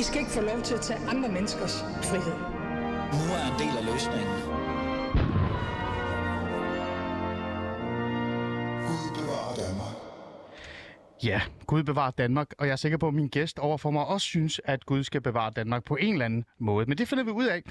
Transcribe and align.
I 0.00 0.02
skal 0.02 0.20
ikke 0.20 0.30
få 0.30 0.40
lov 0.40 0.62
til 0.62 0.74
at 0.74 0.80
tage 0.80 1.00
andre 1.08 1.28
menneskers 1.28 1.80
frihed. 1.80 2.36
Nu 3.18 3.24
er 3.38 3.44
en 3.52 3.58
del 3.62 3.74
af 3.78 3.84
løsningen. 3.92 4.36
Gud 8.88 9.06
bevarer 9.18 9.54
Danmark. 9.54 9.96
Ja, 11.24 11.40
Gud 11.66 11.82
bevarer 11.82 12.10
Danmark, 12.10 12.46
og 12.58 12.66
jeg 12.66 12.72
er 12.72 12.76
sikker 12.76 12.98
på, 12.98 13.08
at 13.08 13.14
min 13.14 13.28
gæst 13.28 13.58
overfor 13.58 13.90
mig 13.90 14.06
også 14.06 14.24
synes, 14.24 14.60
at 14.64 14.86
Gud 14.86 15.04
skal 15.04 15.20
bevare 15.20 15.50
Danmark 15.56 15.84
på 15.84 15.96
en 15.96 16.12
eller 16.12 16.24
anden 16.24 16.44
måde. 16.58 16.86
Men 16.86 16.98
det 16.98 17.08
finder 17.08 17.24
vi 17.24 17.30
ud 17.30 17.46
af. 17.46 17.62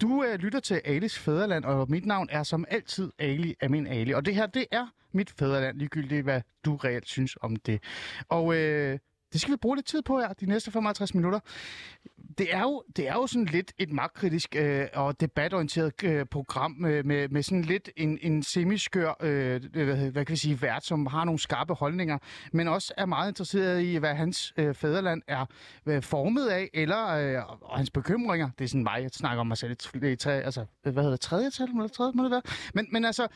Du 0.00 0.24
øh, 0.24 0.34
lytter 0.34 0.60
til 0.60 0.80
Alis 0.84 1.18
Fæderland, 1.18 1.64
og 1.64 1.90
mit 1.90 2.06
navn 2.06 2.28
er 2.30 2.42
som 2.42 2.64
altid 2.68 3.10
Ali 3.18 3.54
Amin 3.62 3.86
Ali. 3.86 4.12
Og 4.12 4.26
det 4.26 4.34
her, 4.34 4.46
det 4.46 4.66
er 4.72 4.86
mit 5.12 5.34
fædreland, 5.38 5.78
ligegyldigt 5.78 6.22
hvad 6.22 6.40
du 6.64 6.76
reelt 6.76 7.08
synes 7.08 7.36
om 7.40 7.56
det. 7.56 7.82
Og 8.28 8.54
øh, 8.56 8.98
det 9.32 9.40
skal 9.40 9.52
vi 9.52 9.56
bruge 9.56 9.76
lidt 9.76 9.86
tid 9.86 10.02
på 10.02 10.20
her, 10.20 10.32
de 10.32 10.46
næste 10.46 10.70
55 10.70 11.14
minutter. 11.14 11.40
Det 12.38 12.54
er 12.54 12.60
jo, 12.60 12.82
det 12.96 13.08
er 13.08 13.12
jo 13.12 13.26
sådan 13.26 13.44
lidt 13.44 13.72
et 13.78 13.92
magtkritisk 13.92 14.56
øh, 14.56 14.86
og 14.94 15.20
debatorienteret 15.20 16.04
øh, 16.04 16.26
program 16.26 16.70
med, 16.70 17.04
med, 17.04 17.28
med 17.28 17.42
sådan 17.42 17.62
lidt 17.62 17.90
en, 17.96 18.18
en 18.22 18.42
semiskør, 18.42 19.16
øh, 19.20 19.60
øh 19.74 19.86
hvad, 19.86 20.10
hvad 20.10 20.24
kan 20.24 20.32
vi 20.32 20.36
sige, 20.36 20.62
vært, 20.62 20.84
som 20.84 21.06
har 21.06 21.24
nogle 21.24 21.38
skarpe 21.38 21.74
holdninger, 21.74 22.18
men 22.52 22.68
også 22.68 22.94
er 22.96 23.06
meget 23.06 23.30
interesseret 23.30 23.82
i, 23.82 23.96
hvad 23.96 24.14
hans 24.14 24.52
øh, 24.56 24.74
fædreland 24.74 25.22
er 25.28 25.46
øh, 25.86 26.02
formet 26.02 26.48
af, 26.48 26.70
eller 26.74 27.08
øh, 27.08 27.42
og 27.60 27.76
hans 27.76 27.90
bekymringer. 27.90 28.50
Det 28.58 28.64
er 28.64 28.68
sådan 28.68 28.82
mig, 28.82 29.02
jeg 29.02 29.10
snakker 29.10 29.40
om 29.40 29.46
mig 29.46 29.56
selv 29.58 29.76
i 30.02 30.16
tre, 30.16 30.32
altså, 30.32 30.60
øh, 30.60 30.92
hvad 30.92 31.02
hedder 31.02 31.16
det, 31.16 31.20
tredje 31.20 31.50
tal, 31.50 31.68
eller 31.68 31.88
tredje, 31.88 32.12
må 32.14 32.22
det 32.22 32.30
være? 32.30 32.42
Men, 32.74 32.88
men 32.92 33.04
altså, 33.04 33.28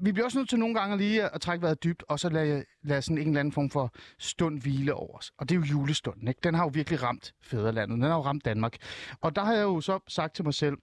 vi 0.00 0.12
bliver 0.12 0.24
også 0.24 0.38
nødt 0.38 0.48
til 0.48 0.58
nogle 0.58 0.74
gange 0.74 0.96
lige 0.96 1.34
at 1.34 1.40
trække 1.40 1.62
vejret 1.62 1.84
dybt, 1.84 2.04
og 2.08 2.20
så 2.20 2.28
lade, 2.28 2.64
lade 2.82 3.02
sådan 3.02 3.18
en 3.18 3.28
eller 3.28 3.40
anden 3.40 3.52
form 3.52 3.70
for 3.70 3.94
stund 4.18 4.60
hvile 4.60 4.94
over 4.94 5.18
os. 5.18 5.32
Og 5.38 5.48
det 5.48 5.54
er 5.54 5.58
jo 5.58 5.64
julestunden, 5.64 6.28
ikke? 6.28 6.40
Den 6.42 6.54
har 6.54 6.64
jo 6.64 6.70
virkelig 6.74 7.02
ramt 7.02 7.34
fædrelandet. 7.42 7.94
Den 7.94 8.02
har 8.02 8.14
jo 8.14 8.22
ramt 8.22 8.44
Danmark. 8.44 8.76
Og 9.20 9.36
der 9.36 9.44
har 9.44 9.52
jeg 9.52 9.62
jo 9.62 9.80
så 9.80 9.98
sagt 10.08 10.34
til 10.34 10.44
mig 10.44 10.54
selv, 10.54 10.76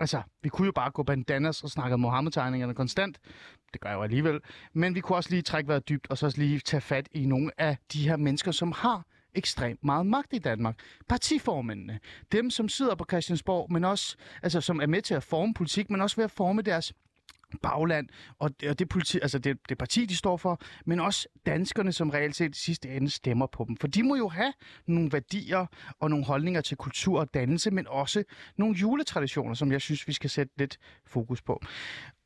altså, 0.00 0.22
vi 0.42 0.48
kunne 0.48 0.66
jo 0.66 0.72
bare 0.72 0.90
gå 0.90 1.02
bandanas 1.02 1.62
og 1.62 1.70
snakke 1.70 1.98
Mohammed-tegningerne 1.98 2.74
konstant. 2.74 3.18
Det 3.72 3.80
gør 3.80 3.88
jeg 3.88 3.96
jo 3.96 4.02
alligevel. 4.02 4.40
Men 4.72 4.94
vi 4.94 5.00
kunne 5.00 5.16
også 5.16 5.30
lige 5.30 5.42
trække 5.42 5.68
vejret 5.68 5.88
dybt, 5.88 6.06
og 6.10 6.18
så 6.18 6.34
lige 6.36 6.58
tage 6.58 6.80
fat 6.80 7.08
i 7.12 7.26
nogle 7.26 7.50
af 7.58 7.76
de 7.92 8.08
her 8.08 8.16
mennesker, 8.16 8.50
som 8.50 8.72
har 8.72 9.06
ekstremt 9.34 9.84
meget 9.84 10.06
magt 10.06 10.32
i 10.32 10.38
Danmark. 10.38 10.78
Partiformændene, 11.08 12.00
dem 12.32 12.50
som 12.50 12.68
sidder 12.68 12.94
på 12.94 13.04
Christiansborg, 13.10 13.72
men 13.72 13.84
også, 13.84 14.16
altså 14.42 14.60
som 14.60 14.80
er 14.80 14.86
med 14.86 15.02
til 15.02 15.14
at 15.14 15.22
forme 15.22 15.54
politik, 15.54 15.90
men 15.90 16.00
også 16.00 16.16
ved 16.16 16.24
at 16.24 16.30
forme 16.30 16.62
deres 16.62 16.92
bagland, 17.62 18.08
og 18.38 18.60
det, 18.60 18.68
og 18.68 18.78
det, 18.78 18.88
politi, 18.88 19.18
altså 19.22 19.38
det, 19.38 19.58
det 19.68 19.78
parti, 19.78 20.06
de 20.06 20.16
står 20.16 20.36
for, 20.36 20.60
men 20.86 21.00
også 21.00 21.28
danskerne, 21.46 21.92
som 21.92 22.10
reelt 22.10 22.36
set 22.36 22.56
i 22.56 22.60
sidste 22.60 22.88
ende 22.88 23.10
stemmer 23.10 23.46
på 23.46 23.64
dem. 23.68 23.76
For 23.76 23.86
de 23.86 24.02
må 24.02 24.16
jo 24.16 24.28
have 24.28 24.52
nogle 24.86 25.12
værdier 25.12 25.66
og 26.00 26.10
nogle 26.10 26.24
holdninger 26.24 26.60
til 26.60 26.76
kultur 26.76 27.20
og 27.20 27.34
dannelse, 27.34 27.70
men 27.70 27.86
også 27.88 28.24
nogle 28.58 28.76
juletraditioner, 28.76 29.54
som 29.54 29.72
jeg 29.72 29.80
synes, 29.80 30.08
vi 30.08 30.12
skal 30.12 30.30
sætte 30.30 30.52
lidt 30.58 30.78
fokus 31.06 31.42
på. 31.42 31.62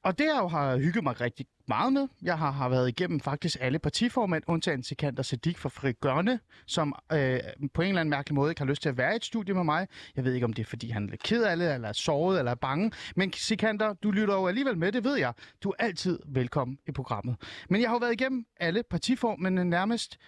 Og 0.06 0.18
det 0.18 0.24
jeg 0.24 0.38
jo 0.38 0.48
har 0.48 0.76
hygget 0.76 1.04
mig 1.04 1.20
rigtig 1.20 1.46
meget 1.68 1.92
med. 1.92 2.08
Jeg 2.22 2.38
har, 2.38 2.50
har 2.50 2.68
været 2.68 2.88
igennem 2.88 3.20
faktisk 3.20 3.56
alle 3.60 3.78
partiformænd, 3.78 4.42
undtagen 4.46 4.82
Sikander 4.82 5.22
Sadik 5.22 5.58
fra 5.58 5.68
Fri 5.68 5.92
Gørne, 5.92 6.40
som 6.66 6.94
øh, 7.12 7.40
på 7.74 7.82
en 7.82 7.88
eller 7.88 8.00
anden 8.00 8.10
mærkelig 8.10 8.34
måde 8.34 8.50
ikke 8.50 8.60
har 8.60 8.66
lyst 8.66 8.82
til 8.82 8.88
at 8.88 8.96
være 8.96 9.12
i 9.12 9.16
et 9.16 9.24
studie 9.24 9.54
med 9.54 9.64
mig. 9.64 9.86
Jeg 10.16 10.24
ved 10.24 10.34
ikke, 10.34 10.44
om 10.44 10.52
det 10.52 10.62
er, 10.62 10.66
fordi 10.66 10.90
han 10.90 11.10
er 11.12 11.16
ked 11.24 11.42
af 11.42 11.56
det, 11.56 11.74
eller 11.74 11.88
er 11.88 11.92
såret, 11.92 12.38
eller 12.38 12.50
er 12.50 12.56
bange. 12.56 12.92
Men 13.16 13.32
Sikander, 13.32 13.94
du 13.94 14.10
lytter 14.10 14.34
jo 14.34 14.46
alligevel 14.46 14.78
med, 14.78 14.92
det 14.92 15.04
ved 15.04 15.16
jeg. 15.16 15.32
Du 15.62 15.70
er 15.70 15.74
altid 15.78 16.18
velkommen 16.26 16.78
i 16.88 16.92
programmet. 16.92 17.36
Men 17.70 17.80
jeg 17.80 17.90
har 17.90 17.94
jo 17.94 17.98
været 17.98 18.12
igennem 18.12 18.46
alle 18.60 18.82
partiformændene 18.90 19.70
nærmest, 19.70 20.18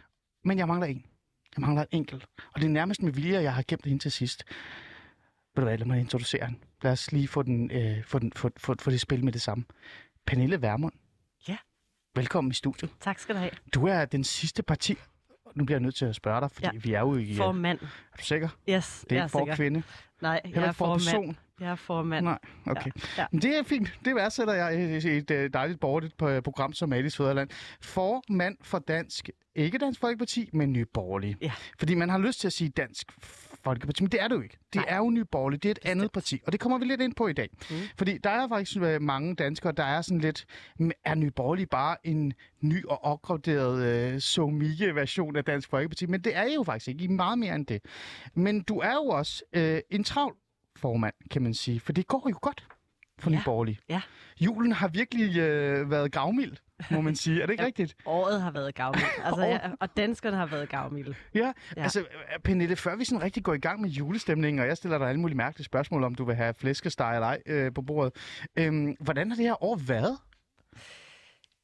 men 0.44 0.58
jeg 0.58 0.68
mangler 0.68 0.86
en. 0.86 1.04
Jeg 1.56 1.62
mangler 1.62 1.82
en 1.82 1.88
enkelt. 1.90 2.26
Og 2.54 2.60
det 2.60 2.66
er 2.66 2.70
nærmest 2.70 3.02
med 3.02 3.12
vilje, 3.12 3.36
at 3.36 3.42
jeg 3.42 3.54
har 3.54 3.64
gemt 3.68 3.84
hende 3.84 3.92
ind 3.92 4.00
til 4.00 4.12
sidst. 4.12 4.44
Ved 5.54 5.62
du 5.62 5.64
hvad, 5.64 5.78
lad 5.78 5.86
mig 5.86 6.00
introducere 6.00 6.46
hende. 6.46 6.67
Lad 6.82 6.92
os 6.92 7.12
lige 7.12 7.28
få, 7.28 7.42
den, 7.42 7.70
øh, 7.70 8.04
få, 8.04 8.18
den, 8.18 8.32
få, 8.36 8.50
få, 8.56 8.74
få 8.80 8.90
det 8.90 9.00
spil 9.00 9.24
med 9.24 9.32
det 9.32 9.42
samme. 9.42 9.64
Pernille 10.26 10.62
Vermund. 10.62 10.92
Ja. 11.48 11.56
Velkommen 12.14 12.50
i 12.50 12.54
studiet. 12.54 12.90
Tak 13.00 13.18
skal 13.18 13.34
du 13.34 13.40
have. 13.40 13.50
Du 13.74 13.86
er 13.86 14.04
den 14.04 14.24
sidste 14.24 14.62
parti... 14.62 14.96
Nu 15.54 15.64
bliver 15.64 15.76
jeg 15.76 15.82
nødt 15.82 15.94
til 15.94 16.04
at 16.04 16.14
spørge 16.16 16.40
dig, 16.40 16.50
fordi 16.50 16.66
ja. 16.66 16.70
Ja. 16.72 16.78
vi 16.82 16.92
er 16.92 17.00
jo 17.00 17.16
i... 17.16 17.34
Formand. 17.34 17.78
Er 17.82 18.16
du 18.18 18.24
sikker? 18.24 18.48
Yes, 18.68 19.04
Det 19.10 19.12
er 19.12 19.16
jeg 19.16 19.24
ikke 19.24 19.30
for 19.32 19.38
sikker. 19.38 19.54
kvinde. 19.56 19.82
Nej, 20.22 20.40
Heller 20.44 20.60
jeg 20.60 20.68
er 20.68 20.72
for 20.72 20.84
formand. 20.84 21.00
person. 21.04 21.36
Jeg 21.60 21.70
er 21.70 21.74
formand. 21.74 22.24
Nej, 22.24 22.38
okay. 22.66 22.90
Ja. 23.18 23.26
Men 23.32 23.42
det 23.42 23.58
er 23.58 23.62
fint. 23.62 23.98
Det 24.04 24.14
værdsætter 24.14 24.54
jeg 24.54 24.74
i 25.04 25.08
et 25.16 25.30
øh, 25.30 25.50
dejligt 25.52 25.80
borgerligt 25.80 26.16
på- 26.16 26.40
program 26.40 26.72
som 26.72 26.92
Alice 26.92 27.16
Fæderland. 27.16 27.48
Formand 27.80 28.56
for 28.62 28.78
Dansk, 28.78 29.30
ikke 29.54 29.78
Dansk 29.78 30.00
Folkeparti, 30.00 30.50
men 30.52 30.72
Nye 30.72 30.84
Borgerlige. 30.94 31.36
Ja. 31.40 31.52
Fordi 31.78 31.94
man 31.94 32.08
har 32.10 32.18
lyst 32.18 32.40
til 32.40 32.46
at 32.48 32.52
sige 32.52 32.70
Dansk 32.70 33.12
Folkeparti, 33.64 34.02
men 34.02 34.12
det 34.12 34.22
er 34.22 34.28
det 34.28 34.34
jo 34.36 34.40
ikke. 34.40 34.58
Det 34.72 34.74
Nej. 34.74 34.84
er 34.88 34.96
jo 34.96 35.10
Nye 35.10 35.24
Borgerlige. 35.24 35.58
Det 35.58 35.68
er 35.68 35.70
et 35.70 35.76
Bestemt. 35.76 35.90
andet 35.90 36.12
parti, 36.12 36.40
og 36.46 36.52
det 36.52 36.60
kommer 36.60 36.78
vi 36.78 36.84
lidt 36.84 37.00
ind 37.00 37.14
på 37.14 37.26
i 37.28 37.32
dag. 37.32 37.48
Mm. 37.70 37.76
Fordi 37.98 38.18
der 38.18 38.30
er 38.30 38.48
faktisk 38.48 38.76
øh, 38.82 39.02
mange 39.02 39.34
danskere, 39.34 39.72
der 39.72 39.84
er 39.84 40.02
sådan 40.02 40.18
lidt, 40.20 40.44
"Men 40.78 40.92
er 41.04 41.14
Nye 41.14 41.30
Borgerlige 41.30 41.66
bare 41.66 41.96
en 42.06 42.32
ny 42.60 42.84
og 42.86 43.04
opgraderet 43.04 43.84
øh, 44.14 44.20
somique-version 44.20 45.36
af 45.36 45.44
Dansk 45.44 45.70
Folkeparti? 45.70 46.06
Men 46.06 46.20
det 46.20 46.36
er 46.36 46.44
jo 46.54 46.62
faktisk 46.62 46.88
ikke. 46.88 47.04
I 47.04 47.06
er 47.06 47.10
meget 47.10 47.38
mere 47.38 47.54
end 47.54 47.66
det. 47.66 47.80
Men 48.34 48.62
du 48.62 48.78
er 48.78 48.92
jo 48.94 49.04
også 49.06 49.42
øh, 49.52 49.80
en 49.90 50.04
travl 50.04 50.36
formand, 50.76 51.14
kan 51.30 51.42
man 51.42 51.54
sige. 51.54 51.80
For 51.80 51.92
det 51.92 52.06
går 52.06 52.26
jo 52.30 52.38
godt 52.42 52.66
for. 53.18 53.30
Ja. 53.30 53.36
Nye 53.36 53.42
Borgerlige. 53.44 53.78
Ja. 53.88 54.00
Julen 54.40 54.72
har 54.72 54.88
virkelig 54.88 55.36
øh, 55.38 55.90
været 55.90 56.12
gavmild, 56.12 56.56
må 56.90 57.00
man 57.00 57.16
sige. 57.16 57.42
Er 57.42 57.46
det 57.46 57.52
ikke 57.52 57.62
Ja. 57.62 57.66
rigtigt? 57.66 57.96
Året 58.06 58.42
har 58.42 58.50
været 58.50 58.74
gavmild. 58.74 59.04
Altså, 59.24 59.42
ja, 59.44 59.58
og 59.80 59.96
danskerne 59.96 60.36
har 60.36 60.46
været 60.46 60.68
gavmilde. 60.68 61.14
Ja. 61.34 61.52
ja. 61.76 61.82
Altså, 61.82 62.00
øh, 62.00 62.06
Pernille, 62.44 62.76
før 62.76 62.96
vi 62.96 63.04
sådan 63.04 63.22
rigtig 63.22 63.42
går 63.44 63.54
i 63.54 63.58
gang 63.58 63.80
med 63.80 63.90
julestemningen, 63.90 64.60
og 64.60 64.66
jeg 64.66 64.76
stiller 64.76 64.98
dig 64.98 65.08
alle 65.08 65.20
mulige 65.20 65.36
mærkelige 65.36 65.64
spørgsmål, 65.64 66.04
om 66.04 66.14
du 66.14 66.24
vil 66.24 66.34
have 66.34 66.54
flæskesteg 66.54 67.14
eller 67.14 67.26
ej 67.26 67.38
øh, 67.46 67.72
på 67.74 67.82
bordet. 67.82 68.12
Øhm, 68.56 68.94
hvordan 69.00 69.30
har 69.30 69.36
det 69.36 69.44
her 69.44 69.64
år 69.64 69.76
været? 69.86 70.18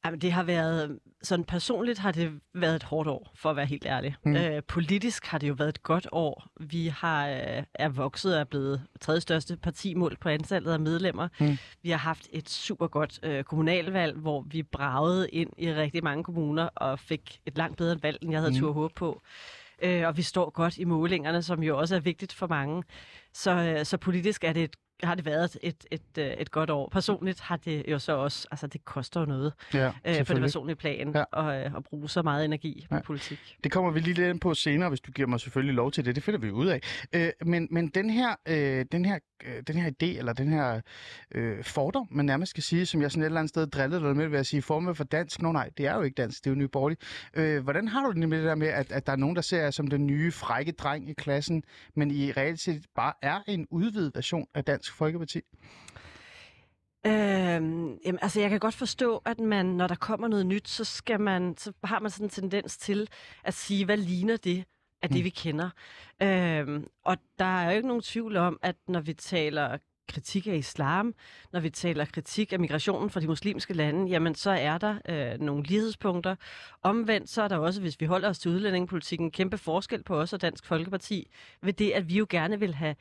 Jamen, 0.05 0.21
det 0.21 0.31
har 0.31 0.43
været, 0.43 0.99
sådan 1.23 1.45
personligt 1.45 1.99
har 1.99 2.11
det 2.11 2.31
været 2.53 2.75
et 2.75 2.83
hårdt 2.83 3.09
år, 3.09 3.31
for 3.35 3.49
at 3.49 3.55
være 3.55 3.65
helt 3.65 3.85
ærlig. 3.85 4.15
Mm. 4.25 4.35
Øh, 4.35 4.63
politisk 4.63 5.25
har 5.25 5.37
det 5.37 5.47
jo 5.49 5.53
været 5.53 5.69
et 5.69 5.83
godt 5.83 6.07
år. 6.11 6.47
Vi 6.59 6.87
har 6.87 7.27
øh, 7.29 7.63
er 7.73 7.89
vokset 7.89 8.33
og 8.33 8.39
er 8.39 8.43
blevet 8.43 8.81
tredje 9.01 9.21
største 9.21 9.57
partimål 9.57 10.17
på 10.21 10.29
antallet 10.29 10.71
af 10.71 10.79
medlemmer. 10.79 11.27
Mm. 11.39 11.57
Vi 11.83 11.89
har 11.89 11.97
haft 11.97 12.27
et 12.31 12.49
super 12.49 12.87
godt 12.87 13.19
øh, 13.23 13.43
kommunalvalg, 13.43 14.17
hvor 14.17 14.41
vi 14.41 14.63
bragede 14.63 15.29
ind 15.29 15.49
i 15.57 15.73
rigtig 15.73 16.03
mange 16.03 16.23
kommuner 16.23 16.69
og 16.75 16.99
fik 16.99 17.39
et 17.45 17.57
langt 17.57 17.77
bedre 17.77 17.97
valg, 18.03 18.17
end 18.21 18.31
jeg 18.31 18.39
havde 18.39 18.53
mm. 18.53 18.59
tur 18.59 18.71
håb 18.71 18.93
på. 18.95 19.21
Øh, 19.81 20.07
og 20.07 20.17
vi 20.17 20.21
står 20.21 20.49
godt 20.49 20.77
i 20.77 20.83
målingerne, 20.83 21.43
som 21.43 21.63
jo 21.63 21.77
også 21.77 21.95
er 21.95 21.99
vigtigt 21.99 22.33
for 22.33 22.47
mange. 22.47 22.83
Så, 23.33 23.51
øh, 23.51 23.85
så 23.85 23.97
politisk 23.97 24.43
er 24.43 24.53
det 24.53 24.63
et 24.63 24.75
har 25.05 25.15
det 25.15 25.25
været 25.25 25.57
et, 25.63 25.85
et, 25.91 26.01
et, 26.17 26.41
et 26.41 26.51
godt 26.51 26.69
år. 26.69 26.89
Personligt 26.89 27.39
har 27.39 27.57
det 27.57 27.83
jo 27.87 27.99
så 27.99 28.11
også, 28.11 28.47
altså 28.51 28.67
det 28.67 28.85
koster 28.85 29.19
jo 29.19 29.25
noget 29.25 29.53
Ja, 29.73 29.91
øh, 30.05 30.25
på 30.25 30.33
det 30.33 30.41
personlige 30.41 30.75
plan 30.75 31.15
Ja. 31.15 31.23
at, 31.49 31.65
øh, 31.65 31.77
at 31.77 31.83
bruge 31.83 32.09
så 32.09 32.21
meget 32.21 32.45
energi 32.45 32.85
på 32.89 32.95
ja. 32.95 33.01
politik. 33.01 33.57
Det 33.63 33.71
kommer 33.71 33.91
vi 33.91 33.99
lige 33.99 34.13
lidt 34.13 34.27
ind 34.29 34.39
på 34.39 34.53
senere, 34.53 34.89
hvis 34.89 35.01
du 35.01 35.11
giver 35.11 35.27
mig 35.27 35.39
selvfølgelig 35.39 35.75
lov 35.75 35.91
til 35.91 36.05
det. 36.05 36.15
Det 36.15 36.23
finder 36.23 36.39
vi 36.39 36.51
ud 36.51 36.67
af. 36.67 36.81
Øh, 37.13 37.29
men 37.45 37.67
men 37.71 37.87
den, 37.87 38.09
her, 38.09 38.35
øh, 38.47 38.85
den, 38.91 39.05
her, 39.05 39.19
øh, 39.47 39.63
den 39.67 39.75
her 39.75 39.89
idé, 39.89 40.17
eller 40.17 40.33
den 40.33 40.47
her 40.47 40.81
øh, 41.31 41.63
fordom, 41.63 42.07
man 42.11 42.25
nærmest 42.25 42.49
skal 42.49 42.63
sige, 42.63 42.85
som 42.85 43.01
jeg 43.01 43.11
sådan 43.11 43.23
et 43.23 43.25
eller 43.25 43.39
andet 43.39 43.49
sted 43.49 43.67
drillede 43.67 44.01
dig 44.01 44.15
med 44.15 44.27
ved 44.27 44.39
at 44.39 44.45
sige, 44.45 44.61
formet 44.61 44.97
for 44.97 45.03
dansk. 45.03 45.41
Nå 45.41 45.51
nej, 45.51 45.69
det 45.77 45.87
er 45.87 45.95
jo 45.95 46.01
ikke 46.01 46.15
dansk, 46.15 46.43
det 46.43 46.49
er 46.49 46.51
jo 46.51 46.57
nye 46.57 46.67
borgerligt. 46.67 47.01
Øh, 47.33 47.63
hvordan 47.63 47.87
har 47.87 48.05
du 48.05 48.11
det 48.11 48.29
med 48.29 48.37
det 48.37 48.45
der 48.45 48.55
med, 48.55 48.67
at, 48.67 48.91
at 48.91 49.05
der 49.05 49.11
er 49.11 49.17
nogen, 49.17 49.35
der 49.35 49.41
ser 49.41 49.61
jer 49.61 49.71
som 49.71 49.87
den 49.87 50.07
nye 50.07 50.31
frække 50.31 50.71
dreng 50.71 51.09
i 51.09 51.13
klassen, 51.13 51.63
men 51.95 52.11
i 52.11 52.31
realitet 52.31 52.85
bare 52.95 53.13
er 53.21 53.39
en 53.47 53.67
udvidet 53.71 54.11
version 54.15 54.47
af 54.53 54.63
Dansk 54.63 54.93
Folkeparti? 54.93 55.41
Øhm, 57.05 57.97
jamen, 58.05 58.19
altså, 58.21 58.39
jeg 58.39 58.49
kan 58.49 58.59
godt 58.59 58.75
forstå, 58.75 59.21
at 59.25 59.39
man, 59.39 59.65
når 59.65 59.87
der 59.87 59.95
kommer 59.95 60.27
noget 60.27 60.45
nyt, 60.45 60.67
så, 60.67 60.83
skal 60.83 61.19
man, 61.21 61.57
så 61.57 61.71
har 61.83 61.99
man 61.99 62.11
sådan 62.11 62.25
en 62.25 62.29
tendens 62.29 62.77
til 62.77 63.09
at 63.43 63.53
sige, 63.53 63.85
hvad 63.85 63.97
ligner 63.97 64.37
det 64.37 64.65
af 65.01 65.09
det, 65.09 65.17
Mm. 65.17 65.23
vi 65.23 65.29
kender. 65.29 65.69
Øhm, 66.23 66.87
og 67.05 67.17
der 67.39 67.45
er 67.45 67.69
jo 67.71 67.75
ikke 67.75 67.87
nogen 67.87 68.03
tvivl 68.03 68.37
om, 68.37 68.59
at 68.61 68.75
når 68.87 68.99
vi 68.99 69.13
taler 69.13 69.77
kritik 70.07 70.47
af 70.47 70.55
islam, 70.55 71.13
når 71.53 71.59
vi 71.59 71.69
taler 71.69 72.05
kritik 72.05 72.53
af 72.53 72.59
migrationen 72.59 73.09
fra 73.09 73.19
de 73.19 73.27
muslimske 73.27 73.73
lande, 73.73 74.09
jamen 74.11 74.35
så 74.35 74.51
er 74.51 74.77
der 74.77 74.95
øh, 75.09 75.39
nogle 75.41 75.63
lighedspunkter. 75.63 76.35
Omvendt 76.81 77.29
så 77.29 77.41
er 77.41 77.47
der 77.47 77.57
også, 77.57 77.81
hvis 77.81 77.99
vi 78.01 78.05
holder 78.05 78.29
os 78.29 78.39
til 78.39 78.51
udlændingepolitikken, 78.51 79.27
en 79.27 79.31
kæmpe 79.31 79.57
forskel 79.57 80.03
på 80.03 80.15
os 80.19 80.33
og 80.33 80.41
Dansk 80.41 80.65
Folkeparti, 80.65 81.29
ved 81.61 81.73
det, 81.73 81.91
at 81.91 82.09
vi 82.09 82.17
jo 82.17 82.27
gerne 82.29 82.59
vil 82.59 82.73
have 82.75 82.95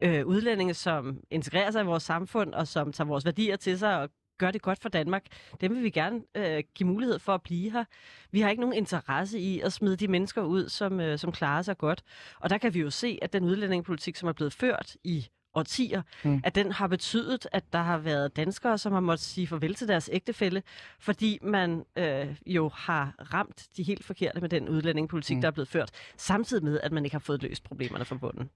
øh, 0.00 0.26
udlændinge, 0.26 0.74
som 0.74 1.20
integrerer 1.30 1.70
sig 1.70 1.82
i 1.82 1.86
vores 1.86 2.02
samfund, 2.02 2.54
og 2.54 2.68
som 2.68 2.92
tager 2.92 3.08
vores 3.08 3.24
værdier 3.24 3.56
til 3.56 3.78
sig 3.78 4.00
og 4.00 4.08
gør 4.38 4.50
det 4.50 4.62
godt 4.62 4.78
for 4.82 4.88
Danmark. 4.88 5.24
Dem 5.60 5.74
vil 5.74 5.82
vi 5.82 5.90
gerne 5.90 6.20
øh, 6.34 6.62
give 6.74 6.86
mulighed 6.88 7.18
for 7.18 7.34
at 7.34 7.42
blive 7.42 7.70
her. 7.70 7.84
Vi 8.30 8.40
har 8.40 8.50
ikke 8.50 8.60
nogen 8.60 8.76
interesse 8.76 9.38
i 9.38 9.60
at 9.60 9.72
smide 9.72 9.96
de 9.96 10.08
mennesker 10.08 10.42
ud, 10.42 10.68
som, 10.68 11.00
øh, 11.00 11.18
som 11.18 11.32
klarer 11.32 11.62
sig 11.62 11.78
godt. 11.78 12.02
Og 12.40 12.50
der 12.50 12.58
kan 12.58 12.74
vi 12.74 12.80
jo 12.80 12.90
se, 12.90 13.18
at 13.22 13.32
den 13.32 13.44
udlændingepolitik, 13.44 14.16
som 14.16 14.28
er 14.28 14.32
blevet 14.32 14.52
ført 14.52 14.96
i 15.04 15.28
årtier, 15.54 16.02
Mm. 16.24 16.40
at 16.44 16.54
den 16.54 16.72
har 16.72 16.86
betydet, 16.86 17.46
at 17.52 17.72
der 17.72 17.82
har 17.82 17.98
været 17.98 18.36
danskere, 18.36 18.78
som 18.78 18.92
har 18.92 19.00
måttet 19.00 19.26
sige 19.26 19.46
farvel 19.46 19.74
til 19.74 19.88
deres 19.88 20.10
ægtefælle, 20.12 20.62
fordi 21.00 21.38
man 21.42 21.84
øh, 21.98 22.36
jo 22.46 22.68
har 22.74 23.14
ramt 23.34 23.66
de 23.76 23.82
helt 23.82 24.04
forkerte 24.04 24.40
med 24.40 24.48
den 24.48 24.68
udlændingepolitik, 24.68 25.36
mm. 25.36 25.40
der 25.40 25.48
er 25.48 25.52
blevet 25.52 25.68
ført, 25.68 25.90
samtidig 26.16 26.64
med, 26.64 26.80
at 26.80 26.92
man 26.92 27.04
ikke 27.04 27.14
har 27.14 27.18
fået 27.20 27.42
løst 27.42 27.64
problemerne 27.64 28.04
fra 28.04 28.16
bunden. 28.16 28.50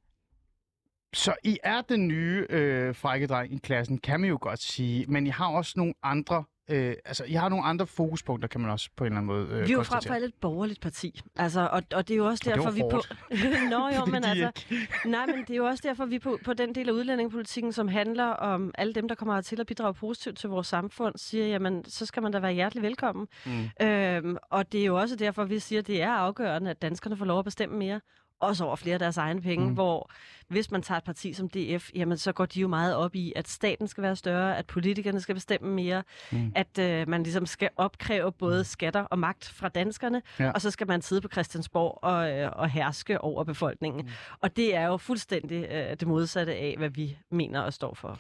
Så 1.15 1.35
I 1.45 1.59
er 1.63 1.81
den 1.81 2.09
nye 2.09 2.47
øh, 2.51 2.95
frække 2.95 3.27
dreng 3.27 3.53
i 3.53 3.59
klassen, 3.59 3.99
kan 3.99 4.21
man 4.21 4.31
jo 4.31 4.39
godt 4.41 4.63
sige, 4.63 5.07
men 5.07 5.27
I 5.27 5.31
har 5.31 5.49
også 5.49 5.73
nogle 5.77 5.95
andre 6.03 6.45
øh, 6.71 6.95
altså, 7.05 7.25
I 7.25 7.33
har 7.33 7.49
nogle 7.49 7.65
andre 7.65 7.87
fokuspunkter, 7.87 8.49
kan 8.49 8.61
man 8.61 8.71
også 8.71 8.91
på 8.97 9.05
en 9.05 9.07
eller 9.07 9.17
anden 9.17 9.27
måde 9.27 9.47
øh, 9.51 9.67
Vi 9.69 9.73
er 9.73 9.77
jo 9.77 9.83
frem 9.83 10.03
for 10.07 10.15
et 10.15 10.35
borgerligt 10.41 10.81
parti. 10.81 11.21
Altså, 11.37 11.69
og, 11.73 11.83
og 11.95 12.09
det 12.09 12.15
er 12.15 12.19
jo 12.19 12.27
også 12.27 12.51
Og 12.51 12.57
derfor, 12.57 12.71
vi 12.71 12.83
på... 12.91 13.03
Nå 13.71 13.89
jo, 13.89 14.05
men 14.05 14.25
altså... 14.25 14.51
Nej, 15.07 15.27
men 15.27 15.41
det 15.41 15.51
er 15.51 15.57
jo 15.57 15.65
også 15.65 15.83
derfor, 15.87 16.07
vi 16.07 16.19
på, 16.19 16.39
på 16.45 16.55
den 16.55 16.75
del 16.75 16.89
af 16.89 16.93
udlændingepolitikken, 16.93 17.73
som 17.73 17.89
handler 17.89 18.25
om 18.25 18.71
alle 18.75 18.93
dem, 18.93 19.09
der 19.09 19.15
kommer 19.15 19.41
til 19.41 19.61
at 19.61 19.67
bidrage 19.67 19.95
positivt 19.95 20.39
til 20.39 20.49
vores 20.49 20.67
samfund, 20.67 21.15
siger, 21.17 21.47
jamen, 21.47 21.85
så 21.85 22.07
skal 22.07 22.23
man 22.23 22.33
da 22.33 22.39
være 22.39 22.53
hjertelig 22.53 22.83
velkommen. 22.83 23.27
Mm. 23.47 23.87
Øhm, 23.87 24.37
og 24.51 24.73
det 24.73 24.81
er 24.81 24.85
jo 24.85 24.99
også 24.99 25.17
derfor, 25.17 25.45
vi 25.45 25.59
siger, 25.59 25.79
at 25.79 25.87
det 25.87 26.03
er 26.03 26.11
afgørende, 26.11 26.71
at 26.71 26.83
danskerne 26.83 27.17
får 27.17 27.25
lov 27.25 27.39
at 27.39 27.45
bestemme 27.45 27.79
mere. 27.79 28.01
Også 28.41 28.65
over 28.65 28.77
flere 28.77 28.93
af 28.95 28.99
deres 28.99 29.17
egne 29.17 29.41
penge, 29.43 29.65
Mm. 29.65 29.69
mm. 29.71 29.75
hvor 29.75 30.11
hvis 30.49 30.71
man 30.71 30.83
tager 30.83 30.99
et 30.99 31.05
parti 31.05 31.33
som 31.33 31.49
DF, 31.49 31.91
jamen 31.95 32.19
så 32.19 32.33
går 32.33 32.47
de 32.47 32.61
jo 32.61 32.69
meget 32.69 32.97
op 32.97 33.15
i, 33.15 33.33
at 33.37 33.49
staten 33.49 33.89
skal 33.89 34.03
være 34.03 34.17
større, 34.17 34.57
at 34.59 34.67
politikerne 34.67 35.21
skal 35.21 35.35
bestemme 35.35 35.75
mere, 35.75 36.03
Mm. 36.33 36.39
mm. 36.39 36.53
at 36.55 36.79
øh, 36.79 37.09
man 37.09 37.23
ligesom 37.23 37.47
skal 37.47 37.69
opkræve 37.77 38.33
både 38.33 38.65
skatter 38.65 39.01
og 39.01 39.19
magt 39.19 39.49
fra 39.49 39.69
danskerne, 39.69 40.23
Ja. 40.41 40.51
og 40.51 40.61
så 40.61 40.71
skal 40.71 40.87
man 40.89 41.03
sidde 41.03 41.21
på 41.21 41.29
Christiansborg 41.33 41.99
og, 42.03 42.31
øh, 42.33 42.51
og 42.53 42.71
herske 42.71 43.21
over 43.21 43.45
befolkningen. 43.45 44.03
Mm. 44.03 44.09
Og 44.41 44.57
det 44.57 44.75
er 44.77 44.87
jo 44.87 44.97
fuldstændig 44.97 45.65
øh, 45.71 45.91
det 46.01 46.09
modsatte 46.09 46.55
af, 46.55 46.75
hvad 46.79 46.91
vi 46.91 47.19
mener 47.31 47.61
og 47.61 47.73
står 47.73 47.95
for. 47.95 48.19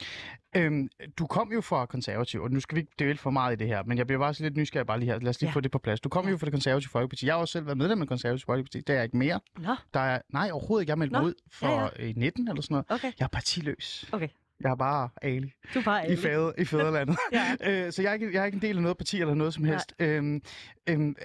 Øhm, 0.57 0.89
du 1.19 1.27
kom 1.27 1.53
jo 1.53 1.61
fra 1.61 1.87
konservativ, 1.87 2.43
og 2.43 2.51
nu 2.51 2.61
skal 2.61 2.77
vi 2.77 2.81
ikke 2.81 2.93
dele 2.99 3.19
for 3.19 3.31
meget 3.31 3.53
i 3.53 3.57
det 3.57 3.67
her, 3.67 3.83
men 3.83 3.99
jeg 3.99 4.07
bliver 4.07 4.21
bare 4.21 4.35
så 4.35 4.43
lidt 4.43 4.57
nysgerrig 4.57 4.87
bare 4.87 4.99
lige 5.01 5.13
her. 5.13 5.19
Lad 5.21 5.29
os 5.29 5.41
lige 5.41 5.49
ja. 5.51 5.55
Få 5.55 5.61
det 5.61 5.71
på 5.71 5.79
plads. 5.79 6.01
Du 6.01 6.09
kom. 6.09 6.25
Ja. 6.25 6.31
jo 6.31 6.37
fra 6.39 6.45
det 6.45 6.53
konservative 6.53 6.91
folkeparti. 6.91 7.27
Jeg 7.27 7.35
har 7.35 7.41
også 7.41 7.53
selv 7.53 7.67
været 7.67 7.79
medlem 7.79 7.99
af 8.01 8.05
det 8.05 8.09
konservative 8.09 8.47
folkeparti. 8.47 8.79
Det 8.81 8.91
er 8.91 8.95
jeg 8.95 9.05
ikke 9.05 9.17
mere. 9.17 9.41
Nå, 9.59 9.75
Der 9.95 10.01
er, 10.09 10.21
nej, 10.33 10.51
overhovedet 10.53 10.83
ikke. 10.83 10.91
Jeg 10.91 10.99
meldte 10.99 11.13
mig 11.17 11.25
ud 11.25 11.35
for 11.53 11.67
Ja, 11.69 11.83
ja, 11.99 12.07
ja. 12.07 12.13
19 12.17 12.49
eller 12.49 12.63
sådan 12.63 12.75
noget. 12.75 12.87
okay. 12.89 13.13
Jeg 13.19 13.25
er 13.25 13.29
partiløs. 13.29 14.09
Okay. 14.13 14.29
Jeg 14.61 14.71
er 14.71 14.75
bare 14.77 15.09
Ali 15.23 15.53
Du 15.75 15.79
er 15.79 15.83
bare 15.85 16.03
i, 16.03 16.05
ærlig. 16.05 16.19
fadet, 16.19 16.55
i 16.59 16.65
fædrelandet. 16.65 17.17
Ja. 17.33 17.57
øh, 17.87 17.93
så 17.93 18.03
jeg 18.03 18.09
er, 18.11 18.15
ikke, 18.15 18.33
jeg 18.33 18.41
er 18.41 18.45
ikke 18.45 18.57
en 18.57 18.63
del 18.63 18.77
af 18.77 18.83
noget 18.83 18.97
parti 18.97 19.21
eller 19.21 19.35
noget 19.35 19.55
som 19.55 19.63
Nej. 19.63 19.71
helst. 19.73 19.95
Øhm, 19.99 20.43
øhm, 20.89 21.17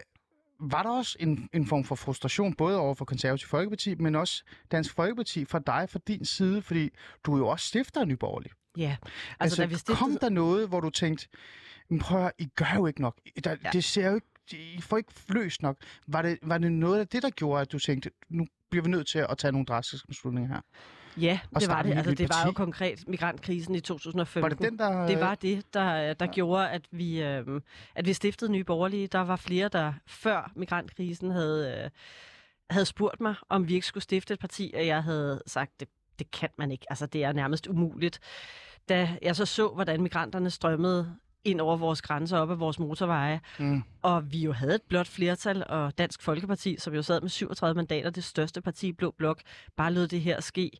var 0.59 0.83
der 0.83 0.89
også 0.89 1.17
en, 1.19 1.49
en 1.53 1.67
form 1.67 1.83
for 1.83 1.95
frustration, 1.95 2.53
både 2.53 2.79
over 2.79 2.93
for 2.93 3.05
konservativ 3.05 3.47
folkeparti, 3.47 3.95
men 3.95 4.15
også 4.15 4.43
Dansk 4.71 4.93
Folkeparti 4.95 5.45
fra 5.45 5.59
dig, 5.59 5.89
fra 5.89 5.99
din 6.07 6.25
side, 6.25 6.61
fordi 6.61 6.89
du 7.25 7.37
jo 7.37 7.47
også 7.47 7.67
stifter 7.67 8.01
af 8.01 8.07
Nyborgerlig. 8.07 8.51
Ja, 8.77 8.95
altså, 9.01 9.33
Altså, 9.39 9.61
da 9.61 9.65
vi 9.65 9.75
stiftede... 9.75 9.97
kom 9.97 10.17
der 10.21 10.29
noget, 10.29 10.67
hvor 10.67 10.79
du 10.79 10.89
tænkte, 10.89 11.27
"Men 11.89 11.99
prøv 11.99 12.25
at 12.25 12.31
I 12.39 12.45
gør 12.55 12.73
jo 12.75 12.87
ikke 12.87 13.01
nok. 13.01 13.17
Der. 13.43 13.55
Ja. 13.63 13.69
Det 13.73 13.83
ser 13.83 14.09
jo 14.09 14.15
ikke, 14.15 14.27
I 14.51 14.81
får 14.81 14.97
ikke 14.97 15.13
løst 15.29 15.61
nok. 15.61 15.77
Var 16.07 16.21
det, 16.21 16.39
var 16.41 16.57
det 16.57 16.71
noget 16.71 16.99
af 16.99 17.07
det, 17.07 17.23
der 17.23 17.29
gjorde, 17.29 17.61
at 17.61 17.71
du 17.71 17.79
tænkte, 17.79 18.11
nu 18.29 18.45
bliver 18.69 18.83
vi 18.83 18.89
nødt 18.89 19.07
til 19.07 19.25
at 19.29 19.37
tage 19.37 19.51
nogle 19.51 19.65
drastiske 19.65 20.07
beslutninger 20.07 20.53
her? 20.53 20.61
Ja, 21.17 21.39
det 21.59 21.67
var 21.67 21.81
det. 21.81 21.91
et 21.91 21.97
Altså, 21.97 22.13
det 22.13 22.29
var 22.29 22.45
jo 22.45 22.51
konkret 22.51 23.07
migrantkrisen 23.07 23.75
i 23.75 23.79
2015. 23.79 24.41
Var 24.41 24.49
det 24.49 24.71
den, 24.71 24.79
der... 24.79 25.07
Det 25.07 25.19
var 25.19 25.35
det, 25.35 25.73
der, 25.73 26.13
der 26.13 26.25
ja. 26.25 26.31
gjorde, 26.31 26.69
at 26.69 26.81
vi, 26.91 27.23
øh, 27.23 27.61
at 27.95 28.05
vi 28.05 28.13
stiftede 28.13 28.51
Nye 28.51 28.63
Borgerlige. 28.63 29.07
Der 29.07 29.19
var 29.19 29.35
flere, 29.35 29.67
der 29.67 29.93
før 30.07 30.51
migrantkrisen 30.55 31.31
havde, 31.31 31.83
øh, 31.83 31.89
havde 32.69 32.85
spurgt 32.85 33.21
mig, 33.21 33.35
om 33.49 33.67
vi 33.67 33.73
ikke 33.73 33.87
skulle 33.87 34.03
stifte 34.03 34.33
et 34.33 34.39
parti, 34.39 34.71
og 34.75 34.87
jeg 34.87 35.03
havde 35.03 35.41
sagt, 35.47 35.79
det, 35.79 35.87
det 36.19 36.31
kan 36.31 36.49
man 36.57 36.71
ikke. 36.71 36.85
Altså, 36.89 37.05
det 37.05 37.23
er 37.23 37.31
nærmest 37.31 37.67
umuligt. 37.67 38.19
Da 38.89 39.17
jeg 39.21 39.35
så 39.35 39.45
så, 39.45 39.67
hvordan 39.67 40.01
migranterne 40.01 40.49
strømmede 40.49 41.15
ind 41.45 41.61
over 41.61 41.77
vores 41.77 42.01
grænser 42.01 42.37
op 42.37 42.51
ad 42.51 42.55
vores 42.55 42.79
motorveje, 42.79 43.39
Mm. 43.59 43.83
og 44.01 44.31
vi 44.31 44.39
jo 44.39 44.51
havde 44.51 44.75
et 44.75 44.81
blot 44.89 45.07
flertal, 45.07 45.63
og 45.69 45.97
Dansk 45.97 46.21
Folkeparti, 46.21 46.75
som 46.79 46.93
jo 46.93 47.01
sad 47.01 47.21
med 47.21 47.29
37 47.29 47.75
mandater, 47.75 48.09
det 48.09 48.23
største 48.23 48.61
parti 48.61 48.87
i 48.87 48.91
Blå 48.93 49.11
Blok, 49.17 49.41
bare 49.77 49.93
lod 49.93 50.07
det 50.07 50.21
her 50.21 50.41
ske. 50.41 50.71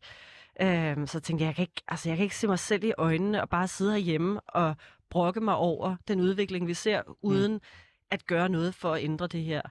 Øhm, 0.60 1.06
så 1.06 1.20
tænkte 1.20 1.42
jeg, 1.42 1.46
jeg 1.48 1.54
kan, 1.54 1.62
ikke, 1.62 1.82
altså, 1.88 2.08
jeg 2.08 2.16
kan 2.16 2.24
ikke 2.24 2.36
se 2.36 2.46
mig 2.46 2.58
selv 2.58 2.84
i 2.84 2.92
øjnene 2.98 3.42
og 3.42 3.48
bare 3.48 3.68
sidde 3.68 3.92
herhjemme 3.92 4.40
og 4.40 4.76
brokke 5.10 5.40
mig 5.40 5.56
over 5.56 5.96
den 6.08 6.20
udvikling, 6.20 6.66
vi 6.66 6.74
ser, 6.74 7.02
uden 7.22 7.52
mm. 7.52 7.60
at 8.10 8.26
gøre 8.26 8.48
noget 8.48 8.74
for 8.74 8.92
at 8.94 9.02
ændre 9.04 9.26
det 9.26 9.42
her. 9.42 9.62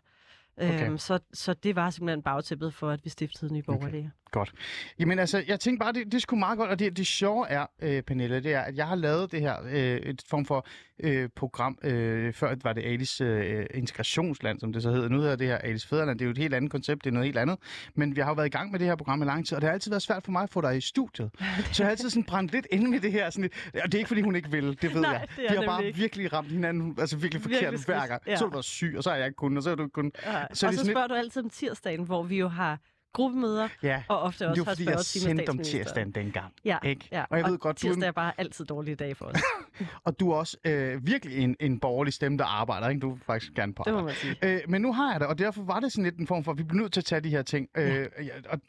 Okay. 0.58 0.88
Øhm, 0.88 0.98
så, 0.98 1.20
så 1.34 1.54
det 1.54 1.76
var 1.76 1.90
simpelthen 1.90 2.22
bagtæppet 2.24 2.74
for, 2.74 2.90
at 2.90 3.06
vi 3.06 3.10
stiftede 3.10 3.54
Nye 3.54 3.64
Borgerlige. 3.64 4.00
Okay. 4.00 4.10
Godt. 4.34 4.54
Jamen 5.00 5.20
altså, 5.20 5.44
jeg 5.48 5.60
tænkte 5.60 5.84
bare, 5.84 5.94
det, 5.94 6.12
det 6.12 6.22
skulle 6.22 6.40
meget 6.40 6.58
godt, 6.58 6.70
og 6.70 6.80
det, 6.80 6.98
det 6.98 7.08
sjove 7.08 7.48
er, 7.50 7.66
øh, 7.82 8.02
Pernille, 8.02 8.44
det 8.44 8.54
er, 8.54 8.62
at 8.62 8.78
jeg 8.78 8.88
har 8.88 8.96
lavet 8.96 9.32
det 9.32 9.42
her, 9.42 9.56
øh, 9.72 9.98
et 9.98 10.22
form 10.30 10.46
for 10.46 10.68
øh, 11.04 11.30
program, 11.36 11.78
øh, 11.84 12.34
før 12.34 12.56
var 12.64 12.74
det 12.74 12.82
Alis 12.82 13.22
øh, 13.22 13.66
integrationsland, 13.74 14.60
som 14.60 14.74
det 14.74 14.84
så 14.84 14.92
hedder. 14.92 15.10
Nu 15.10 15.20
hedder 15.20 15.36
det 15.36 15.48
her 15.48 15.58
Alis 15.58 15.86
Fæderland, 15.86 16.20
det 16.20 16.26
er 16.26 16.28
jo 16.28 16.32
et 16.32 16.38
helt 16.38 16.54
andet 16.54 16.72
koncept, 16.72 17.04
det 17.04 17.10
er 17.10 17.14
noget 17.14 17.26
helt 17.26 17.38
andet. 17.38 17.58
Men 17.96 18.16
vi 18.16 18.22
har 18.22 18.28
jo 18.28 18.34
været 18.34 18.48
i 18.48 18.50
gang 18.50 18.72
med 18.72 18.80
det 18.80 18.88
her 18.88 18.96
program 18.96 19.22
i 19.22 19.26
lang 19.26 19.48
tid, 19.48 19.56
og 19.56 19.62
det 19.62 19.68
har 19.68 19.74
altid 19.74 19.92
været 19.92 20.02
svært 20.02 20.24
for 20.24 20.32
mig 20.32 20.44
at 20.44 20.50
få 20.50 20.62
dig 20.62 20.78
i 20.78 20.82
studiet. 20.82 21.30
Så 21.72 21.84
jeg 21.84 21.86
har 21.88 21.92
altid 21.92 22.10
sådan 22.10 22.24
brændt 22.24 22.52
lidt 22.52 22.68
ind 22.72 22.88
med 22.88 23.00
det 23.00 23.12
her. 23.12 23.30
Sådan 23.30 23.42
lidt, 23.42 23.84
og 23.84 23.92
det 23.92 23.94
er 23.94 24.00
ikke, 24.00 24.08
fordi 24.08 24.22
hun 24.22 24.36
ikke 24.36 24.52
vil, 24.52 24.82
det 24.82 24.94
ved 24.94 25.02
Nej, 25.02 25.12
jeg. 25.12 25.28
det 25.38 25.46
er 25.46 25.52
Vi 25.52 25.56
har 25.58 25.66
bare 25.66 25.86
ikke. 25.86 26.00
virkelig 26.00 26.34
ramt 26.34 26.52
hinanden, 26.52 26.96
altså 27.00 27.18
virkelig 27.18 27.42
forkert 27.42 27.62
Virkelig 27.62 27.86
hver 27.86 28.08
gang. 28.08 28.22
ja. 28.28 28.36
Så 28.36 28.46
har 28.46 28.52
du 28.52 28.62
syg, 28.62 28.94
og 28.98 29.04
så 29.04 29.10
har 29.10 29.18
jeg 29.18 29.26
ikke 29.26 29.36
kunnet, 29.36 29.58
og 29.58 29.64
så 29.64 29.70
har 29.70 29.76
du 29.76 29.88
kunnet. 29.88 30.16
Ja. 30.26 30.32
Så 30.32 30.36
er 30.36 30.42
og 30.42 30.56
så 30.74 30.80
sådan 30.80 30.86
spørger 30.86 31.08
du 31.08 31.14
altid 31.14 31.44
om 31.44 31.50
tirsdagen, 31.50 32.04
hvor 32.04 32.24
vi 32.24 32.38
jo 32.40 32.48
har 32.48 32.80
gruppemøder, 33.14 33.68
Ja, 33.84 34.04
og 34.08 34.20
ofte 34.20 34.48
også 34.50 34.64
har 34.64 34.74
spørgetime 34.76 34.94
med 34.96 35.04
sendte 35.04 35.50
om 35.50 35.58
tirsdagen 35.60 36.12
dengang. 36.12 36.54
Ja, 36.66 36.78
Ikke? 36.84 37.08
ja. 37.12 37.26
Og 37.30 37.38
jeg 37.38 37.46
ved 37.46 37.58
godt, 37.58 37.82
du 37.82 37.88
er 37.88 37.92
tirsdag 37.94 38.14
bare 38.16 38.32
altid 38.38 38.66
dårlige 38.66 38.96
dag 38.96 39.18
for 39.18 39.26
os. 39.26 39.36
Og 40.06 40.20
du 40.20 40.32
er 40.32 40.36
også 40.36 40.58
øh, 40.66 41.08
virkelig 41.08 41.38
en, 41.38 41.56
en 41.60 41.80
borgerlig 41.80 42.14
stemme, 42.14 42.38
der 42.38 42.46
arbejder, 42.46 42.90
ikke? 42.90 43.00
Du 43.00 43.10
vil 43.12 43.22
faktisk 43.26 43.54
gerne 43.54 43.74
på 43.74 43.84
det 43.86 43.94
må 43.94 44.02
man 44.02 44.14
sige. 44.16 44.36
Øh, 44.44 44.62
men 44.68 44.82
nu 44.82 44.94
har 44.94 45.12
jeg 45.12 45.20
det, 45.20 45.28
og 45.28 45.38
derfor 45.38 45.64
var 45.64 45.80
det 45.80 45.92
sådan 45.92 46.04
lidt 46.04 46.18
en 46.18 46.28
form 46.28 46.44
for, 46.44 46.52
at 46.52 46.58
vi 46.58 46.64
bliver 46.64 46.82
nødt 46.82 46.94
til 46.94 47.02
at 47.02 47.06
tage 47.06 47.22
de 47.22 47.30
her 47.30 47.42
ting. 47.42 47.68
Øh, 47.78 47.86
ja, 48.20 48.32
og, 48.50 48.60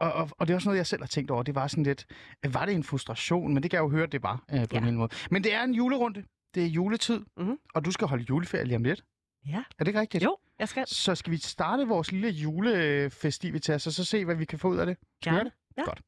og, 0.00 0.12
og, 0.12 0.30
og 0.38 0.46
det 0.46 0.52
er 0.54 0.56
også 0.56 0.68
noget, 0.68 0.78
jeg 0.78 0.86
selv 0.86 1.02
har 1.02 1.06
tænkt 1.06 1.30
over. 1.30 1.42
Det 1.42 1.54
var 1.54 1.66
sådan 1.66 1.84
lidt, 1.84 2.06
øh, 2.46 2.54
var 2.54 2.66
det 2.66 2.74
en 2.74 2.84
frustration? 2.84 3.54
Men 3.54 3.62
det 3.62 3.70
kan 3.70 3.76
jeg 3.78 3.82
jo 3.84 3.90
høre, 3.90 4.06
det 4.06 4.22
var 4.22 4.42
øh, 4.52 4.60
på 4.60 4.66
Ja. 4.72 4.78
en 4.78 4.84
anden 4.84 4.96
måde. 4.96 5.10
Men 5.30 5.44
det 5.44 5.54
er 5.54 5.62
en 5.62 5.74
julerunde. 5.74 6.24
Det 6.54 6.62
er 6.62 6.66
juletid, 6.68 7.20
Mhm. 7.36 7.58
og 7.74 7.84
du 7.84 7.90
skal 7.90 8.06
holde 8.08 8.24
juleferie 8.28 8.64
lige 8.64 8.76
om 8.76 8.84
lidt. 8.84 9.04
Ja. 9.48 9.56
Er 9.56 9.84
det 9.84 9.88
ikke 9.88 10.00
rigtigt? 10.00 10.24
Jo, 10.24 10.36
jeg 10.58 10.68
skal. 10.68 10.84
Så 10.86 11.14
skal 11.14 11.30
vi 11.32 11.36
starte 11.36 11.86
vores 11.88 12.12
lille 12.12 12.28
julefestivitas, 12.28 13.86
og 13.86 13.92
så 13.92 14.04
se, 14.04 14.24
hvad 14.24 14.34
vi 14.34 14.44
kan 14.44 14.58
få 14.58 14.68
ud 14.68 14.76
af 14.76 14.86
det? 14.86 14.96
Skal 15.20 15.32
vi 15.32 15.36
Gerne. 15.36 15.50
gøre 15.50 15.50
det? 15.50 15.76
Ja. 15.76 15.82
Godt. 15.84 16.02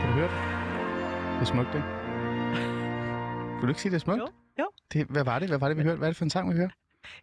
Kan 0.00 0.08
du 0.08 0.14
høre 0.14 0.28
det? 0.28 0.38
Det 1.34 1.40
er 1.40 1.44
smukt, 1.44 1.74
ikke? 1.74 1.86
Vil 3.56 3.62
du 3.62 3.68
ikke 3.68 3.80
sige, 3.82 3.90
det 3.90 3.96
er 3.96 4.00
smukt? 4.00 4.20
Jo, 4.20 4.26
jo. 4.58 4.66
Det, 4.92 5.06
hvad 5.06 5.24
var 5.24 5.38
det? 5.38 5.48
Hvad 5.48 5.58
var 5.58 5.68
det, 5.68 5.76
vi 5.76 5.82
hørte? 5.82 5.98
Hvad 5.98 6.08
er 6.08 6.10
det 6.12 6.16
for 6.16 6.24
en 6.24 6.30
sang, 6.30 6.50
vi 6.50 6.56
hørte? 6.56 6.74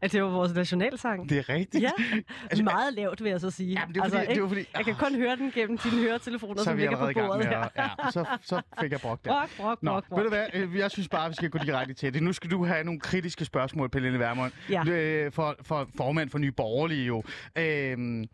Ja, 0.01 0.07
det 0.07 0.23
var 0.23 0.29
vores 0.29 0.53
nationalsang. 0.53 1.29
Det 1.29 1.37
er 1.37 1.49
rigtigt. 1.49 1.83
Ja, 1.83 1.89
Altså, 2.49 2.63
meget 2.63 2.93
lavt 2.93 3.23
vil 3.23 3.29
jeg 3.29 3.39
så 3.41 3.49
sige. 3.51 3.69
Ja, 3.69 3.81
det 3.93 3.97
er 3.97 4.09
fordi, 4.09 4.33
det 4.33 4.41
var 4.41 4.47
fordi 4.47 4.65
Jeg 4.77 4.85
kan 4.85 4.95
kun 4.95 5.15
høre 5.15 5.35
den 5.35 5.51
gennem 5.51 5.77
dine 5.77 6.01
høretelefoner, 6.01 6.55
så 6.55 6.61
er 6.61 6.63
som 6.63 6.77
ligger 6.77 6.97
på 6.97 7.11
bordet 7.13 7.45
med 7.45 7.51
ja, 7.77 8.11
så, 8.11 8.25
så 8.41 8.61
fik 8.81 8.91
jeg 8.91 8.99
brugt 8.99 9.23
det. 9.25 9.29
Brok, 9.31 9.49
brok, 9.57 9.83
Nå, 9.83 9.91
brok, 9.91 10.03
ved 10.17 10.23
du 10.23 10.29
brok. 10.29 10.39
hvad? 10.53 10.61
Øh, 10.61 10.77
Jeg 10.77 10.91
synes 10.91 11.07
bare, 11.09 11.29
vi 11.29 11.35
skal 11.35 11.49
gå 11.49 11.57
direkte 11.57 11.93
til 11.93 12.13
det. 12.13 12.23
Nu 12.23 12.33
skal 12.33 12.51
du 12.51 12.65
have 12.65 12.83
nogle 12.83 12.99
kritiske 12.99 13.45
spørgsmål, 13.45 13.89
Pernille 13.89 14.19
Vermund. 14.19 14.51
Ja. 14.69 14.83
Øh, 14.87 15.31
For, 15.31 15.55
for 15.61 15.89
formand 15.97 16.29
for 16.29 16.37
Nye 16.37 16.51
Borgerlige 16.51 17.05
jo. 17.05 17.23
Øhm, 17.57 18.25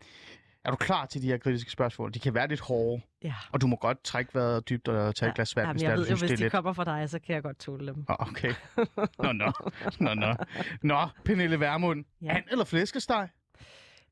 er 0.70 0.76
du 0.76 0.84
klar 0.84 1.06
til 1.06 1.22
de 1.22 1.26
her 1.26 1.36
kritiske 1.38 1.70
spørgsmål? 1.70 2.14
De 2.14 2.18
kan 2.18 2.34
være 2.34 2.48
lidt 2.48 2.60
hårde, 2.60 3.02
Ja. 3.22 3.34
og 3.52 3.60
du 3.60 3.66
må 3.66 3.76
godt 3.76 4.04
trække 4.04 4.34
vejret 4.34 4.68
dybt 4.68 4.88
og 4.88 5.14
tage 5.14 5.28
et 5.28 5.34
glas 5.34 5.56
vand, 5.56 5.64
Jamen, 5.64 5.74
hvis 5.74 5.82
jeg 5.82 5.90
er, 5.90 5.94
du 5.96 6.00
ved 6.00 6.08
jo, 6.10 6.16
synes, 6.16 6.20
hvis 6.20 6.30
det 6.30 6.38
de 6.38 6.44
lidt. 6.44 6.52
kommer 6.52 6.72
fra 6.72 6.84
dig, 6.84 7.10
så 7.10 7.18
kan 7.18 7.34
jeg 7.34 7.42
godt 7.42 7.58
tåle 7.58 7.86
dem. 7.86 8.04
Åh, 8.08 8.28
Okay. 8.28 8.54
Nå, 9.22 9.32
nå. 9.32 9.52
Nå, 10.00 10.14
nå. 10.14 10.34
Nå, 10.82 11.08
Pernille 11.24 11.60
Vermund. 11.60 12.04
Ja. 12.22 12.34
And 12.36 12.44
eller 12.50 12.64
flæskesteg? 12.64 13.28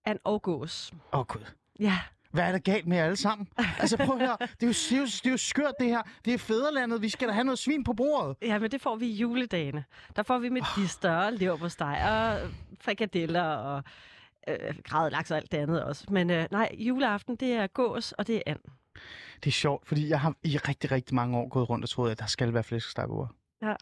And 0.05 0.19
og 0.25 0.43
gås. 0.43 0.93
Åh, 1.13 1.21
oh, 1.21 1.27
gud. 1.27 1.41
Ja, 1.81 1.99
Hvad 2.31 2.45
er 2.45 2.53
der 2.53 2.59
galt 2.59 2.87
med 2.87 2.97
jer 2.97 3.05
alle 3.05 3.17
sammen? 3.17 3.49
Altså 3.79 3.97
prøv 3.97 4.19
høre, 4.19 4.37
det 4.41 4.63
er, 4.63 4.67
jo, 4.67 4.69
er 4.69 4.97
jo, 5.01 5.05
det 5.07 5.27
er 5.27 5.31
jo 5.31 5.37
skørt 5.37 5.75
det 5.81 5.89
her. 5.89 6.03
Det 6.25 6.35
er 6.35 6.39
fædrelandet, 6.39 7.03
vi 7.03 7.09
skal 7.09 7.29
da 7.29 7.33
have 7.33 7.45
noget 7.45 7.59
svin 7.59 7.85
på 7.85 7.93
bordet. 7.93 8.37
ja, 8.43 8.59
men 8.59 8.71
det 8.71 8.81
får 8.81 8.97
vi 8.97 9.07
i 9.07 9.13
juledagene. 9.15 9.85
Der 10.17 10.23
får 10.23 10.39
vi 10.39 10.49
medister, 10.49 11.27
oh. 11.27 11.33
leverpostej 11.33 12.03
og 12.11 12.51
frikadeller 12.81 13.43
og 13.43 13.85
øh, 14.49 14.75
gradet 14.85 15.13
laks 15.13 15.31
og 15.31 15.37
alt 15.37 15.53
det 15.53 15.59
andet 15.59 15.85
også. 15.85 16.05
Men 16.11 16.31
øh, 16.31 16.47
nej, 16.51 16.71
juleaften, 16.79 17.37
det 17.37 17.53
er 17.53 17.67
gås, 17.67 18.13
og 18.13 18.27
det 18.27 18.37
er 18.37 18.43
and. 18.47 18.61
Det 19.45 19.51
er 19.51 19.53
sjovt, 19.53 19.87
fordi 19.87 20.09
jeg 20.09 20.21
har 20.21 20.35
i 20.43 20.57
rigtig, 20.57 20.91
rigtig 20.91 21.15
mange 21.15 21.39
år 21.39 21.49
gået 21.49 21.71
rundt 21.71 21.85
og 21.85 21.89
troet, 21.91 22.11
at 22.11 22.19
der 22.19 22.27
skal 22.27 22.55
være 22.55 22.63
flæskesteg 22.63 23.09
bordet. 23.09 23.31
Ja. 23.63 23.75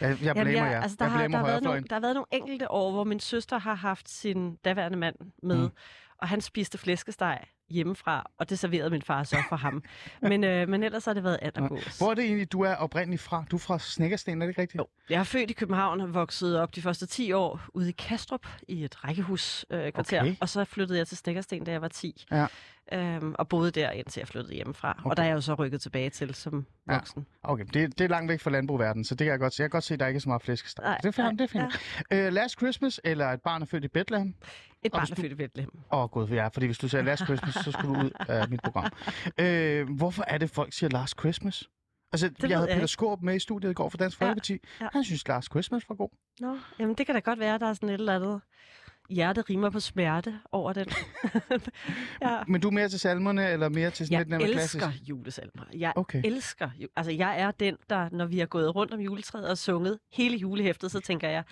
Jeg, 0.00 0.18
jeg 0.22 0.34
blamer 0.34 0.50
Jamen, 0.50 0.72
jer. 0.72 0.80
altså, 0.80 0.96
der, 1.00 1.04
jeg 1.04 1.12
har, 1.12 1.28
der, 1.28 1.38
har 1.38 1.46
været 1.46 1.62
nogle, 1.62 1.82
der 1.82 1.94
har 1.94 2.00
været 2.00 2.14
nogle 2.14 2.26
enkelte 2.30 2.70
år, 2.70 2.92
hvor 2.92 3.04
min 3.04 3.20
søster 3.20 3.58
har 3.58 3.74
haft 3.74 4.08
sin 4.08 4.56
daværende 4.56 4.98
mand 4.98 5.16
med, 5.42 5.56
mm. 5.56 5.70
og 6.18 6.28
han 6.28 6.40
spiste 6.40 6.78
flæskesteg 6.78 7.44
hjemmefra, 7.70 8.30
og 8.38 8.50
det 8.50 8.58
serverede 8.58 8.90
min 8.90 9.02
far 9.02 9.22
så 9.24 9.36
for 9.48 9.56
ham. 9.56 9.82
Men, 10.22 10.44
øh, 10.44 10.68
men 10.68 10.82
ellers 10.82 11.04
har 11.04 11.12
det 11.14 11.24
været 11.24 11.38
and 11.42 11.56
og 11.56 11.68
gås. 11.68 11.98
Hvor 11.98 12.10
er 12.10 12.14
det 12.14 12.24
egentlig, 12.24 12.52
du 12.52 12.60
er 12.62 12.74
oprindeligt 12.74 13.22
fra? 13.22 13.44
Du 13.50 13.56
er 13.56 13.60
fra 13.60 13.78
Snækkersten, 13.78 14.42
er 14.42 14.46
det 14.46 14.50
ikke 14.50 14.60
rigtigt? 14.60 14.78
Jo. 14.78 14.86
Jeg 15.10 15.20
er 15.20 15.24
født 15.24 15.50
i 15.50 15.52
København 15.54 16.00
og 16.00 16.14
vokset 16.14 16.60
op 16.60 16.74
de 16.74 16.82
første 16.82 17.06
10 17.06 17.32
år 17.32 17.60
ude 17.74 17.88
i 17.88 17.92
Kastrup 17.92 18.46
i 18.68 18.84
et 18.84 19.04
rækkehus 19.04 19.66
øh, 19.70 19.92
kvarter, 19.92 20.20
Okay. 20.20 20.34
og 20.40 20.48
så 20.48 20.64
flyttede 20.64 20.98
jeg 20.98 21.06
til 21.06 21.16
Snækkersten, 21.16 21.64
da 21.64 21.70
jeg 21.70 21.82
var 21.82 21.88
10. 21.88 22.26
Ja. 22.30 22.46
øhm, 22.92 23.34
og 23.38 23.48
boede 23.48 23.70
der, 23.70 23.90
indtil 23.90 24.20
jeg 24.20 24.28
flyttede 24.28 24.54
hjemmefra. 24.54 24.96
Okay. 24.98 25.10
Og 25.10 25.16
der 25.16 25.22
er 25.22 25.26
jeg 25.26 25.34
jo 25.34 25.40
så 25.40 25.54
rykket 25.54 25.80
tilbage 25.80 26.10
til 26.10 26.34
som 26.34 26.66
Ja. 26.88 26.94
voksen. 26.94 27.26
Okay, 27.42 27.64
det, 27.74 27.98
det 27.98 28.04
er 28.04 28.08
langt 28.08 28.28
væk 28.28 28.40
fra 28.40 28.50
landbrugverdenen, 28.50 29.04
så 29.04 29.14
det 29.14 29.24
kan 29.24 29.30
jeg 29.30 29.38
godt 29.38 29.54
se. 29.54 29.62
Jeg 29.62 29.70
kan 29.70 29.76
godt 29.76 29.84
se, 29.84 29.94
at 29.94 30.00
der 30.00 30.06
ikke 30.06 30.16
er 30.18 30.20
så 30.20 30.28
meget 30.28 30.42
flæskesteg. 30.42 30.96
Det 31.02 31.18
er 31.18 31.28
fint, 31.28 31.38
det 31.38 31.54
er 31.54 31.70
fint. 32.10 32.26
Uh, 32.26 32.32
Last 32.32 32.58
Christmas, 32.58 33.00
eller 33.04 33.26
et 33.26 33.40
barn 33.42 33.62
er 33.62 33.66
født 33.66 33.84
i 33.84 33.88
Bethlehem? 33.88 34.34
Et 34.82 34.92
barn 34.92 35.00
hvis 35.02 35.10
er 35.10 35.14
du- 35.14 35.20
født 35.22 35.32
i 35.32 35.34
Bethlehem. 35.34 35.70
Åh, 35.92 35.98
oh, 36.02 36.08
gud, 36.10 36.28
ja, 36.28 36.48
fordi 36.48 36.66
hvis 36.66 36.78
du 36.78 36.88
sagde 36.88 37.04
Last 37.04 37.24
Christmas, 37.24 37.54
så 37.54 37.72
skulle 37.72 37.94
du 38.00 38.04
ud 38.06 38.10
af 38.28 38.48
mit 38.48 38.60
program. 38.62 38.84
Uh, 39.42 39.96
hvorfor 39.96 40.24
er 40.26 40.38
det, 40.38 40.50
folk 40.50 40.72
siger 40.72 40.90
Last 40.90 41.18
Christmas? 41.20 41.64
Altså, 42.12 42.30
ved 42.40 42.48
jeg 42.48 42.58
havde 42.58 42.68
jeg 42.70 42.76
Peter. 42.76 42.86
Skåb 42.86 43.22
med 43.22 43.36
i 43.36 43.38
studiet 43.38 43.70
i 43.70 43.74
går 43.74 43.88
for 43.88 43.98
Dansk 43.98 44.20
Ja, 44.20 44.26
Folkeparti. 44.26 44.58
ja. 44.80 44.88
Han 44.92 45.04
synes, 45.04 45.28
Last 45.28 45.50
Christmas 45.50 45.88
var 45.88 45.94
god. 45.94 46.08
Nå, 46.40 46.58
jamen 46.78 46.94
det 46.94 47.06
kan 47.06 47.14
da 47.14 47.20
godt 47.20 47.38
være, 47.38 47.54
at 47.54 47.60
der 47.60 47.66
er 47.68 47.72
sådan 47.74 47.88
et 47.88 47.92
eller 47.94 48.14
andet 48.16 48.40
hjerte 49.10 49.40
rimer 49.42 49.70
på 49.70 49.80
smerte 49.80 50.40
over 50.52 50.72
den. 50.72 50.86
ja. 52.22 52.38
Men 52.48 52.60
du 52.60 52.68
er 52.68 52.72
mere 52.72 52.88
til 52.88 53.00
salmerne, 53.00 53.48
eller 53.50 53.68
mere 53.68 53.90
til 53.90 54.06
sådan 54.06 54.12
Jeg 54.12 54.20
lidt 54.20 54.28
nemmere 54.28 54.52
klassisk? 54.52 54.74
elsker 54.84 55.04
julesalmer. 55.08 55.62
Jeg 55.74 55.92
Okay. 55.96 56.22
elsker, 56.24 56.70
altså 56.96 57.12
jeg 57.12 57.40
er 57.40 57.50
den, 57.50 57.76
der, 57.90 58.08
når 58.12 58.26
vi 58.26 58.38
har 58.38 58.46
gået 58.46 58.74
rundt 58.74 58.94
om 58.94 59.00
juletræet 59.00 59.48
og 59.48 59.58
sunget 59.58 59.98
hele 60.12 60.36
julehæftet, 60.36 60.90
så 60.90 61.00
tænker 61.00 61.28
jeg, 61.28 61.44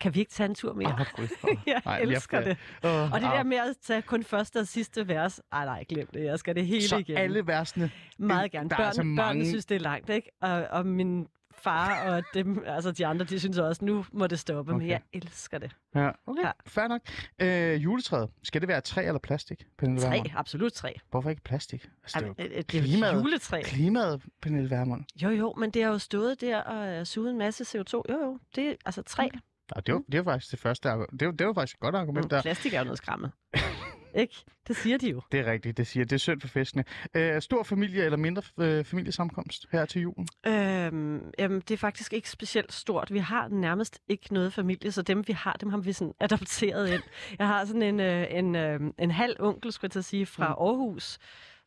kan 0.00 0.14
vi 0.14 0.20
ikke 0.20 0.32
tage 0.32 0.48
en 0.48 0.54
tur 0.54 0.72
mere? 0.72 1.06
Åh, 1.18 1.56
jeg 1.66 1.82
nej, 1.84 1.98
elsker 1.98 2.38
jeg- 2.40 2.46
det. 2.46 2.56
Åh, 2.84 3.12
Og 3.12 3.20
det 3.20 3.26
au. 3.26 3.36
der 3.36 3.42
med 3.42 3.56
at 3.56 3.76
tage 3.82 4.02
kun 4.02 4.24
første 4.24 4.60
og 4.60 4.66
sidste 4.66 5.08
vers, 5.08 5.40
ej 5.52 5.64
nej, 5.64 5.84
glem 5.88 6.06
det, 6.14 6.24
jeg 6.24 6.38
skal 6.38 6.54
det 6.54 6.66
hele 6.66 6.88
Så 6.88 6.96
igen. 6.96 7.16
alle 7.16 7.46
versene. 7.46 7.90
Meget 8.18 8.50
gerne. 8.52 8.68
der 8.68 8.74
er 8.74 8.78
Børn, 8.78 8.86
altså 8.86 9.00
Børnene 9.02 9.14
mange- 9.16 9.46
synes, 9.48 9.66
det 9.66 9.74
er 9.74 9.80
langt, 9.80 10.10
ikke? 10.10 10.30
Og, 10.40 10.50
og 10.70 10.86
min 10.86 11.26
far 11.58 12.00
og 12.10 12.22
dem, 12.34 12.62
altså 12.66 12.92
de 12.92 13.06
andre, 13.06 13.24
de 13.24 13.40
synes 13.40 13.58
også, 13.58 13.84
nu 13.84 14.04
må 14.12 14.26
det 14.26 14.38
stoppe, 14.38 14.72
okay. 14.72 14.78
men 14.78 14.86
Okay. 14.86 14.90
jeg 14.90 15.00
elsker 15.22 15.58
det. 15.58 15.76
Ja, 15.94 16.10
okay. 16.26 16.42
Ja. 16.44 16.50
Fair 16.66 16.88
nok. 16.88 17.00
Øh, 17.38 17.84
juletræet. 17.84 18.30
Skal 18.42 18.60
det 18.60 18.68
være 18.68 18.80
træ 18.80 19.06
eller 19.06 19.18
plastik, 19.18 19.64
Pernille 19.78 20.00
Tre, 20.02 20.08
Vermund? 20.10 20.30
absolut 20.36 20.72
tre. 20.72 20.94
Hvorfor 21.10 21.30
ikke 21.30 21.42
plastik? 21.42 21.88
Altså, 22.02 22.18
det 22.18 22.24
er 22.24 22.44
jo 22.44 22.50
øh, 22.50 22.50
Det 22.50 22.58
er 22.58 22.82
klimaet. 22.82 23.14
juletræ. 23.14 23.62
klimaet, 23.62 24.22
Pernille 24.42 24.70
Vermund. 24.70 25.04
Jo, 25.22 25.28
jo, 25.30 25.54
men 25.58 25.70
det 25.70 25.82
har 25.84 25.90
jo 25.90 25.98
stået 25.98 26.40
der 26.40 26.60
og 26.60 27.06
suget 27.06 27.30
en 27.30 27.38
masse 27.38 27.78
CO2. 27.78 27.92
Jo, 27.94 28.02
jo, 28.08 28.38
det 28.56 28.68
er 28.68 28.74
altså 28.84 29.02
træ. 29.02 29.28
Ja, 29.76 29.80
det, 29.80 29.94
var, 29.94 30.02
det 30.12 30.24
var 30.24 30.32
faktisk 30.32 30.50
det 30.52 30.58
første 30.60 30.88
det 30.88 31.26
var, 31.26 31.32
det 31.32 31.46
var 31.46 31.52
faktisk 31.54 31.76
et 31.76 31.80
godt 31.80 31.94
argument 31.94 32.24
Mm, 32.24 32.28
der. 32.28 32.42
plastik 32.42 32.74
er 32.74 32.78
jo 32.78 32.84
noget 32.84 32.98
skræmmet. 32.98 33.30
ikke? 34.14 34.34
Det 34.68 34.76
siger 34.76 34.98
de 34.98 35.10
jo. 35.10 35.20
Det 35.32 35.40
er 35.40 35.52
rigtigt, 35.52 35.76
det 35.76 35.86
siger. 35.86 36.04
Det 36.04 36.12
er 36.12 36.18
synd 36.18 36.40
for 36.40 36.48
festene. 36.48 36.84
Øh, 37.14 37.42
stor 37.42 37.62
familie 37.62 38.04
eller 38.04 38.16
mindre 38.16 38.42
øh, 38.60 38.84
familiesamkomst 38.84 39.66
her 39.72 39.84
til 39.84 40.02
julen? 40.02 40.28
Øhm, 40.46 41.30
jamen, 41.38 41.60
det 41.60 41.70
er 41.70 41.76
faktisk 41.76 42.12
ikke 42.12 42.30
specielt 42.30 42.72
stort. 42.72 43.12
Vi 43.12 43.18
har 43.18 43.48
nærmest 43.48 44.00
ikke 44.08 44.34
noget 44.34 44.52
familie, 44.52 44.92
så 44.92 45.02
dem 45.02 45.24
vi 45.28 45.32
har, 45.32 45.52
dem 45.52 45.68
har 45.70 45.78
vi 45.78 45.92
sådan 45.92 46.14
adopteret 46.20 46.90
ind. 46.90 47.02
Jeg 47.38 47.46
har 47.46 47.64
sådan 47.64 47.82
en, 47.82 48.00
øh, 48.00 48.26
en, 48.30 48.56
øh, 48.56 48.80
en 48.98 49.10
halv 49.10 49.36
onkel, 49.40 49.72
skulle 49.72 49.86
jeg 49.88 49.92
til 49.92 49.98
at 49.98 50.04
sige, 50.04 50.26
fra 50.26 50.48
Mm. 50.48 50.66
Aarhus, 50.66 51.18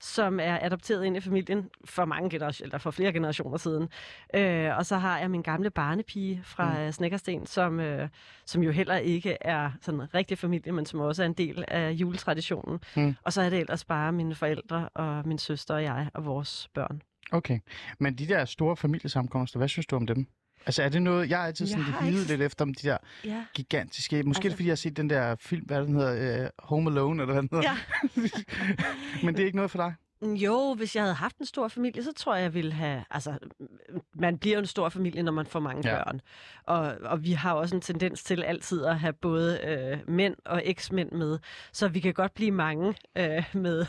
som 0.01 0.39
er 0.39 0.59
adopteret 0.61 1.05
ind 1.05 1.17
i 1.17 1.19
familien 1.19 1.69
for 1.85 2.05
mange 2.05 2.29
generationer, 2.29 2.65
eller 2.65 2.77
for 2.77 2.91
flere 2.91 3.13
generationer 3.13 3.57
siden. 3.57 3.89
Øh, 4.33 4.77
og 4.77 4.85
så 4.85 4.97
har 4.97 5.19
jeg 5.19 5.31
min 5.31 5.41
gamle 5.41 5.69
barnepige 5.69 6.41
fra 6.43 6.85
mm. 6.85 6.91
Snækkersten, 6.91 7.45
som, 7.45 7.79
øh, 7.79 8.09
som 8.45 8.63
jo 8.63 8.71
heller 8.71 8.95
ikke 8.95 9.37
er 9.41 9.71
sådan 9.81 10.13
rigtig 10.13 10.37
familie, 10.37 10.71
men 10.71 10.85
som 10.85 10.99
også 10.99 11.23
er 11.23 11.25
en 11.27 11.33
del 11.33 11.65
af 11.67 11.91
juletraditionen. 11.91 12.79
Mm. 12.95 13.15
Og 13.23 13.33
så 13.33 13.41
er 13.41 13.49
det 13.49 13.59
ellers 13.59 13.85
bare 13.85 14.11
mine 14.11 14.35
forældre 14.35 14.89
og 14.89 15.27
min 15.27 15.37
søster 15.37 15.73
og 15.73 15.83
jeg 15.83 16.09
og 16.13 16.25
vores 16.25 16.69
børn. 16.73 17.01
Okay. 17.31 17.59
Men 17.99 18.15
de 18.15 18.27
der 18.27 18.45
store 18.45 18.77
familiesamkomster, 18.77 19.57
hvad 19.57 19.67
synes 19.67 19.85
du 19.85 19.95
om 19.95 20.07
dem? 20.07 20.27
Altså 20.67 20.83
er 20.83 20.89
det 20.89 21.01
noget, 21.01 21.29
jeg 21.29 21.41
er 21.41 21.45
altid 21.45 21.67
sådan 21.67 21.79
Jeg 21.79 21.85
lidt 21.87 21.97
har 21.97 22.07
ikke- 22.07 22.27
lidt 22.27 22.41
efter 22.41 22.65
om 22.65 22.73
de 22.73 22.87
der 22.87 22.97
Ja. 23.25 23.43
gigantiske, 23.53 24.23
måske. 24.23 24.43
Altså- 24.45 24.55
fordi 24.55 24.67
jeg 24.67 24.71
har 24.71 24.75
set 24.75 24.97
den 24.97 25.09
der 25.09 25.35
film, 25.39 25.65
hvad 25.65 25.81
den 25.81 25.95
hedder, 25.95 26.43
uh, 26.43 26.49
Home 26.59 26.89
Alone, 26.91 27.21
eller 27.23 27.33
hvad 27.33 27.41
den 27.41 27.49
hedder. 27.51 27.71
Ja. 27.71 27.77
Men 29.25 29.33
det 29.35 29.41
er 29.41 29.45
ikke 29.45 29.55
noget 29.55 29.71
for 29.71 29.77
dig? 29.77 29.93
Jo, 30.21 30.73
hvis 30.77 30.95
jeg 30.95 31.03
havde 31.03 31.13
haft 31.15 31.37
en 31.37 31.45
stor 31.45 31.67
familie, 31.67 32.03
så 32.03 32.13
tror 32.13 32.35
jeg, 32.35 32.43
jeg 32.43 32.53
ville 32.53 32.71
have... 32.73 33.03
Altså, 33.11 33.37
man 34.15 34.37
bliver 34.37 34.59
en 34.59 34.65
stor 34.65 34.89
familie, 34.89 35.23
når 35.23 35.31
man 35.31 35.45
får 35.45 35.59
mange 35.59 35.89
Ja. 35.89 35.95
børn. 36.03 36.21
Og, 36.63 36.95
og 37.01 37.23
vi 37.23 37.31
har 37.31 37.53
også 37.53 37.75
en 37.75 37.81
tendens 37.81 38.23
til 38.23 38.43
altid 38.43 38.85
at 38.85 38.99
have 38.99 39.13
både 39.13 39.59
øh, 39.67 40.13
mænd 40.13 40.35
og 40.45 40.61
eksmænd 40.65 41.11
med. 41.11 41.39
Så 41.73 41.87
vi 41.87 41.99
kan 41.99 42.13
godt 42.13 42.33
blive 42.33 42.51
mange 42.51 42.93
øh, 43.17 43.43
med, 43.53 43.85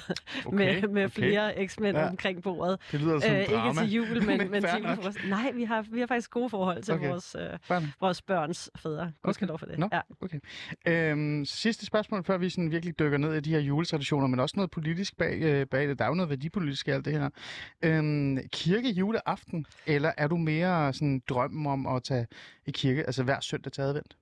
Okay, 0.47 0.81
med, 0.81 0.89
med 0.89 1.05
okay. 1.05 1.15
flere 1.15 1.59
eksmænd 1.59 1.97
Ja. 1.97 2.09
omkring 2.09 2.43
bordet. 2.43 2.81
Det 2.93 3.01
lyder 3.01 3.21
som 3.21 3.31
Øh, 3.31 3.37
en 3.37 3.41
ikke 3.43 3.55
drama. 3.55 3.81
til 3.81 3.93
jul, 3.93 4.25
men, 4.27 4.39
men 4.51 4.63
fair 4.63 4.71
til 4.75 4.83
julefrokost. 4.83 5.19
Nej, 5.29 5.51
vi 5.55 5.65
har, 5.65 5.83
vi 5.93 6.01
har 6.01 6.07
faktisk 6.07 6.31
gode 6.31 6.51
forhold 6.51 6.83
til 6.83 6.95
Okay. 6.95 7.09
vores, 7.09 7.37
øh, 7.71 7.83
vores 8.01 8.23
børns 8.23 8.71
fædre. 8.77 9.13
Gud 9.23 9.35
okay. 9.43 9.59
for 9.59 9.67
det. 9.67 9.79
Nå, 9.79 9.89
Ja. 9.93 10.01
okay. 10.21 10.39
Øhm, 10.87 11.45
sidste 11.45 11.87
spørgsmål, 11.87 12.25
før 12.25 12.39
vi 12.39 12.49
sådan 12.51 12.71
virkelig 12.71 12.99
dykker 12.99 13.19
ned 13.19 13.35
i 13.35 13.41
de 13.41 13.51
her 13.51 13.61
juletraditioner, 13.61 14.27
men 14.27 14.41
også 14.41 14.53
noget 14.57 14.71
politisk 14.71 15.17
bag, 15.17 15.39
øh, 15.43 15.67
bag 15.67 15.89
det. 15.89 15.99
Der 15.99 16.05
er 16.05 16.09
noget 16.19 16.31
værdipolitisk 16.31 16.89
i 16.89 16.91
alt 16.91 17.05
det 17.05 17.13
her. 17.13 17.29
Øhm, 17.85 18.39
kirke 18.53 18.91
juleaften, 18.91 19.67
eller 19.87 20.13
er 20.17 20.27
du 20.29 20.37
mere 20.37 20.93
sådan 20.93 21.23
drømmen 21.29 21.67
om 21.67 21.87
at 21.87 22.03
tage 22.03 22.27
i 22.67 22.71
kirke, 22.71 23.05
altså 23.05 23.23
hver 23.23 23.41
søndag 23.41 23.73
til 23.73 23.83
advent? 23.83 24.17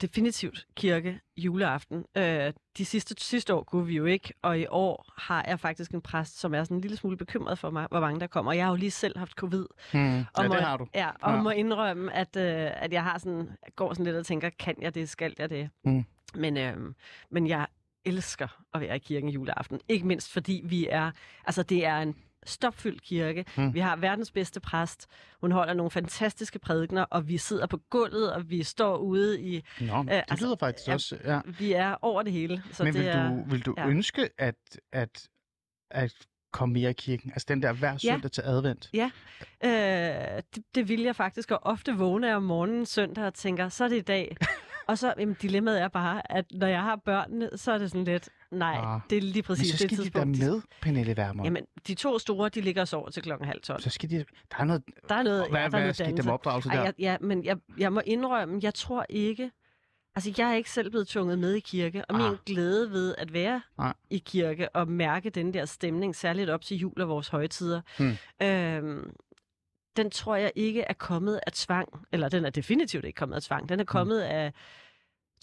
Definitivt 0.00 0.66
kirke 0.76 1.20
juleaften. 1.36 2.04
Øh, 2.16 2.52
de 2.78 2.84
sidste, 2.84 3.14
sidste 3.18 3.54
år 3.54 3.62
kunne 3.62 3.86
vi 3.86 3.96
jo 3.96 4.04
ikke, 4.04 4.32
og 4.42 4.58
i 4.58 4.66
år 4.70 5.12
har 5.18 5.44
jeg 5.48 5.60
faktisk 5.60 5.90
en 5.90 6.00
præst, 6.00 6.40
som 6.40 6.54
er 6.54 6.64
sådan 6.64 6.76
en 6.76 6.80
lille 6.80 6.96
smule 6.96 7.16
bekymret 7.16 7.58
for 7.58 7.70
mig, 7.70 7.86
hvor 7.90 8.00
mange 8.00 8.20
der 8.20 8.26
kommer. 8.26 8.52
Jeg 8.52 8.64
har 8.64 8.70
jo 8.70 8.76
lige 8.76 8.90
selv 8.90 9.18
haft 9.18 9.32
covid. 9.32 9.66
Hmm. 9.92 10.00
Ja, 10.16 10.24
Og 10.34 10.44
må, 10.48 10.54
det 10.54 10.62
har 10.62 10.76
du. 10.76 10.86
Ja, 10.94 11.08
og 11.20 11.30
Ja. 11.30 11.36
ja. 11.36 11.42
må 11.42 11.50
indrømme, 11.50 12.12
at, 12.12 12.36
øh, 12.36 12.70
at 12.82 12.92
jeg 12.92 13.02
har 13.02 13.18
sådan, 13.18 13.48
går 13.76 13.92
sådan 13.92 14.04
lidt 14.04 14.16
og 14.16 14.26
tænker, 14.26 14.50
kan 14.58 14.74
jeg 14.80 14.94
det, 14.94 15.08
skal 15.08 15.34
jeg 15.38 15.50
det? 15.50 15.70
Mm. 15.84 16.04
Men, 16.34 16.56
øh, 16.56 16.76
men 17.30 17.46
jeg 17.46 17.66
elsker 18.04 18.48
at 18.74 18.80
være 18.80 18.96
i 18.96 18.98
kirken 18.98 19.28
juleaften. 19.28 19.80
Ikke 19.88 20.06
mindst 20.06 20.32
fordi 20.32 20.62
vi 20.64 20.86
er, 20.90 21.10
altså 21.46 21.62
det 21.62 21.86
er 21.86 21.98
en 21.98 22.14
stopfyldt 22.46 23.02
kirke. 23.02 23.44
Mm. 23.56 23.74
Vi 23.74 23.80
har 23.80 23.96
verdens 23.96 24.30
bedste 24.30 24.60
præst. 24.60 25.06
Hun 25.40 25.52
holder 25.52 25.74
nogle 25.74 25.90
fantastiske 25.90 26.58
prædikner, 26.58 27.02
og 27.02 27.28
vi 27.28 27.38
sidder 27.38 27.66
på 27.66 27.78
gulvet, 27.90 28.32
og 28.32 28.50
vi 28.50 28.62
står 28.62 28.96
ude 28.96 29.40
i... 29.40 29.64
Nå, 29.80 30.02
det 30.02 30.10
altså, 30.28 30.46
lyder 30.46 30.56
faktisk 30.60 30.88
ja, 30.88 30.94
også... 30.94 31.18
Ja. 31.24 31.40
Vi 31.58 31.72
er 31.72 31.96
over 32.02 32.22
det 32.22 32.32
hele. 32.32 32.62
Så 32.72 32.84
Men 32.84 32.92
det 32.94 33.00
vil 33.02 33.08
er, 33.08 33.28
du, 33.28 33.44
vil 33.50 33.60
du 33.66 33.74
ja. 33.78 33.88
ønske, 33.88 34.28
at, 34.38 34.54
at, 34.92 35.28
at 35.90 36.14
komme 36.52 36.72
mere 36.72 36.90
i 36.90 36.92
kirken? 36.92 37.30
Altså 37.30 37.46
den 37.48 37.62
der 37.62 37.72
hver 37.72 37.92
Ja. 37.92 37.98
søndag 37.98 38.30
til 38.30 38.42
advent? 38.42 38.90
Øh, 39.64 39.70
det, 40.54 40.62
det 40.74 40.88
vil 40.88 41.00
jeg 41.00 41.16
faktisk, 41.16 41.50
og 41.50 41.58
ofte 41.62 41.96
vågne 41.96 42.36
om 42.36 42.42
morgenen 42.42 42.86
søndag 42.86 43.24
og 43.26 43.34
tænker, 43.34 43.68
så 43.68 43.84
er 43.84 43.88
det 43.88 43.96
i 43.96 44.00
dag. 44.00 44.36
og 44.86 44.98
så, 44.98 45.14
jamen, 45.18 45.36
dilemmaet 45.42 45.80
er 45.82 45.88
bare, 45.88 46.32
at 46.32 46.44
når 46.52 46.66
jeg 46.66 46.82
har 46.82 46.96
børnene, 46.96 47.50
så 47.56 47.72
er 47.72 47.78
det 47.78 47.90
sådan 47.90 48.04
lidt, 48.04 48.28
nej, 48.50 48.76
Ah. 48.82 49.00
det 49.10 49.18
er 49.18 49.22
lige 49.22 49.42
præcis 49.42 49.66
så 49.68 49.72
det 49.72 49.78
skal 49.78 49.90
de 49.98 50.02
tidspunkt. 50.02 50.38
med, 50.38 50.60
Pernille 50.82 51.16
Vermund. 51.16 51.46
Jamen, 51.46 51.64
de 51.86 51.94
to 51.94 52.18
store, 52.18 52.48
de 52.48 52.60
ligger 52.60 52.82
og 52.82 52.88
sover 52.88 53.10
til 53.10 53.22
klokken 53.22 53.46
halv 53.48 53.60
tolv. 53.62 53.80
Så 53.82 53.90
skal 53.90 54.10
de... 54.10 54.16
Der 54.16 54.56
er 54.58 54.64
noget... 54.64 54.82
Der 55.08 55.14
er 55.14 55.22
noget, 55.22 55.46
Hvad, 55.50 55.60
ja, 55.60 55.60
der 55.60 55.64
er 55.64 55.68
hvad 55.70 55.80
noget 55.80 55.94
skete 55.96 56.04
der 56.04 56.10
dannelse. 56.10 56.26
med 56.26 56.32
opdragelse 56.34 56.68
der? 56.68 56.74
Ej, 56.76 56.82
jeg, 56.84 56.94
ja, 56.98 57.16
men 57.20 57.44
jeg, 57.44 57.56
jeg 57.78 57.92
må 57.92 58.00
indrømme, 58.06 58.60
jeg 58.62 58.74
tror 58.74 59.06
ikke... 59.08 59.50
Altså, 60.16 60.32
jeg 60.38 60.50
er 60.50 60.54
ikke 60.54 60.70
selv 60.70 60.90
blevet 60.90 61.08
tvunget 61.08 61.38
med 61.38 61.52
i 61.54 61.60
kirke, 61.60 62.04
og 62.04 62.14
Ah. 62.16 62.22
min 62.30 62.38
glæde 62.46 62.90
ved 62.90 63.14
at 63.18 63.32
være 63.32 63.60
Ah. 63.78 63.94
i 64.10 64.18
kirke 64.18 64.76
og 64.76 64.88
mærke 64.88 65.30
den 65.30 65.54
der 65.54 65.64
stemning, 65.64 66.16
særligt 66.16 66.50
op 66.50 66.62
til 66.62 66.76
jul 66.76 67.00
og 67.00 67.08
vores 67.08 67.28
højtider, 67.28 67.80
Hmm. 67.98 68.12
øhm, 68.46 69.10
den 69.96 70.10
tror 70.10 70.36
jeg 70.36 70.52
ikke 70.54 70.80
er 70.82 70.92
kommet 70.92 71.40
af 71.46 71.52
tvang. 71.52 72.06
Eller 72.12 72.28
den 72.28 72.44
er 72.44 72.50
definitivt 72.50 73.04
ikke 73.04 73.16
kommet 73.16 73.36
af 73.36 73.42
tvang. 73.42 73.68
Den 73.68 73.80
er 73.80 73.84
kommet 73.84 74.20
af, 74.20 74.44
jeg 74.44 74.52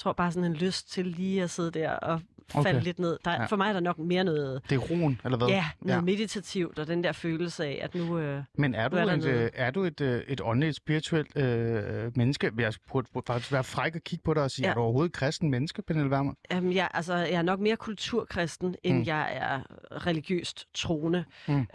tror 0.01 0.13
bare 0.13 0.31
sådan 0.31 0.51
en 0.51 0.57
lyst 0.57 0.91
til 0.91 1.05
lige 1.05 1.43
at 1.43 1.49
sidde 1.49 1.71
der 1.71 1.91
og 1.91 2.21
falde 2.51 2.69
Okay. 2.69 2.81
lidt 2.83 2.99
ned. 2.99 3.17
Der, 3.25 3.31
Ja. 3.31 3.45
For 3.45 3.55
mig 3.55 3.69
er 3.69 3.73
der 3.73 3.79
nok 3.79 3.97
mere 3.97 4.23
noget, 4.23 4.61
Det 4.69 4.75
er 4.75 4.79
roen, 4.79 5.21
eller 5.25 5.37
hvad? 5.37 5.47
ja, 5.47 5.65
noget 5.81 5.97
ja. 5.97 6.01
meditativt, 6.01 6.79
og 6.79 6.87
den 6.87 7.03
der 7.03 7.11
følelse 7.11 7.65
af, 7.65 7.79
at 7.81 7.95
nu... 7.95 8.17
Øh, 8.19 8.43
Men 8.57 8.75
er 8.75 8.87
du, 8.87 8.95
er 8.95 9.01
et, 9.05 9.19
noget. 9.19 9.43
øh, 9.43 9.49
er 9.53 9.71
du 9.71 9.83
et, 9.83 10.01
øh, 10.01 10.23
et 10.27 10.41
åndeligt, 10.43 10.75
spirituelt 10.75 11.37
øh, 11.37 12.11
menneske? 12.17 12.51
Jeg 12.57 12.73
burde, 12.91 13.07
burde 13.13 13.25
faktisk 13.27 13.51
være 13.51 13.63
fræk 13.63 13.95
og 13.95 14.01
kigge 14.01 14.23
på 14.23 14.33
dig 14.33 14.43
og 14.43 14.51
sige, 14.51 14.65
ja. 14.65 14.69
Er 14.71 14.75
du 14.75 14.81
overhovedet 14.81 15.09
et 15.09 15.15
kristen 15.15 15.49
menneske, 15.51 15.81
Pernille 15.81 16.09
Vermund? 16.09 16.35
Jamen, 16.51 16.73
jeg, 16.73 16.89
altså, 16.93 17.15
jeg 17.15 17.31
er 17.33 17.41
nok 17.41 17.59
mere 17.59 17.75
kulturkristen, 17.75 18.75
end 18.83 18.97
mm. 18.97 19.03
jeg 19.05 19.29
er 19.35 19.61
religiøst 20.05 20.67
troende. 20.73 21.25
Mm. 21.47 21.59
Øh, 21.59 21.65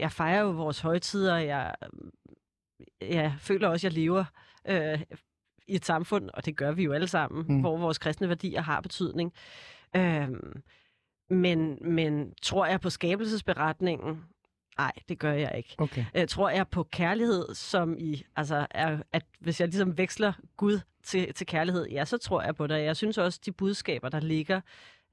jeg 0.00 0.12
fejrer 0.12 0.40
jo 0.42 0.50
vores 0.50 0.80
højtider, 0.80 1.36
jeg, 1.36 1.74
jeg 3.00 3.34
føler 3.38 3.68
også, 3.68 3.86
at 3.86 3.92
jeg 3.94 4.02
lever 4.02 4.24
øh, 4.68 5.00
i 5.68 5.74
et 5.74 5.84
samfund, 5.84 6.30
og 6.34 6.44
det 6.44 6.56
gør 6.56 6.72
vi 6.72 6.82
jo 6.84 6.92
alle 6.92 7.06
sammen, 7.08 7.44
Mm. 7.48 7.60
hvor 7.60 7.78
vores 7.78 7.98
kristne 7.98 8.28
værdier 8.28 8.60
har 8.62 8.80
betydning. 8.80 9.32
Øh, 9.96 10.28
men, 11.30 11.78
men 11.94 12.32
tror 12.42 12.66
jeg 12.66 12.80
på 12.80 12.90
skabelsesberetningen? 12.90 14.24
Nej, 14.78 14.92
det 15.08 15.18
gør 15.18 15.32
jeg 15.32 15.52
ikke. 15.56 15.74
Okay. 15.78 16.04
Øh, 16.14 16.28
tror 16.28 16.48
jeg 16.50 16.68
på 16.68 16.82
kærlighed, 16.82 17.54
som 17.54 17.96
i, 17.98 18.22
altså, 18.36 18.66
er, 18.70 18.98
at 19.12 19.24
hvis 19.40 19.60
jeg 19.60 19.68
ligesom 19.68 19.98
veksler 19.98 20.32
Gud 20.56 20.80
til, 21.02 21.34
til 21.34 21.46
kærlighed, 21.46 21.86
ja, 21.90 22.04
så 22.04 22.18
tror 22.18 22.42
jeg 22.42 22.54
på 22.54 22.66
det. 22.66 22.84
Jeg 22.84 22.96
synes 22.96 23.18
også, 23.18 23.40
de 23.46 23.52
budskaber, 23.52 24.08
der 24.08 24.20
ligger 24.20 24.60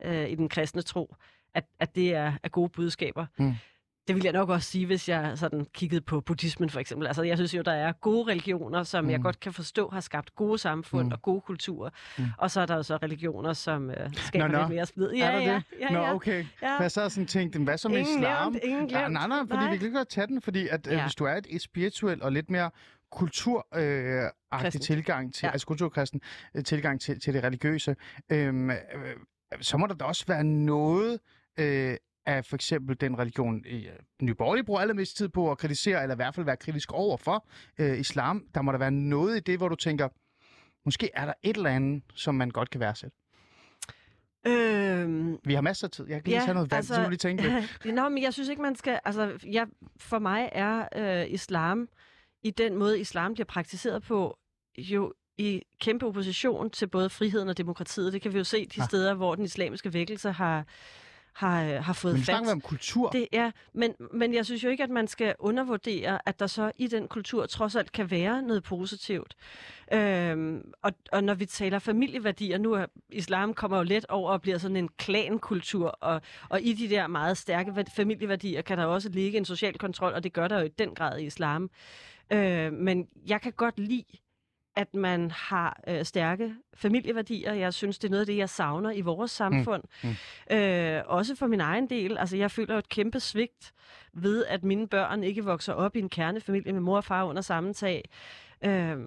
øh, 0.03 0.29
i 0.29 0.35
den 0.35 0.49
kristne 0.49 0.81
tro, 0.81 1.15
at, 1.53 1.65
at 1.79 1.95
det 1.95 2.13
er, 2.15 2.33
er 2.43 2.49
gode 2.49 2.69
budskaber. 2.69 3.25
Mm. 3.37 3.53
Det 4.07 4.15
vil 4.15 4.23
jeg 4.23 4.33
nok 4.33 4.49
også 4.49 4.71
sige, 4.71 4.85
hvis 4.85 5.09
jeg 5.09 5.37
sådan 5.37 5.65
kiggede 5.73 6.01
på 6.01 6.21
buddhismen 6.21 6.69
for 6.69 6.79
eksempel. 6.79 7.07
Altså, 7.07 7.23
jeg 7.23 7.37
synes 7.37 7.53
jo, 7.53 7.61
der 7.61 7.71
er 7.71 7.91
gode 7.91 8.31
religioner, 8.31 8.83
som 8.83 9.03
mm. 9.03 9.09
jeg 9.09 9.21
godt 9.21 9.39
kan 9.39 9.53
forstå 9.53 9.89
har 9.89 9.99
skabt 9.99 10.35
gode 10.35 10.57
samfund 10.57 11.05
mm. 11.07 11.11
og 11.11 11.21
gode 11.21 11.41
kulturer. 11.41 11.89
Mm. 12.17 12.25
Og 12.37 12.51
så 12.51 12.61
er 12.61 12.65
der 12.65 12.75
jo 12.75 12.83
så 12.83 12.97
religioner, 12.97 13.53
som 13.53 13.89
øh, 13.89 14.13
skaber 14.13 14.47
Nå, 14.47 14.53
nå. 14.53 14.59
lidt 14.59 14.69
mere 14.69 14.85
splid. 14.85 15.11
Ja, 15.11 15.25
er 15.25 15.31
der 15.31 15.39
ja, 15.39 15.55
det? 15.55 15.63
ja, 15.79 15.89
Nå, 15.89 16.15
okay. 16.15 16.45
Ja. 16.61 16.81
Jeg 16.81 16.91
sad 16.91 17.09
sådan 17.09 17.27
tænkte, 17.27 17.59
hvad 17.59 17.77
så 17.77 17.89
med 17.89 17.97
Ingen 17.97 18.17
islam? 18.19 18.51
nævnt, 18.51 18.63
ingen 18.63 18.89
ja, 18.89 18.99
glemt. 18.99 19.13
nej, 19.13 19.27
nej, 19.27 19.39
fordi 19.39 19.63
Nej. 19.63 19.71
vi 19.71 19.77
kan 19.77 19.93
godt 19.93 20.09
tage 20.09 20.27
den, 20.27 20.41
fordi 20.41 20.67
at, 20.67 20.87
ja. 20.87 20.93
Ja. 20.93 21.01
hvis 21.01 21.15
du 21.15 21.23
er 21.25 21.39
et, 21.47 21.61
spirituelt 21.61 22.21
og 22.21 22.31
lidt 22.31 22.49
mere 22.49 22.71
kultur 23.11 23.67
øh, 23.75 24.71
tilgang 24.81 25.33
til. 25.33 25.45
Ja. 25.45 25.51
altså 25.51 25.67
kulturkristen 25.67 26.21
øh, 26.55 26.63
tilgang 26.63 27.01
til, 27.01 27.19
til 27.19 27.33
det 27.33 27.43
religiøse, 27.43 27.95
øh, 28.29 28.69
øh, 28.69 28.73
så 29.61 29.77
må 29.77 29.87
der 29.87 29.93
da 29.93 30.05
også 30.05 30.25
være 30.27 30.43
noget 30.43 31.19
øh, 31.59 31.97
af 32.25 32.45
for 32.45 32.55
eksempel 32.55 33.01
den 33.01 33.19
religion, 33.19 33.63
øh, 33.67 33.85
Nye 34.21 34.33
Borgerlige 34.35 34.63
bruger 34.65 34.81
allermest 34.81 35.17
tid 35.17 35.29
på 35.29 35.51
at 35.51 35.57
kritisere, 35.57 36.01
eller 36.01 36.15
i 36.15 36.21
hvert 36.21 36.35
fald 36.35 36.45
være 36.45 36.57
kritisk 36.57 36.91
over 36.93 37.17
for 37.17 37.47
øh, 37.79 37.99
islam. 37.99 38.45
Der 38.55 38.61
må 38.61 38.71
der 38.71 38.77
være 38.77 38.91
noget 38.91 39.37
i 39.37 39.39
det, 39.39 39.57
hvor 39.57 39.67
du 39.69 39.75
tænker, 39.75 40.09
måske 40.85 41.09
er 41.13 41.25
der 41.25 41.33
et 41.43 41.57
eller 41.57 41.69
andet, 41.69 42.03
som 42.15 42.35
man 42.35 42.49
godt 42.49 42.69
kan 42.69 42.79
værdsætte. 42.79 43.17
Øhm, 44.47 45.37
Vi 45.45 45.53
har 45.53 45.61
masser 45.61 45.87
af 45.87 45.91
tid. 45.91 46.05
Jeg 46.09 46.23
kan 46.23 46.31
lige 46.31 46.41
tage 46.41 46.53
noget 46.53 46.71
vand, 46.71 46.77
altså, 46.77 46.95
så 46.95 47.03
du 47.03 47.09
lige 47.09 47.17
tænke 47.17 47.43
lidt. 47.43 47.95
Nå, 47.95 48.09
men 48.09 48.23
jeg 48.23 48.33
synes 48.33 48.49
ikke, 48.49 48.61
man 48.61 48.75
skal... 48.75 48.99
Altså, 49.05 49.39
jeg, 49.45 49.67
for 49.99 50.19
mig 50.19 50.49
er 50.51 50.87
øh, 50.95 51.31
islam, 51.31 51.89
i 52.43 52.51
den 52.51 52.77
måde, 52.77 52.99
islam 52.99 53.33
bliver 53.33 53.45
praktiseret 53.45 54.03
på, 54.03 54.37
jo 54.77 55.13
i 55.37 55.61
kæmpe 55.79 56.05
opposition 56.05 56.69
til 56.69 56.87
både 56.87 57.09
friheden 57.09 57.49
og 57.49 57.57
demokratiet. 57.57 58.13
Det 58.13 58.21
kan 58.21 58.33
vi 58.33 58.37
jo 58.37 58.43
se 58.43 58.65
de 58.65 58.81
Ah. 58.81 58.87
steder, 58.87 59.13
hvor 59.13 59.35
den 59.35 59.45
islamiske 59.45 59.93
vækkelse 59.93 60.31
har, 60.31 60.65
har, 61.33 61.63
øh, 61.63 61.83
har 61.83 61.93
fået 61.93 62.13
Men 62.13 62.23
fat. 62.23 62.41
vi 62.43 62.47
om 62.49 62.61
kultur. 62.61 63.09
Det 63.09 63.27
er, 63.31 63.51
men, 63.73 63.93
men 64.13 64.33
jeg 64.33 64.45
synes 64.45 64.63
jo 64.63 64.69
ikke, 64.69 64.83
at 64.83 64.89
man 64.89 65.07
skal 65.07 65.35
undervurdere, 65.39 66.19
at 66.29 66.39
der 66.39 66.47
så 66.47 66.71
i 66.77 66.87
den 66.87 67.07
kultur 67.07 67.45
trods 67.45 67.75
alt 67.75 67.91
kan 67.91 68.11
være 68.11 68.41
noget 68.41 68.63
positivt. 68.63 69.35
Øhm, 69.93 70.71
og, 70.81 70.91
og 71.11 71.23
når 71.23 71.33
vi 71.33 71.45
taler 71.45 71.79
familieværdier, 71.79 72.57
nu 72.57 72.73
er 72.73 72.85
islam 73.09 73.53
kommer 73.53 73.77
jo 73.77 73.83
let 73.83 74.05
over 74.09 74.31
og 74.31 74.41
bliver 74.41 74.57
sådan 74.57 74.77
en 74.77 74.89
klankultur, 74.97 75.87
og, 75.87 76.21
og 76.49 76.61
i 76.61 76.73
de 76.73 76.89
der 76.89 77.07
meget 77.07 77.37
stærke 77.37 77.71
væ- 77.71 77.95
familieværdier 77.95 78.61
kan 78.61 78.77
der 78.77 78.85
også 78.85 79.09
ligge 79.09 79.37
en 79.37 79.45
social 79.45 79.77
kontrol, 79.77 80.13
og 80.13 80.23
det 80.23 80.33
gør 80.33 80.47
der 80.47 80.59
jo 80.59 80.65
i 80.65 80.69
den 80.69 80.95
grad 80.95 81.19
i 81.19 81.25
islam. 81.25 81.69
Øh, 82.33 82.73
men 82.73 83.07
jeg 83.27 83.41
kan 83.41 83.51
godt 83.51 83.79
lide, 83.79 84.03
at 84.75 84.93
man 84.93 85.31
har 85.31 85.81
øh, 85.87 86.05
stærke 86.05 86.55
familieværdier. 86.73 87.53
Jeg 87.53 87.73
synes, 87.73 87.99
det 87.99 88.07
er 88.07 88.11
noget 88.11 88.21
af 88.21 88.25
det, 88.25 88.37
jeg 88.37 88.49
savner 88.49 88.91
i 88.91 89.01
vores 89.01 89.31
samfund. 89.31 89.83
Mm. 90.03 90.55
Øh, 90.55 91.03
også 91.05 91.35
for 91.35 91.47
min 91.47 91.61
egen 91.61 91.89
del. 91.89 92.17
Altså, 92.17 92.37
jeg 92.37 92.51
føler 92.51 92.73
jo 92.73 92.79
et 92.79 92.89
kæmpe 92.89 93.19
svigt 93.19 93.73
ved, 94.13 94.45
at 94.45 94.63
mine 94.63 94.87
børn 94.87 95.23
ikke 95.23 95.45
vokser 95.45 95.73
op 95.73 95.95
i 95.95 95.99
en 95.99 96.09
kernefamilie 96.09 96.73
med 96.73 96.81
mor 96.81 96.97
og 96.97 97.03
far 97.03 97.23
under 97.23 97.41
samme 97.41 97.73
tag. 97.73 98.09
Øh, 98.65 98.97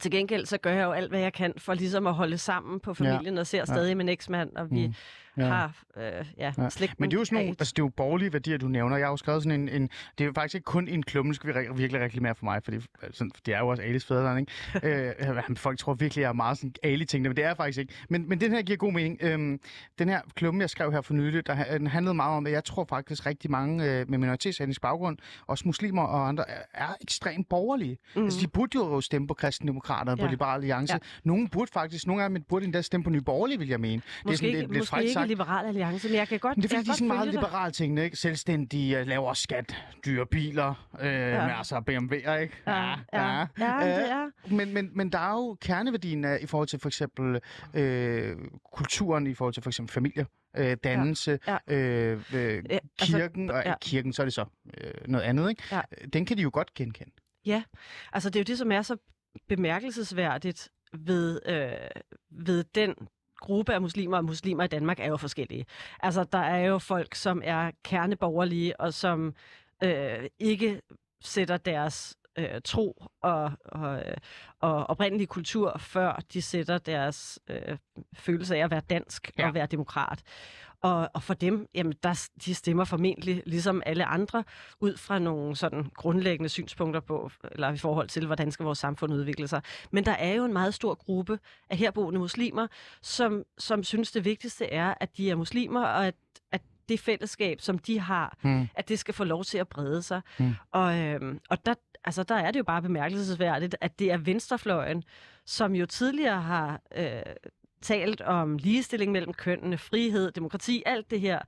til 0.00 0.10
gengæld 0.10 0.46
så 0.46 0.58
gør 0.58 0.72
jeg 0.72 0.84
jo 0.84 0.92
alt, 0.92 1.10
hvad 1.10 1.20
jeg 1.20 1.32
kan 1.32 1.54
for 1.58 1.74
ligesom 1.74 2.06
at 2.06 2.14
holde 2.14 2.38
sammen 2.38 2.80
på 2.80 2.94
familien, 2.94 3.34
ja. 3.34 3.40
og 3.40 3.46
ser 3.46 3.64
stadig 3.64 3.96
min 3.96 4.08
eksmand, 4.08 4.56
og 4.56 4.70
vi 4.70 4.86
mm. 4.86 4.94
Ja. 5.36 5.44
har 5.44 5.72
øh, 5.96 6.26
ja, 6.38 6.52
slægten 6.70 6.96
Men 6.98 7.10
det 7.10 7.16
er 7.16 7.20
jo 7.20 7.24
sådan 7.24 7.36
nogle, 7.36 7.56
altså 7.58 7.72
det 7.76 7.82
er 7.82 7.84
jo 7.84 7.88
borgerlige 7.96 8.32
værdier, 8.32 8.58
du 8.58 8.68
nævner. 8.68 8.96
Jeg 8.96 9.06
har 9.06 9.12
jo 9.12 9.16
skrevet 9.16 9.42
sådan 9.42 9.60
en, 9.60 9.68
en 9.68 9.82
det 10.18 10.24
er 10.24 10.24
jo 10.24 10.32
faktisk 10.34 10.54
ikke 10.54 10.64
kun 10.64 10.88
en 10.88 11.02
klumme, 11.02 11.34
skal 11.34 11.54
vi 11.54 11.60
re- 11.60 11.74
virkelig 11.74 12.02
reklamere 12.02 12.34
for 12.34 12.44
mig, 12.44 12.62
fordi 12.64 12.78
sådan, 13.12 13.30
det 13.46 13.54
er 13.54 13.58
jo 13.58 13.68
også 13.68 13.82
Alis 13.82 14.04
fædreland, 14.04 14.38
ikke? 14.38 15.20
øh, 15.50 15.56
folk 15.56 15.78
tror 15.78 15.94
virkelig, 15.94 16.22
jeg 16.22 16.28
er 16.28 16.32
meget 16.32 16.58
sådan 16.58 16.74
Ali 16.82 17.04
ting, 17.04 17.22
men 17.22 17.36
det 17.36 17.44
er 17.44 17.48
jeg 17.48 17.56
faktisk 17.56 17.78
ikke. 17.78 17.94
Men, 18.08 18.28
men 18.28 18.40
den 18.40 18.52
her 18.52 18.62
giver 18.62 18.76
god 18.76 18.92
mening. 18.92 19.18
Øhm, 19.20 19.60
den 19.98 20.08
her 20.08 20.20
klumme, 20.34 20.60
jeg 20.60 20.70
skrev 20.70 20.92
her 20.92 21.00
for 21.00 21.14
nylig, 21.14 21.46
der, 21.46 21.78
den 21.78 21.86
handlede 21.86 22.14
meget 22.14 22.36
om, 22.36 22.46
at 22.46 22.52
jeg 22.52 22.64
tror 22.64 22.84
faktisk 22.88 23.26
rigtig 23.26 23.50
mange 23.50 23.84
øh, 23.84 24.10
med 24.10 24.18
minoritetsetnisk 24.18 24.80
baggrund, 24.80 25.18
også 25.46 25.62
muslimer 25.66 26.02
og 26.02 26.28
andre, 26.28 26.50
er, 26.50 26.62
er 26.74 26.94
ekstremt 27.00 27.48
borgerlige. 27.48 27.98
Mm. 28.16 28.24
Altså 28.24 28.40
de 28.40 28.48
burde 28.48 28.78
jo 28.78 29.00
stemme 29.00 29.28
på 29.28 29.34
kristendemokraterne, 29.34 30.10
ja. 30.10 30.16
på 30.16 30.24
Ja. 30.24 30.30
Liberal 30.30 30.54
Alliance. 30.54 30.92
Ja. 30.92 30.98
Nogle 31.24 31.48
burde 31.48 31.70
faktisk, 31.72 32.06
nogle 32.06 32.22
af 32.24 32.30
dem 32.30 32.42
burde 32.42 32.64
endda 32.64 32.82
stemme 32.82 33.04
på 33.04 33.10
Nye 33.10 33.20
Borgerlige, 33.20 33.58
vil 33.58 33.68
jeg 33.68 33.80
mene. 33.80 34.02
Måske 34.24 34.46
ikke, 34.46 34.58
lidt 34.60 34.70
måske 34.70 34.90
frækt 34.90 35.12
sagt. 35.24 35.38
Liberal 35.38 35.66
Alliance, 35.66 36.08
men 36.08 36.16
jeg 36.16 36.28
kan 36.28 36.38
godt 36.38 36.56
Men 36.56 36.62
det 36.62 36.72
er 36.72 36.76
fordi, 36.76 36.86
de 36.86 36.90
er 36.90 36.94
sådan 36.94 37.08
meget 37.08 37.28
liberale 37.28 37.72
ting, 37.72 37.98
ikke? 37.98 38.16
Selvstændige, 38.16 39.00
øh, 39.00 39.06
lavere 39.06 39.36
skat, 39.36 39.84
dyre 40.06 40.26
biler, 40.26 40.88
øh, 41.00 41.06
ja. 41.06 41.46
med 41.46 41.54
altså 41.54 41.76
BMW'er, 41.90 42.32
ikke? 42.32 42.54
Ja, 42.66 42.94
ja, 43.12 43.46
ja, 43.58 44.00
det 44.00 44.10
er. 44.10 44.30
Men, 44.50 44.74
men, 44.74 44.90
men 44.94 45.10
der 45.12 45.18
er 45.18 45.32
jo 45.32 45.56
kerneværdien 45.60 46.24
af, 46.24 46.38
i 46.42 46.46
forhold 46.46 46.68
til 46.68 46.78
for 46.78 46.88
eksempel 46.88 47.40
øh, 47.74 48.36
kulturen, 48.74 49.26
i 49.26 49.34
forhold 49.34 49.54
til 49.54 49.62
for 49.62 49.70
eksempel 49.70 49.92
familie, 49.92 50.26
øh, 50.56 50.76
dannelse, 50.84 51.38
Ja, 51.48 51.56
Øh, 51.68 52.22
øh, 52.34 52.62
Ja, 52.70 52.78
altså, 52.98 53.16
kirken, 53.18 53.50
og 53.50 53.62
ja. 53.66 53.74
kirken, 53.80 54.12
så 54.12 54.22
er 54.22 54.26
det 54.26 54.34
så 54.34 54.44
øh, 54.80 54.92
noget 55.08 55.24
andet, 55.24 55.50
ikke? 55.50 55.62
Ja. 55.72 55.80
Den 56.12 56.26
kan 56.26 56.36
de 56.36 56.42
jo 56.42 56.50
godt 56.52 56.74
genkende. 56.74 57.12
Ja, 57.46 57.62
altså 58.12 58.30
det 58.30 58.36
er 58.36 58.40
jo 58.40 58.44
det, 58.44 58.58
som 58.58 58.72
er 58.72 58.82
så 58.82 58.96
bemærkelsesværdigt 59.48 60.68
ved, 60.98 61.40
øh, 61.46 61.70
ved 62.30 62.64
den 62.74 62.94
gruppe 63.44 63.74
af 63.74 63.80
muslimer, 63.80 64.16
og 64.16 64.24
muslimer 64.24 64.64
i 64.64 64.68
Danmark 64.68 65.00
er 65.00 65.06
jo 65.06 65.16
forskellige. 65.16 65.66
Altså 66.00 66.24
der 66.24 66.38
er 66.38 66.64
jo 66.64 66.78
folk, 66.78 67.14
som 67.14 67.42
er 67.44 67.70
kerneborgerlige, 67.84 68.80
og 68.80 68.94
som 68.94 69.34
øh, 69.84 70.28
ikke 70.38 70.80
sætter 71.20 71.56
deres 71.56 72.16
øh, 72.38 72.60
tro 72.64 73.04
og, 73.22 73.52
og, 73.64 74.02
og 74.60 74.86
oprindelige 74.86 75.26
kultur, 75.26 75.76
før 75.78 76.20
de 76.32 76.42
sætter 76.42 76.78
deres 76.78 77.38
øh, 77.48 77.78
følelse 78.14 78.56
af 78.56 78.64
at 78.64 78.70
være 78.70 78.82
dansk 78.90 79.30
ja. 79.38 79.46
og 79.46 79.54
være 79.54 79.66
demokrat. 79.66 80.22
Og, 80.84 81.10
og 81.14 81.22
for 81.22 81.34
dem, 81.34 81.66
jamen, 81.74 81.94
der, 82.02 82.28
de 82.44 82.54
stemmer 82.54 82.84
formentlig, 82.84 83.42
ligesom 83.46 83.82
alle 83.86 84.04
andre, 84.04 84.44
ud 84.80 84.96
fra 84.96 85.18
nogle 85.18 85.56
sådan 85.56 85.84
grundlæggende 85.94 86.48
synspunkter 86.48 87.00
på, 87.00 87.30
eller 87.52 87.72
i 87.72 87.76
forhold 87.76 88.08
til, 88.08 88.26
hvordan 88.26 88.50
skal 88.50 88.64
vores 88.64 88.78
samfund 88.78 89.12
udvikle 89.12 89.48
sig. 89.48 89.62
Men 89.90 90.04
der 90.04 90.12
er 90.12 90.34
jo 90.34 90.44
en 90.44 90.52
meget 90.52 90.74
stor 90.74 90.94
gruppe 90.94 91.38
af 91.70 91.76
herboende 91.76 92.18
muslimer, 92.18 92.66
som, 93.02 93.42
som 93.58 93.84
synes, 93.84 94.12
det 94.12 94.24
vigtigste 94.24 94.66
er, 94.66 94.94
at 95.00 95.16
de 95.16 95.30
er 95.30 95.34
muslimer, 95.34 95.80
og 95.80 96.06
at, 96.06 96.14
at 96.52 96.62
det 96.88 97.00
fællesskab, 97.00 97.60
som 97.60 97.78
de 97.78 97.98
har, 98.00 98.36
Hmm. 98.40 98.68
at 98.74 98.88
det 98.88 98.98
skal 98.98 99.14
få 99.14 99.24
lov 99.24 99.44
til 99.44 99.58
at 99.58 99.68
brede 99.68 100.02
sig. 100.02 100.20
Mm. 100.38 100.54
Og, 100.72 100.98
øhm, 100.98 101.40
og 101.50 101.66
der, 101.66 101.74
altså, 102.04 102.22
der 102.22 102.34
er 102.34 102.50
det 102.50 102.58
jo 102.58 102.64
bare 102.64 102.82
bemærkelsesværdigt, 102.82 103.76
at 103.80 103.98
det 103.98 104.12
er 104.12 104.16
venstrefløjen, 104.16 105.02
som 105.46 105.74
jo 105.74 105.86
tidligere 105.86 106.40
har 106.40 106.80
øh, 106.96 107.22
talt 107.84 108.20
om 108.20 108.56
ligestilling 108.58 109.12
mellem 109.12 109.32
kønnene, 109.32 109.78
frihed, 109.78 110.30
demokrati, 110.32 110.82
alt 110.86 111.10
det 111.10 111.20
her, 111.20 111.38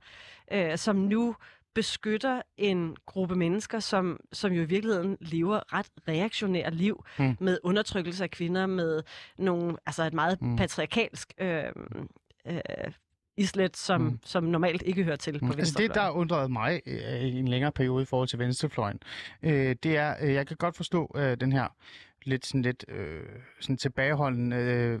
øh, 0.51 0.77
som 0.77 0.95
nu 0.95 1.35
beskytter 1.75 2.41
en 2.57 2.95
gruppe 3.05 3.35
mennesker, 3.35 3.79
som, 3.79 4.19
som 4.33 4.51
jo 4.51 4.61
i 4.61 4.65
virkeligheden 4.65 5.17
lever 5.21 5.73
ret 5.73 5.85
reaktionært 6.07 6.73
liv 6.75 7.03
Mm. 7.19 7.25
mm. 7.25 7.35
med 7.39 7.57
undertrykkelse 7.63 8.23
af 8.23 8.31
kvinder, 8.31 8.65
med 8.65 9.03
nogle, 9.37 9.77
altså 9.85 10.03
et 10.03 10.13
meget 10.13 10.41
Mm. 10.41 10.47
mm. 10.47 10.55
patriarkalsk 10.57 11.33
øh, 11.37 11.63
øh, 12.47 12.57
islet, 13.37 13.77
som, 13.77 14.01
Mm. 14.01 14.07
mm. 14.07 14.19
som 14.25 14.43
normalt 14.43 14.81
ikke 14.81 15.03
hører 15.03 15.15
til 15.15 15.39
på 15.39 15.45
Altså 15.45 15.57
venstrefløjen. 15.57 15.89
det, 15.89 15.95
der 15.95 16.09
undrede 16.09 16.49
mig 16.49 16.81
øh, 16.85 17.21
i 17.21 17.39
en 17.39 17.47
længere 17.47 17.71
periode 17.71 18.01
i 18.03 18.05
forhold 18.05 18.27
til 18.27 18.39
venstrefløjen, 18.39 18.99
øh, 19.43 19.75
det 19.83 19.97
er, 19.97 20.15
øh, 20.21 20.33
jeg 20.33 20.47
kan 20.47 20.57
godt 20.57 20.75
forstå 20.75 21.11
øh, 21.15 21.37
den 21.39 21.51
her 21.51 21.67
lidt 22.27 22.45
sådan 22.45 22.61
lidt 22.61 22.85
øh, 22.87 23.21
sådan 23.59 23.77
tilbageholden, 23.77 24.53
øh, 24.53 24.99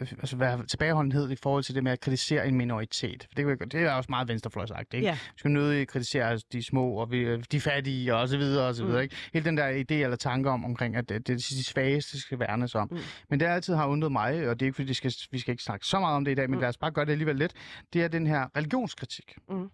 altså 0.00 0.36
være 0.36 0.66
tilbageholdenhed 0.66 1.30
i 1.30 1.36
forhold 1.42 1.62
til 1.64 1.74
det 1.74 1.84
med 1.84 1.92
at 1.92 2.00
kritisere 2.00 2.48
en 2.48 2.54
minoritet. 2.54 3.26
Det, 3.36 3.46
jeg 3.48 3.58
godt- 3.58 3.72
det 3.72 3.80
er 3.82 3.92
også 3.92 4.06
meget 4.10 4.28
venstrefløjsagt, 4.28 4.94
ikke? 4.94 5.06
Ja. 5.06 5.12
Vi 5.12 5.38
skal 5.38 5.50
nødig 5.50 5.88
kritisere 5.88 6.38
de 6.52 6.62
små 6.62 6.88
og 6.90 7.10
vi, 7.10 7.36
de 7.40 7.60
fattige 7.60 8.14
og 8.14 8.28
så 8.28 8.36
videre 8.38 8.66
og 8.68 8.74
så 8.74 8.84
videre, 8.84 8.98
Mm. 8.98 9.02
ikke? 9.02 9.16
Hele 9.32 9.44
den 9.44 9.56
der 9.56 9.68
idé 9.90 9.94
eller 9.94 10.16
tanke 10.16 10.50
om, 10.50 10.64
omkring, 10.64 10.96
at 10.96 11.08
det, 11.08 11.26
det 11.26 11.32
er 11.32 11.36
de 11.36 11.64
svageste, 11.64 12.20
skal 12.20 12.38
værnes 12.38 12.74
om. 12.74 12.88
Mm. 12.90 12.98
Men 13.30 13.40
det 13.40 13.46
altid 13.46 13.74
har 13.74 13.86
undret 13.86 14.12
mig, 14.12 14.48
og 14.48 14.60
det 14.60 14.66
er 14.66 14.66
ikke 14.66 14.76
fordi, 14.76 14.88
det 14.88 14.96
skal, 14.96 15.12
vi 15.30 15.38
skal 15.38 15.52
ikke 15.52 15.62
snakke 15.62 15.86
så 15.86 16.00
meget 16.00 16.16
om 16.16 16.24
det 16.24 16.32
i 16.32 16.34
dag, 16.34 16.50
men 16.50 16.56
Mm. 16.56 16.60
lad 16.60 16.68
os 16.68 16.76
bare 16.78 16.90
gøre 16.90 17.04
det 17.04 17.12
alligevel 17.12 17.36
lidt, 17.36 17.52
det 17.92 18.02
er 18.02 18.08
den 18.08 18.26
her 18.26 18.46
religionskritik. 18.56 19.34
Mm. 19.50 19.70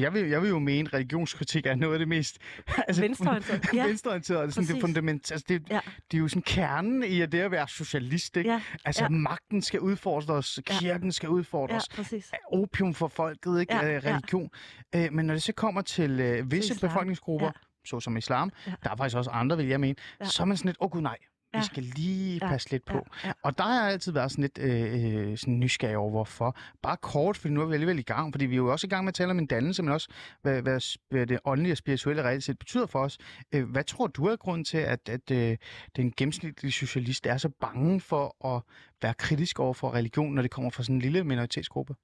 Jeg 0.00 0.14
vil, 0.14 0.28
jeg 0.28 0.42
vil 0.42 0.48
jo 0.48 0.58
mene, 0.58 0.88
at 0.88 0.94
religionskritik 0.94 1.66
er 1.66 1.74
noget 1.74 1.92
af 1.92 1.98
det 1.98 2.08
mest 2.08 2.38
Venstreorienteret. 3.00 3.68
Ja, 3.74 3.86
venstreorienterede. 3.86 4.52
Sådan 4.52 4.68
det, 4.68 4.80
fundament, 4.80 5.32
altså 5.32 5.44
det, 5.48 5.62
Ja. 5.70 5.80
det 6.10 6.16
er 6.16 6.20
jo 6.20 6.28
sådan 6.28 6.42
kernen 6.42 7.02
i 7.04 7.20
at 7.20 7.32
det 7.32 7.40
at 7.40 7.50
være 7.50 7.68
socialist. 7.68 8.36
Ikke? 8.36 8.50
Ja, 8.50 8.60
Altså 8.84 9.02
ja. 9.02 9.08
magten 9.08 9.62
skal 9.62 9.80
udfordres, 9.80 10.58
Ja. 10.70 10.78
kirken 10.80 11.12
skal 11.12 11.26
ja, 11.26 11.32
udfordres, 11.32 11.88
præcis. 11.88 12.32
opium 12.52 12.94
for 12.94 13.08
folket, 13.08 13.60
ikke? 13.60 13.74
Ja, 13.74 13.86
Ja, 13.86 13.92
ja. 13.92 13.98
religion. 13.98 14.50
Øh, 14.94 15.12
men 15.12 15.26
når 15.26 15.34
det 15.34 15.42
så 15.42 15.52
kommer 15.52 15.82
til 15.82 16.20
øh, 16.20 16.50
visse 16.50 16.74
islam. 16.74 16.90
befolkningsgrupper, 16.90 17.46
Ja. 17.46 17.52
såsom 17.86 18.16
islam, 18.16 18.50
Ja. 18.66 18.72
der 18.84 18.90
er 18.90 18.96
faktisk 18.96 19.16
også 19.16 19.30
andre, 19.30 19.56
vil 19.56 19.66
jeg 19.66 19.80
mene, 19.80 19.94
Ja. 20.20 20.24
så 20.24 20.42
er 20.42 20.46
man 20.46 20.56
sådan 20.56 20.68
lidt, 20.68 20.76
åh 20.80 20.84
oh, 20.86 20.90
gud 20.90 21.00
nej, 21.00 21.16
vi 21.56 21.60
Ja. 21.60 21.64
skal 21.66 21.82
lige 21.82 22.38
Ja. 22.42 22.48
passe 22.48 22.70
lidt 22.70 22.84
på. 22.84 23.06
Ja, 23.22 23.28
ja. 23.28 23.32
Og 23.42 23.58
der 23.58 23.64
har 23.64 23.82
jeg 23.84 23.92
altid 23.92 24.12
været 24.12 24.30
sådan 24.30 24.42
lidt 24.42 24.58
øh, 24.58 25.30
øh, 25.30 25.38
sådan 25.38 25.58
nysgerrig 25.60 25.96
over, 25.96 26.10
hvorfor. 26.10 26.56
Bare 26.82 26.96
kort, 26.96 27.36
for 27.36 27.48
nu 27.48 27.62
er 27.62 27.66
vi 27.66 27.74
alligevel 27.74 27.98
i 27.98 28.02
gang, 28.02 28.32
fordi 28.32 28.46
vi 28.46 28.54
er 28.54 28.56
jo 28.56 28.72
også 28.72 28.86
i 28.86 28.90
gang 28.90 29.04
med 29.04 29.08
at 29.08 29.14
tale 29.14 29.30
om 29.30 29.38
en 29.38 29.46
dannelse, 29.46 29.82
men 29.82 29.92
også 29.92 30.08
hvad, 30.42 30.62
hvad, 30.62 30.98
hvad 31.10 31.26
det 31.26 31.38
åndelige 31.44 31.72
og 31.72 31.76
spirituelle 31.78 32.22
reelt 32.24 32.44
set 32.44 32.58
betyder 32.58 32.86
for 32.86 32.98
os. 33.04 33.18
Øh, 33.54 33.70
hvad 33.70 33.84
tror 33.84 34.06
du 34.06 34.24
er 34.26 34.36
grund 34.36 34.64
til, 34.64 34.78
at, 34.78 35.08
at 35.08 35.30
øh, 35.30 35.56
den 35.96 36.12
gennemsnitlige 36.16 36.72
socialist 36.72 37.26
er 37.26 37.36
så 37.36 37.48
bange 37.60 38.00
for 38.00 38.54
at 38.56 38.62
være 39.02 39.14
kritisk 39.14 39.58
over 39.60 39.74
for 39.74 39.94
religion, 39.94 40.34
når 40.34 40.42
det 40.42 40.50
kommer 40.50 40.70
fra 40.70 40.82
sådan 40.82 40.94
en 40.96 41.02
lille 41.02 41.24
minoritetsgruppe? 41.24 41.94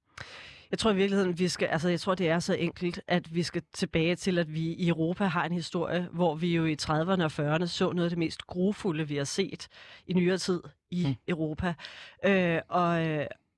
Jeg 0.73 0.79
tror 0.79 0.91
i 0.91 0.95
virkeligheden, 0.95 1.39
vi 1.39 1.47
skal, 1.47 1.65
altså 1.65 1.89
jeg 1.89 1.99
tror, 1.99 2.15
det 2.15 2.29
er 2.29 2.39
så 2.39 2.53
enkelt, 2.53 3.01
at 3.07 3.35
vi 3.35 3.43
skal 3.43 3.61
tilbage 3.73 4.15
til, 4.15 4.39
at 4.39 4.53
vi 4.53 4.73
i 4.73 4.87
Europa 4.87 5.25
har 5.25 5.45
en 5.45 5.51
historie, 5.51 6.07
hvor 6.11 6.35
vi 6.35 6.55
jo 6.55 6.65
i 6.65 6.75
30'erne 6.81 7.23
og 7.23 7.55
40'erne 7.55 7.65
så 7.65 7.91
noget 7.91 8.03
af 8.03 8.09
det 8.09 8.17
mest 8.17 8.47
grufulde, 8.47 9.07
vi 9.07 9.15
har 9.15 9.23
set 9.23 9.67
i 10.07 10.13
nyere 10.13 10.37
tid 10.37 10.61
i 10.91 11.05
mm. 11.07 11.15
Europa. 11.27 11.73
Øh, 12.25 12.61
og, 12.67 12.87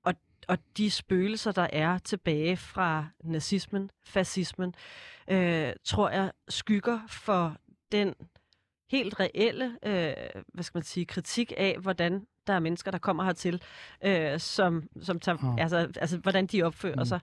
og, 0.04 0.14
og 0.48 0.58
de 0.76 0.90
spøgelser, 0.90 1.52
der 1.52 1.66
er 1.72 1.98
tilbage 1.98 2.56
fra 2.56 3.06
nazismen, 3.24 3.90
fascismen, 4.04 4.74
øh, 5.28 5.72
tror 5.84 6.10
jeg 6.10 6.32
skygger 6.48 7.00
for 7.08 7.56
den 7.92 8.14
helt 8.90 9.20
reelle, 9.20 9.64
øh, 9.82 10.42
hvad 10.54 10.64
skal 10.64 10.78
man 10.78 10.84
sige, 10.84 11.06
kritik 11.06 11.52
af, 11.56 11.76
hvordan 11.78 12.26
der 12.46 12.52
er 12.52 12.60
mennesker, 12.60 12.90
der 12.90 12.98
kommer 12.98 13.24
hertil, 13.24 13.62
øh, 14.04 14.40
som, 14.40 14.88
som 15.02 15.20
tager, 15.20 15.38
oh. 15.44 15.62
altså, 15.62 15.76
altså, 15.76 16.18
hvordan 16.18 16.46
de 16.46 16.62
opfører 16.62 16.98
mm. 16.98 17.04
sig. 17.04 17.20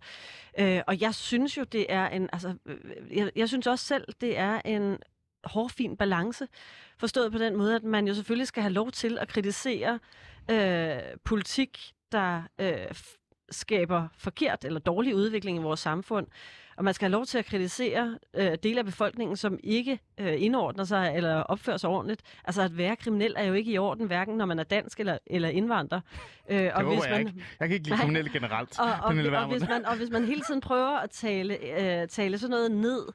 Øh, 0.59 0.81
og 0.87 1.01
jeg 1.01 1.15
synes 1.15 1.57
jo, 1.57 1.63
det 1.63 1.85
er 1.89 2.07
en, 2.07 2.29
altså, 2.33 2.55
øh, 2.65 2.77
jeg, 3.11 3.31
jeg 3.35 3.47
synes 3.47 3.67
også 3.67 3.85
selv, 3.85 4.07
det 4.21 4.37
er 4.37 4.61
en 4.65 4.97
hårfin 5.43 5.97
balance, 5.97 6.47
forstået 6.97 7.31
på 7.31 7.37
den 7.37 7.55
måde, 7.55 7.75
at 7.75 7.83
man 7.83 8.07
jo 8.07 8.13
selvfølgelig 8.13 8.47
skal 8.47 8.63
have 8.63 8.73
lov 8.73 8.91
til 8.91 9.17
at 9.21 9.27
kritisere 9.27 9.99
øh, 10.51 10.99
politik, 11.23 11.93
der 12.11 12.41
øh, 12.59 12.95
skaber 13.49 14.07
forkert 14.17 14.65
eller 14.65 14.79
dårlig 14.79 15.15
udvikling 15.15 15.57
i 15.57 15.61
vores 15.61 15.79
samfund, 15.79 16.27
og 16.77 16.83
man 16.83 16.93
skal 16.93 17.05
have 17.05 17.11
lov 17.11 17.25
til 17.25 17.37
at 17.37 17.45
kritisere 17.45 18.17
øh, 18.33 18.57
dele 18.63 18.79
af 18.79 18.85
befolkningen, 18.85 19.37
som 19.37 19.59
ikke 19.63 19.99
øh, 20.19 20.41
indordner 20.41 20.83
sig 20.83 21.13
eller 21.15 21.35
opfører 21.35 21.77
sig 21.77 21.89
ordentligt. 21.89 22.21
Altså 22.45 22.61
at 22.61 22.77
være 22.77 22.95
kriminel 22.95 23.33
er 23.37 23.43
jo 23.43 23.53
ikke 23.53 23.71
i 23.71 23.77
orden, 23.77 24.07
hverken 24.07 24.37
når 24.37 24.45
man 24.45 24.59
er 24.59 24.63
dansk 24.63 24.99
eller, 24.99 25.17
eller 25.27 25.49
indvandrer. 25.49 26.01
Øh, 26.49 26.71
og 26.73 26.83
hvis 26.83 27.03
jeg 27.03 27.11
man, 27.11 27.19
ikke. 27.19 27.43
Jeg 27.59 27.67
kan 27.67 27.75
ikke 27.75 27.87
lide 27.87 27.97
kriminelle 27.97 28.31
generelt. 28.31 28.79
Og, 28.79 28.85
og, 28.85 28.93
og, 29.03 29.41
og, 29.41 29.47
hvis 29.47 29.67
man, 29.67 29.85
og 29.85 29.97
hvis 29.97 30.09
man 30.09 30.25
hele 30.25 30.41
tiden 30.41 30.61
prøver 30.61 30.97
at 30.99 31.09
tale, 31.09 31.57
øh, 32.01 32.07
tale 32.07 32.37
sådan 32.37 32.51
noget 32.51 32.71
ned, 32.71 33.05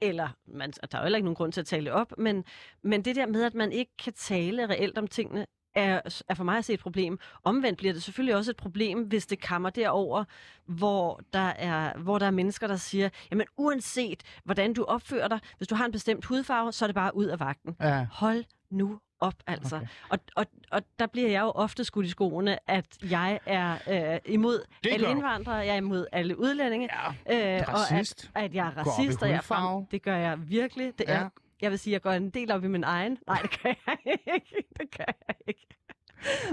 eller 0.00 0.28
man, 0.46 0.70
der 0.70 0.98
er 0.98 0.98
jo 0.98 1.02
heller 1.02 1.16
ikke 1.16 1.24
nogen 1.24 1.36
grund 1.36 1.52
til 1.52 1.60
at 1.60 1.66
tale 1.66 1.92
op, 1.92 2.12
men, 2.18 2.44
men 2.82 3.04
det 3.04 3.16
der 3.16 3.26
med, 3.26 3.44
at 3.44 3.54
man 3.54 3.72
ikke 3.72 3.92
kan 4.04 4.12
tale 4.12 4.68
reelt 4.68 4.98
om 4.98 5.06
tingene, 5.06 5.46
er, 5.74 6.20
er 6.28 6.34
for 6.34 6.44
mig 6.44 6.58
at 6.58 6.64
se 6.64 6.72
et 6.72 6.80
problem. 6.80 7.18
Omvendt 7.44 7.78
bliver 7.78 7.92
det 7.92 8.02
selvfølgelig 8.02 8.36
også 8.36 8.50
et 8.50 8.56
problem, 8.56 9.02
hvis 9.02 9.26
det 9.26 9.40
kammer 9.40 9.70
derover, 9.70 10.24
hvor 10.66 11.20
der 11.32 11.38
er, 11.38 11.98
hvor 11.98 12.18
der 12.18 12.26
er 12.26 12.30
mennesker, 12.30 12.66
der 12.66 12.76
siger, 12.76 13.08
jamen 13.30 13.46
uanset 13.56 14.22
hvordan 14.44 14.74
du 14.74 14.84
opfører 14.84 15.28
dig, 15.28 15.40
hvis 15.56 15.68
du 15.68 15.74
har 15.74 15.84
en 15.84 15.92
bestemt 15.92 16.24
hudfarve, 16.24 16.72
så 16.72 16.84
er 16.84 16.86
det 16.86 16.94
bare 16.94 17.16
ud 17.16 17.26
af 17.26 17.40
vagten. 17.40 17.76
Ja. 17.80 18.06
Hold 18.12 18.44
nu 18.70 19.00
op, 19.20 19.34
altså. 19.46 19.76
Okay. 19.76 19.86
Og, 20.10 20.18
og, 20.36 20.46
og 20.70 20.82
der 20.98 21.06
bliver 21.06 21.28
jeg 21.28 21.42
jo 21.42 21.50
ofte 21.50 21.84
skudt 21.84 22.06
i 22.06 22.08
skoene, 22.08 22.70
at 22.70 22.86
jeg 23.10 23.40
er 23.46 23.78
øh, 24.14 24.32
imod 24.32 24.64
det 24.84 24.92
alle 24.92 25.10
indvandrere, 25.10 25.56
jeg 25.56 25.68
er 25.68 25.74
imod 25.74 26.06
alle 26.12 26.38
udlændinge. 26.38 26.88
Ja, 27.28 27.58
øh, 27.58 27.64
og 27.68 27.98
at, 27.98 28.30
at 28.34 28.54
jeg 28.54 28.66
er 28.66 28.70
racist, 28.70 29.22
og 29.22 29.28
jeg 29.28 29.36
er 29.50 29.86
det 29.90 30.02
gør 30.02 30.16
jeg 30.16 30.48
virkelig. 30.48 30.98
Det 30.98 31.04
ja. 31.08 31.14
er 31.14 31.28
jeg 31.62 31.70
vil 31.70 31.78
sige, 31.78 31.92
at 31.92 31.94
jeg 31.94 32.02
går 32.02 32.10
en 32.10 32.30
del 32.30 32.52
op 32.52 32.64
i 32.64 32.68
min 32.68 32.84
egen. 32.84 33.18
Nej, 33.26 33.38
det 33.42 33.50
kan 33.50 33.76
jeg 33.86 33.96
ikke. 34.34 34.64
Det 34.80 34.90
kan 34.90 35.14
jeg 35.28 35.36
ikke. 35.48 35.66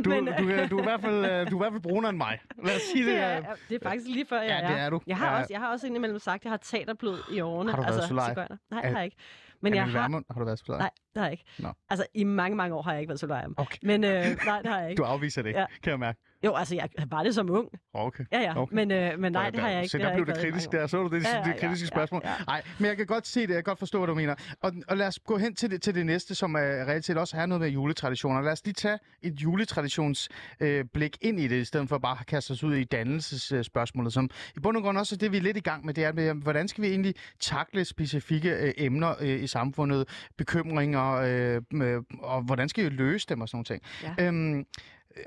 Du, 0.05 0.09
Men, 0.09 0.25
du, 0.25 0.31
du, 0.31 0.67
du, 0.69 0.77
er 0.77 0.81
i 0.81 0.83
hvert 0.83 1.01
fald, 1.01 1.25
øh, 1.25 1.51
du 1.51 1.57
er 1.57 1.61
i 1.61 1.63
hvert 1.63 1.73
fald 1.73 1.81
brunere 1.81 2.09
end 2.09 2.17
mig. 2.17 2.39
Lad 2.63 2.75
os 2.75 2.81
sige 2.81 3.05
det. 3.05 3.13
Det 3.13 3.23
er, 3.23 3.55
det 3.69 3.75
er 3.75 3.89
faktisk 3.89 4.07
lige 4.07 4.25
før, 4.25 4.41
jeg 4.41 4.61
ja, 4.63 4.73
det 4.73 4.81
er 4.81 4.89
du. 4.89 5.01
Jeg 5.07 5.17
har, 5.17 5.31
ja. 5.31 5.39
også, 5.39 5.53
jeg 5.53 5.59
har 5.59 5.71
også 5.71 5.87
indimellem 5.87 6.19
sagt, 6.19 6.41
at 6.41 6.43
jeg 6.43 6.51
har 6.51 6.57
teaterblod 6.57 7.17
i 7.31 7.39
årene. 7.39 7.71
Har 7.71 7.77
du 7.77 7.83
været 7.83 7.95
altså, 7.95 8.07
solaj? 8.07 8.33
Nej, 8.33 8.47
det 8.47 8.91
har 8.91 8.97
jeg 8.97 9.05
ikke. 9.05 9.17
Men 9.61 9.73
er 9.73 9.77
jeg 9.77 9.85
har... 9.85 10.23
Har 10.33 10.39
du 10.39 10.45
været 10.45 10.59
solaj? 10.59 10.79
Nej, 10.79 10.89
det 11.15 11.21
har 11.21 11.27
jeg 11.27 11.31
ikke. 11.31 11.45
Nå. 11.59 11.73
Altså, 11.89 12.05
i 12.13 12.23
mange, 12.23 12.55
mange 12.55 12.75
år 12.75 12.81
har 12.81 12.91
jeg 12.91 13.01
ikke 13.01 13.09
været 13.09 13.19
solaj. 13.19 13.45
Okay. 13.57 13.77
Men 13.83 14.03
øh, 14.03 14.11
nej, 14.45 14.61
det 14.61 14.71
har 14.71 14.79
jeg 14.79 14.89
ikke. 14.89 15.01
Du 15.01 15.03
afviser 15.03 15.41
det, 15.41 15.53
ja. 15.53 15.65
kan 15.83 15.91
jeg 15.91 15.99
mærke. 15.99 16.19
Jo, 16.45 16.55
altså, 16.55 16.75
jeg 16.75 16.89
var 17.09 17.23
det 17.23 17.35
som 17.35 17.49
ung. 17.49 17.69
Okay. 17.93 18.23
Ja, 18.31 18.41
ja. 18.41 18.61
Okay. 18.61 18.75
Men, 18.75 18.91
øh, 18.91 19.19
men 19.19 19.31
nej, 19.31 19.49
det 19.49 19.59
har 19.59 19.69
jeg 19.69 19.81
ikke. 19.81 19.91
Så 19.91 19.97
der 19.97 20.13
blev 20.13 20.25
det 20.25 20.37
kritisk 20.37 20.71
der. 20.71 20.87
Så 20.87 20.97
du 20.97 21.15
det, 21.15 21.23
ja, 21.23 21.37
ja, 21.37 21.43
det 21.43 21.59
kritiske 21.59 21.83
ja, 21.83 21.87
spørgsmål? 21.87 22.21
Nej, 22.23 22.33
ja, 22.47 22.55
ja. 22.55 22.61
men 22.79 22.87
jeg 22.87 22.97
kan 22.97 23.05
godt 23.05 23.27
se 23.27 23.41
det. 23.41 23.47
Jeg 23.47 23.55
kan 23.55 23.63
godt 23.63 23.79
forstå, 23.79 23.97
hvad 23.97 24.07
du 24.07 24.13
mener. 24.13 24.35
Og, 24.61 24.73
og 24.87 24.97
lad 24.97 25.07
os 25.07 25.19
gå 25.19 25.37
hen 25.37 25.55
til 25.55 25.71
det, 25.71 25.81
til 25.81 25.95
det 25.95 26.05
næste, 26.05 26.35
som 26.35 26.55
er 26.55 26.59
reelt 26.59 27.05
set 27.05 27.17
også 27.17 27.37
har 27.37 27.45
noget 27.45 27.61
med 27.61 27.69
juletraditioner. 27.69 28.41
Lad 28.41 28.51
os 28.51 28.65
lige 28.65 28.73
tage 28.73 28.99
et 29.21 29.33
juletraditionsblik 29.33 31.17
øh, 31.23 31.29
ind 31.29 31.39
i 31.39 31.47
det, 31.47 31.55
i 31.55 31.65
stedet 31.65 31.89
for 31.89 31.97
bare 31.97 32.17
at 32.19 32.25
kaste 32.25 32.51
os 32.51 32.63
ud 32.63 32.75
i 32.75 32.83
dannelsesspørgsmålet, 32.83 34.13
som 34.13 34.29
i 34.55 34.59
bund 34.59 34.77
og 34.77 34.83
grund 34.83 34.97
også 34.97 35.15
er 35.15 35.17
det, 35.17 35.31
vi 35.31 35.37
er 35.37 35.41
lidt 35.41 35.57
i 35.57 35.59
gang 35.59 35.85
med. 35.85 35.93
Det 35.93 36.03
er, 36.03 36.11
med, 36.11 36.33
hvordan 36.33 36.67
skal 36.67 36.81
vi 36.81 36.87
egentlig 36.87 37.15
takle 37.39 37.85
specifikke 37.85 38.49
øh, 38.49 38.73
emner 38.77 39.15
øh, 39.19 39.43
i 39.43 39.47
samfundet, 39.47 40.29
bekymringer, 40.37 41.04
øh, 41.13 41.61
øh, 41.73 42.01
og 42.19 42.41
hvordan 42.41 42.69
skal 42.69 42.83
vi 42.83 42.89
løse 42.89 43.25
dem 43.29 43.41
og 43.41 43.49
sådan 43.49 43.57
noget 43.57 43.67
ting. 43.67 43.81
Ja. 44.19 44.27
Øhm, 44.27 44.65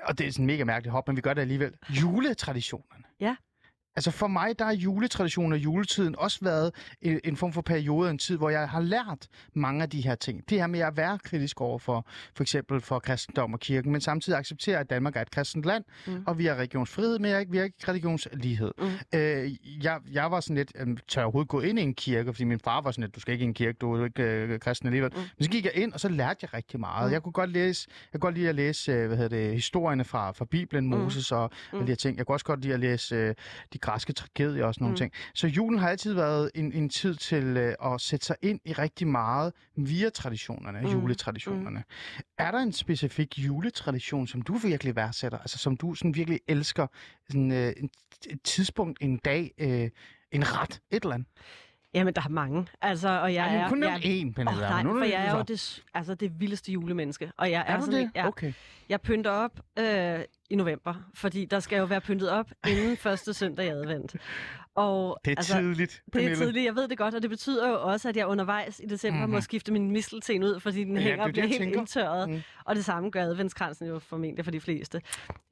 og 0.02 0.18
det 0.18 0.26
er 0.26 0.32
sådan 0.32 0.46
mega 0.46 0.64
mærkeligt 0.64 0.92
hop, 0.92 1.08
men 1.08 1.16
vi 1.16 1.20
gør 1.20 1.34
det 1.34 1.40
alligevel. 1.40 1.72
Juletraditionerne. 1.90 3.04
Ja. 3.20 3.36
Altså 3.96 4.10
for 4.10 4.26
mig, 4.26 4.58
der 4.58 4.64
er 4.64 4.72
juletraditionen 4.72 5.52
og 5.52 5.58
juletiden 5.58 6.14
også 6.18 6.38
været 6.42 6.74
en, 7.02 7.20
en 7.24 7.36
form 7.36 7.52
for 7.52 7.62
periode, 7.62 8.10
en 8.10 8.18
tid, 8.18 8.36
hvor 8.36 8.50
jeg 8.50 8.68
har 8.68 8.80
lært 8.80 9.28
mange 9.54 9.82
af 9.82 9.90
de 9.90 10.00
her 10.00 10.14
ting. 10.14 10.50
Det 10.50 10.58
her 10.58 10.66
med 10.66 10.80
at 10.80 10.96
være 10.96 11.18
kritisk 11.18 11.60
over 11.60 11.78
for 11.78 12.06
for 12.34 12.42
eksempel 12.42 12.80
for 12.80 12.98
kristendom 12.98 13.52
og 13.52 13.60
kirken, 13.60 13.92
men 13.92 14.00
samtidig 14.00 14.38
acceptere, 14.38 14.78
at 14.78 14.90
Danmark 14.90 15.16
er 15.16 15.22
et 15.22 15.30
kristent 15.30 15.64
land, 15.64 15.84
mm. 16.06 16.24
og 16.26 16.38
vi 16.38 16.46
har 16.46 16.54
religionsfrihed, 16.54 17.18
men 17.18 17.52
vi 17.52 17.56
har 17.56 17.64
ikke 17.64 17.88
religionslighed. 17.88 18.72
Mm. 18.78 19.18
Øh, 19.18 19.50
jeg, 19.84 20.00
jeg 20.12 20.30
var 20.30 20.40
sådan 20.40 20.56
lidt, 20.56 20.72
øh, 20.74 20.86
tør 21.08 21.20
jeg 21.20 21.24
overhovedet 21.24 21.48
gå 21.48 21.60
ind 21.60 21.78
i 21.78 21.82
en 21.82 21.94
kirke, 21.94 22.32
fordi 22.32 22.44
min 22.44 22.60
far 22.60 22.80
var 22.80 22.90
sådan 22.90 23.02
lidt, 23.02 23.14
du 23.14 23.20
skal 23.20 23.32
ikke 23.32 23.42
i 23.42 23.48
en 23.48 23.54
kirke, 23.54 23.76
du 23.80 23.94
er 23.94 24.04
ikke 24.04 24.22
øh, 24.22 24.58
kristen 24.58 24.86
alligevel. 24.88 25.10
Mm. 25.14 25.18
Men 25.18 25.44
så 25.44 25.50
gik 25.50 25.64
jeg 25.64 25.72
ind, 25.74 25.92
og 25.92 26.00
så 26.00 26.08
lærte 26.08 26.38
jeg 26.42 26.54
rigtig 26.54 26.80
meget. 26.80 27.06
Mm. 27.06 27.12
Jeg 27.12 27.22
kunne 27.22 27.32
godt 27.32 27.50
læse, 27.50 27.88
jeg 28.12 28.20
kunne 28.20 28.26
godt 28.26 28.34
lide 28.34 28.48
at 28.48 28.54
læse, 28.54 28.92
øh, 28.92 29.06
hvad 29.06 29.16
hedder 29.16 29.36
det, 29.36 29.52
historierne 29.52 30.04
fra, 30.04 30.32
fra 30.32 30.44
Bibelen, 30.44 30.84
mm. 30.84 30.90
Moses 30.90 31.32
og 31.32 31.50
mm. 31.72 31.78
alle 31.78 31.86
de 31.86 31.90
her 31.90 31.96
ting. 31.96 32.18
Jeg 32.18 32.26
kunne 32.26 32.34
også 32.34 32.46
godt 32.46 32.60
lide 32.60 32.74
at 32.74 32.80
læse 32.80 33.14
øh, 33.14 33.34
de 33.72 33.77
græske 33.80 34.12
tragedier 34.12 34.64
og 34.64 34.74
sådan 34.74 34.84
nogle 34.84 34.92
mm. 34.92 34.96
ting. 34.96 35.12
Så 35.34 35.46
julen 35.46 35.78
har 35.78 35.88
altid 35.88 36.12
været 36.12 36.50
en, 36.54 36.72
en 36.72 36.88
tid 36.88 37.14
til 37.14 37.44
øh, 37.44 37.74
at 37.84 38.00
sætte 38.00 38.26
sig 38.26 38.36
ind 38.42 38.60
i 38.64 38.72
rigtig 38.72 39.06
meget 39.08 39.52
via 39.76 40.10
traditionerne, 40.10 40.80
mm. 40.80 40.86
juletraditionerne. 40.86 41.78
Mm. 41.78 42.22
Er 42.38 42.50
der 42.50 42.58
en 42.58 42.72
specifik 42.72 43.38
juletradition, 43.38 44.26
som 44.26 44.42
du 44.42 44.54
virkelig 44.54 44.96
værdsætter? 44.96 45.38
Altså 45.38 45.58
som 45.58 45.76
du 45.76 45.94
sådan 45.94 46.14
virkelig 46.14 46.40
elsker? 46.48 46.86
Sådan, 47.28 47.52
øh, 47.52 47.72
et 48.26 48.42
tidspunkt, 48.44 48.98
en 49.00 49.16
dag, 49.16 49.50
øh, 49.58 49.90
en 50.32 50.54
ret, 50.54 50.80
et 50.90 51.02
eller 51.02 51.14
andet? 51.14 51.28
Jamen, 51.94 52.14
der 52.14 52.22
er 52.24 52.28
mange. 52.28 52.66
Altså, 52.80 53.08
og 53.08 53.34
jeg 53.34 53.46
Ej, 53.46 53.56
er... 53.56 53.68
kun 53.68 53.82
jeg, 53.82 53.96
én, 53.96 54.32
Pernille. 54.32 54.50
Oh, 54.50 54.58
nej, 54.58 54.82
for 54.82 55.04
jeg 55.04 55.26
er 55.26 55.36
jo 55.36 55.42
det, 55.42 55.84
altså, 55.94 56.14
det 56.14 56.40
vildeste 56.40 56.72
julemenneske. 56.72 57.32
Og 57.36 57.50
jeg 57.50 57.64
er, 57.66 57.76
er 57.76 57.80
sådan, 57.80 57.94
det? 57.94 58.10
Jeg, 58.14 58.26
okay. 58.26 58.52
Jeg 58.88 59.00
pynter 59.00 59.30
op 59.30 59.60
øh, 59.78 60.20
i 60.50 60.56
november, 60.56 60.94
fordi 61.14 61.44
der 61.44 61.60
skal 61.60 61.78
jo 61.78 61.84
være 61.84 62.00
pyntet 62.00 62.30
op 62.30 62.50
inden 62.68 62.96
første 63.06 63.34
søndag 63.34 63.66
i 63.66 63.68
advent. 63.68 64.16
Og, 64.74 65.20
det 65.24 65.30
er 65.30 65.36
altså, 65.36 65.58
tidligt, 65.58 66.02
Pernille. 66.12 66.30
Det 66.30 66.40
er 66.40 66.44
tidligt, 66.44 66.64
jeg 66.64 66.76
ved 66.76 66.88
det 66.88 66.98
godt, 66.98 67.14
og 67.14 67.22
det 67.22 67.30
betyder 67.30 67.68
jo 67.68 67.82
også, 67.82 68.08
at 68.08 68.16
jeg 68.16 68.26
undervejs 68.26 68.80
i 68.84 68.86
december 68.86 69.18
mm-hmm. 69.18 69.32
må 69.34 69.40
skifte 69.40 69.72
min 69.72 69.90
mistelten 69.90 70.42
ud, 70.42 70.60
fordi 70.60 70.84
den 70.84 70.96
ja, 70.96 71.02
hænger 71.02 71.24
og 71.24 71.30
bliver 71.30 71.46
helt 71.46 71.58
tænker. 71.58 71.78
indtørret. 71.78 72.30
Mm. 72.30 72.40
Og 72.64 72.76
det 72.76 72.84
samme 72.84 73.10
gør 73.10 73.22
adventskransen 73.22 73.86
jo 73.86 73.98
formentlig 73.98 74.44
for 74.44 74.52
de 74.52 74.60
fleste. 74.60 75.02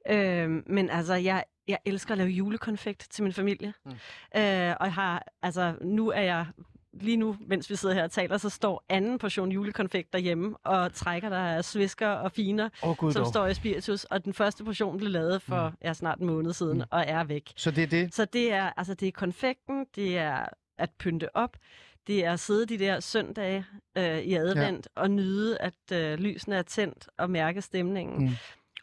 Øh, 0.09 0.49
men 0.67 0.89
altså, 0.89 1.13
jeg, 1.13 1.43
jeg 1.67 1.77
elsker 1.85 2.11
at 2.11 2.17
lave 2.17 2.29
julekonfekt 2.29 3.07
til 3.09 3.23
min 3.23 3.33
familie. 3.33 3.73
Mm. 3.85 3.91
Øh, 4.35 4.75
og 4.79 4.85
jeg 4.85 4.93
har, 4.93 5.23
altså, 5.41 5.75
nu 5.81 6.09
er 6.09 6.21
jeg 6.21 6.45
lige 7.01 7.17
nu, 7.17 7.35
mens 7.47 7.69
vi 7.69 7.75
sidder 7.75 7.95
her 7.95 8.03
og 8.03 8.11
taler, 8.11 8.37
så 8.37 8.49
står 8.49 8.85
anden 8.89 9.17
portion 9.17 9.51
julekonfekt 9.51 10.13
derhjemme 10.13 10.57
og 10.57 10.93
trækker 10.93 11.29
der 11.29 11.37
er 11.37 11.61
svisker 11.61 12.07
og 12.07 12.31
finer, 12.31 12.69
oh, 12.81 12.95
God, 12.95 13.11
som 13.11 13.23
dog. 13.23 13.31
står 13.31 13.47
i 13.47 13.53
spiritus. 13.53 14.03
Og 14.03 14.25
den 14.25 14.33
første 14.33 14.63
portion 14.63 14.97
blev 14.97 15.09
lavet 15.09 15.41
for 15.41 15.69
mm. 15.69 15.75
ja, 15.83 15.93
snart 15.93 16.19
en 16.19 16.25
måned 16.25 16.53
siden 16.53 16.77
mm. 16.77 16.83
og 16.91 17.03
er 17.07 17.23
væk. 17.23 17.51
Så 17.55 17.71
det 17.71 17.83
er 17.83 17.87
det? 17.87 18.15
Så 18.15 18.25
det 18.25 18.53
er, 18.53 18.71
altså, 18.77 18.93
det 18.93 19.07
er 19.07 19.11
konfekten, 19.11 19.85
det 19.95 20.17
er 20.17 20.45
at 20.77 20.89
pynte 20.99 21.35
op, 21.35 21.57
det 22.07 22.25
er 22.25 22.33
at 22.33 22.39
sidde 22.39 22.65
de 22.65 22.77
der 22.77 22.99
søndage 22.99 23.65
øh, 23.97 24.19
i 24.19 24.33
advent 24.33 24.87
ja. 24.95 25.01
og 25.01 25.11
nyde, 25.11 25.57
at 25.57 25.91
øh, 25.93 26.19
lysene 26.19 26.55
er 26.55 26.61
tændt 26.61 27.09
og 27.17 27.29
mærke 27.29 27.61
stemningen. 27.61 28.25
Mm. 28.25 28.31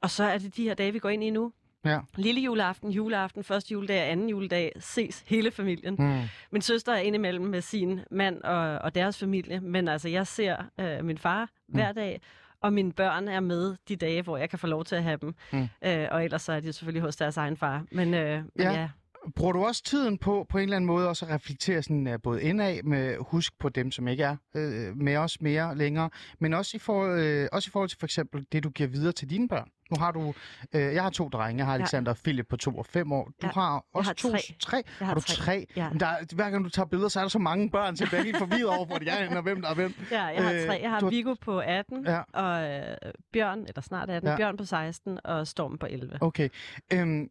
Og 0.03 0.11
så 0.11 0.25
er 0.25 0.38
det 0.38 0.57
de 0.57 0.62
her 0.62 0.75
dage, 0.75 0.92
vi 0.92 0.99
går 0.99 1.09
ind 1.09 1.25
i 1.25 1.31
nu. 1.31 1.53
Ja. 1.85 1.99
Lille 2.16 2.40
juleaften, 2.40 2.90
juleaften, 2.90 3.44
første 3.44 3.73
juledag 3.73 4.03
og 4.03 4.11
anden 4.11 4.29
juledag 4.29 4.73
ses 4.81 5.25
hele 5.27 5.51
familien. 5.51 5.97
Mm. 5.99 6.20
Min 6.51 6.62
søster 6.62 6.92
er 6.92 6.99
indimellem 6.99 7.44
med 7.44 7.61
sin 7.61 8.01
mand 8.11 8.42
og, 8.42 8.79
og 8.79 8.94
deres 8.94 9.18
familie, 9.18 9.61
men 9.61 9.88
altså 9.88 10.09
jeg 10.09 10.27
ser 10.27 10.57
øh, 10.81 11.05
min 11.05 11.18
far 11.18 11.42
mm. 11.68 11.75
hver 11.75 11.92
dag, 11.92 12.20
og 12.61 12.73
mine 12.73 12.92
børn 12.92 13.29
er 13.29 13.40
med 13.40 13.77
de 13.88 13.97
dage, 13.97 14.23
hvor 14.23 14.37
jeg 14.37 14.51
kan 14.51 14.59
få 14.59 14.66
lov 14.66 14.85
til 14.85 14.97
at 14.97 15.03
have 15.03 15.18
dem. 15.20 15.35
Mm. 15.53 15.68
Øh, 15.85 16.09
og 16.11 16.25
ellers 16.25 16.42
så 16.42 16.53
er 16.53 16.61
de 16.61 16.73
selvfølgelig 16.73 17.03
hos 17.03 17.16
deres 17.16 17.37
egen 17.37 17.57
far. 17.57 17.85
Men, 17.92 18.14
øh, 18.14 18.37
men 18.37 18.49
ja. 18.59 18.73
ja. 18.73 18.88
Bruger 19.37 19.53
du 19.53 19.64
også 19.64 19.83
tiden 19.83 20.18
på 20.18 20.47
på 20.49 20.59
en 20.59 20.62
eller 20.62 20.77
anden 20.77 20.87
måde 20.87 21.09
også 21.09 21.27
at 21.27 21.31
reflektere 21.31 21.83
sådan, 21.83 22.07
uh, 22.07 22.14
både 22.23 22.42
indad 22.42 22.83
med 22.83 23.16
husk 23.20 23.59
på 23.59 23.68
dem, 23.68 23.90
som 23.90 24.09
ikke 24.09 24.23
er 24.23 24.37
uh, 24.55 24.97
med 24.97 25.16
os 25.16 25.40
mere 25.40 25.77
længere, 25.77 26.11
men 26.38 26.55
også 26.55 26.77
i, 26.77 26.79
for, 26.81 27.05
uh, 27.05 27.47
også 27.53 27.68
i 27.68 27.70
forhold 27.70 27.88
til 27.88 27.99
for 27.99 28.07
eksempel 28.07 28.47
det, 28.53 28.64
du 28.64 28.70
giver 28.70 28.88
videre 28.88 29.12
til 29.12 29.31
dine 29.31 29.49
børn? 29.49 29.68
Nu 29.90 29.97
har 29.99 30.11
du... 30.12 30.35
Øh, 30.75 30.81
jeg 30.94 31.03
har 31.03 31.11
to 31.11 31.29
drenge. 31.29 31.59
Jeg 31.59 31.66
har 31.66 31.75
Alexander 31.75 32.11
og 32.12 32.18
Philip 32.25 32.47
på 32.49 32.57
to 32.57 32.70
og 32.79 32.87
fem 32.87 33.12
år. 33.12 33.25
Du 33.25 33.47
Ja, 33.47 33.49
har 33.55 33.85
også 33.94 34.09
har 34.09 34.14
to... 34.14 34.31
tre. 34.31 34.38
tre. 34.61 34.77
Jeg 34.77 34.85
har, 34.99 35.05
har 35.07 35.14
du 35.14 35.20
tre. 35.20 35.35
tre? 35.35 35.66
Ja. 35.77 35.88
Men 35.90 36.01
der, 36.01 36.07
er- 36.07 36.35
hver 36.35 36.51
gang 36.51 36.64
du 36.64 36.70
tager 36.70 36.87
billeder, 36.87 37.09
så 37.09 37.18
er 37.20 37.25
der 37.25 37.29
så 37.29 37.38
mange 37.38 37.70
børn, 37.70 37.97
så 37.97 38.05
jeg 38.05 38.09
bliver 38.09 38.23
helt 38.23 38.37
forvirret 38.38 38.66
over, 38.77 38.87
hvor 38.87 38.99
de 38.99 39.09
er 39.09 39.37
og 39.37 39.42
hvem 39.42 39.62
der 39.62 39.70
er 39.70 39.75
hvem. 39.75 39.94
Ja, 40.11 40.23
jeg 40.25 40.42
har 40.44 40.53
Øh, 40.53 40.66
tre. 40.66 40.79
Jeg 40.83 40.90
har 40.90 41.01
du 41.01 41.09
Viggo 41.09 41.35
på 41.40 41.59
18, 41.59 42.05
Ja. 42.07 42.20
og 42.33 42.70
øh, 42.70 42.97
Bjørn, 43.33 43.59
eller 43.68 43.81
snart 43.83 44.11
18, 44.11 44.27
Ja. 44.27 44.31
ja. 44.33 44.37
Bjørn 44.37 44.57
på 44.57 44.64
16, 44.64 45.18
og 45.25 45.47
Storm 45.47 45.79
på 45.79 45.87
11. 45.90 46.18
Okay. 46.20 46.49
Øhm, 46.92 47.29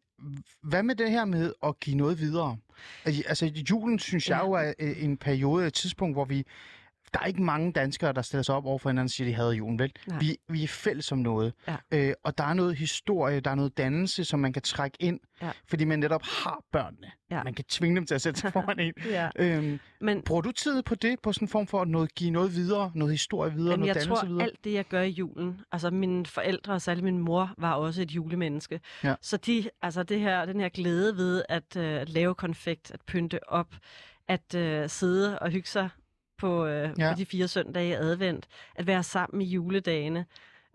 hvad 0.63 0.83
med 0.83 0.95
det 0.95 1.11
her 1.11 1.25
med 1.25 1.53
at 1.63 1.79
give 1.79 1.95
noget 1.97 2.19
videre? 2.19 2.57
Al- 3.05 3.23
Altså, 3.27 3.51
julen 3.69 3.99
synes 3.99 4.29
jeg 4.29 4.37
Ja. 4.41 4.45
jo 4.45 4.51
er 4.51 4.73
øh, 4.79 5.03
en 5.03 5.17
periode, 5.17 5.67
et 5.67 5.73
tidspunkt, 5.73 6.15
hvor 6.15 6.25
vi... 6.25 6.45
Der 7.13 7.19
er 7.19 7.25
ikke 7.25 7.43
mange 7.43 7.71
danskere, 7.71 8.13
der 8.13 8.21
stiller 8.21 8.43
sig 8.43 8.55
op 8.55 8.65
over 8.65 8.77
for 8.77 8.89
hinanden 8.89 9.05
og 9.05 9.09
siger, 9.09 9.27
de 9.29 9.33
havde 9.35 9.51
julen, 9.51 9.79
vel? 9.79 9.91
Nej. 10.07 10.19
Vi, 10.19 10.37
vi 10.49 10.63
er 10.63 10.67
fælles 10.67 11.11
om 11.11 11.17
noget. 11.17 11.53
Ja. 11.67 11.75
Øh, 11.91 12.13
og 12.23 12.37
der 12.37 12.43
er 12.43 12.53
noget 12.53 12.75
historie, 12.75 13.39
der 13.39 13.51
er 13.51 13.55
noget 13.55 13.77
dannelse, 13.77 14.25
som 14.25 14.39
man 14.39 14.53
kan 14.53 14.61
trække 14.61 14.97
ind, 14.99 15.19
Ja. 15.41 15.51
fordi 15.69 15.83
man 15.85 15.99
netop 15.99 16.23
har 16.23 16.61
børnene. 16.71 17.11
Ja. 17.31 17.43
Man 17.43 17.53
kan 17.53 17.65
tvinge 17.65 17.95
dem 17.95 18.05
til 18.05 18.15
at 18.15 18.21
sætte 18.21 18.39
sig 18.39 18.53
foran 18.53 18.79
en. 18.79 18.93
Ja. 19.05 19.29
Øhm, 19.35 19.79
Men, 20.01 20.21
bruger 20.21 20.41
du 20.41 20.51
tid 20.51 20.83
på 20.83 20.95
det, 20.95 21.19
på 21.23 21.33
sådan 21.33 21.45
en 21.45 21.49
form 21.49 21.67
for 21.67 21.81
at 21.81 21.87
noget, 21.87 22.15
give 22.15 22.31
noget 22.31 22.55
videre, 22.55 22.91
noget 22.95 23.13
historie 23.13 23.53
videre, 23.53 23.77
noget 23.77 23.87
jeg 23.87 23.95
dannelse 23.95 24.21
tror, 24.21 24.27
videre? 24.27 24.43
alt 24.43 24.63
det, 24.63 24.73
jeg 24.73 24.85
gør 24.85 25.01
i 25.01 25.09
julen, 25.09 25.61
altså 25.71 25.89
mine 25.89 26.25
forældre, 26.25 26.73
og 26.73 26.81
særligt 26.81 27.03
min 27.03 27.17
mor, 27.19 27.53
var 27.57 27.73
også 27.73 28.01
et 28.01 28.11
julemenneske. 28.11 28.79
Ja. 29.03 29.15
Så 29.21 29.37
de, 29.37 29.69
altså 29.81 30.03
det 30.03 30.19
her, 30.19 30.45
den 30.45 30.59
her 30.59 30.69
glæde 30.69 31.17
ved 31.17 31.43
at 31.49 31.75
øh, 31.77 32.01
lave 32.07 32.35
konfekt, 32.35 32.91
at 32.91 33.01
pynte 33.07 33.49
op, 33.49 33.75
at 34.27 34.55
øh, 34.55 34.89
sidde 34.89 35.39
og 35.39 35.49
hygge 35.51 35.67
sig 35.69 35.89
på, 36.43 36.65
øh, 36.65 36.89
Ja. 36.99 37.11
på 37.11 37.17
de 37.17 37.25
fire 37.25 37.47
søndage 37.47 37.89
i 37.89 37.93
advent, 37.93 38.47
at 38.75 38.87
være 38.87 39.03
sammen 39.03 39.41
i 39.41 39.45
juledagene, 39.45 40.25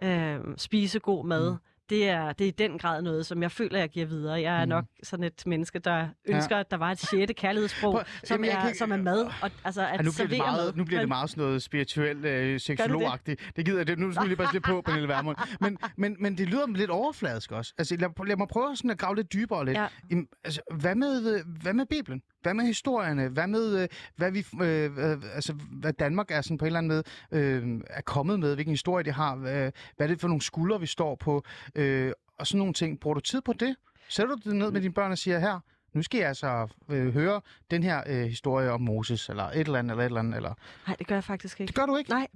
øh, 0.03 0.39
spise 0.57 0.99
god 0.99 1.25
mad, 1.27 1.51
Mm. 1.51 1.57
Det 1.91 2.09
er, 2.09 2.33
det 2.33 2.45
er 2.45 2.49
i 2.49 2.51
den 2.51 2.79
grad 2.79 3.03
noget, 3.03 3.27
som 3.27 3.43
jeg 3.43 3.51
føler, 3.53 3.79
jeg 3.79 3.89
giver 3.89 4.07
videre. 4.07 4.41
Jeg 4.41 4.61
er 4.61 4.65
Mm. 4.65 4.69
nok 4.69 4.85
sådan 5.03 5.25
et 5.25 5.43
menneske, 5.47 5.79
der 5.79 6.09
ønsker, 6.29 6.57
ja. 6.57 6.61
at 6.61 6.71
der 6.71 6.77
var 6.77 6.91
et 6.91 6.99
sjette 6.99 7.35
kærlighedssprog, 7.35 7.93
Prøv- 7.93 8.05
som, 8.25 8.35
Jamen, 8.35 8.51
jeg 8.51 8.57
er, 8.57 8.67
kan 8.67 8.75
som 8.75 8.93
er 8.93 8.97
mad. 8.97 9.25
Og, 9.43 9.51
altså, 9.65 9.83
at 9.87 9.89
Ja, 9.99 10.03
nu 10.03 10.11
bliver, 10.13 10.29
det 10.29 10.39
meget, 10.39 10.65
mad. 10.67 10.73
nu 10.75 10.85
bliver 10.85 11.01
det 11.01 11.09
meget 11.09 11.31
sådan 11.31 11.45
noget 11.45 11.63
spirituelt, 11.63 12.25
øh, 12.25 12.61
seksologagtigt. 12.61 13.53
Det 13.57 13.65
gider 13.65 13.79
jeg, 13.79 13.87
det, 13.87 13.99
nu 13.99 14.13
skal 14.13 14.23
vi 14.25 14.29
lige 14.29 14.37
bare 14.37 14.53
lidt 14.53 14.65
på, 14.65 14.81
Pernille 14.81 15.09
Vermund. 15.09 15.37
Men, 15.61 15.79
men, 15.97 16.17
men 16.21 16.39
det 16.39 16.49
lyder 16.49 16.67
lidt 16.67 16.91
overfladisk 16.91 17.53
også. 17.53 17.75
Altså, 17.79 17.97
lad, 17.97 18.27
lad 18.27 18.37
mig 18.37 18.49
prøve 18.49 18.77
sådan 18.77 18.91
at 18.91 18.99
grave 18.99 19.17
lidt 19.17 19.33
dybere 19.33 19.65
lidt. 19.65 19.77
Ja. 19.79 19.87
Jamen, 20.11 20.27
altså, 20.45 20.61
hvad, 20.75 20.95
med, 20.95 21.35
øh, 21.35 21.41
hvad 21.63 21.73
med 21.73 21.87
Bibelen? 21.87 22.23
Hvad 22.43 22.55
med 22.55 22.65
historierne? 22.65 23.29
Hvad 23.29 23.47
med, 23.47 23.83
øh, 23.83 23.89
hvad, 24.17 24.31
vi, 24.33 24.45
øh, 24.63 24.85
øh, 24.99 25.17
altså, 25.35 25.53
hvad 25.81 25.93
Danmark 25.93 26.31
er 26.31 26.41
sådan 26.41 26.59
på 26.59 26.65
en 26.65 26.67
eller 26.67 26.79
anden 26.79 26.89
måde 27.33 27.45
øh, 27.45 27.81
er 27.91 28.01
kommet 28.01 28.41
med? 28.41 28.55
Hvilken 28.55 28.73
historie 28.73 29.05
det 29.05 29.13
har? 29.15 29.37
Hvad, 29.37 29.73
hvad 29.97 30.07
er 30.07 30.11
det 30.13 30.21
for 30.21 30.29
nogle 30.29 30.43
skuldre, 30.43 30.81
vi 30.81 30.87
står 30.87 31.15
på? 31.15 31.43
Øh, 31.79 32.13
og 32.39 32.47
sådan 32.47 32.59
nogle 32.59 32.75
ting. 32.75 33.01
Bruger 33.01 33.15
du 33.15 33.21
tid 33.21 33.41
på 33.41 33.53
det? 33.53 33.77
Sætter 34.09 34.35
du 34.37 34.51
det 34.51 34.57
ned 34.57 34.71
med 34.71 34.81
dine 34.81 34.95
børn 34.95 35.11
og 35.13 35.19
siger, 35.19 35.39
her, 35.39 35.61
nu 35.93 36.03
skal 36.03 36.19
jeg 36.19 36.29
altså 36.29 36.69
øh, 36.89 37.13
høre 37.13 37.41
den 37.71 37.83
her 37.83 38.03
øh, 38.07 38.25
historie 38.25 38.71
om 38.71 38.81
Moses, 38.81 39.29
eller 39.29 39.45
et 39.45 39.59
eller 39.61 39.79
andet, 39.79 39.91
eller 39.91 40.03
et 40.05 40.07
eller 40.07 40.21
andet, 40.21 40.37
eller... 40.37 40.55
Nej, 40.87 40.97
det 40.97 41.07
gør 41.07 41.17
jeg 41.17 41.25
faktisk 41.25 41.61
ikke. 41.61 41.69
Det 41.69 41.77
gør 41.77 41.87
du 41.87 41.97
ikke? 41.97 42.11
Nej, 42.11 42.27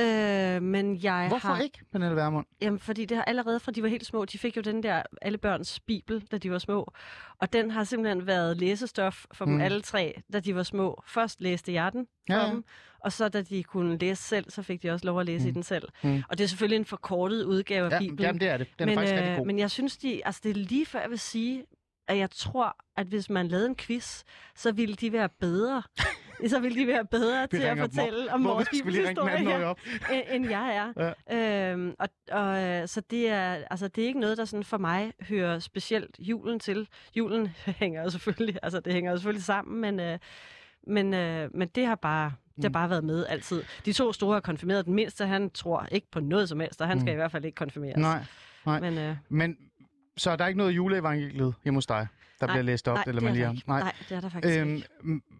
øh, 0.00 0.62
men 0.62 1.02
jeg 1.02 1.28
Hvorfor 1.28 1.48
har... 1.48 1.60
ikke, 1.62 1.78
Pernille 1.92 2.16
Vermund? 2.16 2.46
Jamen, 2.60 2.78
fordi 2.78 3.04
det 3.04 3.16
har 3.16 3.24
allerede 3.24 3.60
fra 3.60 3.72
de 3.72 3.82
var 3.82 3.88
helt 3.88 4.06
små, 4.06 4.24
de 4.24 4.38
fik 4.38 4.56
jo 4.56 4.62
den 4.62 4.82
der 4.82 5.02
alle 5.22 5.38
børns 5.38 5.80
bibel, 5.80 6.20
da 6.32 6.38
de 6.38 6.50
var 6.50 6.58
små. 6.58 6.92
Og 7.38 7.52
den 7.52 7.70
har 7.70 7.84
simpelthen 7.84 8.26
været 8.26 8.56
læsestof 8.56 9.24
for 9.32 9.44
dem 9.44 9.54
Mm. 9.54 9.60
alle 9.60 9.80
tre, 9.80 10.22
da 10.32 10.40
de 10.40 10.54
var 10.54 10.62
små. 10.62 11.02
Først 11.06 11.40
læste 11.40 11.72
jeg 11.72 11.92
den 11.92 12.06
for 12.30 12.34
Ja, 12.36 12.44
ja. 12.44 12.50
dem, 12.50 12.64
og 13.00 13.12
så 13.12 13.28
da 13.28 13.42
de 13.42 13.62
kunne 13.62 13.98
læse 13.98 14.22
selv, 14.22 14.50
så 14.50 14.62
fik 14.62 14.82
de 14.82 14.90
også 14.90 15.06
lov 15.06 15.20
at 15.20 15.26
læse 15.26 15.44
Mm. 15.44 15.48
i 15.48 15.52
den 15.52 15.62
selv. 15.62 15.88
Mm. 16.04 16.22
Og 16.28 16.38
det 16.38 16.44
er 16.44 16.48
selvfølgelig 16.48 16.76
en 16.76 16.84
forkortet 16.84 17.44
udgave 17.44 17.86
af 17.86 17.90
Ja, 17.90 17.98
Bibelen. 17.98 18.20
jamen, 18.20 18.40
det 18.40 18.48
er 18.48 18.56
det. 18.56 18.66
Den 18.78 18.88
er 18.88 18.92
men, 18.92 18.98
faktisk 18.98 19.14
rigtig 19.14 19.30
øh, 19.30 19.36
god. 19.36 19.46
men 19.46 19.58
jeg 19.58 19.70
synes, 19.70 19.96
de, 19.96 20.26
altså, 20.26 20.40
det 20.44 20.50
er 20.50 20.54
lige 20.54 20.86
før, 20.86 21.00
jeg 21.00 21.10
vil 21.10 21.18
sige, 21.18 21.64
at 22.12 22.18
jeg 22.18 22.30
tror, 22.30 22.76
at 22.96 23.06
hvis 23.06 23.30
man 23.30 23.48
lavede 23.48 23.66
en 23.66 23.76
quiz, 23.76 24.22
så 24.54 24.72
ville 24.72 24.94
de 24.94 25.12
være 25.12 25.28
bedre. 25.40 25.82
så 26.48 26.60
ville 26.60 26.80
de 26.82 26.86
være 26.86 27.04
bedre 27.04 27.46
til 27.46 27.56
at 27.62 27.78
fortælle 27.78 28.32
om 28.32 28.40
Hvor 28.40 28.54
vores 28.54 28.68
bibelhistorie 28.72 29.66
op? 29.66 29.78
end, 30.32 30.50
jeg 30.50 30.92
er. 30.96 31.12
Ja. 31.30 31.70
Øhm, 31.72 31.94
og, 31.98 32.08
og, 32.32 32.62
øh, 32.62 32.88
så 32.88 33.00
det 33.10 33.28
er, 33.28 33.58
altså, 33.70 33.88
det 33.88 34.02
er 34.04 34.06
ikke 34.08 34.20
noget, 34.20 34.38
der 34.38 34.44
sådan 34.44 34.64
for 34.64 34.78
mig 34.78 35.12
hører 35.28 35.58
specielt 35.58 36.16
julen 36.18 36.60
til. 36.60 36.88
Julen 37.16 37.48
hænger 37.80 38.02
jo 38.02 38.10
selvfølgelig, 38.10 38.58
altså 38.62 38.80
det 38.80 38.92
hænger 38.92 39.10
jo 39.10 39.16
selvfølgelig 39.16 39.44
sammen, 39.44 39.80
men, 39.80 40.00
øh, 40.00 40.18
men, 40.86 41.14
øh, 41.14 41.48
men 41.54 41.68
det 41.68 41.86
har 41.86 41.94
bare 41.94 42.32
det 42.56 42.64
har 42.64 42.68
Mm. 42.68 42.72
bare 42.72 42.90
været 42.90 43.04
med 43.04 43.26
altid. 43.28 43.62
De 43.84 43.92
to 43.92 44.12
store 44.12 44.36
er 44.36 44.40
konfirmeret. 44.40 44.86
Den 44.86 44.94
mindste, 44.94 45.26
han 45.26 45.50
tror 45.50 45.86
ikke 45.92 46.06
på 46.10 46.20
noget 46.20 46.48
som 46.48 46.60
helst, 46.60 46.80
og 46.80 46.88
han 46.88 47.00
skal 47.00 47.10
Mm. 47.10 47.12
i 47.12 47.16
hvert 47.16 47.32
fald 47.32 47.44
ikke 47.44 47.54
konfirmeres. 47.56 47.96
Nej, 47.96 48.24
nej. 48.66 48.80
Men, 48.80 48.98
øh, 48.98 49.16
Men 49.28 49.56
så 50.16 50.30
er 50.30 50.36
der 50.36 50.46
ikke 50.46 50.58
noget 50.58 50.72
juleevangeliet 50.72 51.54
hjemme 51.64 51.76
hos 51.76 51.86
dig, 51.86 52.06
der 52.40 52.46
Nej, 52.46 52.54
bliver 52.56 52.62
læst 52.62 52.88
op? 52.88 52.94
nej, 52.96 53.04
eller 53.06 53.20
man 53.22 53.28
er 53.30 53.34
lige 53.34 53.42
der 53.42 53.46
har- 53.46 53.54
ikke. 53.54 53.68
Nej, 53.68 53.92
det 54.08 54.16
er 54.16 54.20
der 54.20 54.28
faktisk 54.28 54.58
Øhm, 54.60 54.74
ikke. 54.74 54.88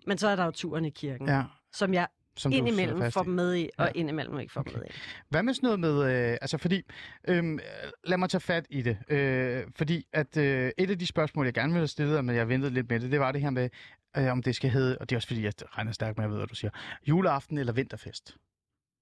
Men 0.07 0.19
så 0.19 0.29
er 0.29 0.37
der 0.37 0.45
jo 0.45 0.51
turen 0.51 0.85
i 0.85 0.91
kirken, 0.91 1.29
ja, 1.29 1.43
som 1.73 1.95
jeg 1.95 2.07
som 2.37 2.53
indimellem 2.53 3.11
får 3.13 3.23
dem 3.23 3.33
med 3.33 3.57
i, 3.57 3.69
og 3.79 3.87
Ja. 3.87 3.93
indimellem 3.95 4.39
ikke 4.41 4.53
får 4.53 4.61
Okay. 4.61 4.71
dem 4.73 4.81
med 4.81 4.87
i. 4.91 4.93
Hvad 5.29 5.43
med 5.43 5.55
sådan 5.55 5.67
noget 5.81 5.81
med, 5.81 6.31
øh, 6.33 6.39
altså 6.43 6.59
fordi, 6.59 6.83
øh, 7.29 7.59
lad 8.05 8.19
mig 8.19 8.31
tage 8.31 8.41
fat 8.41 8.67
i 8.71 8.83
det, 8.83 8.99
øh, 9.09 9.65
fordi 9.77 10.07
at 10.13 10.37
øh, 10.37 10.71
et 10.79 10.91
af 10.91 10.99
de 10.99 11.07
spørgsmål, 11.07 11.47
jeg 11.47 11.55
gerne 11.55 11.69
ville 11.73 11.81
have 11.81 11.89
stillet, 11.89 12.25
men 12.25 12.37
jeg 12.37 12.49
ventede 12.49 12.75
lidt 12.75 12.91
med 12.91 13.01
det, 13.01 13.13
det 13.13 13.21
var 13.21 13.33
det 13.33 13.41
her 13.41 13.51
med, 13.51 13.69
øh, 14.17 14.33
om 14.33 14.43
det 14.43 14.57
skal 14.57 14.71
hedde, 14.71 14.99
og 14.99 15.11
det 15.11 15.17
er 15.17 15.19
også 15.19 15.29
fordi, 15.29 15.45
jeg 15.45 15.53
regner 15.63 15.93
stærkt 15.93 16.17
med, 16.19 16.25
at 16.25 16.27
jeg 16.29 16.31
ved, 16.31 16.39
hvad 16.39 16.47
du 16.47 16.55
siger, 16.55 16.71
juleaften 17.09 17.59
eller 17.59 17.73
vinterfest? 17.73 18.37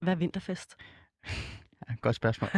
Hvad 0.01 0.13
er 0.13 0.17
vinterfest? 0.17 0.75
Godt 2.01 2.15
spørgsmål. 2.15 2.49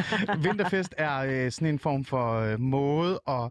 vinterfest 0.44 0.96
er 0.98 1.18
øh, 1.46 1.52
sådan 1.52 1.68
en 1.68 1.80
form 1.80 2.06
for 2.06 2.34
øh, 2.40 2.60
måde 2.60 3.22
at 3.28 3.50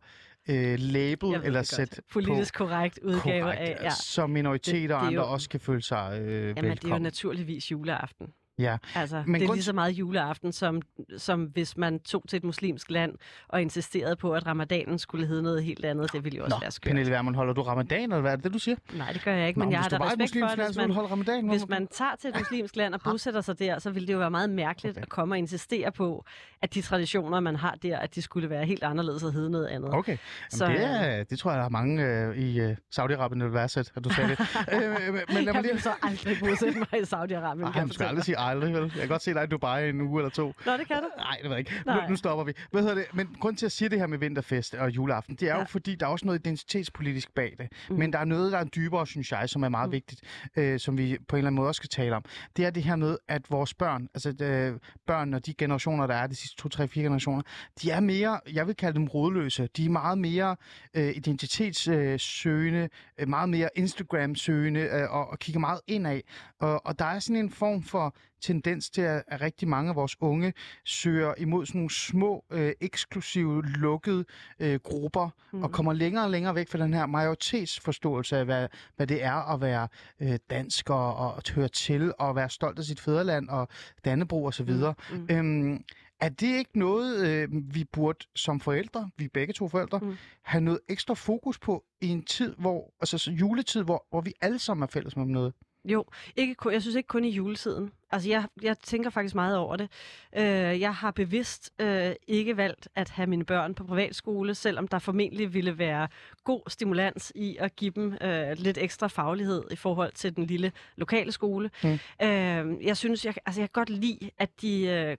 øh, 0.48 0.78
label 0.78 1.28
ved 1.32 1.40
eller 1.44 1.62
sætte. 1.62 2.02
Politisk 2.12 2.54
korrekt 2.54 2.98
udgave 3.02 3.42
korrekt, 3.42 3.60
af... 3.60 3.78
Ja. 3.84 3.90
så 3.90 4.26
minoriteter 4.26 4.94
er 4.94 4.98
og 4.98 5.06
andre 5.06 5.22
jo- 5.22 5.32
også 5.32 5.48
kan 5.48 5.60
føle 5.60 5.82
sig 5.82 6.20
øh, 6.20 6.28
Jamen, 6.28 6.54
det 6.54 6.58
er 6.58 6.62
jo 6.62 6.68
velkommen. 6.68 7.02
naturligvis 7.02 7.70
juleaften. 7.70 8.26
Ja. 8.58 8.76
Altså, 8.94 9.22
Men 9.26 9.34
det 9.34 9.42
er 9.42 9.46
grund- 9.46 9.56
lige 9.56 9.64
så 9.64 9.72
meget 9.72 9.92
juleaften, 9.92 10.52
som, 10.52 10.82
som 11.18 11.44
hvis 11.44 11.76
man 11.76 11.98
tog 12.00 12.24
til 12.28 12.36
et 12.36 12.44
muslimsk 12.44 12.90
land 12.90 13.12
og 13.48 13.62
insisterede 13.62 14.16
på, 14.16 14.32
at 14.32 14.46
ramadanen 14.46 14.98
skulle 14.98 15.26
hedde 15.26 15.42
noget 15.42 15.64
helt 15.64 15.84
andet. 15.84 16.12
Det 16.12 16.24
ville 16.24 16.36
jo 16.36 16.44
også 16.44 16.56
Nå, 16.56 16.60
være 16.60 16.70
skørt. 16.70 16.90
Pernille 16.90 17.12
Vermund, 17.12 17.36
holder 17.36 17.52
du 17.52 17.62
ramadan, 17.62 18.02
eller 18.02 18.20
hvad 18.20 18.32
er 18.32 18.36
det, 18.36 18.44
det 18.44 18.52
du 18.52 18.58
siger? 18.58 18.76
Nej, 18.96 19.12
det 19.12 19.24
gør 19.24 19.32
jeg 19.34 19.48
ikke, 19.48 19.58
Nå, 19.58 19.64
men 19.64 19.72
jeg 19.72 19.80
har 19.80 19.88
da 19.88 19.96
respekt 19.96 20.36
for, 20.38 20.46
at 20.46 20.58
land, 20.58 20.68
hvis 20.68 20.76
man, 20.76 20.90
holde 20.90 21.10
ramadan. 21.10 21.48
hvis 21.48 21.68
man 21.68 21.86
tager 21.86 22.16
til 22.20 22.30
et 22.30 22.36
muslimsk 22.38 22.76
land 22.76 22.94
og 22.94 23.00
bosætter 23.00 23.40
sig 23.40 23.58
der, 23.58 23.78
så 23.78 23.90
ville 23.90 24.06
det 24.06 24.12
jo 24.12 24.18
være 24.18 24.30
meget 24.30 24.50
mærkeligt 24.50 24.92
Okay. 24.96 25.02
at 25.02 25.08
komme 25.08 25.34
og 25.34 25.38
insistere 25.38 25.92
på, 25.92 26.24
at 26.62 26.74
de 26.74 26.82
traditioner, 26.82 27.40
man 27.40 27.56
har 27.56 27.74
der, 27.82 27.98
at 27.98 28.14
de 28.14 28.22
skulle 28.22 28.50
være 28.50 28.64
helt 28.66 28.82
anderledes 28.84 29.22
og 29.22 29.32
hedde 29.32 29.50
noget 29.50 29.66
andet. 29.66 29.94
Okay, 29.94 30.16
Så, 30.50 30.56
så, 30.58 30.66
det, 30.66 30.84
er, 30.84 31.24
det 31.24 31.38
tror 31.38 31.50
jeg, 31.50 31.58
der 31.58 31.64
er 31.64 31.68
mange 31.68 32.02
øh, 32.04 32.36
i 32.36 32.60
øh, 32.60 32.76
Saudi-Arabien, 32.98 33.38
der 33.40 33.44
vil 33.44 33.52
værdsætte, 33.52 33.90
at 33.96 34.04
du 34.04 34.10
sagde 34.10 34.30
det. 34.30 34.38
øh, 34.72 34.80
men 35.14 35.44
lad 35.44 35.44
mig 35.44 35.54
jeg 35.54 35.62
lige... 35.62 35.72
vil 35.72 35.82
så 35.82 35.90
aldrig 36.02 36.36
bosætte 36.40 36.78
mig 36.78 37.00
i 37.00 37.02
Saudi-Arabien, 37.02 37.44
Ej, 37.44 37.54
man 37.54 37.74
jeg 37.74 37.88
skal 37.90 38.06
aldrig 38.06 38.24
sige 38.24 38.38
aldrig, 38.42 38.74
vel? 38.74 38.82
Jeg 38.82 38.90
kan 38.90 39.08
godt 39.08 39.22
se 39.22 39.34
dig 39.34 39.44
i 39.44 39.46
Dubai 39.46 39.88
en 39.88 40.00
uge 40.00 40.20
eller 40.20 40.30
to. 40.30 40.54
Nå, 40.66 40.72
det 40.72 40.88
kan 40.88 40.96
du. 40.96 41.08
Nej, 41.16 41.36
det 41.42 41.44
ved 41.44 41.50
jeg 41.50 41.58
ikke. 41.58 41.72
Nu, 41.86 41.92
Nej. 41.92 42.08
nu 42.08 42.16
stopper 42.16 42.44
vi. 42.44 42.52
Hvad 42.70 42.82
hedder 42.82 42.94
det? 42.94 43.04
Men 43.14 43.36
grund 43.40 43.56
til 43.56 43.66
at 43.66 43.72
sige 43.72 43.88
det 43.88 43.98
her 43.98 44.06
med 44.06 44.18
vinterfest 44.18 44.74
og 44.74 44.90
juleaften, 44.90 45.34
det 45.34 45.48
er 45.48 45.54
ja. 45.54 45.58
jo 45.58 45.64
fordi, 45.64 45.94
der 45.94 46.06
er 46.06 46.10
også 46.10 46.26
noget 46.26 46.38
identitetspolitisk 46.38 47.34
bag 47.34 47.54
det. 47.58 47.68
Mm. 47.90 47.96
Men 47.96 48.12
der 48.12 48.18
er 48.18 48.24
noget, 48.24 48.52
der 48.52 48.58
er 48.58 48.64
dybere, 48.64 49.06
synes 49.06 49.32
jeg, 49.32 49.48
som 49.48 49.62
er 49.62 49.68
meget. 49.68 49.88
Mm. 49.88 49.92
vigtigt, 49.92 50.20
øh, 50.56 50.78
som 50.80 50.98
vi 50.98 51.18
på 51.28 51.36
en 51.36 51.38
eller 51.38 51.46
anden 51.46 51.56
måde 51.56 51.68
også 51.68 51.78
skal 51.78 51.88
tale 51.88 52.16
om. 52.16 52.24
Det 52.56 52.64
er 52.64 52.70
det 52.70 52.82
her 52.82 52.96
med, 52.96 53.18
at 53.28 53.50
vores 53.50 53.74
børn, 53.74 54.08
altså 54.14 54.28
øh, 54.28 54.78
børn 55.06 55.34
og 55.34 55.46
de 55.46 55.54
generationer, 55.54 56.06
der 56.06 56.14
er, 56.14 56.26
de 56.26 56.34
sidste 56.34 56.56
to, 56.56 56.68
tre, 56.68 56.88
fire 56.88 57.04
generationer, 57.04 57.42
de 57.82 57.90
er 57.90 58.00
mere, 58.00 58.40
jeg 58.52 58.66
vil 58.66 58.76
kalde 58.76 58.94
dem 58.98 59.04
rodløse. 59.04 59.68
De 59.76 59.84
er 59.84 59.90
meget 59.90 60.18
mere 60.18 60.56
øh, 60.94 61.16
identitetssøgende, 61.16 62.88
øh, 63.18 63.28
meget 63.28 63.48
mere 63.48 63.68
Instagram-søgende 63.76 64.80
øh, 64.80 65.10
og, 65.10 65.30
og 65.30 65.38
kigger 65.38 65.60
meget 65.60 65.80
indad. 65.86 66.20
Og, 66.60 66.86
og 66.86 66.98
der 66.98 67.04
er 67.04 67.18
sådan 67.18 67.36
en 67.36 67.50
form 67.50 67.82
for 67.82 68.16
tendens 68.42 68.90
til, 68.90 69.02
at, 69.02 69.22
at 69.26 69.40
rigtig 69.40 69.68
mange 69.68 69.90
af 69.90 69.96
vores 69.96 70.16
unge 70.20 70.52
søger 70.84 71.34
imod 71.38 71.66
sådan 71.66 71.78
nogle 71.78 71.90
små, 71.90 72.44
øh, 72.50 72.72
eksklusive, 72.80 73.62
lukkede 73.62 74.24
øh, 74.60 74.80
grupper, 74.82 75.30
mm. 75.52 75.62
og 75.62 75.72
kommer 75.72 75.92
længere 75.92 76.24
og 76.24 76.30
længere 76.30 76.54
væk 76.54 76.68
fra 76.68 76.78
den 76.78 76.94
her 76.94 77.06
majoritetsforståelse 77.06 78.36
af, 78.36 78.44
hvad, 78.44 78.68
hvad 78.96 79.06
det 79.06 79.24
er 79.24 79.52
at 79.54 79.60
være 79.60 79.88
øh, 80.20 80.38
dansk 80.50 80.90
og, 80.90 81.16
og 81.16 81.36
at 81.36 81.50
høre 81.50 81.68
til, 81.68 82.12
og 82.18 82.36
være 82.36 82.50
stolt 82.50 82.78
af 82.78 82.84
sit 82.84 83.00
fædreland 83.00 83.48
og 83.48 83.68
Dannebro 84.04 84.44
osv. 84.44 84.70
Mm. 84.70 84.94
Mm. 85.10 85.26
Øhm, 85.30 85.84
er 86.22 86.28
det 86.28 86.58
ikke 86.58 86.78
noget, 86.78 87.26
øh, 87.28 87.48
vi 87.74 87.84
burde 87.84 88.18
som 88.36 88.60
forældre, 88.60 89.10
vi 89.16 89.28
begge 89.28 89.52
to 89.52 89.68
forældre, 89.68 89.98
mm. 89.98 90.16
Have 90.42 90.60
noget 90.60 90.80
ekstra 90.88 91.14
fokus 91.14 91.58
på 91.58 91.84
i 92.00 92.08
en 92.08 92.24
tid, 92.24 92.54
hvor, 92.58 92.94
altså 93.00 93.18
så 93.18 93.30
juletid, 93.30 93.82
hvor, 93.82 94.06
hvor 94.10 94.20
vi 94.20 94.32
alle 94.40 94.58
sammen 94.58 94.82
er 94.82 94.86
fælles 94.86 95.16
med 95.16 95.26
noget? 95.26 95.52
Jo, 95.84 96.04
ikke 96.36 96.54
kun, 96.54 96.72
jeg 96.72 96.82
synes 96.82 96.96
ikke 96.96 97.06
kun 97.06 97.24
i 97.24 97.30
juletiden. 97.30 97.92
Altså, 98.10 98.28
jeg, 98.28 98.44
jeg 98.62 98.78
tænker 98.78 99.10
faktisk 99.10 99.34
meget 99.34 99.56
over 99.56 99.76
det. 99.76 99.90
Øh, 100.36 100.80
jeg 100.80 100.94
har 100.94 101.10
bevidst 101.10 101.72
øh, 101.78 102.12
ikke 102.26 102.56
valgt 102.56 102.88
at 102.94 103.10
have 103.10 103.26
mine 103.26 103.44
børn 103.44 103.74
på 103.74 103.84
privatskole, 103.84 104.54
selvom 104.54 104.88
der 104.88 104.98
formentlig 104.98 105.54
ville 105.54 105.78
være 105.78 106.08
god 106.44 106.70
stimulans 106.70 107.32
i 107.34 107.56
at 107.60 107.76
give 107.76 107.90
dem 107.90 108.16
øh, 108.20 108.52
lidt 108.56 108.78
ekstra 108.78 109.06
faglighed 109.06 109.62
i 109.70 109.76
forhold 109.76 110.12
til 110.12 110.36
den 110.36 110.46
lille 110.46 110.72
lokale 110.96 111.32
skole. 111.32 111.70
Mm. 111.82 111.98
Øh, 112.22 112.86
jeg 112.86 112.96
synes, 112.96 113.24
jeg, 113.24 113.34
altså, 113.46 113.60
jeg 113.60 113.68
kan 113.68 113.80
godt 113.80 113.90
lide, 113.90 114.30
at 114.38 114.50
de... 114.62 114.86
Øh, 114.86 115.16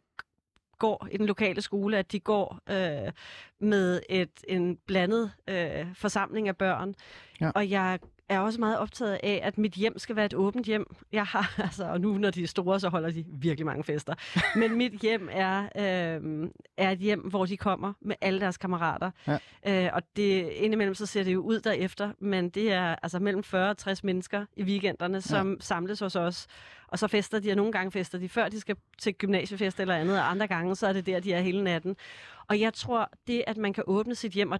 går 0.80 1.08
i 1.12 1.18
den 1.18 1.26
lokale 1.26 1.62
skole, 1.62 1.98
at 1.98 2.12
de 2.12 2.20
går 2.20 2.60
øh, 2.70 3.12
med 3.60 4.02
et, 4.10 4.44
en 4.48 4.78
blandet 4.88 5.32
øh, 5.48 5.96
forsamling 5.96 6.48
af 6.48 6.58
børn. 6.58 6.96
Ja. 7.42 7.52
Og 7.56 7.70
jeg 7.70 8.00
er 8.30 8.40
også 8.40 8.60
meget 8.60 8.80
optaget 8.80 9.20
af, 9.24 9.40
at 9.44 9.58
mit 9.58 9.74
hjem 9.74 10.00
skal 10.00 10.16
være 10.16 10.26
et 10.26 10.34
åbent 10.34 10.66
hjem. 10.66 10.96
Jeg 11.12 11.26
har, 11.26 11.54
altså, 11.64 11.86
og 11.86 12.02
nu 12.02 12.18
når 12.18 12.32
de 12.32 12.44
er 12.44 12.48
store, 12.48 12.80
så 12.80 12.90
holder 12.90 13.12
de 13.12 13.26
virkelig 13.28 13.66
mange 13.66 13.84
fester. 13.84 14.14
Men 14.60 14.78
mit 14.78 14.94
hjem 15.02 15.30
er, 15.32 15.64
øh, 15.64 16.50
er 16.78 16.92
et 16.92 17.00
hjem, 17.00 17.20
hvor 17.20 17.46
de 17.46 17.58
kommer 17.58 17.94
med 18.02 18.16
alle 18.22 18.40
deres 18.40 18.58
kammerater. 18.58 19.12
Ja. 19.28 19.86
Øh, 19.86 19.92
og 19.94 20.02
det, 20.16 20.50
indimellem 20.50 20.96
så 20.96 21.06
ser 21.06 21.24
det 21.24 21.34
jo 21.34 21.42
ud 21.42 21.60
derefter, 21.60 22.12
men 22.20 22.50
det 22.50 22.72
er 22.72 22.96
altså 23.04 23.20
mellem 23.20 23.44
40 23.44 23.70
og 23.70 23.78
60 23.78 24.04
mennesker 24.04 24.46
i 24.58 24.64
weekenderne, 24.64 25.22
som 25.22 25.54
ja. 25.54 25.58
samles 25.60 26.00
hos 26.00 26.16
os. 26.16 26.48
Og 26.88 27.00
så 27.00 27.08
fester 27.08 27.40
de, 27.40 27.52
og 27.52 27.56
nogle 27.56 27.72
gange 27.72 27.92
fester 27.92 28.18
de, 28.18 28.30
før 28.30 28.50
de 28.50 28.60
skal 28.60 28.76
til 28.98 29.14
gymnasiefest 29.14 29.80
eller 29.80 29.96
andet, 29.96 30.20
og 30.20 30.32
andre 30.32 30.48
gange, 30.48 30.76
så 30.76 30.88
er 30.88 30.94
det 30.94 31.06
der, 31.06 31.20
de 31.20 31.34
er 31.34 31.42
hele 31.42 31.64
natten. 31.64 31.96
Og 32.48 32.60
jeg 32.60 32.74
tror, 32.74 33.10
det 33.28 33.44
at 33.48 33.58
man 33.58 33.74
kan 33.74 33.84
åbne 33.88 34.16
sit 34.16 34.32
hjem, 34.32 34.52
og 34.52 34.60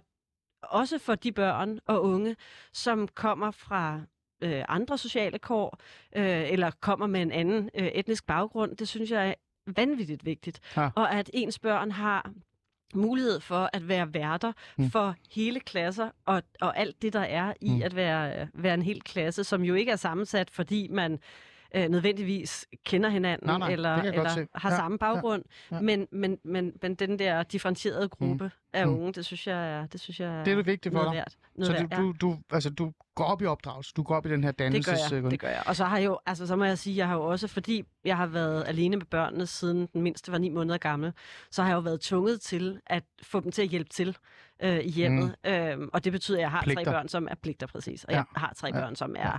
også 0.70 0.98
for 0.98 1.14
de 1.14 1.32
børn 1.32 1.78
og 1.86 2.02
unge, 2.02 2.36
som 2.72 3.08
kommer 3.08 3.50
fra 3.50 4.00
øh, 4.40 4.64
andre 4.68 4.98
sociale 4.98 5.38
kår, 5.38 5.78
øh, 6.16 6.52
eller 6.52 6.70
kommer 6.80 7.06
med 7.06 7.22
en 7.22 7.32
anden 7.32 7.70
øh, 7.74 7.86
etnisk 7.86 8.26
baggrund, 8.26 8.76
det 8.76 8.88
synes 8.88 9.10
jeg 9.10 9.28
er 9.28 9.34
vanvittigt 9.66 10.24
vigtigt. 10.24 10.60
Ja. 10.76 10.90
Og 10.94 11.12
at 11.14 11.30
ens 11.34 11.58
børn 11.58 11.90
har 11.90 12.30
mulighed 12.94 13.40
for 13.40 13.70
at 13.72 13.88
være 13.88 14.14
værter 14.14 14.52
Mm. 14.76 14.90
for 14.90 15.14
hele 15.30 15.60
klasser 15.60 16.10
og, 16.26 16.42
og 16.60 16.78
alt 16.78 17.02
det, 17.02 17.12
der 17.12 17.20
er 17.20 17.52
i 17.60 17.70
Mm. 17.70 17.76
mm. 17.76 17.82
at 17.82 17.96
være, 17.96 18.40
øh, 18.40 18.46
være 18.54 18.74
en 18.74 18.82
hel 18.82 19.02
klasse, 19.02 19.44
som 19.44 19.62
jo 19.64 19.74
ikke 19.74 19.92
er 19.92 19.96
sammensat, 19.96 20.50
fordi 20.50 20.88
man 20.90 21.18
øh, 21.74 21.88
nødvendigvis 21.88 22.66
kender 22.84 23.08
hinanden 23.08 23.46
Nej, 23.46 23.58
nej, 23.58 23.72
eller, 23.72 23.94
eller 24.02 24.46
har 24.54 24.70
Ja, 24.70 24.76
samme 24.76 24.98
baggrund, 24.98 25.42
ja. 25.70 25.80
Men, 25.80 26.06
men, 26.12 26.38
men, 26.44 26.72
men 26.82 26.94
den 26.94 27.18
der 27.18 27.42
differentierede 27.42 28.08
gruppe 28.08 28.44
mm. 28.44 28.50
af 28.72 28.86
Mm. 28.86 28.92
unge, 28.94 29.12
det 29.12 29.24
synes 29.24 29.46
jeg 29.46 29.70
er, 29.72 29.86
det 29.86 30.00
synes 30.00 30.20
jeg 30.20 30.28
er 30.40 30.44
Det 30.44 30.52
er 30.52 30.56
det 30.56 30.66
vigtige 30.66 30.92
for 30.92 31.02
dig. 31.04 31.12
værd. 31.12 31.32
Så 31.62 31.72
værd, 31.72 31.88
du, 31.90 31.96
du, 31.96 32.14
du, 32.20 32.38
altså, 32.50 32.70
du 32.70 32.92
går 33.14 33.24
op 33.24 33.42
i 33.42 33.46
opdragelse, 33.46 33.92
du 33.96 34.02
går 34.02 34.16
op 34.16 34.26
i 34.26 34.28
den 34.30 34.44
her 34.44 34.50
det 34.50 34.58
gør 34.58 34.64
dannelses... 34.64 35.12
jeg, 35.12 35.22
det 35.30 35.40
gør 35.40 35.48
jeg. 35.48 35.62
Og 35.66 35.76
så 35.76 35.84
har 35.84 35.98
jeg 35.98 36.06
jo, 36.06 36.18
altså 36.26 36.46
så 36.46 36.56
må 36.56 36.64
jeg 36.64 36.78
sige, 36.78 36.96
jeg 36.96 37.06
har 37.08 37.14
jo 37.14 37.22
også, 37.24 37.48
fordi 37.48 37.84
jeg 38.04 38.16
har 38.16 38.26
været 38.26 38.64
alene 38.66 38.96
med 38.96 39.06
børnene, 39.06 39.46
siden 39.46 39.88
den 39.92 40.02
mindste 40.02 40.32
var 40.32 40.38
ni 40.38 40.48
måneder 40.48 40.78
gammel, 40.78 41.12
så 41.50 41.62
har 41.62 41.68
jeg 41.68 41.74
jo 41.76 41.80
været 41.80 42.00
tvunget 42.00 42.40
til 42.40 42.80
at 42.86 43.02
få 43.22 43.40
dem 43.40 43.52
til 43.52 43.62
at 43.62 43.68
hjælpe 43.68 43.90
til 43.90 44.16
øh, 44.62 44.78
i 44.78 44.90
hjemmet. 44.90 45.34
Mm. 45.44 45.50
Øhm, 45.50 45.88
og 45.92 46.04
det 46.04 46.12
betyder, 46.12 46.38
at 46.38 46.42
jeg 46.42 46.50
har 46.50 46.62
Pligter. 46.62 46.84
tre 46.84 46.92
børn, 46.92 47.08
som 47.08 47.28
er 47.30 47.34
pligter 47.34 47.66
præcis. 47.66 48.04
Og 48.04 48.12
Ja. 48.12 48.16
jeg 48.16 48.24
har 48.36 48.52
tre 48.56 48.68
Ja. 48.68 48.80
børn, 48.80 48.96
som 48.96 49.16
Ja. 49.16 49.30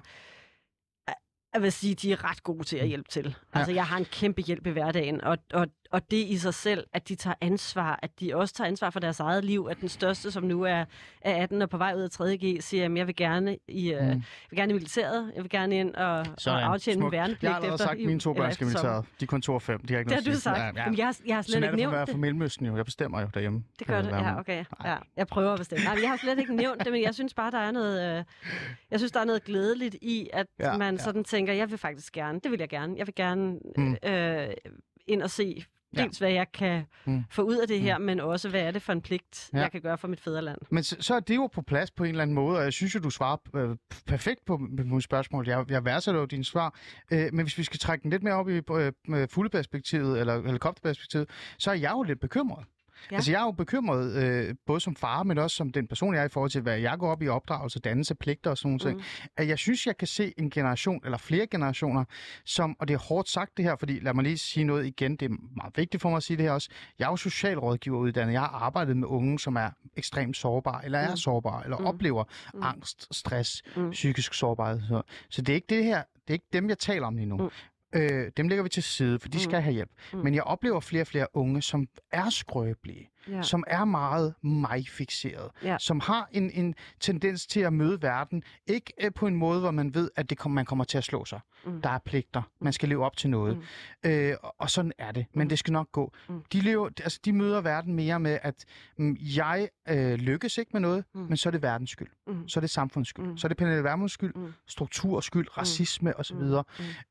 Er 1.55 1.59
jeg 1.59 1.63
vil 1.63 1.71
sige, 1.71 1.95
de 1.95 2.11
er 2.11 2.29
ret 2.29 2.43
gode 2.43 2.63
til 2.63 2.77
at 2.77 2.87
hjælpe 2.87 3.09
til. 3.09 3.35
Altså, 3.53 3.71
jeg 3.71 3.85
har 3.85 3.97
en 3.97 4.05
kæmpe 4.05 4.41
hjælp 4.41 4.67
i 4.67 4.69
hverdagen, 4.69 5.21
og, 5.23 5.37
og, 5.53 5.67
og 5.91 6.11
det 6.11 6.17
i 6.17 6.37
sig 6.37 6.53
selv, 6.53 6.87
at 6.93 7.09
de 7.09 7.15
tager 7.15 7.35
ansvar, 7.41 7.99
at 8.03 8.19
de 8.19 8.35
også 8.35 8.53
tager 8.53 8.67
ansvar 8.67 8.89
for 8.89 8.99
deres 8.99 9.19
eget 9.19 9.45
liv, 9.45 9.67
at 9.71 9.77
den 9.81 9.89
største, 9.89 10.31
som 10.31 10.43
nu 10.43 10.63
er, 10.63 10.85
er 11.21 11.35
18 11.43 11.61
og 11.61 11.69
på 11.69 11.77
vej 11.77 11.93
ud 11.95 12.01
af 12.01 12.07
3.G, 12.21 12.63
siger, 12.63 12.85
at 12.85 12.97
jeg 12.97 13.07
vil 13.07 13.15
gerne 13.15 13.57
i, 13.67 13.93
mm. 13.93 13.99
øh, 13.99 14.07
jeg 14.07 14.21
vil 14.49 14.57
gerne 14.57 14.71
i 14.71 14.73
militæret, 14.73 15.31
jeg 15.35 15.43
vil 15.43 15.49
gerne 15.51 15.75
ind 15.79 15.95
og, 15.95 16.17
og 16.17 16.25
aftjene 16.45 16.95
min 16.97 17.01
Smukt. 17.01 17.11
værnepligt. 17.11 17.43
Jeg 17.43 17.51
har 17.51 17.55
allerede 17.55 17.73
efter, 17.75 17.85
sagt, 17.85 17.99
at 17.99 18.05
mine 18.05 18.19
to 18.19 18.33
børn 18.33 18.53
skal 18.53 18.67
i 18.67 18.71
sommer. 18.71 18.89
militæret. 18.89 19.05
De 19.19 19.25
er 19.25 19.27
kun 19.27 19.41
to 19.41 19.53
og 19.53 19.61
fem. 19.61 19.85
De 19.85 19.93
har 19.93 19.99
ikke 19.99 20.09
Det 20.09 20.15
har 20.17 20.21
noget 20.23 20.35
du 20.35 20.41
sagt. 20.41 20.57
Ja, 20.57 20.63
ja. 20.65 20.71
Jamen, 20.75 20.97
jeg, 20.97 21.05
har, 21.05 21.17
jeg 21.25 21.35
har 21.35 21.41
slet 21.41 21.53
Sådan 21.53 21.63
er 21.63 21.67
ikke 21.67 21.77
det 21.77 21.85
for 21.85 21.91
nævnt 21.91 22.07
det. 22.07 22.13
fra 22.13 22.17
Mellemøsten 22.19 22.65
jo. 22.65 22.75
Jeg 22.75 22.85
bestemmer 22.85 23.21
jo 23.21 23.27
derhjemme. 23.33 23.63
Det 23.79 23.87
gør 23.87 24.01
det, 24.01 24.09
ja, 24.11 24.39
okay. 24.39 24.65
Ja, 24.85 24.95
jeg 25.17 25.27
prøver 25.27 25.51
at 25.53 25.59
bestemme. 25.59 25.83
Nej, 25.85 25.93
men 25.93 26.01
jeg 26.03 26.09
har 26.09 26.17
slet 26.17 26.39
ikke 26.39 26.55
nævnt 26.55 26.83
det, 26.83 26.91
men 26.91 27.01
jeg 27.03 27.13
synes 27.15 27.33
bare, 27.33 27.51
der 27.51 27.57
er 27.59 27.71
noget, 27.71 28.17
øh, 28.17 28.23
jeg 28.91 28.99
synes, 28.99 29.11
der 29.11 29.19
er 29.19 29.25
noget 29.25 29.43
glædeligt 29.43 29.95
i, 30.01 30.29
at 30.33 30.45
Ja, 30.59 30.71
ja, 30.71 30.77
man 30.77 30.95
ja. 30.95 31.03
sådan 31.03 31.23
tænker, 31.23 31.44
jeg 31.53 31.69
vil 31.71 31.77
faktisk 31.77 32.13
gerne, 32.13 32.39
det 32.43 32.51
vil 32.51 32.59
jeg 32.59 32.69
gerne. 32.69 32.93
Jeg 32.97 33.07
vil 33.07 33.15
gerne 33.15 33.59
Mm. 33.77 33.95
øh, 34.03 34.47
ind 35.07 35.21
og 35.21 35.29
se 35.29 35.65
Ja. 35.97 36.03
dels, 36.03 36.17
hvad 36.17 36.31
jeg 36.31 36.51
kan 36.51 36.83
Mm. 37.05 37.23
få 37.31 37.41
ud 37.41 37.57
af 37.57 37.67
det 37.67 37.81
her, 37.81 37.97
men 37.97 38.19
også, 38.19 38.49
hvad 38.49 38.61
er 38.61 38.71
det 38.71 38.81
for 38.81 38.93
en 38.93 39.01
pligt, 39.01 39.49
Ja. 39.53 39.59
jeg 39.59 39.71
kan 39.71 39.81
gøre 39.81 39.97
for 39.97 40.07
mit 40.07 40.19
fædreland. 40.19 40.57
Men 40.69 40.83
så, 40.83 40.95
så 40.99 41.15
er 41.15 41.19
det 41.19 41.35
jo 41.35 41.47
på 41.47 41.61
plads 41.61 41.91
på 41.91 42.03
en 42.03 42.09
eller 42.09 42.21
anden 42.21 42.33
måde, 42.35 42.57
og 42.57 42.63
jeg 42.63 42.73
synes 42.73 42.95
jo, 42.95 42.99
du 42.99 43.09
svarer 43.09 43.37
øh, 43.55 43.75
perfekt 44.05 44.45
på, 44.45 44.57
mine 44.57 45.01
spørgsmål. 45.01 45.47
Jeg, 45.47 45.65
jeg 45.69 45.85
værdsætter 45.85 46.19
jo 46.21 46.25
dine 46.25 46.43
svar. 46.45 46.79
Øh, 47.11 47.29
men 47.33 47.45
hvis 47.45 47.57
vi 47.57 47.63
skal 47.63 47.79
trække 47.79 48.03
den 48.03 48.11
lidt 48.11 48.23
mere 48.23 48.33
op 48.33 48.49
i 48.49 48.61
øh, 48.71 48.91
med 49.07 49.27
fugleperspektivet, 49.27 50.19
eller 50.19 50.41
helikopterperspektivet, 50.45 51.29
så 51.59 51.71
er 51.71 51.75
jeg 51.75 51.91
jo 51.91 52.03
lidt 52.03 52.19
bekymret. 52.19 52.65
Ja. 53.11 53.15
Altså, 53.15 53.31
jeg 53.31 53.41
er 53.41 53.45
jo 53.45 53.51
bekymret, 53.51 54.23
øh, 54.23 54.55
både 54.65 54.79
som 54.79 54.95
far, 54.95 55.23
men 55.23 55.37
også 55.37 55.55
som 55.55 55.69
den 55.71 55.87
person, 55.87 56.13
jeg 56.13 56.21
er 56.21 56.25
i 56.25 56.29
forhold 56.29 56.51
til, 56.51 56.61
hvad 56.61 56.77
jeg 56.77 56.97
går 56.99 57.11
op 57.11 57.21
i 57.21 57.27
opdragelse, 57.27 57.79
dannelse, 57.79 58.15
pligter 58.15 58.49
og 58.49 58.57
sådan 58.57 58.69
nogle 58.69 58.79
ting. 58.79 58.97
Mm. 58.97 59.29
At 59.37 59.47
jeg 59.47 59.57
synes, 59.57 59.87
jeg 59.87 59.97
kan 59.97 60.07
se 60.07 60.33
en 60.37 60.49
generation, 60.49 61.01
eller 61.05 61.17
flere 61.17 61.47
generationer, 61.47 62.03
som, 62.45 62.75
og 62.79 62.87
det 62.87 62.93
er 62.93 62.97
hårdt 62.97 63.29
sagt 63.29 63.57
det 63.57 63.65
her, 63.65 63.75
fordi 63.75 63.99
lad 63.99 64.13
mig 64.13 64.23
lige 64.23 64.37
sige 64.37 64.63
noget 64.63 64.85
igen, 64.85 65.15
det 65.15 65.31
er 65.31 65.35
meget 65.57 65.77
vigtigt 65.77 66.01
for 66.01 66.09
mig 66.09 66.17
at 66.17 66.23
sige 66.23 66.37
det 66.37 66.45
her 66.45 66.51
også. 66.51 66.69
Jeg 66.99 67.05
er 67.05 67.09
jo 67.09 67.15
socialrådgiver 67.15 67.97
uddannet. 67.99 68.33
Jeg 68.33 68.41
har 68.41 68.47
arbejdet 68.47 68.97
med 68.97 69.07
unge, 69.07 69.39
som 69.39 69.55
er 69.55 69.69
ekstremt 69.97 70.37
sårbare, 70.37 70.85
eller 70.85 70.99
er 70.99 71.09
Mm. 71.09 71.17
sårbare, 71.17 71.63
eller 71.63 71.77
Mm. 71.77 71.85
oplever 71.85 72.23
Mm. 72.53 72.63
angst, 72.63 73.15
stress, 73.15 73.63
Mm. 73.75 73.91
psykisk 73.91 74.33
sårbarhed. 74.33 74.81
Så, 74.87 75.01
så 75.29 75.41
det 75.41 75.49
er 75.49 75.55
ikke 75.55 75.67
det 75.69 75.83
her, 75.83 75.97
det 75.97 76.29
er 76.29 76.33
ikke 76.33 76.45
dem, 76.53 76.69
jeg 76.69 76.77
taler 76.79 77.07
om 77.07 77.15
lige 77.15 77.25
nu. 77.25 77.37
Mm. 77.37 77.49
Øh, 77.95 78.31
dem 78.37 78.47
lægger 78.47 78.63
vi 78.63 78.69
til 78.69 78.83
side, 78.83 79.19
for 79.19 79.29
de 79.29 79.37
Mm. 79.37 79.39
skal 79.43 79.61
have 79.61 79.73
hjælp. 79.73 79.89
Mm. 80.13 80.19
Men 80.19 80.33
jeg 80.35 80.43
oplever 80.43 80.79
flere 80.79 81.03
og 81.03 81.07
flere 81.07 81.27
unge, 81.33 81.61
som 81.61 81.87
er 82.11 82.29
skrøbelige, 82.29 83.09
Ja. 83.29 83.41
som 83.41 83.63
er 83.67 83.85
meget 83.85 84.33
mig-fixeret, 84.43 85.51
Ja. 85.63 85.77
som 85.79 85.99
har 85.99 86.29
en, 86.31 86.51
en 86.51 86.75
tendens 86.99 87.47
til 87.47 87.59
at 87.59 87.73
møde 87.73 88.01
verden, 88.01 88.43
ikke 88.67 88.93
øh, 89.01 89.11
på 89.13 89.27
en 89.27 89.35
måde, 89.35 89.59
hvor 89.59 89.71
man 89.71 89.93
ved, 89.95 90.09
at 90.15 90.29
det 90.29 90.37
kom, 90.37 90.51
man 90.51 90.65
kommer 90.65 90.83
til 90.83 90.97
at 90.97 91.03
slå 91.03 91.25
sig. 91.25 91.39
Mm. 91.65 91.81
Der 91.81 91.89
er 91.89 91.99
pligter, 92.05 92.41
man 92.59 92.73
skal 92.73 92.89
leve 92.89 93.05
op 93.05 93.17
til 93.17 93.29
noget. 93.29 93.57
Mm. 94.03 94.09
Øh, 94.09 94.35
og, 94.43 94.55
og 94.59 94.69
sådan 94.69 94.91
er 94.97 95.11
det, 95.11 95.25
men 95.33 95.45
Mm. 95.45 95.49
det 95.49 95.59
skal 95.59 95.71
nok 95.73 95.91
gå. 95.91 96.13
Mm. 96.29 96.41
De, 96.53 96.59
lever, 96.61 96.89
altså, 97.03 97.19
de 97.25 97.33
møder 97.33 97.61
verden 97.61 97.93
mere 97.93 98.19
med, 98.19 98.39
at 98.41 98.65
mm, 98.97 99.17
jeg 99.19 99.69
øh, 99.89 100.13
lykkes 100.13 100.57
ikke 100.57 100.69
med 100.73 100.81
noget, 100.81 101.05
Mm. 101.13 101.21
men 101.21 101.37
så 101.37 101.49
er 101.49 101.51
det 101.51 101.61
verdens 101.61 101.89
skyld. 101.89 102.09
Mm. 102.27 102.47
Så 102.47 102.59
er 102.59 102.61
det 102.61 102.69
samfundets 102.69 103.09
skyld. 103.09 103.25
Mm. 103.25 103.37
Så 103.37 103.47
er 103.47 103.49
det 103.49 103.57
Pernille 103.57 103.83
Vermunds 103.83 104.11
skyld, 104.11 104.33
Mm. 104.35 104.53
strukturens 104.67 105.25
skyld, 105.25 105.57
racisme 105.57 106.19
osv. 106.19 106.35
Mm. 106.35 106.61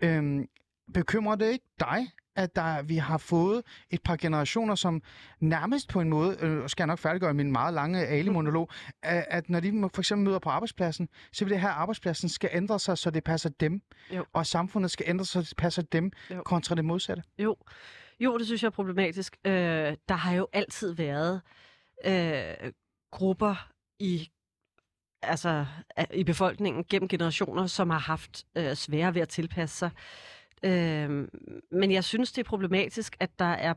Mm. 0.00 0.08
Øhm, 0.08 0.48
bekymrer 0.94 1.34
det 1.36 1.52
ikke 1.52 1.66
dig, 1.80 2.06
at 2.36 2.56
der, 2.56 2.82
vi 2.82 2.96
har 2.96 3.18
fået 3.18 3.62
et 3.90 4.02
par 4.02 4.16
generationer, 4.16 4.74
som 4.74 5.02
nærmest 5.40 5.88
på 5.88 6.00
en 6.00 6.08
måde, 6.08 6.36
øh, 6.40 6.68
skal 6.68 6.82
jeg 6.82 6.86
nok 6.86 6.98
færdiggøre 6.98 7.34
min 7.34 7.52
meget 7.52 7.74
lange 7.74 8.06
Ali-monolog, 8.06 8.70
at, 9.02 9.24
at 9.28 9.50
når 9.50 9.60
de 9.60 9.90
for 9.94 10.00
eksempel 10.00 10.24
møder 10.24 10.38
på 10.38 10.50
arbejdspladsen, 10.50 11.08
så 11.32 11.44
vil 11.44 11.52
det 11.52 11.60
her 11.60 11.68
arbejdspladsen 11.68 12.28
skal 12.28 12.50
ændre 12.52 12.78
sig, 12.78 12.98
så 12.98 13.10
det 13.10 13.24
passer 13.24 13.48
dem, 13.48 13.80
Jo. 14.14 14.24
og 14.32 14.46
samfundet 14.46 14.90
skal 14.90 15.06
ændre 15.08 15.24
sig, 15.24 15.46
så 15.46 15.48
det 15.50 15.56
passer 15.56 15.82
dem, 15.82 16.12
Jo. 16.30 16.42
kontra 16.42 16.74
det 16.74 16.84
modsatte. 16.84 17.22
Jo. 17.38 17.56
jo, 18.20 18.38
det 18.38 18.46
synes 18.46 18.62
jeg 18.62 18.66
er 18.66 18.70
problematisk. 18.72 19.36
Øh, 19.46 19.52
der 20.08 20.14
har 20.14 20.32
jo 20.34 20.48
altid 20.52 20.92
været 20.92 21.40
øh, 22.04 22.72
grupper 23.12 23.68
i 23.98 24.30
altså 25.22 25.66
i 26.14 26.24
befolkningen 26.24 26.84
gennem 26.90 27.08
generationer, 27.08 27.66
som 27.66 27.90
har 27.90 27.98
haft 27.98 28.44
øh, 28.56 28.74
svære 28.74 29.14
ved 29.14 29.22
at 29.22 29.28
tilpasse 29.28 29.76
sig. 29.78 29.90
Øh, 30.64 31.28
men 31.70 31.92
jeg 31.92 32.04
synes, 32.04 32.32
det 32.32 32.44
er 32.44 32.48
problematisk, 32.48 33.16
at 33.20 33.38
der 33.38 33.44
er 33.44 33.74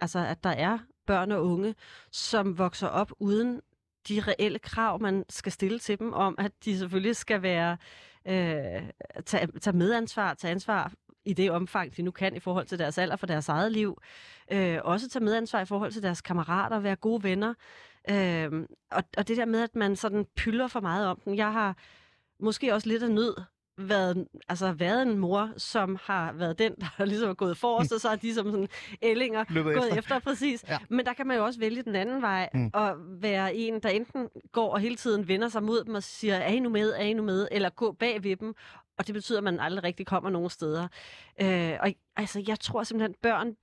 altså 0.00 0.18
at 0.18 0.44
der 0.44 0.50
er 0.50 0.78
børn 1.06 1.32
og 1.32 1.46
unge, 1.46 1.74
som 2.12 2.58
vokser 2.58 2.86
op 2.86 3.12
uden 3.18 3.60
de 4.08 4.20
reelle 4.20 4.58
krav, 4.58 5.00
man 5.00 5.24
skal 5.28 5.52
stille 5.52 5.78
til 5.78 5.98
dem 5.98 6.12
om, 6.12 6.34
at 6.38 6.52
de 6.64 6.78
selvfølgelig 6.78 7.16
skal 7.16 7.42
være 7.42 7.76
øh, 8.28 8.82
tage, 9.26 9.46
tage 9.60 9.76
medansvar, 9.76 10.34
tage 10.34 10.50
ansvar 10.50 10.92
i 11.24 11.32
det 11.32 11.50
omfang, 11.50 11.96
de 11.96 12.02
nu 12.02 12.10
kan 12.10 12.36
i 12.36 12.40
forhold 12.40 12.66
til 12.66 12.78
deres 12.78 12.98
alder 12.98 13.16
for 13.16 13.26
deres 13.26 13.48
eget 13.48 13.72
liv. 13.72 13.98
Øh, 14.52 14.78
også 14.84 15.08
tage 15.08 15.24
medansvar 15.24 15.60
i 15.60 15.64
forhold 15.64 15.92
til 15.92 16.02
deres 16.02 16.20
kammerater, 16.20 16.80
være 16.80 16.96
gode 16.96 17.22
venner. 17.22 17.54
Øh, 18.10 18.66
og, 18.90 19.04
og 19.16 19.28
det 19.28 19.36
der 19.36 19.44
med, 19.44 19.62
at 19.62 19.74
man 19.74 19.96
sådan 19.96 20.26
pylder 20.36 20.66
for 20.68 20.80
meget 20.80 21.06
om 21.06 21.20
dem. 21.24 21.34
Jeg 21.34 21.52
har 21.52 21.76
måske 22.40 22.74
også 22.74 22.88
lidt 22.88 23.02
af 23.02 23.10
nød 23.10 23.34
været, 23.78 24.26
altså 24.48 24.72
været 24.72 25.02
en 25.02 25.18
mor, 25.18 25.50
som 25.56 25.98
har 26.02 26.32
været 26.32 26.58
den, 26.58 26.74
der 26.74 27.04
ligesom 27.04 27.30
er 27.30 27.34
gået 27.34 27.56
forrest, 27.56 27.92
og 27.92 28.00
så 28.00 28.08
er 28.08 28.16
de 28.16 28.34
som 28.34 28.50
sådan 28.50 28.68
ællinger 29.02 29.44
Løbet 29.48 29.74
gået 29.74 29.86
efter. 29.86 29.98
efter, 29.98 30.18
præcis. 30.18 30.64
Ja. 30.68 30.78
Men 30.88 31.06
der 31.06 31.12
kan 31.12 31.26
man 31.26 31.36
jo 31.36 31.44
også 31.44 31.60
vælge 31.60 31.82
den 31.82 31.96
anden 31.96 32.22
vej, 32.22 32.48
Mm. 32.54 32.70
og 32.74 32.96
være 33.20 33.54
en, 33.54 33.80
der 33.80 33.88
enten 33.88 34.28
går 34.52 34.72
og 34.72 34.80
hele 34.80 34.96
tiden 34.96 35.28
vender 35.28 35.48
sig 35.48 35.62
mod 35.62 35.84
dem 35.84 35.94
og 35.94 36.02
siger, 36.02 36.34
er 36.34 36.52
I 36.52 36.60
nu 36.60 36.68
med, 36.68 36.90
er 36.90 37.02
I 37.02 37.12
nu 37.12 37.22
med, 37.22 37.48
eller 37.52 37.70
gå 37.70 37.92
bag 37.92 38.24
ved 38.24 38.36
dem, 38.36 38.54
og 38.98 39.06
det 39.06 39.14
betyder, 39.14 39.38
at 39.38 39.44
man 39.44 39.60
aldrig 39.60 39.84
rigtig 39.84 40.06
kommer 40.06 40.30
nogen 40.30 40.50
steder. 40.50 40.88
Øh, 41.40 41.72
og 41.80 41.92
altså, 42.16 42.44
jeg 42.48 42.60
tror 42.60 42.82
simpelthen, 42.82 43.14
børn 43.22 43.56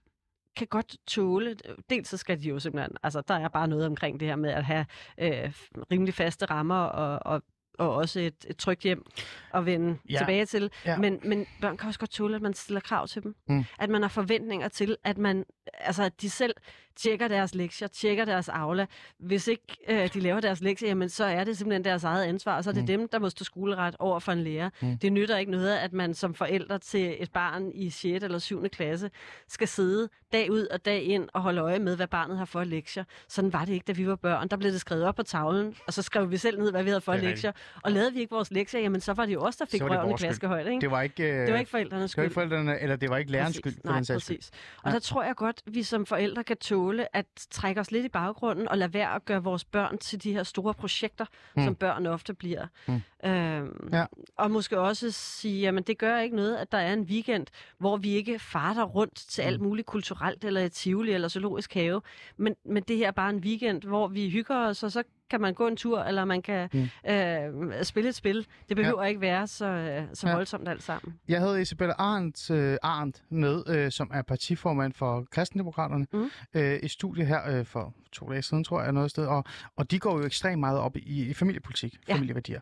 kan 0.56 0.68
godt 0.68 0.96
tåle, 1.08 1.56
dels 1.90 2.10
så 2.10 2.18
skal 2.18 2.40
de 2.44 2.50
jo 2.50 2.60
simpelthen, 2.60 2.98
altså 3.04 3.22
der 3.22 3.34
er 3.34 3.48
bare 3.48 3.68
noget 3.68 3.86
omkring 3.86 4.20
det 4.20 4.28
her 4.28 4.36
med 4.36 4.50
at 4.50 4.66
have 4.66 4.86
øh, 5.18 5.52
rimelig 5.92 6.14
faste 6.14 6.46
rammer 6.46 6.80
og, 6.80 7.34
og 7.34 7.42
og 7.80 7.96
også 7.96 8.20
et, 8.20 8.46
et 8.48 8.58
trygt 8.58 8.82
hjem 8.82 9.06
at 9.54 9.66
vende 9.66 9.98
Ja. 10.10 10.18
tilbage 10.18 10.46
til. 10.46 10.72
Ja. 10.86 10.98
Men, 10.98 11.20
men 11.24 11.46
børn 11.62 11.78
kan 11.78 11.88
også 11.88 12.00
godt 12.00 12.12
tåle, 12.12 12.36
at 12.36 12.42
man 12.42 12.54
stiller 12.54 12.80
krav 12.80 13.08
til 13.08 13.24
dem. 13.24 13.36
Mm. 13.48 13.64
At 13.80 13.90
man 13.90 14.02
har 14.02 14.10
forventninger 14.10 14.68
til, 14.68 14.98
at 15.04 15.18
man, 15.18 15.46
altså 15.74 16.04
at 16.04 16.22
de 16.22 16.30
selv, 16.30 16.54
tjekker 16.96 17.28
deres 17.28 17.56
lektier, 17.56 17.88
tjekker 17.88 18.26
deres 18.26 18.50
aula. 18.50 18.86
Hvis 19.18 19.48
ikke 19.48 19.64
øh, 19.88 20.10
de 20.14 20.20
laver 20.20 20.40
deres 20.40 20.62
lektier, 20.62 20.90
jamen, 20.90 21.10
så 21.10 21.26
er 21.26 21.44
det 21.44 21.58
simpelthen 21.58 21.84
deres 21.86 22.04
eget 22.04 22.24
ansvar, 22.24 22.58
og 22.58 22.64
så 22.64 22.70
er 22.70 22.74
det 22.74 22.84
mm. 22.84 22.88
dem, 22.88 23.08
der 23.08 23.20
må 23.20 23.30
stå 23.30 23.44
skoleret 23.44 23.96
over 24.00 24.20
for 24.20 24.32
en 24.32 24.44
lærer. 24.44 24.70
Mm. 24.82 24.98
Det 24.98 25.14
nytter 25.14 25.38
ikke 25.38 25.52
noget, 25.52 25.78
at 25.78 25.94
man 25.94 26.14
som 26.14 26.34
forældre 26.34 26.80
til 26.80 27.16
et 27.20 27.32
barn 27.32 27.72
i 27.74 27.90
6. 27.90 28.24
eller 28.24 28.40
7. 28.40 28.70
klasse 28.70 29.12
skal 29.48 29.68
sidde 29.68 30.10
dag 30.32 30.52
ud 30.52 30.66
og 30.66 30.86
dag 30.86 31.04
ind 31.04 31.30
og 31.34 31.42
holde 31.42 31.62
øje 31.62 31.80
med, 31.80 31.96
hvad 31.96 32.08
barnet 32.08 32.38
har 32.38 32.46
for 32.46 32.64
lektier. 32.64 33.04
Sådan 33.28 33.54
var 33.54 33.66
det 33.66 33.74
ikke, 33.74 33.84
da 33.88 33.92
vi 33.92 34.08
var 34.08 34.16
børn. 34.16 34.48
Der 34.48 34.58
blev 34.58 34.72
det 34.72 34.82
skrevet 34.82 35.04
op 35.04 35.16
på 35.16 35.24
tavlen, 35.24 35.76
og 35.88 35.94
så 35.94 36.02
skrev 36.02 36.32
vi 36.32 36.38
selv 36.38 36.60
ned, 36.60 36.72
hvad 36.72 36.84
vi 36.84 36.90
havde 36.90 37.02
for 37.02 37.16
lektier. 37.16 37.52
Og 37.84 37.92
lavede 37.92 38.14
vi 38.14 38.20
ikke 38.20 38.32
vores 38.32 38.52
lektier, 38.52 38.82
jamen 38.82 39.02
så 39.02 39.14
var 39.14 39.26
det 39.26 39.34
jo 39.34 39.42
os, 39.42 39.56
der 39.56 39.66
fik 39.66 39.82
røven 39.84 40.12
i 40.12 40.14
klaskehøjde. 40.18 40.70
Ikke? 40.70 40.82
Det 40.82 40.92
var 40.92 41.02
ikke, 41.02 41.24
øh, 41.24 41.46
det 41.46 41.54
var 41.54 41.60
ikke 41.60 41.72
forældrenes 41.72 42.12
skyld. 42.12 42.24
Det 42.24 42.36
var 42.36 42.42
ikke 42.42 42.54
forældrene, 42.54 42.82
eller 42.82 42.96
det 42.96 43.10
var 43.10 43.18
ikke 43.18 43.32
lærernes 43.32 43.56
skyld. 43.56 43.74
For 43.74 43.92
Nej, 43.92 44.00
den 44.00 44.16
præcis. 44.16 44.52
Og 44.84 44.92
der 44.92 45.00
tror 45.00 45.24
jeg 45.24 45.36
godt, 45.36 45.62
vi 45.66 45.84
som 45.84 46.06
forældre 46.06 46.44
kan 46.44 46.58
tåle 46.86 47.16
at 47.16 47.26
trække 47.52 47.82
os 47.82 47.92
lidt 47.92 48.06
i 48.06 48.10
baggrunden 48.10 48.68
og 48.68 48.78
lade 48.78 48.94
være 48.94 49.16
at 49.16 49.26
gøre 49.26 49.44
vores 49.44 49.64
børn 49.64 49.98
til 49.98 50.24
de 50.24 50.34
her 50.34 50.44
store 50.44 50.74
projekter, 50.74 51.26
mm. 51.56 51.64
som 51.64 51.76
børn 51.76 52.06
ofte 52.06 52.34
bliver. 52.34 52.68
Mm. 52.88 53.02
Øhm, 53.26 53.90
ja. 53.94 54.06
Og 54.38 54.52
måske 54.52 54.80
også 54.80 55.12
sige, 55.12 55.62
jamen 55.62 55.84
det 55.84 55.98
gør 55.98 56.18
ikke 56.18 56.36
noget, 56.36 56.56
at 56.56 56.72
der 56.72 56.78
er 56.78 56.94
en 56.94 57.02
weekend, 57.02 57.48
hvor 57.78 57.98
vi 57.98 58.10
ikke 58.10 58.40
farter 58.40 58.84
rundt 58.84 59.16
til 59.16 59.42
alt 59.42 59.62
mm. 59.62 59.68
muligt 59.68 59.88
kulturelt, 59.88 60.44
eller 60.44 60.62
et 60.62 60.72
tivoli, 60.72 61.12
eller 61.12 61.28
zoologisk 61.28 61.74
have. 61.74 62.02
Men, 62.38 62.56
men 62.66 62.84
det 62.84 62.98
her 62.98 63.08
er 63.08 63.12
bare 63.12 63.30
en 63.30 63.40
weekend, 63.40 63.82
hvor 63.82 64.08
vi 64.08 64.30
hygger 64.30 64.68
os, 64.68 64.84
og 64.84 64.92
så 64.92 65.04
kan 65.30 65.42
man 65.42 65.54
gå 65.54 65.68
en 65.68 65.78
tur, 65.78 66.02
eller 66.04 66.26
man 66.26 66.42
kan 66.42 66.70
mm. 66.74 67.12
øh, 67.12 67.84
spille 67.84 68.10
et 68.10 68.16
spil. 68.16 68.48
Det 68.70 68.78
behøver 68.78 69.02
ja. 69.02 69.08
ikke 69.08 69.22
være 69.22 69.48
så, 69.48 69.66
øh, 69.66 70.04
så 70.14 70.28
ja. 70.28 70.36
voldsomt 70.36 70.68
alt 70.68 70.84
sammen. 70.84 71.20
Jeg 71.28 71.40
havde 71.40 71.62
Isabella 71.62 71.94
Arndt, 71.98 72.52
øh, 72.52 72.78
Arndt 72.84 73.24
med, 73.30 73.64
øh, 73.68 73.92
som 73.92 74.12
er 74.14 74.22
partiformand 74.22 74.94
for 74.94 75.28
Kristendemokraterne, 75.32 76.08
mm. 76.14 76.30
øh, 76.54 76.80
i 76.84 76.88
studiet 76.88 77.28
her 77.28 77.50
øh, 77.50 77.66
for 77.66 77.94
to 78.12 78.30
dage 78.30 78.42
siden, 78.42 78.64
tror 78.64 78.82
jeg, 78.82 78.92
noget 78.92 79.12
sted. 79.12 79.26
Og, 79.26 79.44
og 79.76 79.92
de 79.92 80.00
går 80.00 80.18
jo 80.18 80.26
ekstremt 80.26 80.60
meget 80.60 80.80
op 80.80 80.98
i, 80.98 81.30
i 81.30 81.34
familiepolitik, 81.34 81.98
ja. 82.08 82.14
familieværdier. 82.14 82.62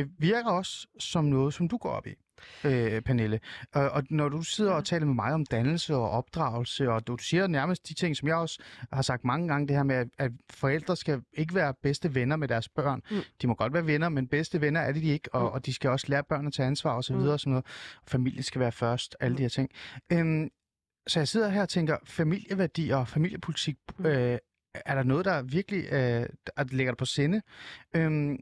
Det 0.00 0.10
virker 0.18 0.50
også 0.50 0.86
som 0.98 1.24
noget, 1.24 1.54
som 1.54 1.68
du 1.68 1.76
går 1.76 1.90
op 1.90 2.06
i 2.06 2.14
øh, 2.64 3.02
Pernille. 3.02 3.40
Og, 3.72 3.90
og 3.90 4.02
når 4.10 4.28
du 4.28 4.42
sidder 4.42 4.72
og 4.72 4.84
taler 4.84 5.06
med 5.06 5.14
mig 5.14 5.32
om 5.32 5.46
dannelse 5.46 5.94
og 5.94 6.10
opdragelse, 6.10 6.90
og 6.90 7.06
du, 7.06 7.16
siger 7.16 7.46
nærmest 7.46 7.88
de 7.88 7.94
ting, 7.94 8.16
som 8.16 8.28
jeg 8.28 8.36
også 8.36 8.62
har 8.92 9.02
sagt 9.02 9.24
mange 9.24 9.48
gange, 9.48 9.68
det 9.68 9.76
her 9.76 9.82
med, 9.82 10.06
at, 10.18 10.32
forældre 10.50 10.96
skal 10.96 11.22
ikke 11.32 11.54
være 11.54 11.74
bedste 11.82 12.14
venner 12.14 12.36
med 12.36 12.48
deres 12.48 12.68
børn. 12.68 13.02
Mm. 13.10 13.16
De 13.42 13.46
må 13.46 13.54
godt 13.54 13.72
være 13.72 13.86
venner, 13.86 14.08
men 14.08 14.28
bedste 14.28 14.60
venner 14.60 14.80
er 14.80 14.92
det 14.92 15.02
de 15.02 15.08
ikke, 15.08 15.34
og, 15.34 15.42
mm. 15.42 15.46
og 15.46 15.66
de 15.66 15.72
skal 15.72 15.90
også 15.90 16.06
lære 16.08 16.24
børn 16.24 16.46
at 16.46 16.52
tage 16.52 16.66
ansvar 16.66 16.96
osv. 16.96 17.16
Mm. 17.16 17.28
Og 17.28 17.40
sådan 17.40 17.50
noget. 17.50 17.66
Familien 18.06 18.42
skal 18.42 18.60
være 18.60 18.72
først, 18.72 19.16
alle 19.20 19.36
de 19.36 19.42
her 19.42 19.48
ting. 19.48 19.70
Øhm, 20.12 20.50
så 21.06 21.20
jeg 21.20 21.28
sidder 21.28 21.48
her 21.48 21.62
og 21.62 21.68
tænker, 21.68 21.96
familieværdier 22.04 22.96
og 22.96 23.08
familiepolitik, 23.08 23.76
mm. 23.98 24.06
øh, 24.06 24.38
er 24.74 24.94
der 24.94 25.02
noget, 25.02 25.24
der 25.24 25.42
virkelig 25.42 25.92
øh, 25.92 26.26
at 26.56 26.72
ligger 26.72 26.94
på 26.94 27.04
sinde? 27.04 27.42
Øhm, 27.96 28.38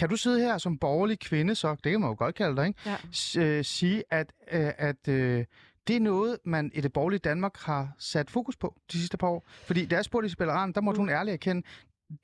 kan 0.00 0.08
du 0.08 0.16
sidde 0.16 0.40
her 0.40 0.58
som 0.58 0.78
borgerlig 0.78 1.18
kvinde, 1.18 1.54
så 1.54 1.74
det 1.84 1.92
kan 1.92 2.00
man 2.00 2.10
jo 2.10 2.16
godt 2.18 2.34
kalde 2.34 2.56
dig, 2.56 2.66
ikke? 2.66 2.80
Ja. 2.86 2.96
S- 3.12 3.36
øh, 3.36 3.64
sige, 3.64 4.04
at, 4.10 4.32
øh, 4.52 4.72
at 4.78 5.08
øh, 5.08 5.44
det 5.86 5.96
er 5.96 6.00
noget, 6.00 6.38
man 6.44 6.70
i 6.74 6.80
det 6.80 6.92
borgerlige 6.92 7.18
Danmark 7.18 7.56
har 7.56 7.92
sat 7.98 8.30
fokus 8.30 8.56
på 8.56 8.80
de 8.92 8.98
sidste 8.98 9.16
par 9.16 9.28
år. 9.28 9.48
Fordi 9.48 9.86
da 9.86 9.96
jeg 9.96 10.04
spurgte 10.04 10.26
Isabella 10.26 10.52
Rand, 10.54 10.74
der 10.74 10.80
måtte 10.80 10.98
mm. 11.00 11.06
hun 11.06 11.14
ærligt 11.14 11.32
erkende, 11.32 11.62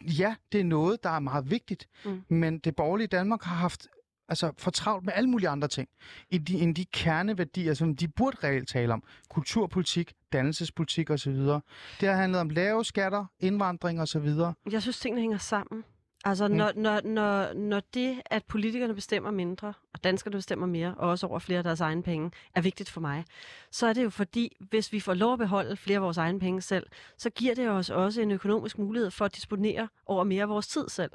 ja, 0.03 0.35
det 0.53 0.61
er 0.61 0.65
noget, 0.65 1.05
der 1.05 1.11
er 1.11 1.19
meget 1.19 1.51
vigtigt, 1.51 1.89
mm. 2.05 2.25
men 2.29 2.59
det 2.59 2.77
borgerlige 2.77 3.07
Danmark 3.07 3.43
har 3.43 3.57
haft 3.57 3.87
altså 4.29 4.53
for 4.59 4.71
travlt 4.71 5.05
med 5.05 5.13
alle 5.17 5.31
mulige 5.31 5.49
andre 5.49 5.69
ting, 5.69 5.89
end 6.31 6.47
de, 6.47 6.61
end 6.61 6.75
de 6.75 6.85
kerneværdier, 6.85 7.75
som 7.75 7.97
de 7.97 8.09
burde 8.09 8.37
reelt 8.45 8.69
tale 8.69 8.93
om. 8.93 9.03
Kulturpolitik, 9.31 10.13
dannelsespolitik 10.33 11.11
osv. 11.11 11.33
Det 11.33 12.09
har 12.09 12.13
handlet 12.13 12.41
om 12.41 12.49
lave 12.49 12.85
skatter, 12.85 13.25
indvandring 13.41 14.01
osv. 14.01 14.29
Jeg 14.71 14.83
synes, 14.83 14.99
tingene 14.99 15.21
hænger 15.21 15.39
sammen. 15.39 15.85
Altså, 16.29 16.49
mm. 16.49 16.55
når, 16.55 16.73
når, 16.77 17.01
når, 17.05 17.53
når 17.53 17.81
det, 17.95 18.23
at 18.27 18.45
politikerne 18.45 18.95
bestemmer 18.95 19.31
mindre, 19.31 19.73
og 19.95 20.05
danskerne 20.05 20.37
bestemmer 20.37 20.67
mere, 20.67 20.95
og 20.97 21.11
også 21.11 21.27
over 21.27 21.39
flere 21.39 21.59
af 21.59 21.65
deres 21.65 21.81
egne 21.81 22.03
penge, 22.03 22.31
er 22.55 22.61
vigtigt 22.61 22.91
for 22.91 23.01
mig, 23.01 23.25
så 23.71 23.87
er 23.87 23.93
det 23.93 24.05
jo 24.05 24.11
fordi, 24.11 24.57
hvis 24.61 24.93
vi 24.93 25.01
får 25.01 25.15
lov 25.15 25.33
at 25.33 25.39
beholde 25.39 25.77
flere 25.77 25.97
af 25.97 26.03
vores 26.03 26.17
egne 26.17 26.41
penge 26.41 26.63
selv, 26.63 26.87
så 27.19 27.31
giver 27.31 27.55
det 27.55 27.69
os 27.69 27.91
også 27.91 28.21
en 28.21 28.31
økonomisk 28.31 28.79
mulighed 28.79 29.11
for 29.11 29.25
at 29.25 29.37
disponere 29.37 29.89
over 30.07 30.25
mere 30.25 30.43
af 30.43 30.49
vores 30.49 30.67
tid 30.67 30.89
selv 30.89 31.11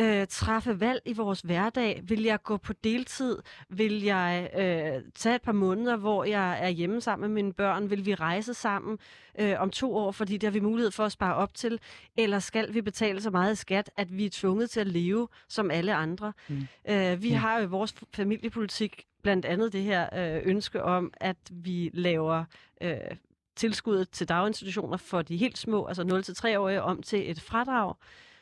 øh, 0.00 0.26
træffe 0.26 0.80
valg 0.80 1.02
i 1.04 1.12
vores 1.12 1.40
hverdag? 1.40 2.00
Vil 2.04 2.22
jeg 2.22 2.42
gå 2.42 2.56
på 2.56 2.72
deltid? 2.72 3.38
Vil 3.68 4.02
jeg 4.02 4.50
øh, 4.58 5.02
tage 5.14 5.34
et 5.34 5.42
par 5.42 5.52
måneder, 5.52 5.96
hvor 5.96 6.24
jeg 6.24 6.58
er 6.64 6.68
hjemme 6.68 7.00
sammen 7.00 7.30
med 7.30 7.34
mine 7.42 7.52
børn? 7.52 7.90
Vil 7.90 8.06
vi 8.06 8.14
rejse 8.14 8.54
sammen 8.54 8.98
øh, 9.38 9.54
om 9.58 9.70
to 9.70 9.96
år, 9.96 10.12
fordi 10.12 10.32
det 10.32 10.42
har 10.42 10.50
vi 10.50 10.60
mulighed 10.60 10.90
for 10.90 11.04
at 11.04 11.12
spare 11.12 11.34
op 11.34 11.54
til? 11.54 11.80
Eller 12.16 12.38
skal 12.38 12.74
vi 12.74 12.82
betale 12.82 13.22
så 13.22 13.30
meget 13.30 13.58
skat, 13.58 13.90
at 13.96 14.16
vi 14.16 14.24
er 14.24 14.30
tvunget 14.32 14.70
til 14.70 14.80
at 14.80 14.86
leve 14.86 15.28
som 15.48 15.70
alle 15.70 15.94
andre? 15.94 16.32
Mm. 16.48 16.68
Øh, 16.88 17.22
vi 17.22 17.30
mm. 17.30 17.36
har 17.36 17.58
jo 17.58 17.64
i 17.64 17.68
vores 17.68 17.94
familiepolitik 18.14 19.04
blandt 19.22 19.44
andet 19.44 19.72
det 19.72 19.82
her 19.82 20.36
øh, 20.36 20.42
ønske 20.44 20.82
om, 20.82 21.12
at 21.16 21.36
vi 21.50 21.90
laver... 21.94 22.44
Øh, 22.82 22.96
tilskuddet 23.56 24.10
til 24.10 24.28
daginstitutioner 24.28 24.96
for 24.96 25.22
de 25.22 25.36
helt 25.36 25.58
små, 25.58 25.86
altså 25.86 26.02
0-3-årige, 26.02 26.82
om 26.82 27.02
til 27.02 27.30
et 27.30 27.40
fradrag, 27.40 27.94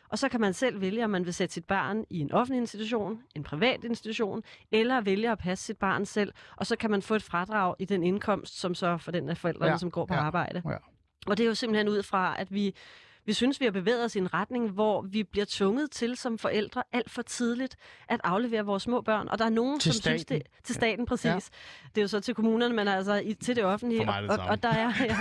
og 0.09 0.19
så 0.19 0.29
kan 0.29 0.41
man 0.41 0.55
selv 0.55 0.81
vælge, 0.81 1.05
om 1.05 1.11
man 1.11 1.25
vil 1.25 1.35
sætte 1.35 1.55
sit 1.55 1.65
barn 1.65 2.05
i 2.11 2.19
en 2.21 2.33
offentlig 2.33 2.61
institution, 2.61 3.23
en 3.35 3.43
privat 3.43 3.85
institution, 3.85 4.43
eller 4.73 5.01
vælge 5.01 5.31
at 5.31 5.39
passe 5.39 5.65
sit 5.65 5.77
barn 5.77 6.07
selv. 6.07 6.33
Og 6.57 6.67
så 6.67 6.77
kan 6.77 6.91
man 6.91 7.03
få 7.03 7.15
et 7.15 7.23
fradrag 7.23 7.75
i 7.79 7.85
den 7.85 8.03
indkomst, 8.03 8.61
som 8.61 8.75
så 8.75 8.99
for 8.99 9.11
den 9.11 9.29
af 9.29 9.37
forældrene, 9.37 9.71
ja. 9.71 9.79
som 9.79 9.91
går 9.91 10.07
på 10.07 10.15
ja. 10.15 10.21
arbejde. 10.21 10.63
Ja. 10.65 10.77
Og 11.27 11.39
det 11.39 11.45
er 11.45 11.49
jo 11.49 11.55
simpelthen 11.55 11.89
ud 11.89 12.03
fra, 12.03 12.41
at 12.41 12.55
vi 12.55 12.75
vi 13.27 13.33
synes, 13.33 13.61
vi 13.61 13.65
har 13.65 13.73
bevæget 13.73 14.05
os 14.05 14.17
i 14.17 14.19
en 14.19 14.35
retning, 14.35 14.71
hvor 14.71 15.03
vi 15.03 15.23
bliver 15.23 15.47
tvunget 15.49 15.91
til 15.91 16.17
som 16.17 16.39
forældre 16.39 16.83
alt 16.93 17.11
for 17.11 17.23
tidligt 17.23 17.77
at 18.09 18.21
aflevere 18.25 18.65
vores 18.65 18.83
små 18.83 19.01
børn. 19.01 19.29
Og 19.29 19.39
der 19.39 19.45
er 19.45 19.49
nogen, 19.49 19.81
til 19.81 19.93
som 19.93 20.01
staten. 20.01 20.19
synes 20.19 20.25
det... 20.25 20.43
Til 20.65 20.75
staten, 20.75 21.07
præcis. 21.07 21.25
Ja. 21.25 21.39
Det 21.95 21.99
er 21.99 22.03
jo 22.03 22.09
så 22.09 22.21
til 22.21 22.35
kommunerne, 22.35 22.75
men 22.75 22.89
altså 22.89 23.15
i, 23.15 23.35
til 23.35 23.57
det 23.57 23.65
offentlige. 23.65 24.05
For 24.05 24.13
det 24.13 24.31
og, 24.31 24.39
og, 24.49 24.63
der 24.63 24.69
er, 24.69 24.93
ja, 25.01 25.19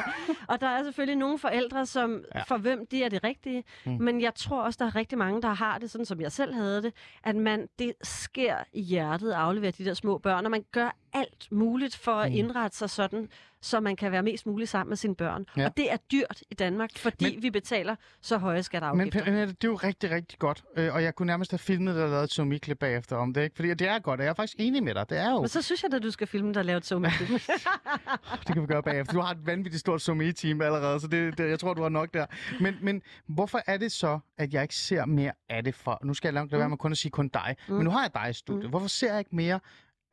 og 0.47 0.61
der 0.61 0.67
er 0.67 0.83
selvfølgelig 0.83 1.15
nogle 1.15 1.39
forældre, 1.39 1.85
som 1.85 2.23
ja. 2.35 2.43
for 2.43 2.57
hvem 2.57 2.87
det 2.91 3.05
er 3.05 3.09
det 3.09 3.23
rigtige. 3.23 3.63
Mm. 3.85 3.91
Men 3.91 4.21
jeg 4.21 4.35
tror 4.35 4.61
også, 4.61 4.77
der 4.79 4.85
er 4.85 4.95
rigtig 4.95 5.17
mange, 5.17 5.41
der 5.41 5.53
har 5.53 5.77
det, 5.77 5.91
sådan 5.91 6.05
som 6.05 6.21
jeg 6.21 6.31
selv 6.31 6.53
havde 6.53 6.81
det, 6.81 6.93
at 7.23 7.35
man 7.35 7.67
det 7.79 7.93
sker 8.03 8.57
i 8.73 8.81
hjertet 8.81 9.31
at 9.31 9.37
aflevere 9.37 9.71
de 9.71 9.85
der 9.85 9.93
små 9.93 10.17
børn, 10.17 10.45
og 10.45 10.51
man 10.51 10.65
gør 10.71 10.95
alt 11.15 11.51
muligt 11.51 11.95
for 11.95 12.11
at 12.11 12.31
mm. 12.31 12.37
indrette 12.37 12.77
sig 12.77 12.89
sådan, 12.89 13.29
så 13.61 13.79
man 13.79 13.95
kan 13.95 14.11
være 14.11 14.23
mest 14.23 14.45
muligt 14.45 14.69
sammen 14.69 14.89
med 14.89 14.97
sine 14.97 15.15
børn. 15.15 15.45
Ja. 15.57 15.65
Og 15.65 15.77
det 15.77 15.91
er 15.91 15.97
dyrt 16.11 16.43
i 16.49 16.53
Danmark, 16.53 16.97
fordi 16.97 17.35
men, 17.35 17.43
vi 17.43 17.49
betaler 17.49 17.95
så 18.21 18.37
høje 18.37 18.63
skatteafgifter. 18.63 19.25
Men, 19.25 19.33
men 19.33 19.47
det 19.47 19.63
er 19.63 19.67
jo 19.67 19.75
rigtig, 19.75 20.11
rigtig 20.11 20.39
godt. 20.39 20.63
Øh, 20.77 20.93
og 20.93 21.03
jeg 21.03 21.15
kunne 21.15 21.25
nærmest 21.25 21.51
have 21.51 21.59
filmet 21.59 21.95
dig 21.95 22.03
og 22.03 22.09
lavet 22.09 22.23
et 22.23 22.31
somi 22.31 22.59
bagefter 22.79 23.15
om 23.15 23.33
det. 23.33 23.43
Ikke? 23.43 23.55
Fordi 23.55 23.73
det 23.73 23.87
er 23.87 23.99
godt, 23.99 24.19
og 24.19 24.23
jeg 24.23 24.29
er 24.29 24.35
faktisk 24.35 24.59
enig 24.59 24.83
med 24.83 24.95
dig. 24.95 25.09
Det 25.09 25.17
er 25.17 25.31
jo... 25.31 25.39
Men 25.39 25.49
så 25.49 25.61
synes 25.61 25.83
jeg, 25.83 25.93
at 25.93 26.03
du 26.03 26.11
skal 26.11 26.27
filme 26.27 26.53
dig 26.53 26.59
og 26.59 26.65
lave 26.65 26.77
et 26.77 26.85
somi 26.85 27.07
Det 28.47 28.53
kan 28.53 28.61
vi 28.61 28.67
gøre 28.67 28.83
bagefter. 28.83 29.13
Du 29.13 29.19
har 29.19 29.31
et 29.31 29.45
vanvittigt 29.45 29.79
stort 29.79 30.01
somi 30.01 30.31
team 30.31 30.61
allerede, 30.61 30.99
så 30.99 31.07
det, 31.07 31.37
det, 31.37 31.49
jeg 31.49 31.59
tror, 31.59 31.73
du 31.73 31.81
har 31.81 31.89
nok 31.89 32.13
der. 32.13 32.25
Men, 32.59 32.75
men 32.81 33.01
hvorfor 33.27 33.61
er 33.67 33.77
det 33.77 33.91
så, 33.91 34.19
at 34.37 34.53
jeg 34.53 34.61
ikke 34.61 34.75
ser 34.75 35.05
mere 35.05 35.31
af 35.49 35.63
det 35.63 35.75
for... 35.75 35.99
Nu 36.03 36.13
skal 36.13 36.27
jeg 36.27 36.33
langt 36.33 36.51
lade 36.51 36.59
være 36.59 36.69
med 36.69 36.77
kun 36.77 36.91
at 36.91 36.97
sige 36.97 37.11
kun 37.11 37.27
dig. 37.27 37.55
Mm. 37.67 37.73
Men 37.73 37.83
nu 37.83 37.89
har 37.89 38.01
jeg 38.01 38.11
dig 38.13 38.29
i 38.29 38.33
studiet. 38.33 38.63
Mm. 38.63 38.69
Hvorfor 38.69 38.87
ser 38.87 39.09
jeg 39.11 39.19
ikke 39.19 39.35
mere 39.35 39.59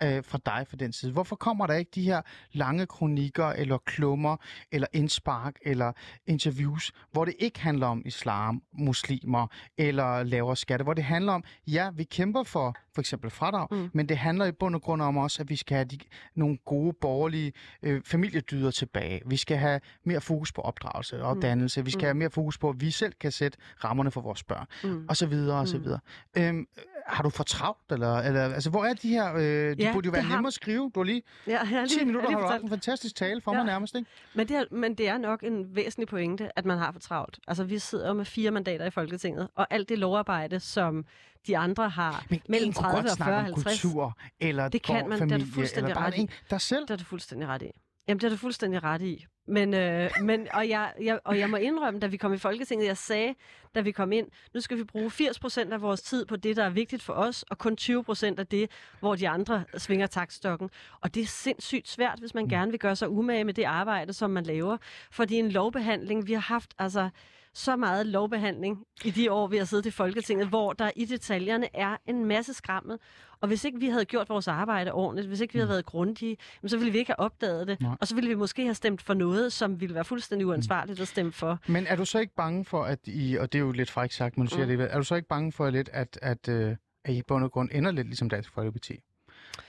øh, 0.03 0.25
fra 0.25 0.39
dig 0.47 0.67
fra 0.69 0.77
den 0.77 0.93
side? 0.93 1.13
Hvorfor 1.13 1.37
kommer 1.37 1.67
der 1.67 1.75
ikke 1.75 1.91
de 1.95 2.03
her 2.03 2.23
lange 2.53 2.87
kronikker, 2.87 3.47
eller 3.47 3.79
klummer, 3.79 4.37
eller 4.73 4.87
indspark, 4.93 5.57
eller 5.63 5.93
interviews, 6.27 6.93
hvor 7.13 7.25
det 7.25 7.35
ikke 7.39 7.61
handler 7.61 7.87
om 7.87 8.03
islam, 8.05 8.63
muslimer, 8.73 9.47
eller 9.79 10.23
lavere 10.23 10.57
skatte, 10.57 10.83
hvor 10.83 10.95
det 10.95 11.05
handler 11.05 11.33
om, 11.33 11.45
ja, 11.67 11.91
vi 11.91 12.05
kæmper 12.05 12.43
for 12.43 12.77
for 12.95 13.01
eksempel 13.01 13.31
fradrag, 13.31 13.69
mm. 13.71 13.91
men 13.93 14.09
det 14.09 14.19
handler 14.19 14.45
i 14.45 14.53
bund 14.53 14.75
og 14.75 14.83
grund 14.83 15.03
om 15.03 15.17
også, 15.17 15.43
at 15.43 15.51
vi 15.51 15.57
skal 15.57 15.75
have 15.75 15.85
de, 15.85 15.99
nogle 16.35 16.59
gode 16.65 16.93
borgerlige 17.01 17.53
øh, 17.83 18.03
familiedyder 18.05 18.71
tilbage. 18.71 19.23
Vi 19.27 19.37
skal 19.37 19.57
have 19.57 19.81
mere 20.05 20.21
fokus 20.21 20.53
på 20.53 20.61
opdragelse 20.61 21.23
og 21.23 21.35
mm. 21.35 21.41
dannelse. 21.41 21.85
Vi 21.85 21.91
skal 21.91 22.01
mm. 22.01 22.07
have 22.07 22.15
mere 22.15 22.31
fokus 22.31 22.59
på, 22.59 22.69
at 22.69 22.81
vi 22.81 22.91
selv 22.91 23.13
kan 23.21 23.33
sætte 23.33 23.59
rammerne 23.85 24.11
for 24.11 24.21
vores 24.21 24.45
børn, 24.45 24.67
mm. 24.85 25.07
og 25.09 25.17
så 25.17 25.27
videre, 25.27 25.61
og 25.61 25.69
så 25.69 25.79
mm. 25.79 25.85
videre. 25.85 26.01
Øhm, 26.37 26.67
har 27.07 27.23
du 27.23 27.31
for 27.31 27.45
travlt, 27.45 27.93
eller, 27.93 28.19
eller 28.19 28.55
altså, 28.55 28.71
hvor 28.71 28.85
er 28.85 28.95
de 28.95 29.09
her, 29.09 29.35
øh, 29.35 29.41
de 29.43 29.75
ja, 29.79 29.93
burde 29.93 30.07
jo 30.07 30.13
være 30.13 30.29
nemme 30.29 30.47
at 30.49 30.55
skrive. 30.55 30.91
Du 30.95 31.01
har 31.01 31.05
lige, 31.05 31.23
ja, 31.47 31.65
lige 31.65 31.87
10 31.89 32.05
minutter 32.05 32.31
har 32.31 32.59
du 32.59 32.63
en 32.63 32.69
fantastisk 32.69 33.15
tale 33.15 33.41
for 33.41 33.53
ja. 33.53 33.59
mig 33.59 33.67
nærmest, 33.67 33.95
ikke? 33.95 34.11
Men 34.35 34.49
det, 34.49 34.57
er, 34.57 34.65
men 34.71 34.95
det 34.95 35.09
er 35.09 35.19
nok 35.19 35.43
en 35.43 35.77
væsentlig 35.77 36.09
pointe, 36.09 36.59
at 36.59 36.65
man 36.65 36.79
har 36.79 36.93
for 36.93 37.01
travlt. 37.01 37.39
Altså, 37.49 37.65
vi 37.65 37.79
sidder 37.79 38.09
jo 38.09 38.15
med 38.15 38.25
fire 38.25 38.51
mandater 38.51 38.85
i 38.85 38.91
Folketinget, 38.91 39.49
og 39.55 39.67
alt 39.71 39.89
det 39.89 39.99
lovarbejde, 39.99 40.61
som 40.61 41.05
de 41.47 41.59
andre 41.59 41.89
har 41.89 42.27
Men 42.31 42.41
mellem 42.49 42.73
30 42.73 43.11
og 43.11 43.19
40 43.19 43.43
50. 43.43 43.83
kultur, 43.83 44.19
eller 44.41 44.69
det 44.69 44.83
kan 44.83 45.09
man, 45.09 45.19
familie, 45.19 45.39
det 45.39 45.43
er 45.43 45.47
du 45.47 45.53
fuldstændig 45.55 45.91
eller 45.91 46.07
ret 46.07 46.19
i. 46.19 46.29
der 46.51 46.59
selv. 46.59 46.83
Det 46.83 46.91
er 46.91 46.97
du 46.97 47.05
fuldstændig 47.05 47.49
ret 47.49 47.63
i. 47.63 47.71
Jamen, 48.09 48.21
det 48.21 48.27
er 48.27 48.31
du 48.31 48.37
fuldstændig 48.37 48.83
ret 48.83 49.03
i. 49.03 49.27
Men, 49.47 49.75
øh, 49.75 50.11
men 50.23 50.49
og, 50.55 50.69
jeg, 50.69 50.93
jeg, 51.01 51.21
og 51.25 51.39
jeg 51.39 51.51
må 51.51 51.57
indrømme, 51.57 52.01
da 52.01 52.07
vi 52.07 52.17
kom 52.17 52.35
i 52.35 52.39
Folketinget, 52.39 52.87
jeg 52.87 52.97
sagde, 52.97 53.35
da 53.75 53.81
vi 53.81 53.93
kom 53.93 54.13
ind, 54.13 54.27
nu 54.55 54.61
skal 54.61 54.79
vi 54.79 54.85
bruge 54.85 55.11
80 55.11 55.39
procent 55.39 55.73
af 55.73 55.83
vores 55.83 56.03
tid 56.03 56.27
på 56.27 56.37
det, 56.37 56.57
der 56.57 56.65
er 56.65 56.71
vigtigt 56.71 57.03
for 57.03 57.13
os, 57.13 57.43
og 57.43 57.59
kun 57.59 57.77
20 57.77 58.05
procent 58.05 58.39
af 58.39 58.47
det, 58.47 58.71
hvor 59.01 59.15
de 59.15 59.29
andre 59.29 59.65
svinger 59.77 60.07
taktstokken. 60.07 60.71
Og 61.01 61.15
det 61.15 61.23
er 61.23 61.27
sindssygt 61.27 61.89
svært, 61.89 62.19
hvis 62.19 62.35
man 62.35 62.49
gerne 62.49 62.71
vil 62.71 62.81
gøre 62.81 62.97
sig 62.97 63.09
umage 63.09 63.45
med 63.45 63.55
det 63.55 63.65
arbejde, 63.65 64.13
som 64.13 64.31
man 64.31 64.45
laver. 64.45 64.77
Fordi 65.11 65.35
en 65.35 65.49
lovbehandling, 65.49 66.27
vi 66.27 66.33
har 66.33 66.41
haft 66.41 66.75
altså 66.79 67.09
så 67.55 67.77
meget 67.77 68.07
lovbehandling 68.07 68.85
i 69.05 69.11
de 69.11 69.33
år, 69.33 69.47
vi 69.47 69.57
har 69.57 69.65
siddet 69.65 69.87
i 69.87 69.91
Folketinget, 69.91 70.49
hvor 70.49 70.73
der 70.73 70.91
i 70.97 71.05
detaljerne 71.05 71.77
er 71.77 71.97
en 72.07 72.25
masse 72.25 72.55
skrammel. 72.55 72.99
Og 73.41 73.49
hvis 73.49 73.65
ikke 73.65 73.81
vi 73.81 73.87
havde 73.87 74.05
gjort 74.05 74.29
vores 74.29 74.49
arbejde 74.49 74.93
ordentligt, 74.93 75.29
hvis 75.29 75.41
ikke 75.41 75.53
vi 75.53 75.59
havde 75.59 75.69
været 75.69 75.87
grundige, 75.87 76.37
så 76.67 76.77
ville 76.77 76.93
vi 76.93 76.99
ikke 76.99 77.09
have 77.09 77.21
opdaget 77.21 77.67
det. 77.69 77.81
Nej. 77.81 77.97
Og 78.01 78.09
så 78.09 78.15
ville 78.15 78.29
vi 78.29 78.35
måske 78.35 78.63
have 78.65 78.75
stemt 78.75 79.03
for 79.03 79.15
noget, 79.15 79.53
som 79.53 79.81
ville 79.81 79.95
være 79.95 80.05
fuldstændig 80.05 80.47
uansvarligt 80.47 81.01
at 81.01 81.09
stemme 81.09 81.33
for. 81.33 81.59
Men 81.67 81.87
er 81.87 81.97
du 81.97 82.05
så 82.05 82.19
ikke 82.19 82.35
bange 82.35 82.65
for, 82.65 82.85
at 82.85 82.99
I, 83.05 83.37
og 83.37 83.53
det 83.53 83.59
er 83.59 83.63
jo 83.63 83.73
lidt 83.73 83.91
frækt 83.91 84.15
sagt, 84.15 84.37
men 84.37 84.47
du 84.47 84.51
siger 84.55 84.67
Mm. 84.67 84.77
det, 84.79 84.93
er 84.93 84.99
du 84.99 85.05
så 85.05 85.15
ikke 85.15 85.29
bange 85.29 85.53
for 85.53 85.71
lidt, 85.71 85.91
at, 85.93 86.19
at, 86.23 86.49
øh, 86.49 86.77
at 87.05 87.15
I 87.15 87.23
og 87.29 87.53
grund 87.53 87.69
ender 87.73 87.91
lidt 87.91 88.07
ligesom 88.07 88.29
Dansk 88.31 88.53
Folkeparti? 88.53 88.99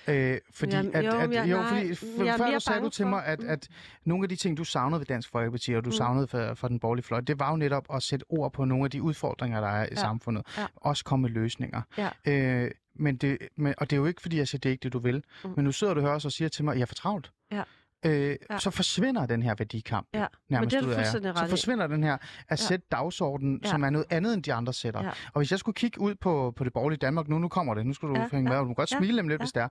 Øh, 0.07 0.37
fordi, 0.53 0.75
Jamen, 0.75 0.95
at, 0.95 1.05
jo, 1.05 1.11
at, 1.11 1.31
jeg- 1.31 1.51
jo, 1.51 1.57
nej, 1.57 1.67
fordi 1.67 1.79
jeg 1.87 1.91
f- 1.91 2.27
er 2.33 2.37
før 2.37 2.51
du 2.51 2.59
sagde 2.59 2.81
du 2.81 2.89
til 2.89 3.03
for- 3.03 3.09
mig, 3.09 3.25
at, 3.25 3.39
Mm. 3.39 3.49
at 3.49 3.67
nogle 4.05 4.23
af 4.25 4.29
de 4.29 4.35
ting, 4.35 4.57
du 4.57 4.63
savnede 4.63 4.99
ved 4.99 5.05
Dansk 5.05 5.29
Folkeparti, 5.29 5.73
og 5.73 5.85
du 5.85 5.89
Mm. 5.89 5.93
savnede 5.95 6.27
for, 6.27 6.53
for 6.53 6.67
den 6.67 6.79
borgerlige 6.79 7.03
fløj, 7.05 7.19
det 7.19 7.39
var 7.39 7.49
jo 7.51 7.55
netop 7.57 7.85
at 7.93 8.03
sætte 8.03 8.25
ord 8.29 8.53
på 8.53 8.65
nogle 8.65 8.85
af 8.85 8.91
de 8.91 9.01
udfordringer, 9.01 9.61
der 9.61 9.67
er 9.67 9.83
i 9.83 9.87
Ja. 9.91 9.95
samfundet. 9.95 10.45
Ja. 10.57 10.65
Også 10.75 11.03
komme 11.05 11.21
med 11.21 11.29
løsninger. 11.29 11.81
Ja. 11.97 12.09
Øh, 12.25 12.71
men 12.95 13.17
det, 13.17 13.37
men, 13.55 13.73
og 13.77 13.89
det 13.89 13.95
er 13.95 13.99
jo 13.99 14.05
ikke, 14.05 14.21
fordi 14.21 14.37
jeg 14.37 14.47
siger, 14.47 14.59
det 14.59 14.69
er 14.69 14.71
ikke 14.71 14.83
det, 14.83 14.93
du 14.93 14.99
vil. 14.99 15.23
Mm. 15.43 15.49
Men 15.55 15.65
nu 15.65 15.71
sidder 15.71 15.93
du 15.93 16.01
her 16.01 16.07
og 16.09 16.21
siger 16.21 16.49
til 16.49 16.65
mig, 16.65 16.71
at 16.71 16.77
jeg 16.77 16.81
er 16.81 16.85
for 16.87 16.95
travlt. 16.95 17.31
Ja. 17.51 17.63
Øh, 18.05 18.35
Ja. 18.49 18.57
Så 18.59 18.69
forsvinder 18.71 19.25
den 19.25 19.43
her 19.43 19.55
værdikamp. 19.57 20.07
Ja, 20.13 20.25
nærmest 20.49 20.71
det 20.75 20.83
er 20.83 20.87
ud 20.87 20.91
af 20.91 20.97
jer. 21.13 21.35
Så 21.35 21.47
forsvinder 21.49 21.87
den 21.87 22.03
her 22.03 22.13
at 22.13 22.19
Ja. 22.49 22.55
sætte 22.55 22.85
dagsordenen, 22.91 23.59
Ja. 23.63 23.69
som 23.69 23.83
er 23.83 23.89
noget 23.89 24.05
andet, 24.09 24.33
end 24.33 24.43
de 24.43 24.53
andre 24.53 24.73
sætter. 24.73 25.03
Ja. 25.03 25.09
Og 25.09 25.39
hvis 25.39 25.51
jeg 25.51 25.59
skulle 25.59 25.75
kigge 25.75 26.01
ud 26.01 26.15
på, 26.15 26.53
på 26.55 26.63
det 26.63 26.73
borgerlige 26.73 26.97
Danmark 26.99 27.27
nu, 27.27 27.37
nu 27.39 27.47
kommer 27.47 27.73
det, 27.73 27.85
nu 27.85 27.93
skal 27.93 28.09
du 28.09 28.13
Ja, 28.15 28.21
ja, 28.21 28.27
hænge 28.31 28.43
med, 28.43 28.51
ja, 28.51 28.57
og 28.57 28.63
du 28.63 28.67
må 28.67 28.73
godt 28.73 28.91
ja, 28.91 28.97
smile 28.97 29.17
dem 29.17 29.27
lidt, 29.27 29.39
ja. 29.39 29.43
hvis 29.43 29.51
det 29.51 29.63
er, 29.63 29.67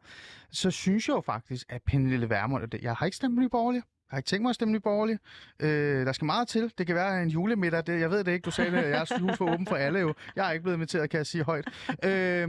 så 0.51 0.71
synes 0.71 1.09
jeg 1.09 1.15
jo 1.15 1.21
faktisk, 1.21 1.67
at 1.73 1.83
Pernille 1.87 2.31
Vermund, 2.31 2.63
jeg 2.83 2.95
har 2.95 3.07
ikke 3.07 3.17
stemt 3.17 3.37
på 3.37 3.41
Nye 3.41 3.49
Borgerlige, 3.49 3.83
har 4.13 4.19
ikke 4.19 4.27
tænkt 4.29 4.43
mig 4.43 4.49
at 4.49 4.55
stemme 4.55 4.73
Nye 4.73 4.81
Borgerlige. 4.81 5.19
Øh, 5.61 6.07
der 6.07 6.13
skal 6.13 6.25
meget 6.25 6.49
til. 6.49 6.73
Det 6.79 6.87
kan 6.87 6.97
være 6.97 7.23
en 7.23 7.29
julemiddag. 7.29 7.87
Det, 7.87 8.01
jeg 8.01 8.11
ved 8.11 8.25
det 8.25 8.33
ikke. 8.33 8.45
Du 8.45 8.51
sagde 8.51 8.71
det. 8.71 8.77
Jeg 8.77 9.01
er 9.11 9.19
hus 9.21 9.39
for 9.39 9.53
åben 9.53 9.67
for 9.67 9.77
alle 9.77 9.99
jo. 9.99 10.15
Jeg 10.37 10.49
er 10.49 10.53
ikke 10.53 10.63
blevet 10.63 10.77
inviteret, 10.77 11.11
kan 11.11 11.19
jeg 11.19 11.27
sige 11.27 11.45
højt. 11.45 11.69
Øh, 12.05 12.49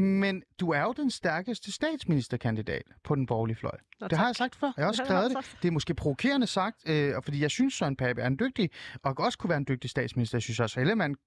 men 0.00 0.42
du 0.60 0.70
er 0.70 0.82
jo 0.82 0.92
den 0.92 1.10
stærkeste 1.10 1.72
statsministerkandidat 1.72 2.82
på 3.04 3.14
den 3.14 3.26
borgerlige 3.26 3.56
fløj. 3.56 3.76
Nå, 4.00 4.08
Det 4.08 4.18
har 4.18 4.26
jeg 4.26 4.36
sagt 4.36 4.56
før. 4.56 4.72
Jeg 4.76 4.84
har 4.84 4.88
også 4.88 5.02
skrevet 5.04 5.30
det. 5.36 5.56
Det 5.62 5.68
er 5.68 5.72
måske 5.72 5.94
provokerende 5.94 6.46
sagt, 6.46 6.88
øh, 6.88 7.16
og 7.16 7.24
fordi 7.24 7.40
jeg 7.42 7.50
synes, 7.50 7.74
Søren 7.74 7.96
Pape 7.96 8.20
er 8.20 8.26
en 8.26 8.38
dygtig, 8.38 8.70
og 9.02 9.14
også 9.18 9.38
kunne 9.38 9.48
være 9.50 9.58
en 9.58 9.66
dygtig 9.68 9.90
statsminister. 9.90 10.38
Jeg 10.38 10.42
synes 10.42 10.60
også, 10.60 10.80
Ellemann 10.80 11.12
et 11.12 11.18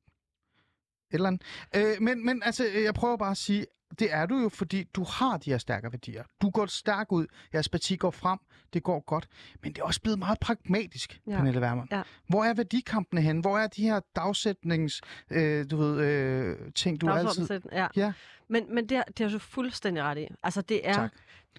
eller 1.14 1.28
andet. 1.28 1.42
Øh, 1.76 2.02
men, 2.02 2.26
men 2.26 2.44
altså, 2.46 2.66
jeg 2.84 2.94
prøver 2.94 3.18
bare 3.18 3.32
at 3.32 3.38
sige, 3.38 3.66
det 4.00 4.14
er 4.14 4.26
du 4.26 4.38
jo, 4.38 4.50
fordi 4.50 4.84
du 4.84 5.04
har 5.04 5.38
de 5.38 5.50
her 5.52 5.58
stærke 5.58 5.92
værdier. 5.92 6.24
Du 6.42 6.50
går 6.50 6.66
stærk 6.66 7.12
ud, 7.12 7.26
jeres 7.54 7.70
parti 7.70 7.96
går 7.96 8.12
frem, 8.12 8.40
det 8.74 8.84
går 8.84 9.00
godt, 9.00 9.28
men 9.64 9.74
det 9.74 9.82
er 9.82 9.86
også 9.86 10.02
blevet 10.02 10.20
meget 10.20 10.40
pragmatisk, 10.40 11.20
Ja. 11.28 11.36
Pernille 11.36 11.62
Vermund. 11.62 11.88
Ja. 11.92 12.02
Hvor 12.30 12.44
er 12.44 12.54
værdikampene 12.54 13.22
henne? 13.22 13.42
Hvor 13.42 13.58
er 13.60 13.68
de 13.68 13.82
her 13.82 14.00
dagsætnings, 14.16 15.02
øh, 15.32 15.66
du 15.72 15.78
ved, 15.78 16.00
øh, 16.06 16.58
ting, 16.76 17.02
du 17.02 17.10
altid... 17.10 17.62
Ja. 17.72 17.88
Ja. 17.96 18.14
Men, 18.50 18.76
men 18.76 18.90
det, 18.90 18.98
har- 18.98 19.06
det 19.18 19.20
har 19.26 19.30
du 19.32 19.40
fuldstændig 19.40 20.04
ret 20.04 20.18
i. 20.18 20.28
Altså, 20.44 20.62
det 20.62 20.88
er... 20.88 20.94
Tak. 20.94 21.12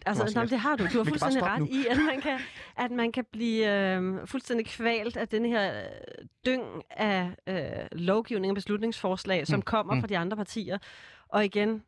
Altså, 0.06 0.32
nej, 0.34 0.44
det 0.44 0.58
har 0.60 0.76
du. 0.76 0.86
Du 0.92 0.98
har 0.98 1.04
fuldstændig 1.10 1.42
ret 1.42 1.58
nu. 1.60 1.66
i, 1.66 1.86
at 1.90 1.96
man 1.96 2.20
kan, 2.20 2.38
at 2.76 2.90
man 2.90 3.12
kan 3.12 3.24
blive 3.32 3.72
øh, 3.96 4.26
fuldstændig 4.26 4.66
kvalt 4.66 5.16
af 5.16 5.28
den 5.28 5.44
her 5.44 5.78
øh, 5.82 5.84
dyng 6.46 6.64
af 6.90 7.30
øh, 7.46 7.62
lovgivning 7.92 8.50
og 8.50 8.54
beslutningsforslag, 8.54 9.46
som 9.46 9.58
Mm, 9.58 9.62
kommer 9.62 9.94
mm. 9.94 10.00
fra 10.00 10.06
de 10.06 10.18
andre 10.18 10.36
partier. 10.36 10.78
Og 11.28 11.44
igen, 11.44 11.82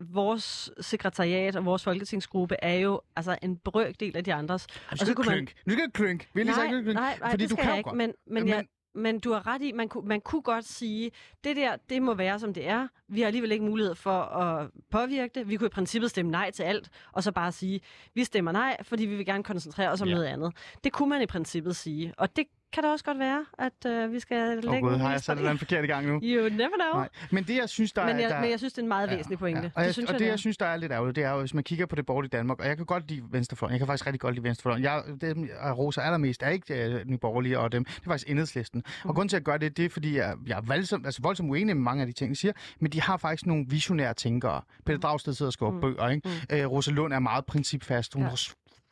vores 0.00 0.70
sekretariat 0.80 1.56
og 1.56 1.64
vores 1.64 1.84
folketingsgruppe 1.84 2.56
er 2.62 2.74
jo 2.74 3.00
altså 3.16 3.38
en 3.42 3.56
brøkdel 3.56 4.16
af 4.16 4.24
de 4.24 4.34
andres. 4.34 4.66
Nu 4.90 4.96
skal 4.96 5.14
du 5.16 5.22
klynk. 5.22 5.52
Nu 5.66 5.72
skal 5.72 5.84
du 5.86 5.90
klynk. 5.90 6.28
Vi 6.34 6.40
har 6.40 6.44
lige 6.44 6.54
sagt, 6.54 6.68
nej, 6.70 6.76
du 6.78 6.82
klynk. 6.82 6.94
nej, 6.98 7.18
nej, 7.20 7.30
fordi 7.30 7.42
det 7.42 7.50
du 7.50 7.54
skal 7.54 7.62
kan 7.64 7.70
jeg 7.70 7.78
ikke, 7.78 7.88
godt. 7.90 7.96
men, 7.96 8.12
men, 8.26 8.42
Men- 8.44 8.48
jeg, 8.48 8.66
men 8.94 9.20
du 9.20 9.32
har 9.32 9.46
ret 9.46 9.62
i, 9.62 9.72
man 9.72 9.88
kunne, 9.88 10.08
man 10.08 10.20
kunne 10.20 10.42
godt 10.42 10.64
sige, 10.64 11.10
det 11.44 11.56
der, 11.56 11.76
det 11.90 12.02
må 12.02 12.14
være, 12.14 12.38
som 12.38 12.54
det 12.54 12.68
er. 12.68 12.88
Vi 13.08 13.20
har 13.20 13.26
alligevel 13.26 13.52
ikke 13.52 13.64
mulighed 13.64 13.94
for 13.94 14.20
at 14.22 14.70
påvirke 14.90 15.30
det. 15.34 15.48
Vi 15.48 15.56
kunne 15.56 15.66
i 15.66 15.70
princippet 15.70 16.10
stemme 16.10 16.30
nej 16.30 16.50
til 16.50 16.62
alt, 16.62 16.88
og 17.12 17.22
så 17.22 17.32
bare 17.32 17.52
sige, 17.52 17.80
vi 18.14 18.24
stemmer 18.24 18.52
nej, 18.52 18.76
fordi 18.82 19.04
vi 19.06 19.16
vil 19.16 19.26
gerne 19.26 19.44
koncentrere 19.44 19.90
os 19.90 20.00
om 20.02 20.08
Ja. 20.08 20.14
noget 20.14 20.26
andet. 20.26 20.52
Det 20.84 20.92
kunne 20.92 21.08
man 21.08 21.22
i 21.22 21.26
princippet 21.26 21.76
sige, 21.76 22.14
og 22.18 22.36
det 22.36 22.44
kan 22.76 22.84
da 22.84 22.90
også 22.90 23.04
godt 23.04 23.18
være, 23.18 23.44
at 23.58 23.86
øh, 23.86 24.12
vi 24.12 24.20
skal 24.20 24.48
lægge 24.48 24.68
oh, 24.68 24.80
gud, 24.80 24.94
en 24.94 25.00
har 25.00 25.10
jeg 25.10 25.20
sat 25.20 25.32
et 25.34 25.38
eller 25.38 25.50
andet 25.50 25.60
forkert 25.60 25.84
i 25.84 25.86
gang 25.86 26.06
nu? 26.06 26.20
You 26.32 26.48
never 26.48 26.76
know. 26.80 27.00
Nej. 27.00 27.08
Men 27.30 27.44
det, 27.44 27.56
jeg 27.56 27.68
synes, 27.68 27.92
der 27.92 28.06
Men 28.06 28.16
er... 28.16 28.20
jeg, 28.20 28.30
der... 28.30 28.40
men 28.40 28.50
jeg 28.50 28.58
synes, 28.58 28.72
det 28.72 28.78
er 28.78 28.82
en 28.82 28.88
meget 28.88 29.10
væsentlig 29.10 29.38
pointe. 29.38 29.72
Og, 29.74 29.80
jeg, 29.82 29.86
det 29.86 29.94
synes 29.94 30.08
og 30.08 30.12
jeg, 30.12 30.18
det, 30.18 30.20
det 30.20 30.26
jeg 30.26 30.32
er. 30.32 30.36
synes, 30.36 30.56
der 30.56 30.66
er 30.66 30.76
lidt 30.76 30.92
ærgerligt, 30.92 31.16
det 31.16 31.24
er 31.24 31.30
jo, 31.30 31.38
hvis 31.40 31.54
man 31.54 31.64
kigger 31.64 31.86
på 31.86 31.96
det 31.96 32.06
borgerlige 32.06 32.30
Danmark, 32.30 32.60
og 32.60 32.66
jeg 32.66 32.76
kan 32.76 32.86
godt 32.86 33.08
lide 33.10 33.22
venstrefløjen, 33.30 33.72
jeg 33.72 33.80
kan 33.80 33.86
faktisk 33.86 34.06
rigtig 34.06 34.20
godt 34.20 34.34
lide 34.34 34.44
venstrefløjen. 34.44 34.82
Jeg, 34.82 35.02
dem, 35.20 35.48
jeg 35.64 35.78
roser 35.78 36.02
allermest 36.02 36.42
er 36.42 36.48
ikke 36.48 37.00
uh, 37.04 37.10
nye 37.10 37.18
borgerlige, 37.18 37.58
og 37.58 37.72
dem, 37.72 37.84
det 37.84 37.96
er 37.96 38.10
faktisk 38.10 38.30
enhedslisten. 38.30 38.82
Mm. 39.04 39.08
Og 39.08 39.14
grunden 39.14 39.28
til 39.28 39.36
at 39.36 39.44
gøre 39.44 39.58
det, 39.58 39.76
det 39.76 39.84
er, 39.84 39.88
fordi 39.88 40.16
jeg, 40.16 40.34
jeg 40.46 40.56
er 40.56 40.62
voldsomt, 40.62 41.06
altså 41.06 41.22
voldsomt 41.22 41.50
uenig 41.50 41.76
med 41.76 41.82
mange 41.82 42.00
af 42.00 42.06
de 42.06 42.12
ting, 42.12 42.30
de 42.30 42.36
siger, 42.36 42.52
men 42.80 42.92
de 42.92 43.00
har 43.00 43.16
faktisk 43.16 43.46
nogle 43.46 43.64
visionære 43.68 44.14
tænkere. 44.14 44.60
Peter 44.86 44.98
Dragsted 44.98 45.32
sidder 45.34 45.48
og 45.48 45.52
skriver 45.52 45.72
Mm. 45.72 45.80
bøger, 45.80 46.08
ikke? 46.08 46.28
Mm. 46.50 46.56
Øh, 46.56 46.70
Rosa 46.70 46.90
Lund 46.90 47.12
er 47.12 47.18
meget 47.18 47.46
principfast. 47.46 48.14
Hun 48.14 48.22
Ja. 48.22 48.28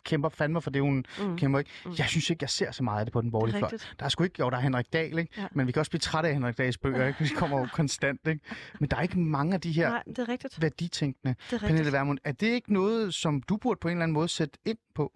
Kæmper 0.05 0.29
fandme 0.29 0.61
for 0.63 0.71
det, 0.71 0.83
hun 0.83 1.05
Mm. 1.21 1.37
kæmper 1.39 1.59
ikke. 1.59 1.71
Mm. 1.85 1.93
Jeg 1.99 2.07
synes 2.07 2.31
ikke, 2.31 2.43
jeg 2.43 2.51
ser 2.51 2.71
så 2.71 2.83
meget 2.83 2.99
af 3.01 3.07
det 3.07 3.13
på 3.13 3.21
den 3.21 3.31
borgerlige 3.31 3.55
er 3.57 3.59
fløj. 3.59 3.71
Der 3.99 4.05
er 4.05 4.09
sgu 4.09 4.25
ikke, 4.25 4.37
jo, 4.41 4.51
der 4.51 4.57
er 4.57 4.61
Henrik 4.61 4.93
Dahl, 4.93 5.19
ikke? 5.19 5.41
Ja. 5.41 5.47
Men 5.53 5.67
vi 5.67 5.73
kan 5.73 5.81
også 5.81 5.91
blive 5.91 6.01
trætte 6.01 6.29
af 6.29 6.35
Henrik 6.35 6.59
Dahls 6.59 6.79
bøger, 6.79 7.07
ikke? 7.07 7.25
De 7.25 7.29
kommer 7.29 7.61
jo 7.61 7.69
konstant, 7.73 8.21
ikke? 8.27 8.41
Men 8.81 8.89
der 8.91 8.97
er 8.97 9.03
ikke 9.03 9.19
mange 9.19 9.55
af 9.55 9.61
de 9.61 9.73
her 9.73 9.89
Nej, 9.89 10.03
det 10.07 10.19
er 10.19 10.29
rigtigt. 10.29 10.63
værditænkende. 10.63 11.35
Det 11.51 11.63
er 11.63 11.67
Pernille. 11.67 11.93
Vermund, 11.93 12.19
er 12.25 12.33
det 12.33 12.47
ikke 12.47 12.73
noget, 12.73 13.15
som 13.15 13.43
du 13.43 13.57
burde 13.57 13.79
på 13.81 13.89
en 13.89 13.93
eller 13.93 14.03
anden 14.03 14.15
måde 14.15 14.29
sætte 14.29 14.59
ind 14.65 14.79
på? 14.95 15.13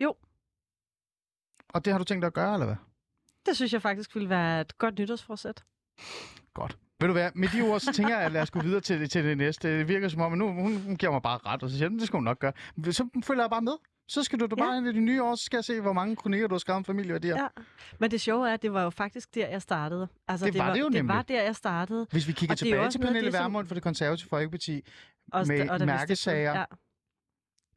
Jo. 0.00 0.14
Og 1.68 1.84
det 1.84 1.92
har 1.92 1.98
du 1.98 2.04
tænkt 2.04 2.22
dig 2.22 2.26
at 2.26 2.34
gøre, 2.34 2.52
eller 2.54 2.66
hvad? 2.66 2.76
Det 3.46 3.56
synes 3.56 3.72
jeg 3.72 3.82
faktisk 3.82 4.14
ville 4.14 4.28
være 4.28 4.60
et 4.60 4.78
godt 4.78 4.98
nytårsforsæt. 4.98 5.64
Godt. 6.54 6.78
Ved 7.00 7.08
du 7.08 7.12
hvad, 7.12 7.30
med 7.34 7.48
de 7.48 7.60
ord, 7.62 7.80
så 7.80 7.92
tænker 7.92 8.16
jeg, 8.16 8.24
at 8.26 8.32
lad 8.32 8.42
os 8.42 8.50
gå 8.50 8.60
videre 8.60 8.80
til, 8.80 9.08
til 9.08 9.24
det 9.24 9.38
næste. 9.38 9.78
Det 9.78 9.88
virker 9.88 10.08
som 10.08 10.20
om, 10.20 10.32
at 10.32 10.38
nu 10.38 10.52
hun, 10.52 10.76
hun 10.80 10.96
giver 10.96 11.12
mig 11.12 11.22
bare 11.22 11.38
ret, 11.46 11.62
og 11.62 11.70
så 11.70 11.76
siger 11.76 11.88
hun, 11.88 11.98
det 11.98 12.06
skal 12.06 12.16
hun 12.16 12.24
nok 12.24 12.38
gøre. 12.38 12.52
Så 12.90 13.08
følger 13.24 13.42
jeg 13.42 13.50
bare 13.50 13.60
med. 13.62 13.72
Så 14.08 14.22
skal 14.22 14.40
du 14.40 14.46
da 14.46 14.54
Ja. 14.58 14.64
bare 14.64 14.78
ind 14.78 14.86
i 14.86 14.92
det 14.92 15.02
nye 15.02 15.22
år, 15.22 15.34
så 15.34 15.44
skal 15.44 15.56
jeg 15.56 15.64
se, 15.64 15.80
hvor 15.80 15.92
mange 15.92 16.16
kronikker 16.16 16.46
du 16.48 16.54
har 16.54 16.58
skrevet 16.58 16.76
om 16.76 16.84
familieværdier. 16.84 17.36
Ja. 17.42 17.46
Men 17.98 18.10
det 18.10 18.20
sjove 18.20 18.48
er, 18.48 18.54
at 18.54 18.62
det 18.62 18.72
var 18.72 18.82
jo 18.82 18.90
faktisk 18.90 19.34
der, 19.34 19.48
jeg 19.48 19.62
startede. 19.62 20.08
Altså, 20.28 20.46
Det 20.46 20.58
var 20.58 20.72
det 20.72 20.80
jo 20.80 20.84
det 20.84 20.92
nemlig. 20.94 21.14
var 21.14 21.22
der, 21.22 21.42
jeg 21.42 21.56
startede. 21.56 22.06
Hvis 22.10 22.28
vi 22.28 22.32
kigger 22.32 22.52
Og 22.52 22.58
det 22.60 22.66
tilbage 22.66 22.84
også 22.86 22.98
til 22.98 23.04
Pernille 23.06 23.26
det, 23.26 23.34
som- 23.34 23.42
Vermund 23.44 23.66
for 23.66 23.74
det 23.74 23.82
konservative 23.82 24.28
Folkeparti, 24.28 24.82
Og, 25.32 25.46
Med 25.46 25.68
og 25.70 25.80
mærkesager. 25.86 26.58
Ja. 26.58 26.64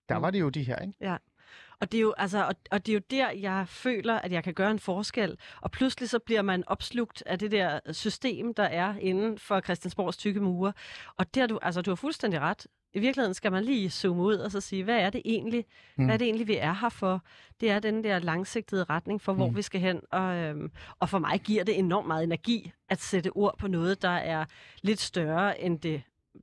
der 0.10 0.16
var 0.16 0.32
det 0.32 0.40
jo 0.40 0.50
de 0.50 0.64
her, 0.64 0.80
ikke? 0.80 1.18
Og 1.80 1.92
det, 1.92 1.98
er 1.98 2.02
jo, 2.02 2.14
altså, 2.18 2.46
og, 2.48 2.56
og 2.72 2.86
det 2.86 2.92
er 2.92 2.94
jo 2.94 3.02
der, 3.12 3.32
jeg 3.32 3.68
føler, 3.68 4.20
at 4.20 4.32
jeg 4.32 4.44
kan 4.44 4.54
gøre 4.54 4.72
en 4.72 4.80
forskel. 4.80 5.38
Og 5.62 5.72
pludselig 5.72 6.10
så 6.10 6.20
bliver 6.20 6.42
man 6.42 6.64
opslugt 6.68 7.24
af 7.26 7.40
det 7.40 7.52
der 7.52 7.80
system, 7.92 8.54
der 8.54 8.64
er 8.64 8.96
inden 9.00 9.38
for 9.38 9.60
Christiansborgs 9.62 10.18
tykke 10.18 10.40
mure. 10.40 10.74
Og 11.18 11.36
der, 11.36 11.48
du, 11.48 11.60
altså, 11.62 11.82
du 11.82 11.92
har 11.92 11.96
fuldstændig 11.96 12.40
ret. 12.40 12.68
I 12.94 13.00
virkeligheden 13.00 13.34
skal 13.34 13.52
man 13.52 13.64
lige 13.64 13.90
zoome 13.90 14.22
ud 14.24 14.36
og 14.36 14.52
så 14.52 14.62
sige, 14.62 14.84
hvad 14.84 14.98
er 15.00 15.10
det 15.10 15.22
egentlig, 15.26 15.66
Mm. 15.98 16.06
hvad 16.06 16.14
er 16.14 16.18
det 16.18 16.26
egentlig 16.26 16.48
vi 16.48 16.58
er 16.58 16.74
her 16.74 16.90
for? 16.90 17.22
Det 17.62 17.72
er 17.72 17.80
den 17.80 18.04
der 18.04 18.20
langsigtede 18.20 18.84
retning 18.84 19.22
for, 19.22 19.34
hvor 19.34 19.50
Mm. 19.50 19.56
vi 19.56 19.62
skal 19.62 19.82
hen. 19.82 20.02
Og, 20.12 20.36
øhm, 20.36 20.72
og 21.00 21.10
for 21.10 21.20
mig 21.20 21.40
giver 21.42 21.64
det 21.64 21.80
enormt 21.80 22.08
meget 22.08 22.24
energi 22.24 22.72
at 22.90 23.02
sætte 23.02 23.30
ord 23.36 23.58
på 23.58 23.68
noget, 23.68 24.02
der 24.02 24.10
er 24.10 24.46
lidt 24.82 25.00
større 25.00 25.62
end 25.62 25.80
det 25.80 26.02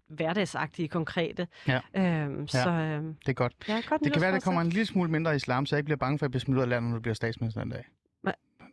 hverdagsagtige, 0.08 0.88
konkrete. 0.88 1.46
Ja. 1.68 1.80
Øhm, 1.96 2.48
så 2.48 2.70
øhm, 2.70 3.14
Det 3.14 3.28
er 3.28 3.32
godt. 3.32 3.52
ja, 3.68 3.80
godt 3.88 4.00
Det 4.04 4.12
kan 4.12 4.20
være, 4.22 4.30
der 4.30 4.36
nytårsforsæt. 4.36 4.42
kommer 4.44 4.60
en 4.60 4.68
lille 4.68 4.86
smule 4.86 5.10
mindre 5.10 5.36
islam, 5.36 5.66
så 5.66 5.76
jeg 5.76 5.78
ikke 5.78 5.84
bliver 5.84 5.96
bange 5.96 6.18
for, 6.18 6.24
at 6.24 6.26
jeg 6.26 6.30
bliver 6.30 6.40
smidt 6.40 6.56
ud 6.58 6.62
af 6.62 6.68
landet, 6.68 6.90
når 6.90 6.96
du 6.96 7.02
bliver 7.02 7.14
statsminister 7.14 7.62
en 7.62 7.70
dag. 7.70 7.84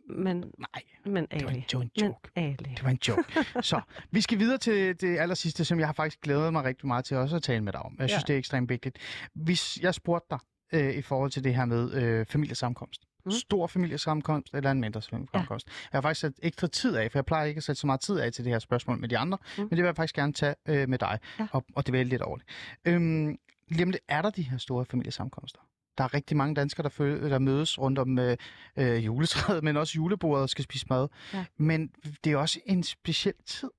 Men, 0.08 0.36
Nej, 0.58 0.82
men 1.06 1.26
det 1.30 1.44
var 1.44 1.50
en, 1.50 1.66
var 1.74 1.80
en 1.80 1.90
Men 1.96 2.06
joke. 2.08 2.30
Ali. 2.36 2.54
Det 2.76 2.84
var 2.84 2.90
en 2.90 2.98
joke. 3.08 3.22
Så, 3.70 3.80
vi 4.10 4.20
skal 4.20 4.38
videre 4.38 4.58
til 4.58 5.00
det 5.00 5.18
aller 5.18 5.34
sidste, 5.34 5.64
som 5.64 5.78
jeg 5.78 5.88
har 5.88 5.92
faktisk 5.92 6.20
glædet 6.20 6.52
mig 6.52 6.64
rigtig 6.64 6.86
meget 6.86 7.04
til 7.04 7.16
også 7.16 7.36
at 7.36 7.42
tale 7.42 7.60
med 7.60 7.72
dig 7.72 7.80
om. 7.82 7.96
Jeg 7.98 8.08
synes, 8.10 8.22
Ja. 8.22 8.26
det 8.26 8.34
er 8.34 8.38
ekstremt 8.38 8.70
vigtigt. 8.70 8.98
Hvis 9.34 9.78
jeg 9.82 9.94
spurgte 9.94 10.26
dig 10.30 10.38
øh, 10.72 10.94
i 10.94 11.02
forhold 11.02 11.30
til 11.30 11.44
det 11.44 11.54
her 11.54 11.64
med 11.64 11.92
øh, 11.92 12.26
familiesamkomst. 12.26 13.02
Mm. 13.24 13.30
Stor 13.30 13.66
familiesamkomst 13.66 14.54
eller 14.54 14.70
en 14.70 14.80
mindre 14.80 15.02
familiesamkomst. 15.02 15.66
Ja. 15.68 15.72
Jeg 15.92 15.96
har 15.96 16.02
faktisk 16.02 16.20
sat 16.20 16.32
ekstra 16.42 16.66
tid 16.66 16.96
af, 16.96 17.12
for 17.12 17.18
jeg 17.18 17.24
plejer 17.24 17.44
ikke 17.46 17.58
at 17.58 17.64
sætte 17.64 17.80
så 17.80 17.86
meget 17.86 18.00
tid 18.00 18.18
af 18.18 18.32
til 18.32 18.44
det 18.44 18.52
her 18.52 18.58
spørgsmål 18.58 18.98
med 18.98 19.08
de 19.08 19.18
andre, 19.18 19.38
mm. 19.58 19.62
Men 19.62 19.70
det 19.70 19.76
vil 19.78 19.84
jeg 19.84 19.96
faktisk 19.96 20.14
gerne 20.14 20.32
tage 20.32 20.54
øh, 20.68 20.88
med 20.88 20.98
dig, 20.98 21.18
Ja. 21.38 21.46
og, 21.52 21.64
og 21.74 21.86
det 21.86 21.92
vil 21.92 22.06
lidt 22.06 22.22
over 22.22 22.36
det. 22.38 22.46
Øhm, 22.84 23.36
lidt 23.68 23.96
er 24.08 24.22
der 24.22 24.30
de 24.30 24.42
her 24.42 24.58
store 24.58 24.84
familiesamkomster. 24.84 25.60
Der 25.98 26.04
er 26.04 26.14
rigtig 26.14 26.36
mange 26.36 26.54
danskere, 26.54 26.82
der, 26.82 26.88
føl- 26.88 27.30
der 27.30 27.38
mødes 27.38 27.78
rundt 27.78 27.98
om 27.98 28.18
øh, 28.18 28.36
øh, 28.76 29.04
juletræet, 29.06 29.64
men 29.64 29.76
også 29.76 29.92
julebordet 29.96 30.42
og 30.42 30.48
skal 30.48 30.64
spise 30.64 30.86
mad. 30.90 31.08
Ja. 31.32 31.44
Men 31.58 31.88
det 32.24 32.32
er 32.32 32.36
også 32.36 32.60
en 32.66 32.82
speciel 32.82 33.34
tid, 33.46 33.70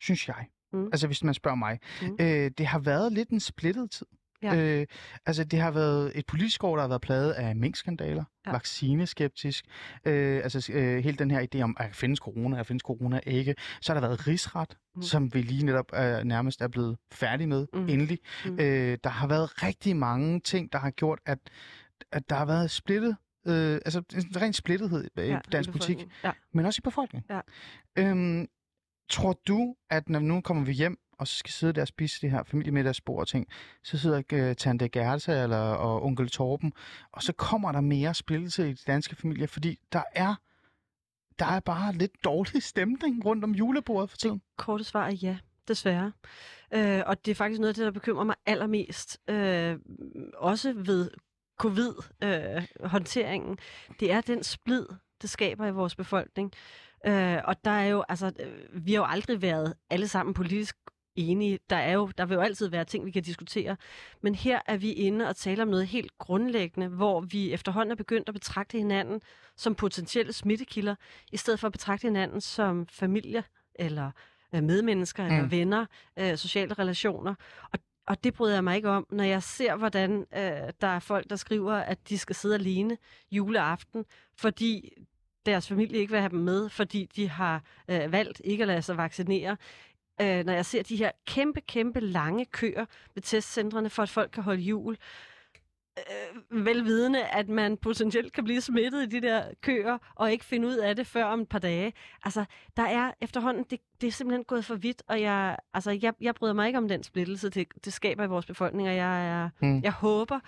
synes 0.00 0.28
jeg. 0.28 0.46
Mm. 0.72 0.84
Altså 0.86 1.06
hvis 1.06 1.24
man 1.24 1.34
spørger 1.34 1.56
mig. 1.56 1.78
Mm. 2.02 2.16
Øh, 2.20 2.50
det 2.58 2.66
har 2.66 2.78
været 2.78 3.12
lidt 3.12 3.28
en 3.30 3.40
splittet 3.40 3.90
tid. 3.90 4.06
Ja. 4.42 4.56
Øh, 4.56 4.86
altså, 5.26 5.44
det 5.44 5.60
har 5.60 5.70
været 5.70 6.12
et 6.18 6.26
politisk 6.26 6.64
år, 6.64 6.74
der 6.76 6.82
har 6.82 6.88
været 6.88 7.00
plaget 7.00 7.32
af 7.32 7.56
minkskandaler, 7.56 8.24
Ja. 8.46 8.52
vaccineskeptisk, 8.52 9.64
øh, 10.04 10.36
altså 10.44 10.72
øh, 10.72 11.04
hele 11.04 11.16
den 11.16 11.30
her 11.30 11.46
idé 11.54 11.60
om, 11.62 11.76
at 11.80 11.94
findes 11.94 12.18
corona, 12.18 12.60
at 12.60 12.66
findes 12.66 12.82
corona 12.82 13.20
ikke. 13.26 13.54
Så 13.80 13.92
har 13.92 14.00
der 14.00 14.08
været 14.08 14.26
rigsret, 14.26 14.76
Mm. 14.96 15.02
som 15.02 15.34
vi 15.34 15.42
lige 15.42 15.66
netop 15.66 15.92
øh, 15.94 16.24
nærmest 16.24 16.60
er 16.60 16.68
blevet 16.68 16.96
færdige 17.12 17.46
med, 17.46 17.66
Mm. 17.72 17.88
endelig. 17.88 18.18
Mm. 18.46 18.60
Øh, 18.60 18.98
der 19.04 19.10
har 19.10 19.26
været 19.26 19.62
rigtig 19.62 19.96
mange 19.96 20.40
ting, 20.40 20.72
der 20.72 20.78
har 20.78 20.90
gjort, 20.90 21.18
at, 21.26 21.38
at 22.12 22.30
der 22.30 22.36
har 22.36 22.46
været 22.46 22.70
splittet, 22.70 23.16
øh, 23.46 23.74
altså 23.74 23.98
en 24.16 24.40
ren 24.42 24.52
splittethed 24.52 25.04
i 25.16 25.20
Ja, 25.20 25.38
dansk 25.52 25.70
politik. 25.70 25.98
Ja. 26.24 26.30
men 26.54 26.66
også 26.66 26.80
i 26.80 26.84
befolkningen. 26.84 27.26
Ja. 27.30 27.40
Øhm, 27.98 28.46
tror 29.10 29.40
du, 29.48 29.74
at 29.90 30.08
når 30.08 30.18
nu 30.20 30.40
kommer 30.40 30.64
vi 30.64 30.72
hjem, 30.72 30.98
og 31.18 31.28
så 31.28 31.38
skal 31.38 31.52
sidde 31.52 31.72
der 31.72 31.80
og 31.80 31.88
spise 31.88 32.20
det 32.20 32.30
her 32.30 32.42
familiemiddagsbord 32.42 33.20
og 33.20 33.28
ting, 33.28 33.46
så 33.84 33.98
sidder 33.98 34.50
uh, 34.50 34.56
Tante 34.56 34.88
Gerta 34.88 35.42
eller, 35.42 35.56
og 35.56 36.02
onkel 36.02 36.28
Torben, 36.28 36.72
og 37.12 37.22
så 37.22 37.32
kommer 37.32 37.72
der 37.72 37.80
mere 37.80 38.14
splittelse 38.14 38.70
i 38.70 38.72
de 38.72 38.82
danske 38.86 39.16
familier, 39.16 39.46
fordi 39.46 39.78
der 39.92 40.02
er, 40.12 40.34
der 41.38 41.46
er 41.46 41.60
bare 41.60 41.92
lidt 41.92 42.24
dårlig 42.24 42.62
stemning 42.62 43.24
rundt 43.24 43.44
om 43.44 43.52
julebordet 43.52 44.10
for 44.10 44.16
tiden. 44.16 44.42
Korte 44.56 44.84
svar 44.84 45.06
er 45.06 45.12
ja, 45.12 45.38
desværre. 45.68 46.12
Øh, 46.74 47.02
og 47.06 47.24
det 47.24 47.30
er 47.30 47.34
faktisk 47.34 47.60
noget 47.60 47.68
af 47.68 47.74
det, 47.74 47.84
der 47.84 47.90
bekymrer 47.90 48.24
mig 48.24 48.36
allermest. 48.46 49.30
Øh, 49.30 49.78
også 50.34 50.72
ved 50.72 51.10
covid-håndteringen. 51.58 53.58
det 54.00 54.12
er 54.12 54.20
den 54.20 54.42
splid, 54.42 54.86
det 55.22 55.30
skaber 55.30 55.66
i 55.66 55.70
vores 55.70 55.94
befolkning. 55.94 56.52
Øh, 57.06 57.38
og 57.44 57.64
der 57.64 57.70
er 57.70 57.86
jo, 57.86 58.04
altså, 58.08 58.32
øh, 58.40 58.86
vi 58.86 58.92
har 58.92 59.00
jo 59.00 59.06
aldrig 59.08 59.42
været 59.42 59.74
alle 59.90 60.08
sammen 60.08 60.34
politisk 60.34 60.76
enige. 61.16 61.58
Der, 61.70 61.76
er 61.76 61.92
jo, 61.92 62.10
der 62.18 62.26
vil 62.26 62.34
jo 62.34 62.40
altid 62.40 62.68
være 62.68 62.84
ting, 62.84 63.06
vi 63.06 63.10
kan 63.10 63.22
diskutere. 63.22 63.76
Men 64.22 64.34
her 64.34 64.60
er 64.66 64.76
vi 64.76 64.92
inde 64.92 65.28
og 65.28 65.36
tale 65.36 65.62
om 65.62 65.68
noget 65.68 65.86
helt 65.86 66.18
grundlæggende, 66.18 66.88
hvor 66.88 67.20
vi 67.20 67.52
efterhånden 67.52 67.92
er 67.92 67.96
begyndt 67.96 68.28
at 68.28 68.34
betragte 68.34 68.78
hinanden 68.78 69.20
som 69.56 69.74
potentielle 69.74 70.32
smittekilder, 70.32 70.94
i 71.32 71.36
stedet 71.36 71.60
for 71.60 71.66
at 71.66 71.72
betragte 71.72 72.06
hinanden 72.06 72.40
som 72.40 72.86
familie 72.86 73.44
eller 73.74 74.10
øh, 74.54 74.62
medmennesker 74.62 75.24
mm. 75.28 75.34
eller 75.34 75.48
venner, 75.48 75.86
øh, 76.18 76.36
sociale 76.36 76.74
relationer. 76.74 77.34
Og, 77.72 77.78
og 78.06 78.24
det 78.24 78.34
bryder 78.34 78.54
jeg 78.54 78.64
mig 78.64 78.76
ikke 78.76 78.90
om, 78.90 79.06
når 79.10 79.24
jeg 79.24 79.42
ser, 79.42 79.76
hvordan 79.76 80.26
øh, 80.34 80.72
der 80.80 80.86
er 80.86 80.98
folk, 80.98 81.30
der 81.30 81.36
skriver, 81.36 81.74
at 81.74 82.08
de 82.08 82.18
skal 82.18 82.36
sidde 82.36 82.54
alene 82.54 82.96
juleaften, 83.30 84.04
fordi 84.36 84.92
deres 85.46 85.68
familie 85.68 85.98
ikke 85.98 86.10
vil 86.10 86.20
have 86.20 86.30
dem 86.30 86.38
med, 86.38 86.68
fordi 86.68 87.08
de 87.16 87.28
har 87.28 87.62
øh, 87.88 88.12
valgt 88.12 88.40
ikke 88.44 88.62
at 88.62 88.68
lade 88.68 88.82
sig 88.82 88.96
vaccinere. 88.96 89.56
Øh, 90.20 90.44
når 90.44 90.52
jeg 90.52 90.66
ser 90.66 90.82
de 90.82 90.96
her 90.96 91.10
kæmpe, 91.26 91.60
kæmpe 91.60 92.00
lange 92.00 92.44
køer 92.44 92.84
ved 93.14 93.22
testcentrene, 93.22 93.90
for 93.90 94.02
at 94.02 94.08
folk 94.10 94.30
kan 94.30 94.42
holde 94.42 94.62
jul, 94.62 94.96
øh, 95.98 96.64
velvidende, 96.64 97.24
at 97.24 97.48
man 97.48 97.76
potentielt 97.76 98.32
kan 98.32 98.44
blive 98.44 98.60
smittet 98.60 99.02
i 99.02 99.06
de 99.20 99.26
der 99.26 99.44
køer, 99.60 99.98
og 100.14 100.32
ikke 100.32 100.44
finde 100.44 100.68
ud 100.68 100.74
af 100.76 100.96
det 100.96 101.06
før 101.06 101.24
om 101.24 101.40
et 101.40 101.48
par 101.48 101.58
dage. 101.58 101.92
Altså, 102.24 102.44
der 102.76 102.82
er 102.82 103.12
efterhånden, 103.20 103.64
det, 103.70 103.80
det 104.00 104.06
er 104.06 104.10
simpelthen 104.12 104.44
gået 104.44 104.64
for 104.64 104.74
vidt, 104.74 105.02
og 105.08 105.20
jeg, 105.20 105.56
altså, 105.74 105.90
jeg, 106.02 106.12
jeg 106.20 106.34
bryder 106.34 106.54
mig 106.54 106.66
ikke 106.66 106.78
om 106.78 106.88
den 106.88 107.02
splittelse, 107.02 107.48
det, 107.50 107.68
det 107.84 107.92
skaber 107.92 108.24
i 108.24 108.28
vores 108.28 108.46
befolkning, 108.46 108.88
og 108.88 108.96
jeg, 108.96 109.26
er, 109.28 109.48
Mm. 109.60 109.80
jeg 109.82 109.92
håber, 109.92 110.40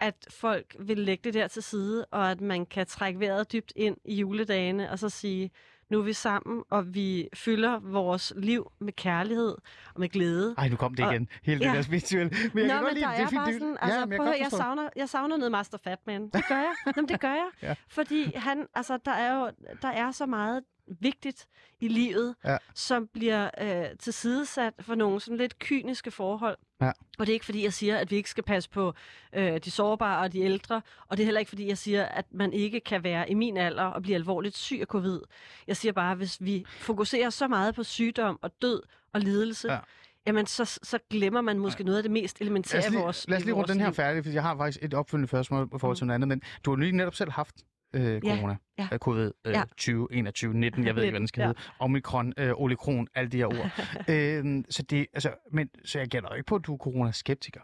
at 0.00 0.14
folk 0.30 0.76
vil 0.78 0.98
lægge 0.98 1.24
det 1.24 1.34
der 1.34 1.48
til 1.48 1.62
side, 1.62 2.04
og 2.04 2.30
at 2.30 2.40
man 2.40 2.66
kan 2.66 2.86
trække 2.86 3.20
vejret 3.20 3.52
dybt 3.52 3.72
ind 3.76 3.96
i 4.04 4.14
juledagene, 4.14 4.90
og 4.90 4.98
så 4.98 5.08
sige, 5.08 5.50
nu 5.90 5.98
er 5.98 6.02
vi 6.02 6.12
sammen, 6.12 6.62
og 6.70 6.94
vi 6.94 7.28
fylder 7.34 7.78
vores 7.78 8.32
liv 8.36 8.72
med 8.80 8.92
kærlighed 8.92 9.48
og 9.94 10.00
med 10.00 10.08
glæde. 10.08 10.54
Ej, 10.58 10.68
nu 10.68 10.76
kom 10.76 10.94
det 10.94 11.04
Og- 11.04 11.12
igen. 11.12 11.28
Hele 11.42 11.60
Ja. 11.64 11.68
det 11.68 11.76
der 11.76 11.82
spirituelle. 11.82 12.30
Men 12.54 12.66
jeg 12.66 12.66
Nå, 12.66 12.72
kan 12.72 12.82
godt 12.82 12.84
men 12.84 12.94
lide 12.94 13.04
der 13.04 13.10
det. 13.12 13.20
Er 13.22 13.26
fint, 13.28 13.40
bare 13.40 13.52
sådan, 13.52 13.68
Ja, 13.82 13.84
altså, 13.86 14.00
men 14.00 14.12
jeg 14.12 14.18
prøv 14.18 14.26
jeg 14.26 14.36
forstå. 14.44 14.56
savner, 14.56 14.88
jeg 14.96 15.08
savner 15.08 15.36
noget 15.36 15.52
Master 15.52 15.78
Fatman. 15.84 16.22
Det 16.30 16.44
gør 16.48 16.54
jeg. 16.56 16.74
Jamen, 16.96 17.08
det 17.08 17.20
gør 17.20 17.28
jeg. 17.32 17.48
Ja. 17.62 17.74
Fordi 17.98 18.32
han, 18.36 18.66
altså, 18.74 18.98
der 19.04 19.10
er 19.12 19.34
jo 19.40 19.50
der 19.82 19.88
er 19.88 20.10
så 20.10 20.26
meget 20.26 20.62
vigtigt 21.00 21.46
i 21.80 21.88
livet, 21.88 22.34
Ja. 22.44 22.56
som 22.74 23.06
bliver 23.12 23.50
øh, 23.60 23.84
tilsidesat 23.98 24.72
for 24.80 24.94
nogle 24.94 25.20
sådan 25.20 25.36
lidt 25.38 25.58
kyniske 25.58 26.10
forhold. 26.10 26.56
Ja. 26.80 26.88
Og 27.18 27.26
det 27.26 27.28
er 27.28 27.32
ikke 27.32 27.44
fordi, 27.44 27.64
jeg 27.64 27.72
siger, 27.72 27.96
at 27.98 28.10
vi 28.10 28.16
ikke 28.16 28.30
skal 28.30 28.44
passe 28.44 28.70
på 28.70 28.92
øh, 29.32 29.58
de 29.64 29.70
sårbare 29.70 30.18
og 30.22 30.32
de 30.32 30.40
ældre. 30.40 30.82
Og 31.08 31.16
det 31.16 31.22
er 31.22 31.26
heller 31.26 31.38
ikke 31.38 31.48
fordi, 31.48 31.68
jeg 31.68 31.78
siger, 31.78 32.04
at 32.04 32.24
man 32.30 32.52
ikke 32.52 32.80
kan 32.80 33.04
være 33.04 33.30
i 33.30 33.34
min 33.34 33.56
alder 33.56 33.82
og 33.84 34.02
blive 34.02 34.14
alvorligt 34.14 34.56
syg 34.56 34.78
af 34.80 34.86
covid. 34.86 35.20
Jeg 35.66 35.76
siger 35.76 35.92
bare, 35.92 36.10
at 36.10 36.16
hvis 36.16 36.36
vi 36.40 36.64
fokuserer 36.68 37.30
så 37.30 37.48
meget 37.48 37.74
på 37.74 37.82
sygdom 37.82 38.38
og 38.42 38.50
død 38.62 38.82
og 39.12 39.20
lidelse, 39.20 39.72
Ja. 39.72 39.78
jamen 40.26 40.46
så, 40.46 40.78
så 40.82 40.98
glemmer 41.10 41.40
man 41.40 41.58
måske 41.58 41.84
noget 41.84 41.96
af 41.96 42.02
det 42.02 42.12
mest 42.12 42.40
elementære 42.40 42.80
Lad 42.82 42.90
lige, 42.90 43.00
i 43.00 43.02
vores 43.02 43.28
lad 43.28 43.38
os 43.38 43.44
lige 43.44 43.54
runde 43.54 43.72
den 43.72 43.80
her 43.80 43.92
færdig, 43.92 44.24
for 44.24 44.30
jeg 44.32 44.42
har 44.42 44.56
faktisk 44.56 44.84
et 44.84 44.94
opfølgende 44.94 45.28
spørgsmål 45.28 45.68
i 45.74 45.78
forhold 45.78 45.96
til 45.96 46.06
noget 46.06 46.14
andet, 46.14 46.28
men 46.28 46.42
du 46.64 46.70
har 46.70 46.76
lige 46.76 46.92
netop 46.92 47.14
selv 47.14 47.30
haft 47.30 47.54
øh, 47.96 48.20
corona, 48.20 48.56
ja. 48.78 48.88
Øh, 48.92 48.98
covid 48.98 49.30
øh, 49.44 49.52
Ja. 49.52 49.62
20, 49.76 50.08
21, 50.12 50.54
19, 50.54 50.86
jeg 50.86 50.96
ved 50.96 51.02
ikke, 51.02 51.10
hvad 51.12 51.20
den 51.20 51.28
skal 51.28 51.40
Ja. 51.40 51.46
hedde, 51.46 51.60
omikron, 51.78 52.32
øh, 52.38 52.52
olikron, 52.56 53.08
alle 53.14 53.30
de 53.30 53.36
her 53.36 53.46
ord. 53.46 53.70
øh, 54.14 54.64
så, 54.70 54.82
det, 54.82 55.06
altså, 55.12 55.34
men, 55.52 55.70
så 55.84 55.98
jeg 55.98 56.08
gætter 56.08 56.28
jo 56.32 56.34
ikke 56.36 56.46
på, 56.46 56.54
at 56.56 56.66
du 56.66 56.74
er 56.74 56.78
coronaskeptiker. 56.78 57.60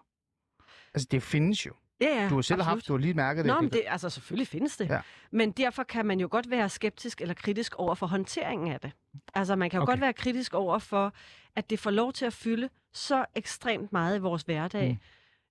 Altså, 0.95 1.09
det 1.11 1.23
findes 1.23 1.67
jo. 1.67 1.73
Ja, 2.01 2.23
ja, 2.23 2.29
Du 2.29 2.35
har 2.35 2.43
selv 2.43 2.61
absolut. 2.61 2.65
haft, 2.67 2.89
du 2.89 2.93
har 2.93 2.99
lige 2.99 3.15
mærket 3.15 3.45
det. 3.45 3.55
Nå, 3.55 3.61
men 3.61 3.71
det, 3.71 3.83
altså 3.87 4.11
selvfølgelig 4.11 4.49
findes 4.49 4.77
det. 4.77 4.89
Ja. 4.89 5.01
Men 5.31 5.53
derfor 5.53 5.83
kan 5.83 6.07
man 6.07 6.21
jo 6.21 6.29
godt 6.31 6.51
være 6.51 6.69
skeptisk 6.69 7.21
eller 7.21 7.35
kritisk 7.35 7.75
over 7.75 7.95
for 7.95 8.07
håndteringen 8.07 8.73
af 8.73 8.81
det. 8.81 8.93
Altså 9.35 9.57
man 9.57 9.71
kan 9.71 9.79
jo 9.79 9.83
Okay. 9.83 9.91
godt 9.91 10.01
være 10.01 10.13
kritisk 10.13 10.55
over 10.55 10.79
for, 10.79 11.13
at 11.57 11.71
det 11.71 11.79
får 11.79 11.91
lov 11.91 12.13
til 12.13 12.25
at 12.27 12.33
fylde 12.33 12.69
så 12.93 13.25
ekstremt 13.35 13.93
meget 13.93 14.17
i 14.17 14.21
vores 14.21 14.43
hverdag, 14.43 14.99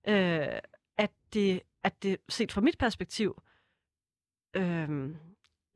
mm. 0.06 0.12
øh, 0.12 0.46
at, 0.98 1.10
det, 1.34 1.60
at 1.84 2.02
det 2.02 2.16
set 2.28 2.52
fra 2.52 2.60
mit 2.60 2.78
perspektiv 2.78 3.42
øh, 4.56 4.88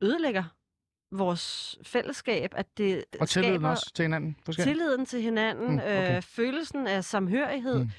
ødelægger 0.03 0.43
vores 1.11 1.77
fællesskab, 1.83 2.51
at 2.55 2.65
det 2.77 3.03
Og 3.19 3.29
tilliden 3.29 3.55
skaber 3.55 3.69
også 3.69 3.91
til 3.95 4.03
hinanden. 4.03 4.35
Måske. 4.47 4.61
tilliden 4.63 5.05
til 5.05 5.21
hinanden, 5.21 5.71
Mm, 5.71 5.77
okay. 5.77 6.15
øh, 6.15 6.21
følelsen 6.21 6.87
af 6.87 7.03
samhørighed. 7.03 7.79
Mm. 7.83 7.89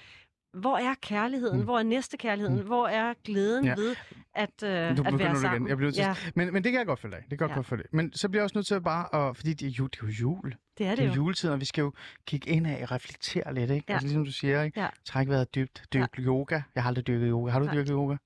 Hvor 0.60 0.76
er 0.78 0.94
kærligheden? 1.02 1.58
Mm. 1.58 1.64
Hvor 1.64 1.78
er 1.78 1.82
næstekærligheden? 1.82 2.58
Mm. 2.60 2.66
Hvor 2.66 2.88
er 2.88 3.14
glæden 3.24 3.64
Ja. 3.64 3.70
ja. 3.70 3.74
ved 3.76 3.96
at, 4.34 4.62
øh, 4.62 4.96
Du 4.96 5.02
at 5.06 5.18
være 5.18 5.36
sammen? 5.36 5.62
igen. 5.62 5.68
Jeg 5.68 5.76
bliver 5.76 5.92
til 5.92 6.00
ja, 6.00 6.14
Men, 6.34 6.52
men 6.52 6.64
det 6.64 6.72
kan 6.72 6.78
jeg 6.78 6.86
godt 6.86 7.00
følge 7.00 7.16
af. 7.16 7.22
Det 7.30 7.38
kan 7.38 7.44
jeg 7.48 7.50
Ja. 7.50 7.54
godt 7.54 7.66
følge 7.66 7.84
af. 7.84 7.88
Men 7.92 8.12
så 8.12 8.28
bliver 8.28 8.40
jeg 8.40 8.44
også 8.44 8.58
nødt 8.58 8.66
til 8.66 8.80
bare 8.80 9.28
at... 9.28 9.36
Fordi 9.36 9.54
det 9.54 9.66
er, 9.66 9.70
ju, 9.70 9.86
det 9.86 9.98
er 10.02 10.06
jo 10.06 10.12
jul. 10.12 10.54
det 10.78 10.86
er 10.86 10.90
Det 10.90 10.98
det 10.98 11.04
er 11.04 11.08
jo. 11.08 11.14
juletiden, 11.14 11.52
og 11.54 11.60
vi 11.60 11.64
skal 11.64 11.82
jo 11.82 11.92
kigge 12.26 12.50
ind 12.50 12.66
af 12.66 12.82
og 12.82 12.90
reflektere 12.90 13.54
lidt, 13.54 13.70
ikke? 13.70 13.84
Ja. 13.88 13.92
Altså 13.94 14.06
ligesom 14.06 14.24
du 14.24 14.32
siger, 14.32 14.62
ikke? 14.62 14.80
Ja. 14.80 14.88
Træk 15.04 15.28
vejret 15.28 15.54
dybt. 15.54 15.82
Dyk 15.92 16.08
yoga. 16.18 16.60
Jeg 16.74 16.82
har 16.82 16.88
aldrig 16.88 17.06
dyrket 17.06 17.28
yoga. 17.30 17.50
Har 17.52 17.58
du 17.58 17.64
Nej. 17.64 17.74
dyrket 17.74 17.90
yoga? 17.90 18.16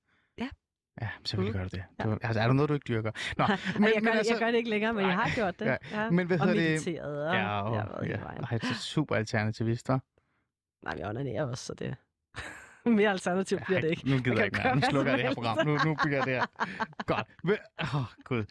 Ja. 1.01 1.05
Ja, 1.05 1.09
selvfølgelig 1.25 1.53
Mm. 1.55 1.59
gør 1.61 1.67
du 1.67 1.75
det. 1.75 1.83
Ja. 1.99 2.03
Du, 2.03 2.17
altså, 2.23 2.41
er 2.41 2.47
der 2.47 2.53
noget, 2.53 2.69
du 2.69 2.73
ikke 2.73 2.85
dyrker? 2.87 3.11
Nå, 3.37 3.45
Men, 3.79 3.89
jeg, 3.95 4.01
gør, 4.03 4.11
altså, 4.11 4.33
jeg 4.33 4.39
gør 4.39 4.47
det 4.51 4.57
ikke 4.57 4.69
længere, 4.69 4.93
men 4.93 5.05
jeg 5.05 5.13
har 5.15 5.29
gjort 5.35 5.59
det. 5.59 5.65
Ja. 5.65 5.77
Ja. 5.91 6.09
Men 6.09 6.27
hvad 6.27 6.39
og 6.39 6.47
hedder 6.47 6.79
det? 6.79 6.99
og 7.01 7.15
Ja, 7.17 7.31
jeg 7.31 7.43
har 7.43 7.61
og, 7.61 8.07
ja. 8.07 8.17
Nej, 8.17 8.49
det 8.51 8.69
er 8.69 8.73
super 8.73 9.15
alternativist, 9.15 9.89
hva'? 9.89 9.99
Nej, 10.85 10.93
jeg 10.97 11.07
onanerer 11.09 11.45
også, 11.45 11.65
så 11.65 11.73
det 11.73 11.95
mere 12.85 13.09
alternativt 13.09 13.65
bliver 13.65 13.81
det 13.81 13.89
ikke. 13.89 14.09
Nu 14.09 14.17
gider 14.17 14.29
jeg 14.31 14.37
Jeg 14.37 14.45
ikke 14.45 14.59
mere. 14.63 14.75
Nu 14.75 14.81
slukker 14.81 15.11
jeg 15.11 15.19
det 15.19 15.27
her 15.27 15.33
program. 15.33 15.57
Nu, 15.67 15.77
nu 15.85 15.95
bliver 16.05 16.23
det 16.25 16.33
her. 16.33 16.45
Godt. 17.05 17.27
Åh, 17.81 17.95
oh, 17.95 18.01
gud. 18.23 18.43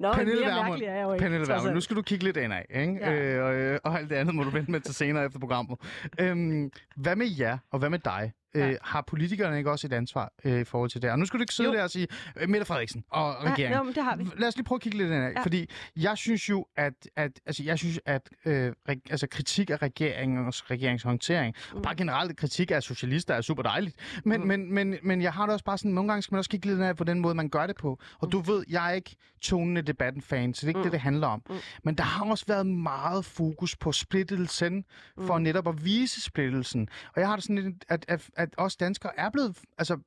Nå, 0.00 0.08
men 0.08 0.14
Pernille 0.16 0.44
mere 0.44 0.54
mærkelig 0.64 0.86
er 0.88 0.94
jeg 0.94 1.02
jo 1.02 1.12
ikke. 1.12 1.22
Pernille 1.24 1.54
alt. 1.54 1.74
nu 1.74 1.80
skal 1.80 1.96
du 1.96 2.02
kigge 2.02 2.24
lidt 2.24 2.36
indad, 2.36 2.62
ikke? 2.70 2.94
Ja. 3.00 3.12
Øh, 3.12 3.44
og, 3.44 3.54
øh, 3.54 3.78
og 3.84 3.98
alt 3.98 4.10
det 4.10 4.16
andet 4.16 4.34
må 4.34 4.42
du 4.42 4.50
vente 4.50 4.70
med 4.70 4.80
til 4.80 4.94
senere 4.94 5.24
efter 5.24 5.38
programmet. 5.38 5.78
Øhm, 6.20 6.70
hvad 6.96 7.16
med 7.16 7.26
jer, 7.38 7.58
og 7.70 7.78
hvad 7.78 7.90
med 7.90 7.98
dig? 7.98 8.32
Ja. 8.54 8.68
Øh, 8.70 8.76
har 8.82 9.00
politikerne 9.06 9.58
ikke 9.58 9.70
også 9.70 9.86
et 9.86 9.92
ansvar 9.92 10.32
øh, 10.44 10.60
i 10.60 10.64
forhold 10.64 10.90
til 10.90 11.02
det? 11.02 11.10
Og 11.10 11.18
nu 11.18 11.24
skal 11.24 11.38
du 11.38 11.42
ikke 11.42 11.54
sidde 11.54 11.70
Jo. 11.70 11.74
der 11.76 11.82
og 11.82 11.90
sige, 11.90 12.06
øh, 12.36 12.48
Mette 12.48 12.66
Frederiksen 12.66 13.04
og 13.10 13.44
regeringen. 13.44 13.76
nå, 13.78 13.82
men 13.82 13.94
det 13.94 14.04
har 14.04 14.16
vi. 14.16 14.26
Lad 14.38 14.48
os 14.48 14.56
lige 14.56 14.64
prøve 14.64 14.76
at 14.76 14.82
kigge 14.82 14.98
lidt 14.98 15.06
indad, 15.10 15.22
ja. 15.22 15.28
Ja. 15.30 15.42
fordi 15.42 15.70
jeg 15.96 16.18
synes 16.18 16.48
jo, 16.48 16.66
at, 16.76 16.92
at, 17.16 17.40
altså, 17.46 17.62
jeg 17.64 17.78
synes, 17.78 18.00
at 18.06 18.30
øh, 18.44 18.72
re, 18.88 18.94
altså, 19.10 19.26
kritik 19.30 19.70
af 19.70 19.82
regeringens 19.82 20.70
regeringshåndtering, 20.70 21.54
mm. 21.72 21.76
og 21.76 21.82
bare 21.82 21.94
generelt 21.96 22.36
kritik 22.36 22.70
af 22.70 22.82
socialister 22.82 23.34
er 23.34 23.40
super 23.40 23.62
dejligt, 23.62 23.96
men, 24.24 24.40
mm. 24.40 24.42
Mm. 24.42 24.48
men, 24.48 24.74
men, 24.74 24.96
men 25.02 25.22
jeg 25.22 25.32
har 25.32 25.42
det 25.46 25.52
også 25.52 25.64
bare 25.64 25.78
sådan, 25.78 25.90
nogle 25.90 26.08
gange 26.10 26.22
skal 26.22 26.34
man 26.34 26.38
også 26.38 26.50
kigge 26.50 26.66
lidt 26.66 26.78
indad 26.78 26.94
på 26.94 27.04
den 27.04 27.20
måde, 27.20 27.34
man 27.34 27.48
gør 27.48 27.66
det 27.66 27.76
på. 27.76 27.98
Og 28.18 28.32
du 28.32 28.38
ved, 28.40 28.64
jeg 28.70 28.88
er 28.90 28.92
ikke 28.94 29.16
tonen 29.40 29.76
i 29.76 29.80
debatten 29.80 30.22
fan, 30.22 30.54
så 30.54 30.60
det 30.60 30.66
er 30.66 30.68
ikke 30.68 30.78
mm. 30.78 30.80
Mm. 30.80 30.84
det, 30.84 30.92
det 30.92 31.00
handler 31.00 31.26
om. 31.26 31.42
Mm. 31.48 31.54
Mm. 31.54 31.60
Men 31.84 31.94
der 31.94 32.04
har 32.04 32.24
også 32.30 32.44
været 32.48 32.66
meget 32.66 33.24
fokus 33.24 33.76
på 33.76 33.92
splittelsen, 33.92 34.84
for 35.26 35.36
Mm. 35.38 35.42
netop 35.42 35.68
at 35.68 35.84
vise 35.84 36.22
splittelsen. 36.22 36.88
Og 37.14 37.20
jeg 37.20 37.28
har 37.28 37.36
det 37.36 37.42
sådan 37.44 37.58
lidt, 37.58 37.84
at, 37.88 38.04
at, 38.08 38.30
at 38.36 38.54
os 38.56 38.76
danskere 38.76 39.18
er 39.18 39.30
blevet, 39.30 39.58
altså, 39.78 39.98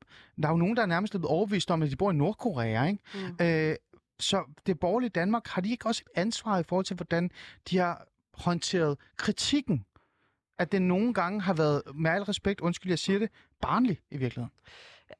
der 0.42 0.48
er 0.48 0.52
jo 0.52 0.58
nogen, 0.58 0.76
der 0.76 0.82
er 0.82 0.86
nærmest 0.86 1.12
blevet 1.12 1.28
overbevist 1.28 1.72
om, 1.72 1.82
at 1.82 1.92
de 1.92 1.96
bor 1.96 2.12
i 2.12 2.16
Nordkorea, 2.16 2.86
ikke? 2.86 3.00
Mm. 3.14 3.46
Øh, 3.46 3.76
så 4.20 4.44
det 4.66 4.80
borgerlige 4.80 5.10
Danmark, 5.10 5.48
har 5.48 5.62
de 5.62 5.72
ikke 5.72 5.86
også 5.86 6.04
et 6.06 6.20
ansvar 6.20 6.60
i 6.60 6.64
forhold 6.64 6.86
til, 6.86 6.96
hvordan 6.96 7.32
de 7.70 7.78
har 7.78 8.08
håndteret 8.34 8.98
kritikken? 9.18 9.86
At 10.60 10.72
det 10.72 10.82
nogle 10.82 11.14
gange 11.14 11.42
har 11.42 11.54
været, 11.54 11.82
med 11.96 12.12
al 12.12 12.24
respekt, 12.24 12.62
undskyld, 12.62 12.92
jeg 12.92 13.00
siger 13.00 13.20
det, 13.20 13.30
barnlig 13.62 14.00
i 14.12 14.18
virkeligheden. 14.18 14.52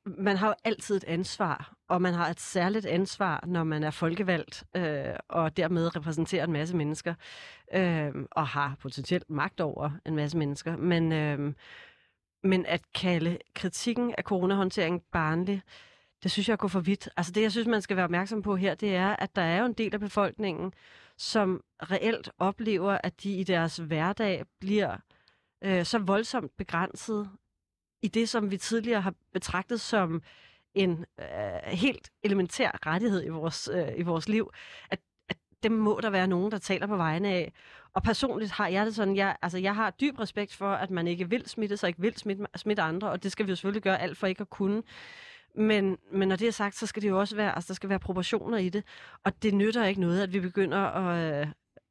man 0.06 0.38
har 0.38 0.48
jo 0.48 0.54
altid 0.64 0.96
et 0.96 1.04
ansvar, 1.04 1.74
og 1.88 2.02
man 2.02 2.14
har 2.14 2.28
et 2.30 2.40
særligt 2.40 2.86
ansvar, 2.86 3.44
når 3.48 3.64
man 3.64 3.84
er 3.84 3.92
folkevalgt, 3.92 4.64
øh, 4.76 5.16
og 5.28 5.58
dermed 5.58 5.96
repræsenterer 5.96 6.44
en 6.44 6.52
masse 6.52 6.76
mennesker, 6.76 7.14
øh, 7.74 8.12
og 8.32 8.48
har 8.48 8.76
potentielt 8.82 9.30
magt 9.30 9.62
over 9.62 9.90
en 10.06 10.16
masse 10.16 10.38
mennesker. 10.38 10.78
Men, 10.78 11.12
øh, 11.12 11.54
men 12.44 12.66
at 12.66 12.82
kalde 12.94 13.38
kritikken 13.56 14.16
af 14.18 14.24
coronahåndteringen 14.24 15.02
barnlig, 15.12 15.62
det 16.24 16.32
synes 16.32 16.50
jeg 16.50 16.58
går 16.58 16.68
for 16.68 16.80
vidt. 16.80 17.10
Altså 17.18 17.32
det, 17.32 17.42
jeg 17.42 17.52
synes, 17.52 17.68
man 17.68 17.82
skal 17.82 17.98
være 17.98 18.04
opmærksom 18.04 18.42
på 18.42 18.56
her, 18.56 18.76
det 18.76 18.96
er, 18.96 19.16
at 19.16 19.36
der 19.36 19.42
er 19.42 19.60
jo 19.60 19.66
en 19.66 19.74
del 19.74 19.94
af 19.94 20.00
befolkningen, 20.00 20.74
som 21.18 21.64
reelt 21.92 22.30
oplever, 22.38 22.98
at 23.04 23.24
de 23.24 23.36
i 23.36 23.44
deres 23.44 23.78
hverdag 23.78 24.46
bliver 24.60 24.98
øh, 25.62 25.86
så 25.86 25.98
voldsomt 25.98 26.58
begrænset 26.58 27.30
i 28.02 28.08
det, 28.08 28.30
som 28.30 28.52
vi 28.52 28.58
tidligere 28.58 29.02
har 29.02 29.14
betragtet 29.34 29.82
som 29.82 30.22
en 30.74 31.06
øh, 31.20 31.26
helt 31.66 32.12
elementær 32.24 32.88
rettighed 32.88 33.26
i 33.26 33.30
vores, 33.30 33.70
øh, 33.74 33.88
i 33.98 34.02
vores 34.02 34.30
liv, 34.30 34.52
at, 34.90 35.00
at 35.00 35.00
dem 35.64 35.72
må 35.72 36.00
der 36.04 36.10
være 36.10 36.28
nogen, 36.28 36.52
der 36.52 36.58
taler 36.58 36.88
på 36.88 36.96
vegne 36.96 37.28
af. 37.28 37.54
Og 37.94 38.04
personligt 38.04 38.52
har 38.52 38.68
jeg 38.68 38.86
det 38.86 38.96
sådan, 38.96 39.16
jeg, 39.16 39.36
altså 39.42 39.58
jeg 39.58 39.76
har 39.76 39.90
dyb 39.90 40.20
respekt 40.20 40.56
for, 40.56 40.72
at 40.72 40.92
man 40.92 41.08
ikke 41.08 41.30
vil 41.30 41.48
smitte 41.50 41.78
sig, 41.78 41.88
ikke 41.88 42.02
vil 42.02 42.18
smitte, 42.18 42.46
smitte 42.56 42.82
andre, 42.84 43.10
og 43.10 43.24
det 43.24 43.32
skal 43.32 43.46
vi 43.46 43.52
jo 43.52 43.56
selvfølgelig 43.56 43.84
gøre 43.84 44.02
alt 44.02 44.18
for 44.18 44.28
ikke 44.28 44.42
at 44.42 44.50
kunne. 44.50 44.84
Men, 45.56 45.98
men 46.12 46.28
når 46.28 46.36
det 46.36 46.48
er 46.48 46.52
sagt, 46.52 46.76
så 46.76 46.86
skal 46.86 47.02
det 47.02 47.10
jo 47.10 47.20
også 47.20 47.36
være, 47.36 47.56
altså 47.56 47.68
der 47.68 47.74
skal 47.74 47.90
være 47.90 48.00
proportioner 48.00 48.58
i 48.58 48.70
det, 48.70 48.84
og 49.24 49.44
det 49.44 49.54
nytter 49.54 49.86
ikke 49.86 50.02
noget, 50.02 50.22
at 50.22 50.34
vi 50.34 50.40
begynder 50.40 50.78
at, 50.78 51.42
øh, 51.42 51.48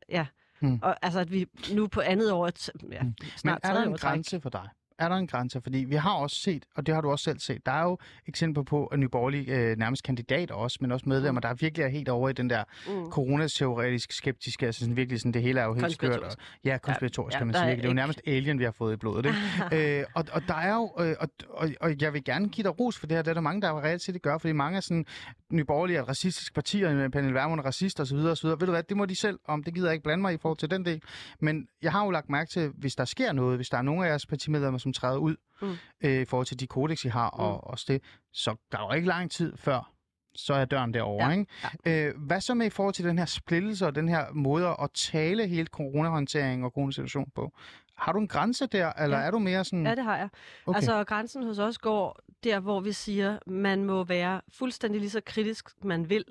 ja, 0.09 0.27
Hmm. 0.61 0.79
og 0.83 0.97
altså 1.03 1.21
at 1.21 1.33
vi 1.33 1.47
nu 1.75 1.87
på 1.87 2.01
andet 2.01 2.33
år, 2.33 2.51
ja, 2.93 3.03
Men 3.03 3.16
snart 3.37 3.61
er 3.64 3.73
der 3.75 3.83
en 3.83 3.97
grænse 3.97 4.41
for 4.41 4.51
dig? 4.51 4.69
Er 4.99 5.09
der 5.09 5.16
en 5.16 5.26
grænse? 5.26 5.61
Fordi 5.61 5.78
vi 5.78 5.94
har 5.94 6.14
også 6.14 6.36
set, 6.36 6.64
og 6.76 6.86
det 6.86 6.94
har 6.94 7.01
du 7.03 7.11
også 7.11 7.22
selv 7.22 7.38
set, 7.38 7.66
der 7.66 7.72
er 7.72 7.82
jo 7.82 7.99
eksempler 8.26 8.62
på, 8.64 8.86
at 8.86 8.99
Nye 8.99 9.09
Borgerlige, 9.09 9.57
øh, 9.57 9.76
nærmest 9.78 10.03
kandidater 10.03 10.55
også, 10.55 10.78
men 10.80 10.92
også 10.92 11.09
medlemmer, 11.09 11.40
der 11.40 11.55
virkelig 11.55 11.84
er 11.84 11.88
helt 11.88 12.09
over 12.09 12.28
i 12.28 12.32
den 12.32 12.51
der 12.51 12.64
Mm. 12.88 13.11
coronateoretisk 13.11 14.12
skeptiske, 14.12 14.66
altså 14.66 14.80
sådan 14.80 14.96
virkelig 14.96 15.20
sådan, 15.20 15.32
det 15.32 15.42
hele 15.42 15.61
er 15.61 15.64
jo 15.64 15.74
helt 15.74 15.92
skørt. 15.92 16.18
Og, 16.20 16.32
ja, 16.64 16.78
konspiratorisk 16.78 17.34
Ja, 17.34 17.38
kan 17.38 17.46
man 17.46 17.55
sige. 17.55 17.64
er 17.64 17.70
ikke? 17.70 17.80
Det 17.82 17.86
er 17.88 17.90
jo 17.90 17.94
nærmest 17.94 18.20
alien, 18.26 18.59
vi 18.59 18.64
har 18.64 18.70
fået 18.70 18.92
i 18.92 18.96
blodet. 18.96 19.26
Ikke? 19.72 19.99
øh, 20.01 20.05
og, 20.14 20.24
og 20.32 20.42
der 20.49 20.55
er 20.55 20.74
jo, 20.74 20.92
øh, 21.01 21.16
og, 21.20 21.28
og, 21.51 21.68
og, 21.80 21.94
jeg 22.01 22.12
vil 22.12 22.24
gerne 22.24 22.49
give 22.49 22.62
dig 22.64 22.80
ros 22.80 22.99
for 22.99 23.07
det 23.07 23.16
her, 23.16 23.22
det 23.22 23.30
er 23.30 23.34
der 23.34 23.40
mange, 23.40 23.62
der 23.62 23.82
reelt 23.84 24.03
set 24.03 24.14
det 24.14 24.22
gør, 24.22 24.38
fordi 24.38 24.53
mange 24.53 24.76
af 24.76 24.82
sådan, 24.82 25.07
Nye 25.53 25.64
Borgerlige 25.64 25.99
er 25.99 26.03
et 26.03 26.09
racistisk 26.09 26.55
parti, 26.55 26.82
og 26.82 27.11
Pernille 27.12 27.34
Vermund 27.34 27.61
er 27.61 27.64
racist 27.64 28.01
osv. 28.01 28.16
osv. 28.16 28.49
Ved 28.49 28.57
du 28.59 28.70
hvad, 28.70 28.82
det 28.82 28.96
må 28.96 29.07
de 29.07 29.16
selv 29.16 29.38
om, 29.44 29.64
det 29.64 29.74
gider 29.74 29.86
jeg 29.86 29.92
ikke 29.94 30.03
blande 30.05 30.22
mig 30.22 30.34
i 30.34 30.38
forhold 30.38 30.59
til 30.59 30.70
den 30.70 30.84
del. 30.84 31.03
Men 31.40 31.68
jeg 31.82 31.92
har 31.92 32.05
jo 32.05 32.11
lagt 32.11 32.30
mærke 32.30 32.51
til, 32.51 32.70
hvis 32.74 32.94
der 32.94 33.05
sker 33.05 33.32
noget, 33.32 33.59
hvis 33.59 33.68
der 33.68 33.78
er 33.78 33.82
nogle 33.82 34.05
af 34.07 34.11
jeres 34.11 34.26
partimedlemmer, 34.26 34.78
som 34.89 35.01
træder 35.01 35.18
ud, 35.18 35.36
Mm. 35.62 35.76
øh, 36.05 36.20
i 36.20 36.24
forhold 36.24 36.47
til 36.47 36.61
de 36.61 36.66
kodex, 36.66 37.05
I 37.05 37.09
har, 37.09 37.28
og 37.28 37.66
også 37.66 37.84
det, 37.89 38.03
så 38.32 38.57
der 38.72 38.78
er 38.78 38.82
jo 38.86 38.93
ikke 38.93 39.09
lang 39.09 39.30
tid 39.30 39.57
før, 39.57 39.93
så 40.34 40.55
er 40.55 40.64
døren 40.64 40.95
derovre. 40.95 41.26
Ja, 41.28 41.39
Ikke? 41.84 42.07
Øh, 42.09 42.14
hvad 42.26 42.41
så 42.41 42.55
med 42.55 42.66
i 42.66 42.70
forhold 42.70 42.95
til 42.95 43.05
den 43.05 43.18
her 43.18 43.24
splittelse 43.26 43.86
og 43.86 43.95
den 43.95 44.09
her 44.09 44.24
måde 44.32 44.76
at 44.82 44.91
tale 44.95 45.47
hele 45.47 45.66
coronahåndtering 45.66 46.64
og 46.64 46.70
coronasituation 46.70 47.30
på? 47.34 47.53
Har 47.97 48.12
du 48.12 48.18
en 48.18 48.28
grænse 48.28 48.66
der, 48.66 48.93
eller 48.93 49.18
Ja. 49.18 49.24
er 49.26 49.30
du 49.30 49.39
mere 49.39 49.64
sådan... 49.64 49.86
Ja, 49.86 49.95
det 49.95 50.05
har 50.05 50.16
jeg. 50.16 50.28
okay. 50.66 50.76
Altså, 50.76 51.05
grænsen 51.05 51.43
hos 51.43 51.59
os 51.59 51.78
går 51.78 52.18
der, 52.45 52.61
hvor 52.61 52.80
vi 52.80 52.93
siger, 52.93 53.39
man 53.47 53.84
må 53.84 54.05
være 54.05 54.41
fuldstændig 54.53 55.01
lige 55.01 55.11
så 55.11 55.20
kritisk, 55.26 55.68
man 55.84 56.11
vil, 56.11 56.24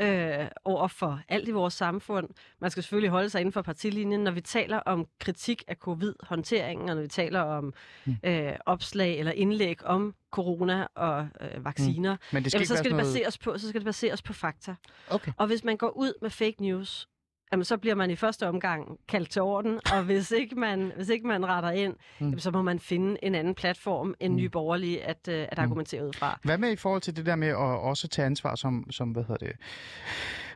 øh, 0.00 0.46
over 0.64 0.88
for 0.88 1.20
alt 1.28 1.48
i 1.48 1.50
vores 1.50 1.74
samfund. 1.74 2.28
Man 2.60 2.70
skal 2.70 2.82
selvfølgelig 2.82 3.10
holde 3.10 3.30
sig 3.30 3.40
inden 3.40 3.52
for 3.52 3.62
partilinjen. 3.62 4.20
Når 4.24 4.30
vi 4.30 4.40
taler 4.40 4.78
om 4.78 5.06
kritik 5.20 5.62
af 5.68 5.76
covid-håndteringen, 5.76 6.88
og 6.88 6.94
når 6.94 7.02
vi 7.02 7.08
taler 7.08 7.40
om 7.40 7.72
Mm. 8.06 8.16
øh, 8.24 8.52
opslag 8.66 9.18
eller 9.18 9.32
indlæg 9.32 9.84
om 9.84 10.14
corona 10.30 10.86
og 10.94 11.28
øh, 11.40 11.64
vacciner, 11.64 12.16
Men 12.32 12.42
det 12.44 12.52
skal 12.52 12.58
jamen, 12.58 12.66
så, 12.66 12.76
skal 12.76 12.84
det 12.84 12.90
sådan 12.90 12.96
noget... 12.96 13.14
baseres 13.14 13.38
på, 13.38 13.58
så 13.58 13.68
skal 13.68 13.80
det 13.80 13.86
baseres 13.86 14.22
på 14.22 14.32
fakta. 14.32 14.74
Okay. 15.10 15.32
Og 15.36 15.46
hvis 15.46 15.64
man 15.64 15.76
går 15.76 15.90
ud 15.96 16.12
med 16.22 16.30
fake 16.30 16.56
news, 16.62 17.08
jamen, 17.52 17.64
så 17.64 17.76
bliver 17.76 17.94
man 17.94 18.10
i 18.10 18.16
første 18.16 18.48
omgang 18.48 18.98
kaldt 19.08 19.30
til 19.30 19.42
orden, 19.42 19.80
og 19.92 20.02
hvis 20.04 20.30
ikke 20.30 20.54
man, 20.56 20.92
hvis 20.96 21.08
ikke 21.08 21.26
man 21.26 21.46
retter 21.46 21.70
ind, 21.70 21.92
Mm. 22.18 22.26
jamen, 22.26 22.38
så 22.40 22.50
må 22.50 22.62
man 22.62 22.78
finde 22.78 23.16
en 23.24 23.34
anden 23.34 23.54
platform 23.54 24.14
end 24.20 24.32
Mm. 24.32 24.36
nye 24.36 24.48
borgerlige 24.48 25.04
at, 25.04 25.28
øh, 25.28 25.46
at 25.52 25.58
argumentere 25.58 26.06
ud 26.06 26.12
fra. 26.12 26.38
Hvad 26.44 26.58
med 26.58 26.72
i 26.72 26.76
forhold 26.76 27.02
til 27.02 27.16
det 27.16 27.26
der 27.26 27.36
med 27.36 27.48
at 27.48 27.56
også 27.56 28.08
tage 28.08 28.26
ansvar 28.26 28.54
som, 28.54 28.90
som 28.90 29.08
hvad 29.10 29.22
hedder 29.22 29.46
det, 29.46 29.56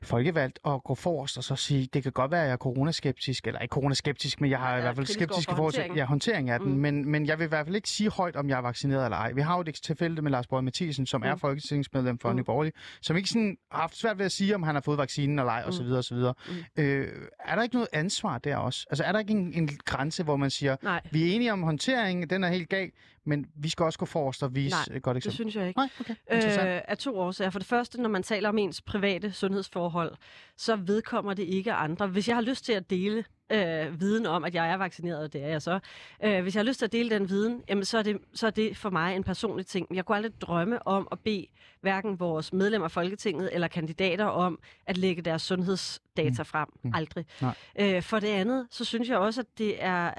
folkevalgt 0.02 0.58
og 0.62 0.84
gå 0.84 0.94
forrest 0.94 1.38
og 1.38 1.44
så 1.44 1.56
sige, 1.56 1.88
det 1.94 2.02
kan 2.02 2.12
godt 2.12 2.30
være, 2.30 2.40
at 2.40 2.46
jeg 2.46 2.52
er 2.52 2.56
coronaskeptisk, 2.56 3.46
eller 3.46 3.60
ikke 3.60 3.72
coronaskeptisk, 3.72 4.40
men 4.40 4.50
jeg 4.50 4.58
har 4.58 4.72
Ja, 4.72 4.78
i 4.78 4.80
hvert 4.80 4.96
fald 4.96 5.06
skeptisk 5.06 5.50
i 5.50 5.54
forhold 5.56 5.72
til 5.72 5.84
ja, 5.96 6.04
håndtering 6.04 6.50
af 6.50 6.60
den, 6.60 6.72
Mm. 6.72 6.78
men, 6.78 7.10
men 7.10 7.26
jeg 7.26 7.38
vil 7.38 7.44
i 7.44 7.48
hvert 7.48 7.66
fald 7.66 7.76
ikke 7.76 7.88
sige 7.88 8.10
højt, 8.10 8.36
om 8.36 8.48
jeg 8.48 8.56
er 8.56 8.62
vaccineret 8.62 9.04
eller 9.04 9.16
ej. 9.16 9.32
Vi 9.32 9.40
har 9.40 9.56
jo 9.56 9.64
et 9.68 9.74
tilfælde 9.74 10.22
med 10.22 10.30
Lars 10.30 10.46
Borg 10.46 10.64
Mathisen, 10.64 11.06
som 11.06 11.20
mm. 11.20 11.26
er 11.26 11.36
folketingsmedlem 11.36 12.18
for. 12.18 12.30
Mm. 12.30 12.36
Nye 12.36 12.44
Borgerlige, 12.44 12.72
som 13.00 13.16
ikke 13.16 13.28
sådan 13.28 13.56
har 13.72 13.80
haft 13.80 13.96
svært 13.96 14.18
ved 14.18 14.24
at 14.26 14.32
sige, 14.32 14.54
om 14.54 14.62
han 14.62 14.74
har 14.74 14.82
fået 14.82 14.98
vaccinen 14.98 15.38
eller 15.38 15.52
ej, 15.52 15.62
Mm. 15.62 15.68
osv. 15.68 15.86
osv. 15.92 16.16
Mm. 16.16 16.82
Øh, 16.82 17.08
er 17.44 17.54
der 17.54 17.62
ikke 17.62 17.74
noget 17.74 17.88
ansvar 17.92 18.38
der 18.38 18.56
også? 18.56 18.86
Altså 18.90 19.04
er 19.04 19.12
der 19.12 19.18
ikke 19.18 19.32
en, 19.32 19.52
en 19.54 19.68
grænse, 19.84 20.22
hvor 20.24 20.36
man 20.36 20.50
siger, 20.50 20.76
Nej, 20.82 21.00
vi 21.10 21.30
er 21.30 21.34
enige 21.34 21.52
om 21.52 21.62
håndteringen, 21.62 22.30
den 22.30 22.44
er 22.44 22.48
helt 22.48 22.68
gal, 22.68 22.90
men 23.24 23.46
vi 23.54 23.68
skal 23.68 23.84
også 23.84 23.98
gå 23.98 24.06
forrest 24.06 24.42
og 24.42 24.54
vise 24.54 24.76
Nej, 24.88 24.96
et 24.96 25.02
godt 25.02 25.14
det 25.14 25.18
eksempel? 25.18 25.34
synes 25.34 25.56
jeg 25.56 25.68
ikke. 25.68 25.78
Nej, 25.78 25.88
okay. 26.00 26.14
Øh, 26.32 26.80
af 26.88 26.98
to 26.98 27.18
årsager. 27.18 27.50
For 27.50 27.58
det 27.58 27.68
første, 27.68 28.02
når 28.02 28.08
man 28.08 28.22
taler 28.22 28.48
om 28.48 28.58
ens 28.58 28.82
private 28.82 29.32
sundhedsforhold, 29.32 30.14
så 30.56 30.76
vedkommer 30.76 31.34
det 31.34 31.42
ikke 31.42 31.72
andre. 31.72 32.06
Hvis 32.06 32.28
jeg 32.28 32.36
har 32.36 32.42
lyst 32.42 32.64
til 32.64 32.72
at 32.72 32.90
dele 32.90 33.24
øh, 33.52 34.00
viden 34.00 34.26
om, 34.26 34.44
at 34.44 34.54
jeg 34.54 34.70
er 34.70 34.76
vaccineret, 34.76 35.24
og 35.24 35.32
det 35.32 35.42
er 35.44 35.48
jeg 35.48 35.62
så, 35.62 35.78
øh, 36.24 36.42
hvis 36.42 36.54
jeg 36.54 36.60
har 36.60 36.66
lyst 36.66 36.78
til 36.78 36.86
at 36.86 36.92
dele 36.92 37.10
den 37.10 37.28
viden, 37.28 37.62
jamen, 37.68 37.84
så, 37.84 37.98
er 37.98 38.02
det, 38.02 38.18
så 38.34 38.46
er 38.46 38.50
det 38.50 38.76
for 38.76 38.90
mig 38.90 39.16
en 39.16 39.24
personlig 39.24 39.66
ting. 39.66 39.86
Jeg 39.94 40.04
kunne 40.04 40.16
aldrig 40.16 40.40
drømme 40.40 40.86
om 40.86 41.08
at 41.12 41.18
bede 41.20 41.46
hverken 41.80 42.20
vores 42.20 42.52
medlemmer 42.52 42.84
af 42.84 42.90
Folketinget 42.90 43.54
eller 43.54 43.68
kandidater 43.68 44.24
om 44.24 44.58
at 44.86 44.98
lægge 44.98 45.22
deres 45.22 45.42
sundhedsdata 45.42 46.42
frem. 46.42 46.68
Mm. 46.84 46.92
Aldrig. 46.94 47.26
Nej. 47.40 47.54
Øh, 47.78 48.02
for 48.02 48.20
det 48.20 48.28
andet, 48.28 48.66
så 48.70 48.84
synes 48.84 49.08
jeg 49.08 49.18
også, 49.18 49.40
at 49.40 49.46
det 49.58 49.84
er 49.84 50.14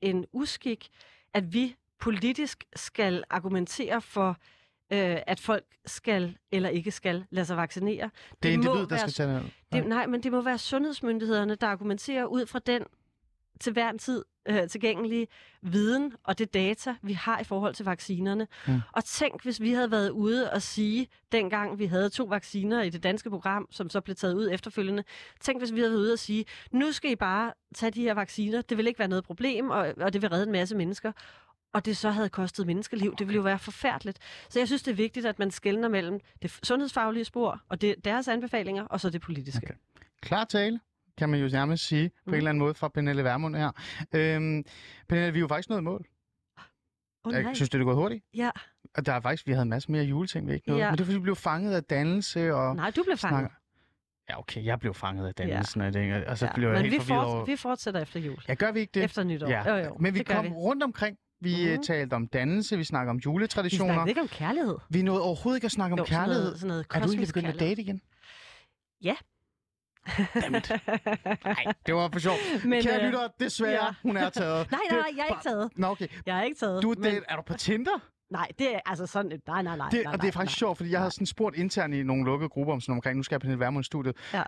en 0.00 0.26
uskik, 0.32 0.88
at 1.34 1.52
vi 1.54 1.76
politisk 2.00 2.64
skal 2.76 3.24
argumentere 3.30 4.00
for, 4.00 4.28
øh, 4.92 5.16
at 5.26 5.40
folk 5.40 5.64
skal 5.86 6.36
eller 6.52 6.68
ikke 6.68 6.90
skal 6.90 7.24
lade 7.30 7.46
sig 7.46 7.56
vaccinere. 7.56 8.10
Det 8.42 8.54
er 8.54 8.58
må 8.58 8.62
individet, 8.62 8.90
der 8.90 8.96
skal 8.96 9.12
tage 9.12 9.34
det. 9.34 9.52
Det, 9.72 9.86
nej, 9.86 10.06
men 10.06 10.22
det 10.22 10.32
må 10.32 10.40
være 10.40 10.58
sundhedsmyndighederne, 10.58 11.54
der 11.54 11.66
argumenterer 11.66 12.24
ud 12.24 12.46
fra 12.46 12.58
den 12.58 12.82
til 13.60 13.72
hver 13.72 13.90
en 13.90 13.98
tid 13.98 14.24
øh, 14.48 14.68
tilgængelige 14.68 15.26
viden 15.62 16.12
og 16.24 16.38
det 16.38 16.54
data, 16.54 16.94
vi 17.02 17.12
har 17.12 17.40
i 17.40 17.44
forhold 17.44 17.74
til 17.74 17.84
vaccinerne. 17.84 18.46
Mm. 18.66 18.80
Og 18.92 19.04
tænk, 19.04 19.42
hvis 19.42 19.60
vi 19.60 19.72
havde 19.72 19.90
været 19.90 20.10
ude 20.10 20.50
og 20.52 20.62
sige, 20.62 21.08
dengang 21.32 21.78
vi 21.78 21.86
havde 21.86 22.08
to 22.08 22.24
vacciner 22.24 22.82
i 22.82 22.90
det 22.90 23.02
danske 23.02 23.30
program, 23.30 23.68
som 23.70 23.90
så 23.90 24.00
blev 24.00 24.16
taget 24.16 24.34
ud 24.34 24.48
efterfølgende, 24.52 25.04
tænk, 25.40 25.60
hvis 25.60 25.74
vi 25.74 25.78
havde 25.80 25.90
været 25.90 26.00
ude 26.00 26.12
og 26.12 26.18
sige, 26.18 26.44
nu 26.72 26.92
skal 26.92 27.10
I 27.10 27.16
bare 27.16 27.52
tage 27.74 27.90
de 27.90 28.02
her 28.02 28.14
vacciner, 28.14 28.62
det 28.62 28.76
vil 28.76 28.86
ikke 28.86 28.98
være 28.98 29.08
noget 29.08 29.24
problem, 29.24 29.70
og, 29.70 29.94
og 30.00 30.12
det 30.12 30.22
vil 30.22 30.30
redde 30.30 30.46
en 30.46 30.52
masse 30.52 30.76
mennesker 30.76 31.12
og 31.76 31.84
det 31.84 31.96
så 31.96 32.10
havde 32.10 32.28
kostet 32.28 32.66
menneskeliv. 32.66 33.14
Det 33.18 33.26
ville 33.26 33.36
jo 33.36 33.42
være 33.42 33.58
forfærdeligt. 33.58 34.18
Så 34.48 34.58
jeg 34.58 34.66
synes, 34.66 34.82
det 34.82 34.90
er 34.90 34.96
vigtigt, 34.96 35.26
at 35.26 35.38
man 35.38 35.50
skelner 35.50 35.88
mellem 35.88 36.20
det 36.42 36.50
sundhedsfaglige 36.62 37.24
spor 37.24 37.60
og 37.68 37.80
det, 37.80 37.94
deres 38.04 38.28
anbefalinger, 38.28 38.84
og 38.84 39.00
så 39.00 39.10
det 39.10 39.20
politiske. 39.20 39.66
Okay. 39.66 39.74
Klar 40.22 40.44
tale, 40.44 40.80
kan 41.18 41.28
man 41.28 41.40
jo 41.40 41.48
nærmest 41.52 41.84
sige, 41.86 42.08
på 42.08 42.14
Mm. 42.26 42.32
en 42.32 42.36
eller 42.36 42.50
anden 42.50 42.58
måde 42.58 42.74
fra 42.74 42.88
Pernille 42.88 43.24
Vermund 43.24 43.56
her. 43.56 43.70
Øhm, 44.14 44.64
Pernille, 45.08 45.32
vi 45.32 45.38
er 45.38 45.40
jo 45.40 45.48
faktisk 45.48 45.68
nået 45.70 45.84
mål. 45.84 46.06
Nej. 47.26 47.36
Jeg 47.40 47.56
synes, 47.56 47.70
det 47.70 47.80
er 47.80 47.84
gået 47.84 47.96
hurtigt. 47.96 48.24
Ja. 48.34 48.50
Og 48.96 49.06
der 49.06 49.12
er 49.12 49.20
faktisk, 49.20 49.46
vi 49.46 49.52
havde 49.52 49.62
en 49.62 49.68
masse 49.68 49.92
mere 49.92 50.04
juleting, 50.04 50.48
vi 50.48 50.52
ikke 50.54 50.68
nåede. 50.68 50.82
Ja. 50.84 50.90
Men 50.90 50.98
det 50.98 51.00
er, 51.00 51.04
fordi 51.04 51.18
vi 51.18 51.22
blev 51.22 51.36
fanget 51.36 51.74
af 51.74 51.84
dannelse 51.84 52.54
og 52.54 52.76
Nej, 52.76 52.90
du 52.90 53.02
blev 53.02 53.16
fanget. 53.16 53.38
snakker. 53.40 53.56
Ja, 54.30 54.38
okay, 54.38 54.64
jeg 54.64 54.80
blev 54.80 54.94
fanget 54.94 55.26
af 55.26 55.34
dannelsen, 55.34 55.80
ja. 55.80 55.86
og, 55.86 55.92
det, 55.94 56.24
og 56.24 56.38
så 56.38 56.46
Ja. 56.46 56.52
blev 56.54 56.68
jeg 56.68 56.74
Men 56.82 56.82
helt 56.90 56.94
vi, 57.02 57.06
forvirret 57.06 57.26
over... 57.34 57.44
vi 57.44 57.56
fortsætter 57.56 58.00
efter 58.00 58.20
jul. 58.20 58.36
Ja, 58.48 58.54
gør 58.54 58.72
vi 58.72 58.80
ikke 58.80 58.90
det? 58.94 59.04
Efter 59.04 59.24
nytår. 59.24 59.48
Ja. 59.48 59.70
Jo, 59.78 59.84
jo, 59.84 59.96
Men 60.00 60.14
vi 60.14 60.22
kom 60.22 60.52
rundt 60.52 60.82
omkring. 60.82 61.18
Vi 61.46 61.76
mm. 61.76 61.82
Talte 61.82 62.14
om 62.14 62.26
dannelse, 62.26 62.76
vi 62.76 62.84
snakker 62.84 63.10
om 63.10 63.16
Vi 63.16 63.22
juletraditioner. 63.26 63.94
snakker 63.94 64.08
ikke 64.08 64.20
om 64.20 64.28
kærlighed. 64.28 64.76
Vi 64.90 65.02
nåede 65.02 65.22
overhovedet 65.22 65.56
ikke 65.56 65.64
at 65.64 65.72
snakke 65.72 65.92
om 65.92 65.98
jo, 65.98 66.04
kærlighed. 66.04 66.34
Sådan 66.34 66.44
noget, 66.44 66.60
sådan 66.60 66.68
noget 66.68 66.86
er 66.90 66.98
du 66.98 67.04
ikke 67.04 67.06
kosmisk 67.06 67.34
begyndt 67.34 67.54
at 67.54 67.60
date 67.60 67.82
igen? 67.82 68.00
Ja. 69.02 69.14
Dammit. 70.42 70.72
Nej, 71.44 71.64
det 71.86 71.94
var 71.94 72.08
for 72.12 72.18
sjovt. 72.18 72.38
Men, 72.64 72.82
Kære 72.82 73.00
øh, 73.00 73.06
lytter, 73.06 73.28
desværre, 73.40 73.84
ja. 73.84 73.94
hun 74.02 74.16
er 74.16 74.30
taget. 74.30 74.70
Nej, 74.70 74.80
nej, 74.90 74.98
nej, 74.98 75.10
jeg 75.16 75.22
er 75.22 75.28
ikke 75.28 75.42
taget. 75.42 75.70
Nå, 75.76 75.86
okay. 75.86 76.08
Jeg 76.26 76.38
er 76.38 76.42
ikke 76.42 76.58
taget. 76.58 76.82
Du 76.82 76.90
er, 76.90 76.94
men, 76.98 77.22
er 77.28 77.36
du 77.36 77.42
på 77.42 77.54
Tinder? 77.54 77.98
Nej, 78.30 78.48
det 78.58 78.74
er 78.74 78.80
altså 78.86 79.06
sådan... 79.06 79.40
Nej, 79.46 79.62
nej, 79.62 79.76
nej. 79.76 79.88
Det, 79.90 80.04
nej, 80.04 80.12
og 80.12 80.20
det 80.20 80.28
er 80.28 80.32
faktisk 80.32 80.56
nej. 80.56 80.58
sjovt, 80.58 80.76
fordi 80.76 80.90
jeg 80.90 80.98
havde 80.98 81.10
sådan 81.10 81.26
spurgt 81.26 81.56
internt 81.56 81.94
i 81.94 82.02
nogle 82.02 82.24
lukkede 82.24 82.48
grupper 82.48 82.72
om 82.72 82.80
sådan 82.80 82.92
omkring, 82.92 83.16
nu 83.16 83.22
skal 83.22 83.34
jeg 83.34 83.40
på 83.40 83.44
Pernille 83.44 83.60
Vermund 83.60 83.84
studiet. 83.84 84.16
Ja. 84.34 84.42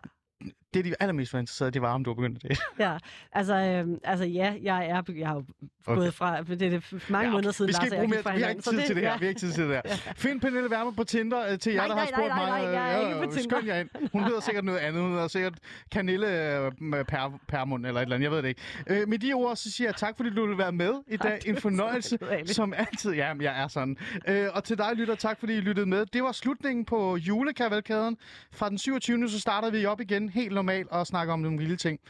Det, 0.74 0.84
de 0.84 0.94
allermest 1.00 1.32
var 1.32 1.38
interesseret, 1.40 1.74
det 1.74 1.82
var, 1.82 1.94
om 1.94 2.04
du 2.04 2.10
var 2.10 2.14
begyndt 2.14 2.44
at 2.44 2.50
det. 2.50 2.58
Ja, 2.78 2.96
altså, 3.32 3.54
øhm, 3.54 3.98
altså 4.04 4.24
ja, 4.24 4.54
jeg 4.62 4.86
er, 4.86 5.02
jeg 5.16 5.28
har 5.28 5.34
jo 5.34 5.44
Okay. 5.86 6.00
gået 6.00 6.14
fra, 6.14 6.42
det 6.42 6.62
er 6.62 6.70
det 6.70 7.04
mange 7.10 7.26
Ja, 7.26 7.32
måneder 7.32 7.52
siden, 7.52 7.68
vi 7.68 7.72
skal 7.72 7.88
Lars 7.90 7.96
bruge 7.98 8.08
mere, 8.08 8.22
fra 8.22 8.34
vi 8.34 8.42
har 8.42 8.48
ikke 8.48 8.62
tid 8.62 8.70
til 8.86 8.96
det 8.96 9.02
her. 9.04 9.10
ja. 9.10 9.16
Vi 9.18 9.24
har 9.24 9.28
ikke 9.28 9.40
tid 9.40 9.52
til 9.52 9.64
det 9.68 9.80
her. 9.84 9.96
Find 10.16 10.40
Pernille 10.40 10.70
Vermund 10.70 10.96
på 10.96 11.04
Tinder 11.04 11.52
øh, 11.52 11.58
til 11.58 11.72
jer, 11.72 11.78
Nej, 11.80 11.88
der 11.88 11.96
har 11.96 12.06
spurgt 12.06 12.28
nej, 12.28 12.38
nej, 12.48 12.62
mig. 12.62 12.72
nej, 12.72 12.80
jeg 12.82 12.94
er 12.94 13.00
øh, 13.02 13.06
ikke 13.08 13.18
på 13.18 13.24
øh, 13.24 13.30
Tinder. 13.38 13.56
Skøn 13.58 13.66
jer 13.66 13.76
ind. 13.80 13.88
Hun 14.12 14.24
hedder 14.24 14.40
sikkert 14.40 14.64
noget 14.64 14.78
andet. 14.78 15.02
Hun 15.02 15.10
hedder 15.12 15.28
sikkert 15.28 15.54
Kanille 15.92 16.26
øh, 16.56 16.72
per, 17.04 17.38
Permund 17.48 17.86
eller 17.86 18.00
et 18.00 18.02
eller 18.04 18.16
andet. 18.16 18.24
Jeg 18.24 18.30
ved 18.30 18.42
det 18.42 18.48
ikke. 18.48 18.60
Øh, 18.86 19.08
med 19.08 19.18
de 19.18 19.32
ord, 19.32 19.56
så 19.56 19.70
siger 19.72 19.88
jeg 19.88 19.94
tak, 19.96 20.16
fordi 20.16 20.30
du 20.30 20.46
vil 20.46 20.58
være 20.58 20.72
med 20.72 20.92
i 21.06 21.16
dag. 21.16 21.38
En 21.46 21.56
fornøjelse, 21.56 22.18
som 22.46 22.74
altid. 22.76 23.12
Ja, 23.12 23.32
jeg 23.40 23.62
er 23.62 23.68
sådan. 23.68 23.96
Øh, 24.28 24.46
og 24.52 24.64
til 24.64 24.78
dig, 24.78 24.90
lytter, 24.94 25.14
tak 25.14 25.40
fordi 25.40 25.54
I 25.56 25.60
lyttede 25.60 25.86
med. 25.86 26.06
Det 26.06 26.22
var 26.22 26.32
slutningen 26.32 26.84
på 26.84 27.16
julekavalkaden. 27.16 28.16
Fra 28.52 28.68
den 28.68 28.78
27. 28.78 29.28
så 29.28 29.40
starter 29.40 29.70
vi 29.70 29.86
op 29.86 30.00
igen 30.00 30.28
helt 30.28 30.57
normalt 30.58 30.88
og 30.88 31.06
snakker 31.06 31.34
om 31.34 31.40
nogle 31.40 31.58
vilde 31.58 31.76
ting. 31.76 32.00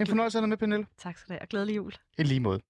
En 0.00 0.06
fornøjelse 0.06 0.38
at 0.38 0.42
have 0.42 0.48
med, 0.48 0.56
Pernille. 0.56 0.86
Tak 0.98 1.18
skal 1.18 1.28
du 1.28 1.38
have. 1.40 1.46
Glædelig 1.46 1.76
jul. 1.76 1.92
I 2.18 2.22
lige 2.22 2.40
måde. 2.40 2.60